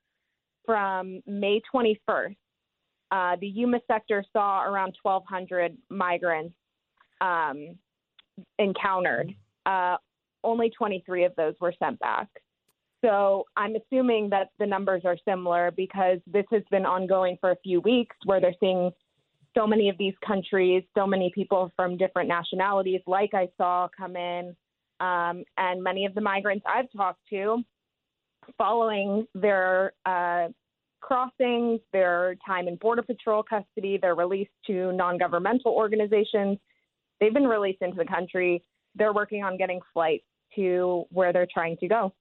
from 0.71 1.23
May 1.27 1.61
21st 1.75 2.37
uh, 3.11 3.37
the 3.41 3.47
Yuma 3.47 3.81
sector 3.87 4.25
saw 4.33 4.65
around 4.65 4.95
1,200 5.03 5.77
migrants 5.89 6.55
um, 7.21 7.77
encountered. 8.59 9.35
Uh, 9.67 9.97
only 10.43 10.71
23 10.71 11.25
of 11.25 11.35
those 11.37 11.55
were 11.61 11.75
sent 11.79 11.99
back. 11.99 12.29
So 13.03 13.45
I'm 13.57 13.75
assuming 13.77 14.31
that 14.31 14.51
the 14.59 14.67
numbers 14.67 15.03
are 15.05 15.17
similar 15.27 15.71
because 15.71 16.19
this 16.27 16.45
has 16.51 16.63
been 16.71 16.85
ongoing 16.85 17.39
for 17.41 17.51
a 17.51 17.57
few 17.63 17.81
weeks 17.81 18.17
where 18.25 18.41
they're 18.41 18.55
seeing 18.61 18.91
so 19.57 19.67
many 19.67 19.89
of 19.89 19.99
these 19.99 20.15
countries, 20.25 20.85
so 20.97 21.07
many 21.07 21.33
people 21.35 21.73
from 21.77 21.97
different 21.97 22.29
nationalities, 22.29 23.01
like 23.07 23.35
I 23.35 23.49
saw 23.57 23.89
come 23.97 24.17
in, 24.17 24.55
um, 25.01 25.45
and 25.57 25.83
many 25.83 26.05
of 26.05 26.15
the 26.15 26.21
migrants 26.21 26.65
I've 26.69 26.91
talked 26.97 27.21
to, 27.31 27.63
following 28.57 29.27
their 29.35 29.93
uh, 30.07 30.49
crossings, 31.01 31.81
their 31.93 32.37
time 32.47 32.69
in 32.69 32.77
Border 32.77 33.03
Patrol 33.03 33.43
custody, 33.43 33.99
their 34.01 34.15
release 34.15 34.49
to 34.67 34.93
non 34.93 35.19
governmental 35.19 35.73
organizations. 35.73 36.59
They've 37.21 37.35
been 37.35 37.47
released 37.47 37.83
into 37.83 37.97
the 37.97 38.05
country. 38.05 38.63
They're 38.95 39.13
working 39.13 39.43
on 39.43 39.57
getting 39.57 39.81
flights 39.93 40.25
to 40.57 41.05
where 41.11 41.33
they're 41.33 41.49
trying 41.53 41.77
to 41.79 41.89
go. 41.89 42.13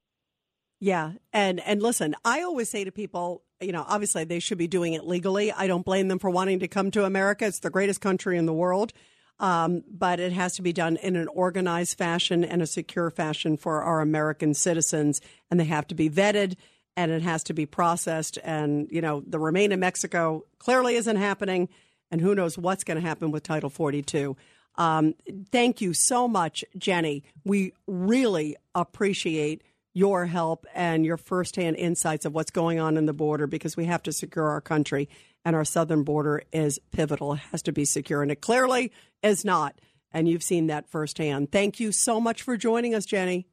Yeah, 0.80 1.14
and 1.34 1.60
and 1.62 1.82
listen, 1.82 2.16
I 2.24 2.42
always 2.42 2.70
say 2.70 2.84
to 2.84 2.92
people, 2.92 3.44
you 3.60 3.72
know, 3.72 3.86
obviously 3.88 4.24
they 4.24 4.40
should 4.40 4.58
be 4.58 4.68
doing 4.68 4.94
it 4.94 5.06
legally. 5.06 5.52
I 5.52 5.68
don't 5.68 5.86
blame 5.86 6.08
them 6.08 6.20
for 6.20 6.30
wanting 6.30 6.60
to 6.60 6.68
come 6.68 6.92
to 6.92 7.04
America. 7.04 7.46
It's 7.46 7.60
the 7.60 7.70
greatest 7.70 8.02
country 8.02 8.38
in 8.38 8.46
the 8.46 8.54
world. 8.54 8.94
Um, 9.42 9.84
but 9.90 10.20
it 10.20 10.34
has 10.34 10.56
to 10.56 10.62
be 10.62 10.74
done 10.74 10.98
in 10.98 11.16
an 11.16 11.30
organized 11.30 11.98
fashion 11.98 12.44
and 12.44 12.62
a 12.62 12.68
secure 12.68 13.10
fashion 13.10 13.56
for 13.56 13.82
our 13.82 14.02
American 14.02 14.54
citizens, 14.54 15.22
and 15.50 15.58
they 15.58 15.66
have 15.66 15.88
to 15.88 15.96
be 15.96 16.10
vetted 16.10 16.56
and 16.96 17.12
it 17.12 17.22
has 17.22 17.44
to 17.46 17.54
be 17.54 17.66
processed. 17.66 18.38
And 18.44 18.88
you 18.92 19.02
know, 19.02 19.24
the 19.26 19.40
remain 19.40 19.72
in 19.72 19.80
Mexico 19.80 20.46
clearly 20.58 20.96
isn't 20.96 21.16
happening, 21.16 21.70
and 22.12 22.22
who 22.22 22.36
knows 22.36 22.58
what's 22.58 22.84
going 22.84 23.00
to 23.00 23.08
happen 23.08 23.32
with 23.32 23.44
Title 23.44 23.70
42. 23.70 24.36
Um, 24.76 25.16
thank 25.52 25.82
you 25.82 25.94
so 25.94 26.28
much, 26.28 26.64
Jenny. 26.78 27.24
We 27.44 27.74
really 27.86 28.56
appreciate 28.74 29.64
your 29.94 30.26
help 30.26 30.66
and 30.74 31.06
your 31.06 31.18
firsthand 31.18 31.76
insights 31.76 32.26
of 32.26 32.34
what's 32.34 32.52
going 32.52 32.80
on 32.80 32.96
in 32.96 33.06
the 33.06 33.14
border 33.14 33.48
because 33.48 33.76
we 33.76 33.86
have 33.86 34.04
to 34.04 34.14
secure 34.14 34.48
our 34.48 34.62
country 34.62 35.10
and 35.44 35.56
our 35.56 35.66
southern 35.66 36.04
border 36.04 36.44
is 36.52 36.80
pivotal. 36.92 37.34
It 37.34 37.40
has 37.52 37.62
to 37.64 37.72
be 37.72 37.86
secure, 37.86 38.22
and 38.22 38.32
it 38.32 38.42
clearly 38.42 38.92
is 39.24 39.44
not. 39.44 39.80
And 40.12 40.28
you've 40.28 40.44
seen 40.44 40.68
that 40.68 40.90
firsthand. 40.90 41.52
Thank 41.52 41.80
you 41.80 41.92
so 41.92 42.20
much 42.20 42.42
for 42.42 42.58
joining 42.58 42.96
us, 42.96 43.06
Jenny. 43.06 43.48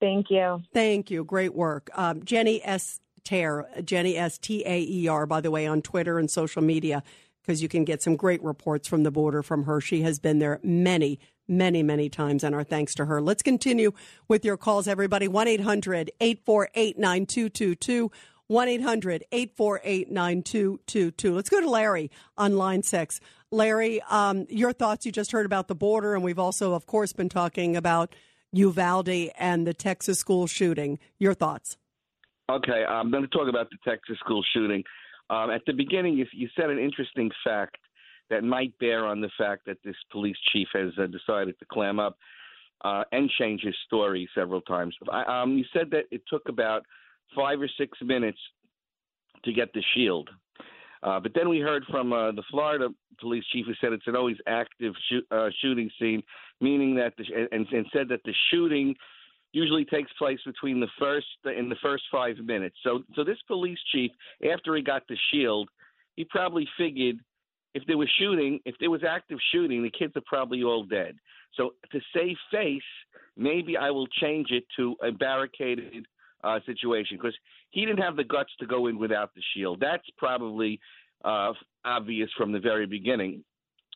Thank 0.00 0.30
you. 0.30 0.62
Thank 0.72 1.10
you. 1.10 1.24
Great 1.24 1.54
work. 1.54 1.90
Um, 1.94 2.24
Jenny 2.24 2.62
S. 2.64 3.00
Taer, 3.24 3.66
Jenny 3.82 4.16
S. 4.16 4.38
T 4.38 4.62
A 4.66 4.82
E 4.82 5.08
R, 5.08 5.26
by 5.26 5.40
the 5.40 5.50
way, 5.50 5.66
on 5.66 5.80
Twitter 5.80 6.18
and 6.18 6.30
social 6.30 6.62
media, 6.62 7.02
because 7.40 7.62
you 7.62 7.68
can 7.68 7.84
get 7.84 8.02
some 8.02 8.16
great 8.16 8.42
reports 8.42 8.86
from 8.86 9.02
the 9.02 9.10
border 9.10 9.42
from 9.42 9.64
her. 9.64 9.80
She 9.80 10.02
has 10.02 10.18
been 10.18 10.40
there 10.40 10.60
many, 10.62 11.18
many, 11.48 11.82
many 11.82 12.10
times, 12.10 12.44
and 12.44 12.54
our 12.54 12.64
thanks 12.64 12.94
to 12.96 13.06
her. 13.06 13.22
Let's 13.22 13.42
continue 13.42 13.92
with 14.28 14.44
your 14.44 14.58
calls, 14.58 14.86
everybody. 14.86 15.26
1 15.26 15.48
800 15.48 16.10
848 16.20 16.98
9222. 16.98 18.10
1 18.46 18.68
800 18.68 19.24
848 19.32 20.10
9222. 20.10 21.34
Let's 21.34 21.48
go 21.48 21.60
to 21.60 21.70
Larry 21.70 22.10
on 22.36 22.58
line 22.58 22.82
six. 22.82 23.20
Larry, 23.50 24.02
um, 24.02 24.46
your 24.50 24.72
thoughts. 24.72 25.06
You 25.06 25.12
just 25.12 25.32
heard 25.32 25.46
about 25.46 25.68
the 25.68 25.74
border, 25.74 26.14
and 26.14 26.22
we've 26.22 26.38
also, 26.38 26.74
of 26.74 26.86
course, 26.86 27.12
been 27.14 27.30
talking 27.30 27.74
about 27.74 28.14
Uvalde 28.56 29.30
and 29.38 29.66
the 29.66 29.74
Texas 29.74 30.18
school 30.18 30.46
shooting. 30.46 30.98
Your 31.18 31.34
thoughts? 31.34 31.76
Okay, 32.50 32.84
I'm 32.84 33.10
going 33.10 33.22
to 33.22 33.28
talk 33.28 33.48
about 33.48 33.68
the 33.70 33.78
Texas 33.88 34.18
school 34.18 34.42
shooting. 34.52 34.82
Um, 35.30 35.50
at 35.50 35.62
the 35.66 35.72
beginning, 35.72 36.14
you, 36.14 36.26
you 36.32 36.48
said 36.54 36.70
an 36.70 36.78
interesting 36.78 37.30
fact 37.42 37.78
that 38.30 38.44
might 38.44 38.76
bear 38.78 39.06
on 39.06 39.20
the 39.20 39.30
fact 39.38 39.62
that 39.66 39.78
this 39.84 39.96
police 40.12 40.36
chief 40.52 40.68
has 40.74 40.90
uh, 40.98 41.06
decided 41.06 41.58
to 41.58 41.64
clam 41.72 41.98
up 41.98 42.16
uh, 42.84 43.04
and 43.12 43.30
change 43.38 43.62
his 43.62 43.74
story 43.86 44.28
several 44.34 44.60
times. 44.60 44.94
I, 45.10 45.42
um, 45.42 45.56
you 45.56 45.64
said 45.72 45.90
that 45.92 46.04
it 46.10 46.22
took 46.28 46.48
about 46.48 46.84
five 47.34 47.60
or 47.60 47.68
six 47.78 47.98
minutes 48.02 48.38
to 49.44 49.52
get 49.52 49.72
the 49.72 49.82
shield. 49.94 50.28
Uh, 51.04 51.20
but 51.20 51.32
then 51.34 51.48
we 51.50 51.60
heard 51.60 51.84
from 51.90 52.12
uh, 52.12 52.32
the 52.32 52.42
Florida 52.50 52.88
police 53.20 53.44
chief 53.52 53.66
who 53.66 53.74
said 53.80 53.92
it's 53.92 54.06
an 54.06 54.16
always 54.16 54.38
active 54.46 54.94
uh, 55.30 55.50
shooting 55.60 55.90
scene, 56.00 56.22
meaning 56.60 56.94
that 56.96 57.12
the, 57.18 57.24
and, 57.52 57.66
and 57.70 57.86
said 57.92 58.08
that 58.08 58.20
the 58.24 58.32
shooting 58.50 58.94
usually 59.52 59.84
takes 59.84 60.10
place 60.14 60.40
between 60.46 60.80
the 60.80 60.88
first 60.98 61.26
in 61.56 61.68
the 61.68 61.76
first 61.82 62.04
five 62.10 62.36
minutes. 62.38 62.76
So, 62.82 63.02
so 63.14 63.22
this 63.22 63.36
police 63.46 63.78
chief, 63.92 64.10
after 64.52 64.74
he 64.74 64.82
got 64.82 65.02
the 65.08 65.16
shield, 65.30 65.68
he 66.16 66.24
probably 66.24 66.66
figured 66.78 67.16
if 67.74 67.82
there 67.86 67.98
was 67.98 68.08
shooting, 68.18 68.60
if 68.64 68.74
there 68.80 68.90
was 68.90 69.02
active 69.06 69.38
shooting, 69.52 69.82
the 69.82 69.90
kids 69.90 70.16
are 70.16 70.22
probably 70.26 70.62
all 70.62 70.84
dead. 70.84 71.16
So 71.54 71.74
to 71.92 72.00
save 72.14 72.36
face, 72.50 72.82
maybe 73.36 73.76
I 73.76 73.90
will 73.90 74.06
change 74.06 74.48
it 74.50 74.64
to 74.76 74.96
a 75.02 75.12
barricaded 75.12 76.06
uh, 76.44 76.60
situation 76.66 77.16
because 77.16 77.36
he 77.70 77.84
didn't 77.84 78.02
have 78.02 78.16
the 78.16 78.24
guts 78.24 78.50
to 78.60 78.66
go 78.66 78.86
in 78.86 78.98
without 78.98 79.34
the 79.34 79.42
shield. 79.54 79.78
That's 79.80 80.04
probably 80.18 80.80
uh, 81.24 81.52
obvious 81.84 82.30
from 82.36 82.52
the 82.52 82.60
very 82.60 82.86
beginning. 82.86 83.44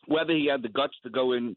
Whether 0.07 0.33
he 0.33 0.47
had 0.49 0.63
the 0.63 0.69
guts 0.69 0.95
to 1.03 1.09
go 1.09 1.33
in 1.33 1.55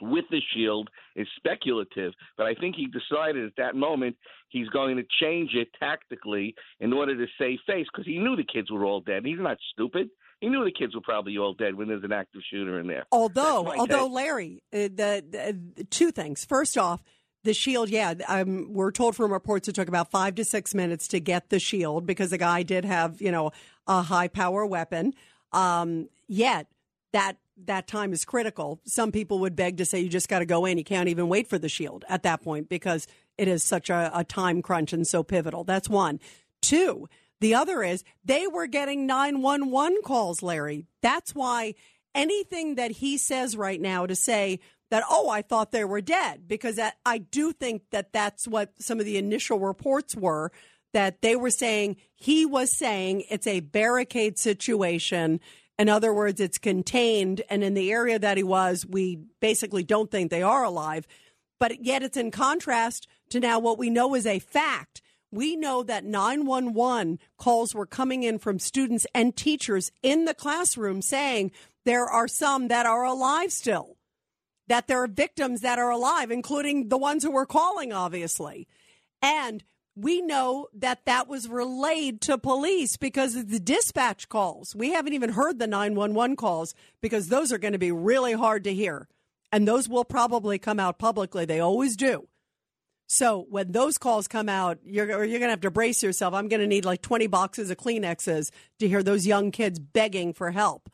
with 0.00 0.24
the 0.30 0.40
shield 0.54 0.90
is 1.14 1.26
speculative, 1.36 2.12
but 2.36 2.46
I 2.46 2.54
think 2.54 2.76
he 2.76 2.86
decided 2.86 3.46
at 3.46 3.56
that 3.56 3.74
moment 3.74 4.16
he's 4.48 4.68
going 4.68 4.96
to 4.96 5.04
change 5.22 5.50
it 5.54 5.68
tactically 5.78 6.54
in 6.80 6.92
order 6.92 7.16
to 7.16 7.26
save 7.38 7.58
face 7.66 7.86
because 7.92 8.06
he 8.06 8.18
knew 8.18 8.36
the 8.36 8.44
kids 8.44 8.70
were 8.70 8.84
all 8.84 9.00
dead. 9.00 9.24
He's 9.24 9.38
not 9.38 9.56
stupid. 9.72 10.08
He 10.40 10.48
knew 10.50 10.64
the 10.64 10.72
kids 10.72 10.94
were 10.94 11.00
probably 11.00 11.38
all 11.38 11.54
dead 11.54 11.74
when 11.74 11.88
there's 11.88 12.04
an 12.04 12.12
active 12.12 12.42
shooter 12.50 12.78
in 12.78 12.86
there. 12.86 13.06
Although, 13.10 13.72
although 13.72 14.06
Larry, 14.06 14.62
uh, 14.72 14.76
the, 14.76 15.62
the, 15.74 15.84
two 15.84 16.10
things. 16.10 16.44
First 16.44 16.76
off, 16.76 17.02
the 17.46 17.54
shield, 17.54 17.88
yeah, 17.88 18.12
um, 18.28 18.74
we're 18.74 18.90
told 18.90 19.16
from 19.16 19.32
reports 19.32 19.68
it 19.68 19.74
took 19.74 19.88
about 19.88 20.10
five 20.10 20.34
to 20.34 20.44
six 20.44 20.74
minutes 20.74 21.08
to 21.08 21.20
get 21.20 21.48
the 21.48 21.58
shield 21.58 22.04
because 22.04 22.30
the 22.30 22.38
guy 22.38 22.62
did 22.62 22.84
have, 22.84 23.22
you 23.22 23.32
know, 23.32 23.52
a 23.86 24.02
high 24.02 24.28
power 24.28 24.66
weapon. 24.66 25.14
Um, 25.52 26.10
yet 26.28 26.66
that 27.12 27.38
that 27.64 27.86
time 27.86 28.12
is 28.12 28.26
critical. 28.26 28.80
Some 28.84 29.12
people 29.12 29.38
would 29.38 29.56
beg 29.56 29.78
to 29.78 29.86
say 29.86 30.00
you 30.00 30.10
just 30.10 30.28
got 30.28 30.40
to 30.40 30.44
go 30.44 30.66
in. 30.66 30.76
You 30.76 30.84
can't 30.84 31.08
even 31.08 31.28
wait 31.28 31.48
for 31.48 31.58
the 31.58 31.70
shield 31.70 32.04
at 32.08 32.22
that 32.24 32.42
point 32.42 32.68
because 32.68 33.06
it 33.38 33.48
is 33.48 33.62
such 33.62 33.88
a, 33.88 34.10
a 34.12 34.24
time 34.24 34.60
crunch 34.60 34.92
and 34.92 35.06
so 35.06 35.22
pivotal. 35.22 35.64
That's 35.64 35.88
one. 35.88 36.20
Two, 36.60 37.08
the 37.40 37.54
other 37.54 37.82
is 37.82 38.04
they 38.24 38.46
were 38.46 38.66
getting 38.66 39.06
911 39.06 40.02
calls, 40.04 40.42
Larry. 40.42 40.84
That's 41.00 41.34
why 41.34 41.74
anything 42.14 42.74
that 42.74 42.90
he 42.90 43.16
says 43.16 43.56
right 43.56 43.80
now 43.80 44.04
to 44.04 44.16
say 44.16 44.58
that, 44.90 45.04
oh, 45.08 45.28
I 45.28 45.42
thought 45.42 45.72
they 45.72 45.84
were 45.84 46.00
dead, 46.00 46.46
because 46.46 46.78
I 47.04 47.18
do 47.18 47.52
think 47.52 47.82
that 47.90 48.12
that's 48.12 48.46
what 48.46 48.72
some 48.78 49.00
of 49.00 49.06
the 49.06 49.16
initial 49.16 49.58
reports 49.58 50.14
were 50.14 50.52
that 50.92 51.20
they 51.20 51.36
were 51.36 51.50
saying 51.50 51.96
he 52.14 52.46
was 52.46 52.74
saying 52.74 53.24
it's 53.28 53.46
a 53.46 53.60
barricade 53.60 54.38
situation. 54.38 55.40
In 55.78 55.90
other 55.90 56.14
words, 56.14 56.40
it's 56.40 56.56
contained. 56.56 57.42
And 57.50 57.62
in 57.62 57.74
the 57.74 57.92
area 57.92 58.18
that 58.18 58.38
he 58.38 58.42
was, 58.42 58.86
we 58.86 59.18
basically 59.40 59.82
don't 59.82 60.10
think 60.10 60.30
they 60.30 60.40
are 60.42 60.64
alive. 60.64 61.06
But 61.58 61.84
yet 61.84 62.02
it's 62.02 62.16
in 62.16 62.30
contrast 62.30 63.08
to 63.30 63.40
now 63.40 63.58
what 63.58 63.78
we 63.78 63.90
know 63.90 64.14
is 64.14 64.24
a 64.24 64.38
fact. 64.38 65.02
We 65.30 65.56
know 65.56 65.82
that 65.82 66.04
911 66.04 67.18
calls 67.36 67.74
were 67.74 67.84
coming 67.84 68.22
in 68.22 68.38
from 68.38 68.58
students 68.58 69.06
and 69.14 69.36
teachers 69.36 69.92
in 70.02 70.24
the 70.24 70.34
classroom 70.34 71.02
saying 71.02 71.50
there 71.84 72.06
are 72.06 72.28
some 72.28 72.68
that 72.68 72.86
are 72.86 73.04
alive 73.04 73.52
still 73.52 73.95
that 74.68 74.86
there 74.86 75.02
are 75.02 75.08
victims 75.08 75.60
that 75.60 75.78
are 75.78 75.90
alive, 75.90 76.30
including 76.30 76.88
the 76.88 76.98
ones 76.98 77.22
who 77.22 77.30
were 77.30 77.46
calling, 77.46 77.92
obviously. 77.92 78.66
And 79.22 79.62
we 79.94 80.20
know 80.20 80.68
that 80.74 81.06
that 81.06 81.26
was 81.26 81.48
relayed 81.48 82.20
to 82.22 82.36
police 82.36 82.96
because 82.96 83.34
of 83.34 83.48
the 83.48 83.58
dispatch 83.58 84.28
calls. 84.28 84.74
We 84.76 84.92
haven't 84.92 85.14
even 85.14 85.30
heard 85.30 85.58
the 85.58 85.66
911 85.66 86.36
calls 86.36 86.74
because 87.00 87.28
those 87.28 87.50
are 87.50 87.58
going 87.58 87.72
to 87.72 87.78
be 87.78 87.92
really 87.92 88.34
hard 88.34 88.64
to 88.64 88.74
hear. 88.74 89.08
And 89.50 89.66
those 89.66 89.88
will 89.88 90.04
probably 90.04 90.58
come 90.58 90.78
out 90.78 90.98
publicly. 90.98 91.46
They 91.46 91.60
always 91.60 91.96
do. 91.96 92.28
So 93.06 93.46
when 93.48 93.72
those 93.72 93.98
calls 93.98 94.28
come 94.28 94.48
out, 94.48 94.78
you're, 94.84 95.06
you're 95.06 95.38
going 95.38 95.42
to 95.42 95.50
have 95.50 95.60
to 95.62 95.70
brace 95.70 96.02
yourself. 96.02 96.34
I'm 96.34 96.48
going 96.48 96.60
to 96.60 96.66
need 96.66 96.84
like 96.84 97.02
20 97.02 97.28
boxes 97.28 97.70
of 97.70 97.78
Kleenexes 97.78 98.50
to 98.80 98.88
hear 98.88 99.02
those 99.02 99.26
young 99.26 99.50
kids 99.50 99.78
begging 99.78 100.34
for 100.34 100.50
help. 100.50 100.90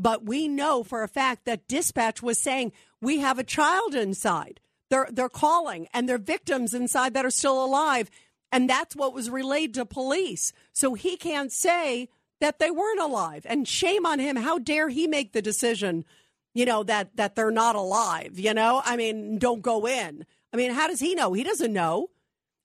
But 0.00 0.24
we 0.24 0.48
know 0.48 0.82
for 0.82 1.02
a 1.02 1.08
fact 1.08 1.44
that 1.44 1.68
dispatch 1.68 2.22
was 2.22 2.42
saying 2.42 2.72
we 3.02 3.18
have 3.18 3.38
a 3.38 3.44
child 3.44 3.94
inside. 3.94 4.58
They're 4.88 5.08
they're 5.12 5.28
calling 5.28 5.88
and 5.92 6.08
they're 6.08 6.16
victims 6.16 6.72
inside 6.72 7.12
that 7.12 7.26
are 7.26 7.30
still 7.30 7.62
alive. 7.62 8.10
And 8.50 8.68
that's 8.68 8.96
what 8.96 9.12
was 9.12 9.28
relayed 9.28 9.74
to 9.74 9.84
police. 9.84 10.54
So 10.72 10.94
he 10.94 11.18
can't 11.18 11.52
say 11.52 12.08
that 12.40 12.58
they 12.58 12.70
weren't 12.70 12.98
alive. 12.98 13.44
And 13.44 13.68
shame 13.68 14.06
on 14.06 14.18
him. 14.20 14.36
How 14.36 14.58
dare 14.58 14.88
he 14.88 15.06
make 15.06 15.32
the 15.32 15.42
decision, 15.42 16.06
you 16.54 16.64
know, 16.64 16.82
that 16.84 17.16
that 17.16 17.34
they're 17.34 17.50
not 17.50 17.76
alive, 17.76 18.38
you 18.38 18.54
know? 18.54 18.80
I 18.82 18.96
mean, 18.96 19.38
don't 19.38 19.60
go 19.60 19.86
in. 19.86 20.24
I 20.50 20.56
mean, 20.56 20.72
how 20.72 20.88
does 20.88 21.00
he 21.00 21.14
know? 21.14 21.34
He 21.34 21.44
doesn't 21.44 21.74
know. 21.74 22.08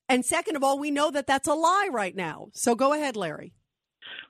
And 0.08 0.24
second 0.24 0.56
of 0.56 0.64
all, 0.64 0.78
we 0.78 0.90
know 0.90 1.10
that 1.10 1.26
that's 1.26 1.48
a 1.48 1.54
lie 1.54 1.90
right 1.92 2.16
now. 2.16 2.48
So 2.54 2.74
go 2.74 2.94
ahead, 2.94 3.14
Larry. 3.14 3.52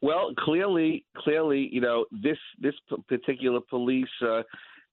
Well, 0.02 0.32
clearly, 0.38 1.04
clearly, 1.16 1.68
you 1.72 1.80
know, 1.80 2.06
this 2.10 2.38
this 2.60 2.74
particular 3.08 3.60
police 3.60 4.08
uh, 4.22 4.42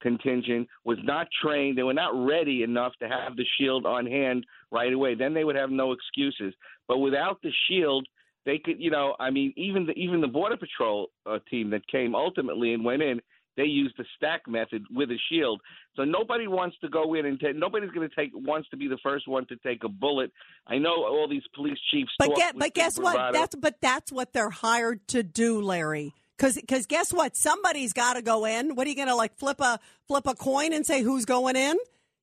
contingent 0.01 0.67
was 0.83 0.97
not 1.03 1.27
trained. 1.41 1.77
They 1.77 1.83
were 1.83 1.93
not 1.93 2.13
ready 2.25 2.63
enough 2.63 2.93
to 3.01 3.07
have 3.07 3.35
the 3.35 3.45
shield 3.57 3.85
on 3.85 4.05
hand 4.05 4.45
right 4.71 4.93
away. 4.93 5.15
Then 5.15 5.33
they 5.33 5.43
would 5.43 5.55
have 5.55 5.71
no 5.71 5.91
excuses. 5.93 6.53
But 6.87 6.99
without 6.99 7.41
the 7.41 7.51
shield, 7.67 8.07
they 8.45 8.59
could, 8.59 8.79
you 8.79 8.91
know, 8.91 9.15
I 9.19 9.29
mean, 9.29 9.53
even 9.55 9.85
the 9.85 9.93
even 9.93 10.21
the 10.21 10.27
border 10.27 10.57
patrol 10.57 11.07
uh, 11.25 11.39
team 11.49 11.69
that 11.71 11.87
came 11.87 12.13
ultimately 12.13 12.73
and 12.73 12.83
went 12.83 13.01
in, 13.01 13.21
They 13.55 13.63
use 13.63 13.93
the 13.97 14.05
stack 14.17 14.47
method 14.47 14.85
with 14.89 15.11
a 15.11 15.17
shield. 15.29 15.61
So 15.95 16.03
nobody 16.03 16.47
wants 16.47 16.75
to 16.81 16.89
go 16.89 17.13
in 17.13 17.25
and 17.25 17.39
ta- 17.39 17.51
nobody's 17.53 17.91
going 17.91 18.09
to 18.09 18.15
take 18.15 18.31
wants 18.33 18.67
to 18.69 18.77
be 18.77 18.87
the 18.87 18.97
first 19.03 19.27
one 19.27 19.45
to 19.47 19.55
take 19.57 19.83
a 19.83 19.89
bullet. 19.89 20.31
I 20.65 20.79
know 20.79 21.05
all 21.05 21.27
these 21.29 21.43
police 21.53 21.77
chiefs. 21.91 22.11
But 22.17 22.35
get, 22.35 22.57
but 22.57 22.73
guess 22.73 22.97
what? 22.97 23.13
bravado. 23.13 23.37
That's 23.37 23.55
but 23.55 23.75
that's 23.79 24.11
what 24.11 24.33
they're 24.33 24.49
hired 24.49 25.07
to 25.09 25.21
do, 25.21 25.61
Larry. 25.61 26.13
Because 26.37 26.55
because 26.55 26.87
guess 26.87 27.13
what? 27.13 27.37
Somebody's 27.37 27.93
got 27.93 28.13
to 28.13 28.21
go 28.21 28.45
in. 28.45 28.75
What 28.75 28.87
are 28.87 28.89
you 28.89 28.95
going 28.95 29.07
to 29.07 29.15
like 29.15 29.37
flip 29.37 29.61
a 29.61 29.79
flip 30.07 30.25
a 30.25 30.33
coin 30.33 30.73
and 30.73 30.85
say 30.85 31.03
who's 31.03 31.25
going 31.25 31.55
in? 31.55 31.77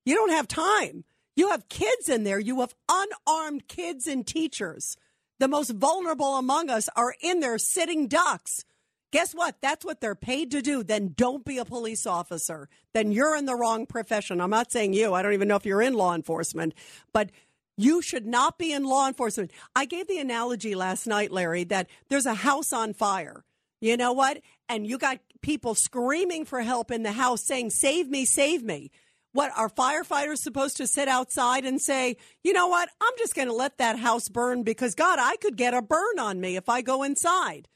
You 0.05 0.15
don't 0.15 0.31
have 0.31 0.47
time. 0.47 1.05
You 1.35 1.49
have 1.51 1.69
kids 1.69 2.09
in 2.09 2.23
there. 2.23 2.39
You 2.39 2.59
have 2.59 2.75
unarmed 2.89 3.67
kids 3.67 4.05
and 4.05 4.27
teachers. 4.27 4.97
The 5.39 5.47
most 5.47 5.71
vulnerable 5.71 6.37
among 6.37 6.69
us 6.69 6.89
are 6.95 7.15
in 7.21 7.39
there 7.39 7.57
sitting 7.57 8.07
ducks. 8.07 8.65
Guess 9.11 9.33
what? 9.33 9.57
That's 9.61 9.83
what 9.83 9.99
they're 9.99 10.15
paid 10.15 10.51
to 10.51 10.61
do. 10.61 10.83
Then 10.83 11.13
don't 11.15 11.43
be 11.43 11.57
a 11.57 11.65
police 11.65 12.05
officer. 12.07 12.69
Then 12.93 13.11
you're 13.11 13.35
in 13.35 13.45
the 13.45 13.55
wrong 13.55 13.85
profession. 13.85 14.39
I'm 14.39 14.49
not 14.49 14.71
saying 14.71 14.93
you. 14.93 15.13
I 15.13 15.21
don't 15.21 15.33
even 15.33 15.49
know 15.49 15.57
if 15.57 15.65
you're 15.65 15.81
in 15.81 15.93
law 15.93 16.15
enforcement, 16.15 16.73
but 17.11 17.29
you 17.77 18.01
should 18.01 18.25
not 18.25 18.57
be 18.57 18.71
in 18.71 18.85
law 18.85 19.07
enforcement. 19.07 19.51
I 19.75 19.85
gave 19.85 20.07
the 20.07 20.19
analogy 20.19 20.75
last 20.75 21.07
night, 21.07 21.31
Larry, 21.31 21.65
that 21.65 21.89
there's 22.09 22.25
a 22.25 22.35
house 22.35 22.71
on 22.71 22.93
fire. 22.93 23.43
You 23.81 23.97
know 23.97 24.13
what? 24.13 24.41
And 24.69 24.87
you 24.87 24.97
got 24.97 25.19
people 25.41 25.75
screaming 25.75 26.45
for 26.45 26.61
help 26.61 26.91
in 26.91 27.03
the 27.03 27.11
house 27.11 27.43
saying, 27.43 27.71
Save 27.71 28.07
me, 28.07 28.23
save 28.25 28.63
me. 28.63 28.91
What 29.33 29.51
are 29.55 29.69
firefighters 29.69 30.39
supposed 30.39 30.77
to 30.77 30.87
sit 30.87 31.07
outside 31.07 31.63
and 31.63 31.81
say, 31.81 32.17
you 32.43 32.51
know 32.51 32.67
what? 32.67 32.89
I'm 32.99 33.13
just 33.17 33.33
going 33.33 33.47
to 33.47 33.53
let 33.53 33.77
that 33.77 33.97
house 33.97 34.27
burn 34.27 34.63
because, 34.63 34.93
God, 34.93 35.19
I 35.21 35.37
could 35.37 35.55
get 35.55 35.73
a 35.73 35.81
burn 35.81 36.19
on 36.19 36.41
me 36.41 36.57
if 36.57 36.67
I 36.67 36.81
go 36.81 37.01
inside. 37.01 37.69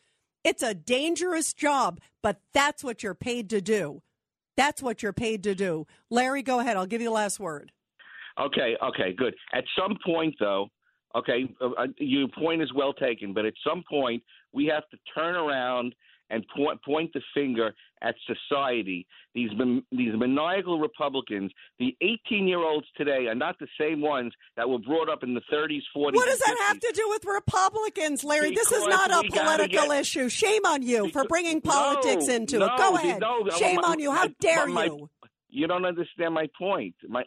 It's 0.46 0.62
a 0.62 0.76
dangerous 0.76 1.54
job, 1.54 2.00
but 2.22 2.40
that's 2.54 2.84
what 2.84 3.02
you're 3.02 3.16
paid 3.16 3.50
to 3.50 3.62
do. 3.62 4.04
That's 4.56 4.82
what 4.82 5.02
you're 5.02 5.12
paid 5.12 5.42
to 5.44 5.56
do. 5.56 5.88
Larry, 6.12 6.44
go 6.44 6.60
ahead. 6.60 6.78
I'll 6.78 6.86
give 6.86 7.02
you 7.02 7.08
the 7.08 7.14
last 7.14 7.40
word. 7.40 7.72
Okay, 8.40 8.78
okay, 8.82 9.12
good. 9.18 9.34
At 9.54 9.64
some 9.78 9.98
point, 10.06 10.36
though, 10.40 10.68
okay, 11.16 11.52
uh, 11.60 11.70
uh, 11.72 11.88
your 11.98 12.28
point 12.28 12.62
is 12.62 12.72
well 12.74 12.94
taken, 12.94 13.34
but 13.34 13.46
at 13.46 13.56
some 13.68 13.84
point, 13.90 14.22
we 14.54 14.68
have 14.68 14.88
to 14.92 14.98
turn 15.16 15.36
around 15.36 15.96
and 16.30 16.46
point, 16.56 16.80
point 16.84 17.12
the 17.14 17.22
finger 17.34 17.74
at 18.06 18.16
society. 18.28 19.06
These 19.34 19.50
these 19.92 20.14
maniacal 20.16 20.80
Republicans, 20.80 21.52
the 21.80 21.96
18 22.02 22.48
year 22.48 22.60
olds 22.60 22.88
today, 22.96 23.26
are 23.28 23.36
not 23.36 23.58
the 23.60 23.68
same 23.80 24.00
ones 24.00 24.32
that 24.56 24.70
were 24.70 24.80
brought 24.80 25.10
up 25.10 25.24
in 25.24 25.34
the 25.34 25.42
30s, 25.52 25.82
40s. 25.96 26.14
What 26.14 26.26
does 26.28 26.40
that 26.40 26.56
have 26.68 26.80
to 26.80 26.92
do 26.96 27.10
with 27.10 27.26
Republicans, 27.26 28.24
Larry? 28.24 28.52
this 28.54 28.72
is 28.72 28.86
not 28.88 29.10
a 29.12 29.28
political 29.30 29.88
get- 29.90 30.00
issue. 30.02 30.30
Shame 30.30 30.66
on 30.66 30.84
you 30.84 31.10
for 31.10 31.26
bringing 31.26 31.60
politics 31.62 32.28
No, 32.28 32.34
into 32.36 32.60
no, 32.60 32.66
it. 32.68 32.78
Go 32.78 32.96
ahead. 32.96 33.20
no, 33.20 33.50
Shame 33.58 33.78
my- 33.82 33.82
on 33.90 34.00
you. 34.00 34.12
How 34.12 34.26
my- 34.26 34.36
dare 34.40 34.68
my- 34.68 34.86
you? 34.86 35.10
You 35.50 35.68
don't 35.68 35.86
understand 35.86 36.34
my 36.34 36.48
point. 36.58 36.96
My 37.08 37.24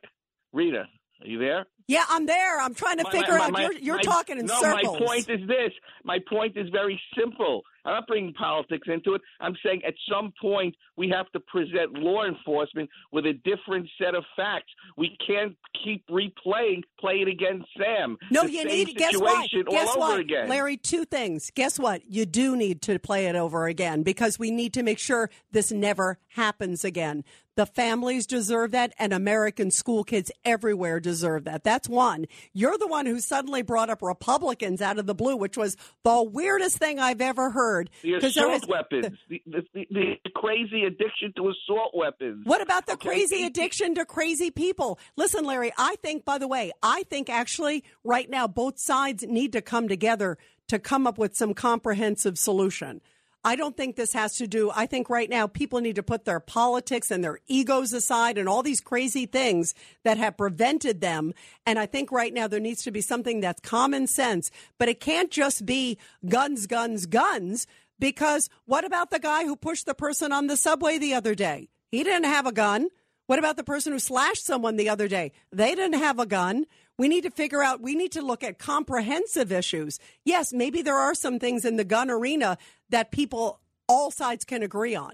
Rita, 0.52 0.84
are 1.22 1.26
you 1.26 1.38
there? 1.38 1.66
Yeah, 1.88 2.04
I'm 2.10 2.26
there. 2.26 2.60
I'm 2.60 2.74
trying 2.74 2.98
to 2.98 3.04
My- 3.04 3.10
figure 3.10 3.38
my- 3.38 3.44
out. 3.46 3.52
my- 3.52 3.62
you're 3.62 3.72
you're 3.72 3.96
my- 3.96 4.02
talking 4.02 4.38
in 4.38 4.46
no, 4.46 4.60
circles. 4.60 4.98
my 5.00 5.06
point 5.06 5.28
is 5.30 5.46
this. 5.48 5.72
My 6.04 6.18
point 6.28 6.56
is 6.56 6.68
very 6.70 7.00
simple. 7.18 7.62
I'm 7.88 7.94
not 7.94 8.06
bringing 8.06 8.34
politics 8.34 8.86
into 8.86 9.14
it. 9.14 9.22
I'm 9.40 9.56
saying 9.64 9.80
at 9.86 9.94
some 10.10 10.32
point 10.40 10.76
we 10.96 11.08
have 11.08 11.30
to 11.32 11.40
present 11.40 11.94
law 11.94 12.24
enforcement 12.24 12.90
with 13.12 13.24
a 13.24 13.32
different 13.32 13.88
set 14.00 14.14
of 14.14 14.24
facts. 14.36 14.70
We 14.98 15.16
can't 15.26 15.56
keep 15.82 16.06
replaying, 16.08 16.82
play 17.00 17.22
it 17.22 17.28
against 17.28 17.66
Sam. 17.78 18.18
No, 18.30 18.42
the 18.42 18.52
you 18.52 18.64
need. 18.64 18.94
Guess 18.94 19.16
what? 19.16 19.48
Guess 19.50 19.88
over 19.90 19.98
what, 19.98 20.20
again. 20.20 20.48
Larry? 20.48 20.76
Two 20.76 21.06
things. 21.06 21.50
Guess 21.54 21.78
what? 21.78 22.02
You 22.10 22.26
do 22.26 22.56
need 22.56 22.82
to 22.82 22.98
play 22.98 23.26
it 23.26 23.36
over 23.36 23.66
again 23.66 24.02
because 24.02 24.38
we 24.38 24.50
need 24.50 24.74
to 24.74 24.82
make 24.82 24.98
sure 24.98 25.30
this 25.50 25.72
never 25.72 26.18
happens 26.28 26.84
again. 26.84 27.24
The 27.58 27.66
families 27.66 28.24
deserve 28.28 28.70
that, 28.70 28.92
and 29.00 29.12
American 29.12 29.72
school 29.72 30.04
kids 30.04 30.30
everywhere 30.44 31.00
deserve 31.00 31.42
that. 31.42 31.64
That's 31.64 31.88
one. 31.88 32.26
You're 32.52 32.78
the 32.78 32.86
one 32.86 33.04
who 33.04 33.18
suddenly 33.18 33.62
brought 33.62 33.90
up 33.90 34.00
Republicans 34.00 34.80
out 34.80 34.96
of 34.96 35.06
the 35.06 35.14
blue, 35.14 35.34
which 35.34 35.56
was 35.56 35.76
the 36.04 36.22
weirdest 36.22 36.78
thing 36.78 37.00
I've 37.00 37.20
ever 37.20 37.50
heard. 37.50 37.77
The 38.02 38.14
assault 38.14 38.62
is- 38.62 38.68
weapons, 38.68 39.18
the, 39.28 39.42
the, 39.46 39.62
the, 39.74 39.86
the 39.90 40.30
crazy 40.34 40.84
addiction 40.84 41.32
to 41.36 41.50
assault 41.50 41.92
weapons. 41.94 42.44
What 42.44 42.60
about 42.60 42.86
the 42.86 42.92
Okay, 42.94 43.08
crazy 43.08 43.44
addiction 43.44 43.94
to 43.96 44.04
crazy 44.04 44.50
people? 44.50 44.98
Listen, 45.16 45.44
Larry, 45.44 45.72
I 45.78 45.96
think, 45.96 46.24
by 46.24 46.38
the 46.38 46.48
way, 46.48 46.72
I 46.82 47.02
think 47.04 47.28
actually 47.30 47.84
right 48.04 48.28
now 48.28 48.46
both 48.46 48.78
sides 48.78 49.24
need 49.26 49.52
to 49.52 49.62
come 49.62 49.88
together 49.88 50.38
to 50.68 50.78
come 50.78 51.06
up 51.06 51.18
with 51.18 51.34
some 51.36 51.54
comprehensive 51.54 52.38
solution. 52.38 53.00
I 53.44 53.56
don't 53.56 53.76
think 53.76 53.96
this 53.96 54.12
has 54.12 54.36
to 54.36 54.46
do, 54.46 54.70
I 54.74 54.86
think 54.86 55.08
right 55.08 55.30
now 55.30 55.46
people 55.46 55.80
need 55.80 55.96
to 55.96 56.02
put 56.02 56.24
their 56.24 56.40
politics 56.40 57.10
and 57.10 57.22
their 57.22 57.38
egos 57.46 57.92
aside 57.92 58.36
and 58.36 58.48
all 58.48 58.62
these 58.62 58.80
crazy 58.80 59.26
things 59.26 59.74
that 60.04 60.18
have 60.18 60.36
prevented 60.36 61.00
them. 61.00 61.32
And 61.64 61.78
I 61.78 61.86
think 61.86 62.10
right 62.10 62.34
now 62.34 62.48
there 62.48 62.60
needs 62.60 62.82
to 62.82 62.90
be 62.90 63.00
something 63.00 63.40
that's 63.40 63.60
common 63.60 64.06
sense, 64.06 64.50
but 64.78 64.88
it 64.88 65.00
can't 65.00 65.30
just 65.30 65.64
be 65.64 65.98
guns, 66.28 66.66
guns, 66.66 67.06
guns. 67.06 67.66
Because 68.00 68.48
what 68.64 68.84
about 68.84 69.10
the 69.10 69.18
guy 69.18 69.44
who 69.44 69.56
pushed 69.56 69.86
the 69.86 69.94
person 69.94 70.32
on 70.32 70.46
the 70.46 70.56
subway 70.56 70.98
the 70.98 71.14
other 71.14 71.34
day? 71.34 71.68
He 71.90 72.04
didn't 72.04 72.24
have 72.24 72.46
a 72.46 72.52
gun. 72.52 72.88
What 73.26 73.38
about 73.38 73.56
the 73.56 73.64
person 73.64 73.92
who 73.92 73.98
slashed 73.98 74.46
someone 74.46 74.76
the 74.76 74.88
other 74.88 75.08
day? 75.08 75.32
They 75.52 75.74
didn't 75.74 75.98
have 75.98 76.18
a 76.18 76.26
gun. 76.26 76.64
We 76.98 77.06
need 77.06 77.22
to 77.22 77.30
figure 77.30 77.62
out, 77.62 77.80
we 77.80 77.94
need 77.94 78.12
to 78.12 78.22
look 78.22 78.42
at 78.42 78.58
comprehensive 78.58 79.52
issues. 79.52 80.00
Yes, 80.24 80.52
maybe 80.52 80.82
there 80.82 80.98
are 80.98 81.14
some 81.14 81.38
things 81.38 81.64
in 81.64 81.76
the 81.76 81.84
gun 81.84 82.10
arena 82.10 82.58
that 82.90 83.12
people, 83.12 83.60
all 83.88 84.10
sides 84.10 84.44
can 84.44 84.64
agree 84.64 84.96
on. 84.96 85.12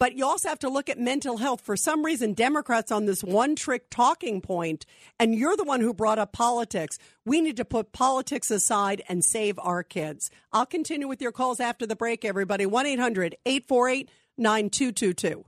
But 0.00 0.16
you 0.16 0.24
also 0.26 0.48
have 0.48 0.58
to 0.60 0.68
look 0.68 0.88
at 0.88 0.98
mental 0.98 1.38
health. 1.38 1.60
For 1.60 1.76
some 1.76 2.04
reason, 2.04 2.32
Democrats 2.32 2.92
on 2.92 3.06
this 3.06 3.22
one 3.22 3.56
trick 3.56 3.90
talking 3.90 4.40
point, 4.40 4.86
and 5.18 5.34
you're 5.34 5.56
the 5.56 5.64
one 5.64 5.80
who 5.80 5.92
brought 5.92 6.18
up 6.18 6.32
politics. 6.32 6.98
We 7.24 7.40
need 7.40 7.56
to 7.56 7.64
put 7.64 7.92
politics 7.92 8.50
aside 8.50 9.02
and 9.08 9.24
save 9.24 9.58
our 9.58 9.82
kids. 9.82 10.30
I'll 10.52 10.66
continue 10.66 11.08
with 11.08 11.20
your 11.20 11.32
calls 11.32 11.58
after 11.58 11.86
the 11.86 11.96
break, 11.96 12.24
everybody. 12.24 12.64
1 12.64 12.86
800 12.86 13.36
848 13.44 14.10
9222. 14.36 15.44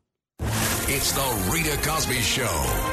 It's 0.93 1.13
the 1.13 1.51
Rita 1.53 1.77
Cosby 1.89 2.21
Show. 2.21 2.90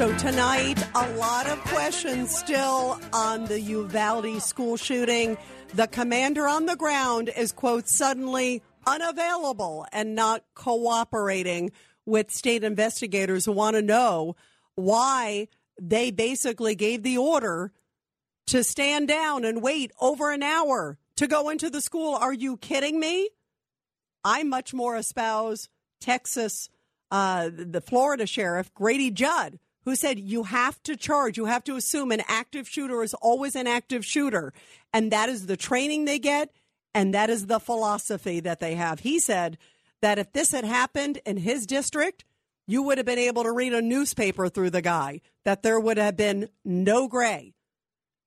So 0.00 0.16
tonight, 0.16 0.82
a 0.94 1.12
lot 1.16 1.46
of 1.46 1.58
questions 1.64 2.34
still 2.34 2.98
on 3.12 3.44
the 3.44 3.60
Uvalde 3.60 4.40
school 4.40 4.78
shooting. 4.78 5.36
The 5.74 5.88
commander 5.88 6.48
on 6.48 6.64
the 6.64 6.74
ground 6.74 7.30
is, 7.36 7.52
quote, 7.52 7.86
suddenly 7.86 8.62
unavailable 8.86 9.84
and 9.92 10.14
not 10.14 10.42
cooperating 10.54 11.72
with 12.06 12.30
state 12.30 12.64
investigators 12.64 13.44
who 13.44 13.52
want 13.52 13.76
to 13.76 13.82
know 13.82 14.36
why 14.74 15.48
they 15.78 16.10
basically 16.10 16.74
gave 16.74 17.02
the 17.02 17.18
order 17.18 17.70
to 18.46 18.64
stand 18.64 19.06
down 19.06 19.44
and 19.44 19.60
wait 19.60 19.92
over 20.00 20.32
an 20.32 20.42
hour 20.42 20.96
to 21.16 21.26
go 21.26 21.50
into 21.50 21.68
the 21.68 21.82
school. 21.82 22.14
Are 22.14 22.32
you 22.32 22.56
kidding 22.56 22.98
me? 22.98 23.28
I 24.24 24.44
much 24.44 24.72
more 24.72 24.96
espouse 24.96 25.68
Texas, 26.00 26.70
uh, 27.10 27.50
the 27.52 27.82
Florida 27.82 28.26
sheriff, 28.26 28.72
Grady 28.72 29.10
Judd, 29.10 29.58
who 29.90 29.96
said 29.96 30.20
you 30.20 30.44
have 30.44 30.80
to 30.84 30.96
charge, 30.96 31.36
you 31.36 31.46
have 31.46 31.64
to 31.64 31.74
assume 31.74 32.12
an 32.12 32.22
active 32.28 32.68
shooter 32.68 33.02
is 33.02 33.12
always 33.14 33.56
an 33.56 33.66
active 33.66 34.04
shooter. 34.04 34.52
And 34.92 35.10
that 35.10 35.28
is 35.28 35.46
the 35.46 35.56
training 35.56 36.04
they 36.04 36.20
get, 36.20 36.54
and 36.94 37.12
that 37.12 37.28
is 37.28 37.46
the 37.46 37.58
philosophy 37.58 38.38
that 38.38 38.60
they 38.60 38.76
have. 38.76 39.00
He 39.00 39.18
said 39.18 39.58
that 40.00 40.16
if 40.16 40.32
this 40.32 40.52
had 40.52 40.64
happened 40.64 41.18
in 41.26 41.38
his 41.38 41.66
district, 41.66 42.24
you 42.68 42.84
would 42.84 42.98
have 42.98 43.06
been 43.06 43.18
able 43.18 43.42
to 43.42 43.50
read 43.50 43.74
a 43.74 43.82
newspaper 43.82 44.48
through 44.48 44.70
the 44.70 44.80
guy, 44.80 45.22
that 45.44 45.64
there 45.64 45.80
would 45.80 45.98
have 45.98 46.16
been 46.16 46.48
no 46.64 47.08
gray. 47.08 47.54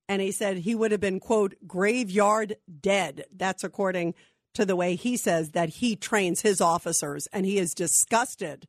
And 0.10 0.22
he 0.22 0.34
said 0.34 0.58
he 0.58 0.76
would 0.76 0.92
have 0.92 1.00
been, 1.00 1.22
quote, 1.22 1.56
graveyard 1.66 2.58
dead. 2.82 3.24
That's 3.34 3.64
according 3.64 4.16
to 4.54 4.66
the 4.66 4.76
way 4.76 4.96
he 4.96 5.16
says 5.16 5.52
that 5.52 5.70
he 5.70 5.96
trains 5.96 6.42
his 6.42 6.60
officers. 6.60 7.30
And 7.32 7.46
he 7.46 7.58
is 7.58 7.74
disgusted 7.74 8.68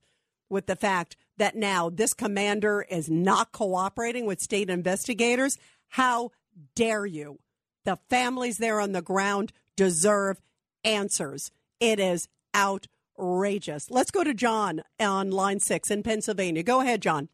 with 0.48 0.66
the 0.66 0.76
fact 0.76 1.16
that 1.36 1.56
now 1.56 1.90
this 1.90 2.14
commander 2.14 2.86
is 2.88 3.10
not 3.10 3.52
cooperating 3.52 4.26
with 4.26 4.40
state 4.40 4.70
investigators. 4.70 5.58
How 5.88 6.30
dare 6.74 7.06
you? 7.06 7.38
The 7.84 7.98
families 8.08 8.58
there 8.58 8.80
on 8.80 8.92
the 8.92 9.02
ground 9.02 9.52
deserve 9.76 10.40
answers. 10.84 11.50
It 11.80 11.98
is 11.98 12.28
outrageous. 12.54 13.90
Let's 13.90 14.10
go 14.10 14.24
to 14.24 14.34
John 14.34 14.82
on 15.00 15.30
line 15.30 15.60
six 15.60 15.90
in 15.90 16.02
Pennsylvania. 16.02 16.62
Go 16.62 16.80
ahead, 16.80 17.02
John. 17.02 17.28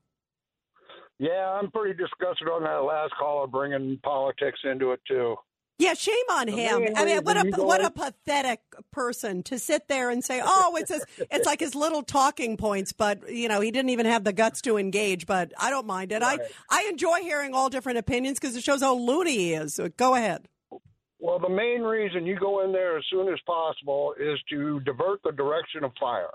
Yeah, 1.18 1.58
I'm 1.60 1.70
pretty 1.70 1.94
disgusted 1.94 2.48
on 2.48 2.62
that 2.64 2.82
last 2.82 3.12
caller 3.18 3.46
bringing 3.46 3.98
politics 4.02 4.60
into 4.64 4.92
it 4.92 5.00
too. 5.06 5.36
Yeah, 5.80 5.94
shame 5.94 6.14
on 6.30 6.46
him. 6.46 6.88
I 6.94 7.06
mean, 7.06 7.22
what 7.24 7.36
a 7.38 7.62
what 7.62 7.82
a 7.82 7.90
pathetic 7.90 8.60
person 8.92 9.42
to 9.44 9.58
sit 9.58 9.88
there 9.88 10.10
and 10.10 10.22
say, 10.22 10.42
"Oh, 10.44 10.76
it's 10.76 10.90
his, 10.90 11.02
it's 11.30 11.46
like 11.46 11.60
his 11.60 11.74
little 11.74 12.02
talking 12.02 12.58
points," 12.58 12.92
but 12.92 13.30
you 13.32 13.48
know, 13.48 13.62
he 13.62 13.70
didn't 13.70 13.88
even 13.88 14.04
have 14.04 14.22
the 14.22 14.34
guts 14.34 14.60
to 14.62 14.76
engage. 14.76 15.26
But 15.26 15.52
I 15.58 15.70
don't 15.70 15.86
mind 15.86 16.12
it. 16.12 16.20
Right. 16.20 16.38
I 16.68 16.84
I 16.84 16.88
enjoy 16.90 17.20
hearing 17.20 17.54
all 17.54 17.70
different 17.70 17.98
opinions 17.98 18.38
because 18.38 18.56
it 18.56 18.62
shows 18.62 18.82
how 18.82 18.94
loony 18.94 19.38
he 19.38 19.54
is. 19.54 19.72
So 19.72 19.88
go 19.88 20.14
ahead. 20.14 20.48
Well, 21.18 21.38
the 21.38 21.48
main 21.48 21.80
reason 21.80 22.26
you 22.26 22.38
go 22.38 22.62
in 22.62 22.72
there 22.72 22.98
as 22.98 23.04
soon 23.10 23.32
as 23.32 23.38
possible 23.46 24.14
is 24.20 24.38
to 24.50 24.80
divert 24.80 25.22
the 25.22 25.32
direction 25.32 25.82
of 25.84 25.92
fire. 25.98 26.28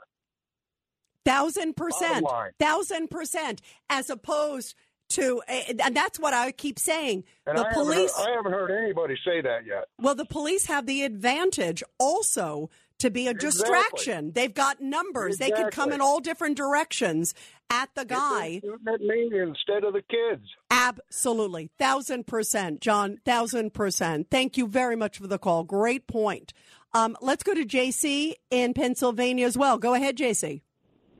Thousand 1.23 1.75
percent, 1.75 2.25
thousand 2.59 3.09
percent, 3.09 3.61
as 3.89 4.09
opposed 4.09 4.75
to, 5.09 5.41
and 5.47 5.95
that's 5.95 6.19
what 6.19 6.33
I 6.33 6.51
keep 6.51 6.79
saying. 6.79 7.23
And 7.45 7.57
the 7.57 7.61
I, 7.61 7.69
haven't 7.69 7.83
police. 7.83 8.17
heard, 8.17 8.29
I 8.29 8.35
haven't 8.35 8.51
heard 8.51 8.71
anybody 8.71 9.15
say 9.25 9.41
that 9.41 9.65
yet. 9.65 9.85
Well, 9.99 10.15
the 10.15 10.25
police 10.25 10.65
have 10.65 10.85
the 10.85 11.03
advantage 11.03 11.83
also 11.99 12.69
to 12.99 13.09
be 13.09 13.27
a 13.27 13.33
distraction. 13.33 14.31
They've 14.31 14.53
got 14.53 14.81
numbers. 14.81 15.37
They 15.37 15.51
could 15.51 15.71
come 15.71 15.91
in 15.91 16.01
all 16.01 16.19
different 16.19 16.57
directions 16.57 17.33
at 17.69 17.89
the 17.95 18.05
guy. 18.05 18.61
Shooting 18.63 18.79
at 18.87 19.01
me 19.01 19.29
instead 19.33 19.83
of 19.83 19.93
the 19.93 20.01
kids. 20.01 20.43
Absolutely. 20.71 21.69
Thousand 21.77 22.27
percent, 22.27 22.81
John. 22.81 23.17
Thousand 23.25 23.73
percent. 23.73 24.27
Thank 24.29 24.57
you 24.57 24.67
very 24.67 24.95
much 24.95 25.17
for 25.17 25.27
the 25.27 25.37
call. 25.37 25.63
Great 25.63 26.07
point. 26.07 26.53
Um, 26.93 27.17
let's 27.21 27.43
go 27.43 27.53
to 27.53 27.65
JC 27.65 28.35
in 28.49 28.73
Pennsylvania 28.73 29.45
as 29.45 29.57
well. 29.57 29.77
Go 29.77 29.93
ahead, 29.93 30.15
JC. 30.15 30.61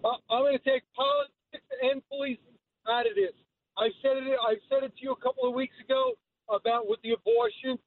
Uh, 0.04 0.10
I'm 0.30 0.44
going 0.44 0.58
to 0.58 0.64
take 0.64 0.84
politics 0.96 1.66
and 1.82 2.02
police 2.08 2.38
out 2.88 3.08
of 3.08 3.16
this. 3.16 3.34
I 3.78 3.92
said 4.02 4.18
it. 4.24 4.40
I 4.40 4.56
said 4.70 4.84
it 4.84 4.96
to 4.98 5.02
you 5.04 5.12
a 5.12 5.22
couple 5.22 5.48
of 5.48 5.54
weeks 5.54 5.76
ago 5.84 6.14
about 6.50 6.88
with 6.88 7.02
the 7.04 7.12
abortion. 7.12 7.78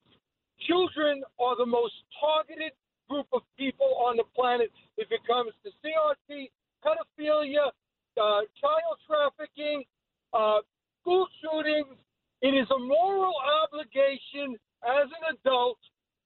Children 0.66 1.22
are 1.40 1.56
the 1.56 1.66
most 1.66 1.94
targeted 2.20 2.72
group 3.08 3.26
of 3.32 3.42
people 3.56 3.96
on 4.04 4.16
the 4.16 4.24
planet 4.36 4.70
if 4.96 5.08
it 5.10 5.20
comes 5.26 5.52
to 5.64 5.70
CRT, 5.80 6.50
pedophilia, 6.84 7.72
uh, 8.20 8.42
child 8.60 8.96
trafficking, 9.08 9.84
uh, 10.34 10.60
school 11.00 11.26
shootings. 11.40 11.96
It 12.42 12.52
is 12.54 12.68
a 12.70 12.78
moral 12.78 13.34
obligation 13.64 14.60
as 14.84 15.08
an 15.08 15.36
adult 15.40 15.78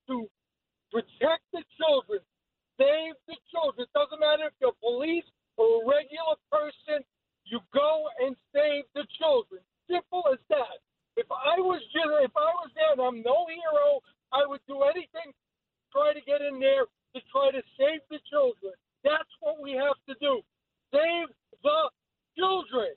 to 0.09 0.27
protect 0.91 1.47
the 1.53 1.63
children, 1.79 2.21
save 2.77 3.15
the 3.29 3.37
children. 3.49 3.87
It 3.87 3.95
doesn't 3.95 4.21
matter 4.21 4.51
if 4.51 4.55
you're 4.61 4.77
police 4.83 5.25
or 5.57 5.81
a 5.81 5.87
regular 5.87 6.37
person, 6.51 7.05
you 7.53 7.61
go 7.75 8.09
and 8.25 8.35
save 8.57 8.85
the 8.95 9.05
children. 9.21 9.61
Simple 9.85 10.25
as 10.33 10.41
that. 10.49 10.81
If 11.21 11.27
I 11.29 11.61
was 11.61 11.83
just, 11.93 12.09
if 12.25 12.33
I 12.35 12.51
was 12.65 12.71
there 12.75 12.93
and 12.97 13.03
I'm 13.03 13.21
no 13.23 13.45
hero, 13.45 14.01
I 14.33 14.49
would 14.49 14.65
do 14.67 14.81
anything, 14.89 15.37
try 15.93 16.15
to 16.15 16.21
get 16.25 16.41
in 16.41 16.59
there 16.59 16.89
to 17.15 17.21
try 17.31 17.51
to 17.53 17.61
save 17.77 18.01
the 18.09 18.19
children. 18.33 18.73
That's 19.05 19.29
what 19.41 19.61
we 19.61 19.73
have 19.73 20.01
to 20.09 20.15
do. 20.19 20.41
Save 20.91 21.29
the 21.63 21.91
children. 22.39 22.97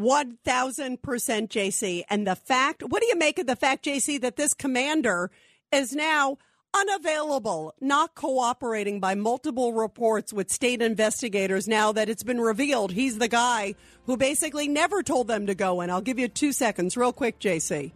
1000% 0.00 0.98
JC. 0.98 2.04
And 2.08 2.26
the 2.26 2.36
fact, 2.36 2.82
what 2.82 3.02
do 3.02 3.06
you 3.06 3.16
make 3.16 3.38
of 3.38 3.46
the 3.46 3.54
fact, 3.54 3.84
JC, 3.84 4.18
that 4.22 4.36
this 4.36 4.54
commander 4.54 5.30
is 5.70 5.92
now 5.92 6.38
unavailable, 6.74 7.74
not 7.80 8.14
cooperating 8.14 9.00
by 9.00 9.14
multiple 9.14 9.72
reports 9.72 10.32
with 10.32 10.50
state 10.50 10.82
investigators 10.82 11.68
now 11.68 11.92
that 11.92 12.08
it's 12.08 12.22
been 12.22 12.40
revealed 12.40 12.92
he's 12.92 13.18
the 13.18 13.28
guy 13.28 13.74
who 14.06 14.16
basically 14.16 14.68
never 14.68 15.02
told 15.02 15.28
them 15.28 15.46
to 15.46 15.54
go 15.54 15.80
in? 15.80 15.90
I'll 15.90 16.00
give 16.00 16.18
you 16.18 16.28
two 16.28 16.52
seconds, 16.52 16.96
real 16.96 17.12
quick, 17.12 17.38
JC. 17.38 17.92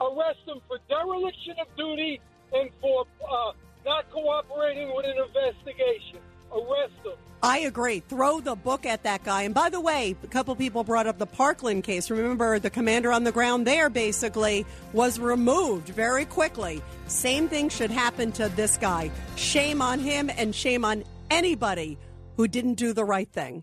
Arrest 0.00 0.40
him 0.46 0.60
for 0.66 0.78
dereliction 0.88 1.54
of 1.60 1.66
duty 1.76 2.20
and 2.52 2.70
for 2.80 3.04
uh, 3.30 3.52
not 3.84 4.10
cooperating 4.10 4.94
with 4.94 5.06
an 5.06 5.16
investigation. 5.26 6.18
Arrest 6.52 7.02
them. 7.04 7.14
I 7.42 7.58
agree. 7.58 8.00
Throw 8.00 8.40
the 8.40 8.56
book 8.56 8.84
at 8.84 9.04
that 9.04 9.22
guy. 9.22 9.42
And 9.42 9.54
by 9.54 9.70
the 9.70 9.80
way, 9.80 10.16
a 10.24 10.26
couple 10.26 10.56
people 10.56 10.82
brought 10.82 11.06
up 11.06 11.18
the 11.18 11.26
Parkland 11.26 11.84
case. 11.84 12.10
Remember, 12.10 12.58
the 12.58 12.70
commander 12.70 13.12
on 13.12 13.22
the 13.22 13.32
ground 13.32 13.66
there 13.66 13.88
basically 13.88 14.66
was 14.92 15.20
removed 15.20 15.88
very 15.88 16.24
quickly. 16.24 16.82
Same 17.06 17.48
thing 17.48 17.68
should 17.68 17.92
happen 17.92 18.32
to 18.32 18.48
this 18.50 18.76
guy. 18.76 19.10
Shame 19.36 19.80
on 19.80 20.00
him 20.00 20.30
and 20.36 20.52
shame 20.54 20.84
on 20.84 21.04
anybody 21.30 21.96
who 22.36 22.48
didn't 22.48 22.74
do 22.74 22.92
the 22.92 23.04
right 23.04 23.30
thing. 23.32 23.62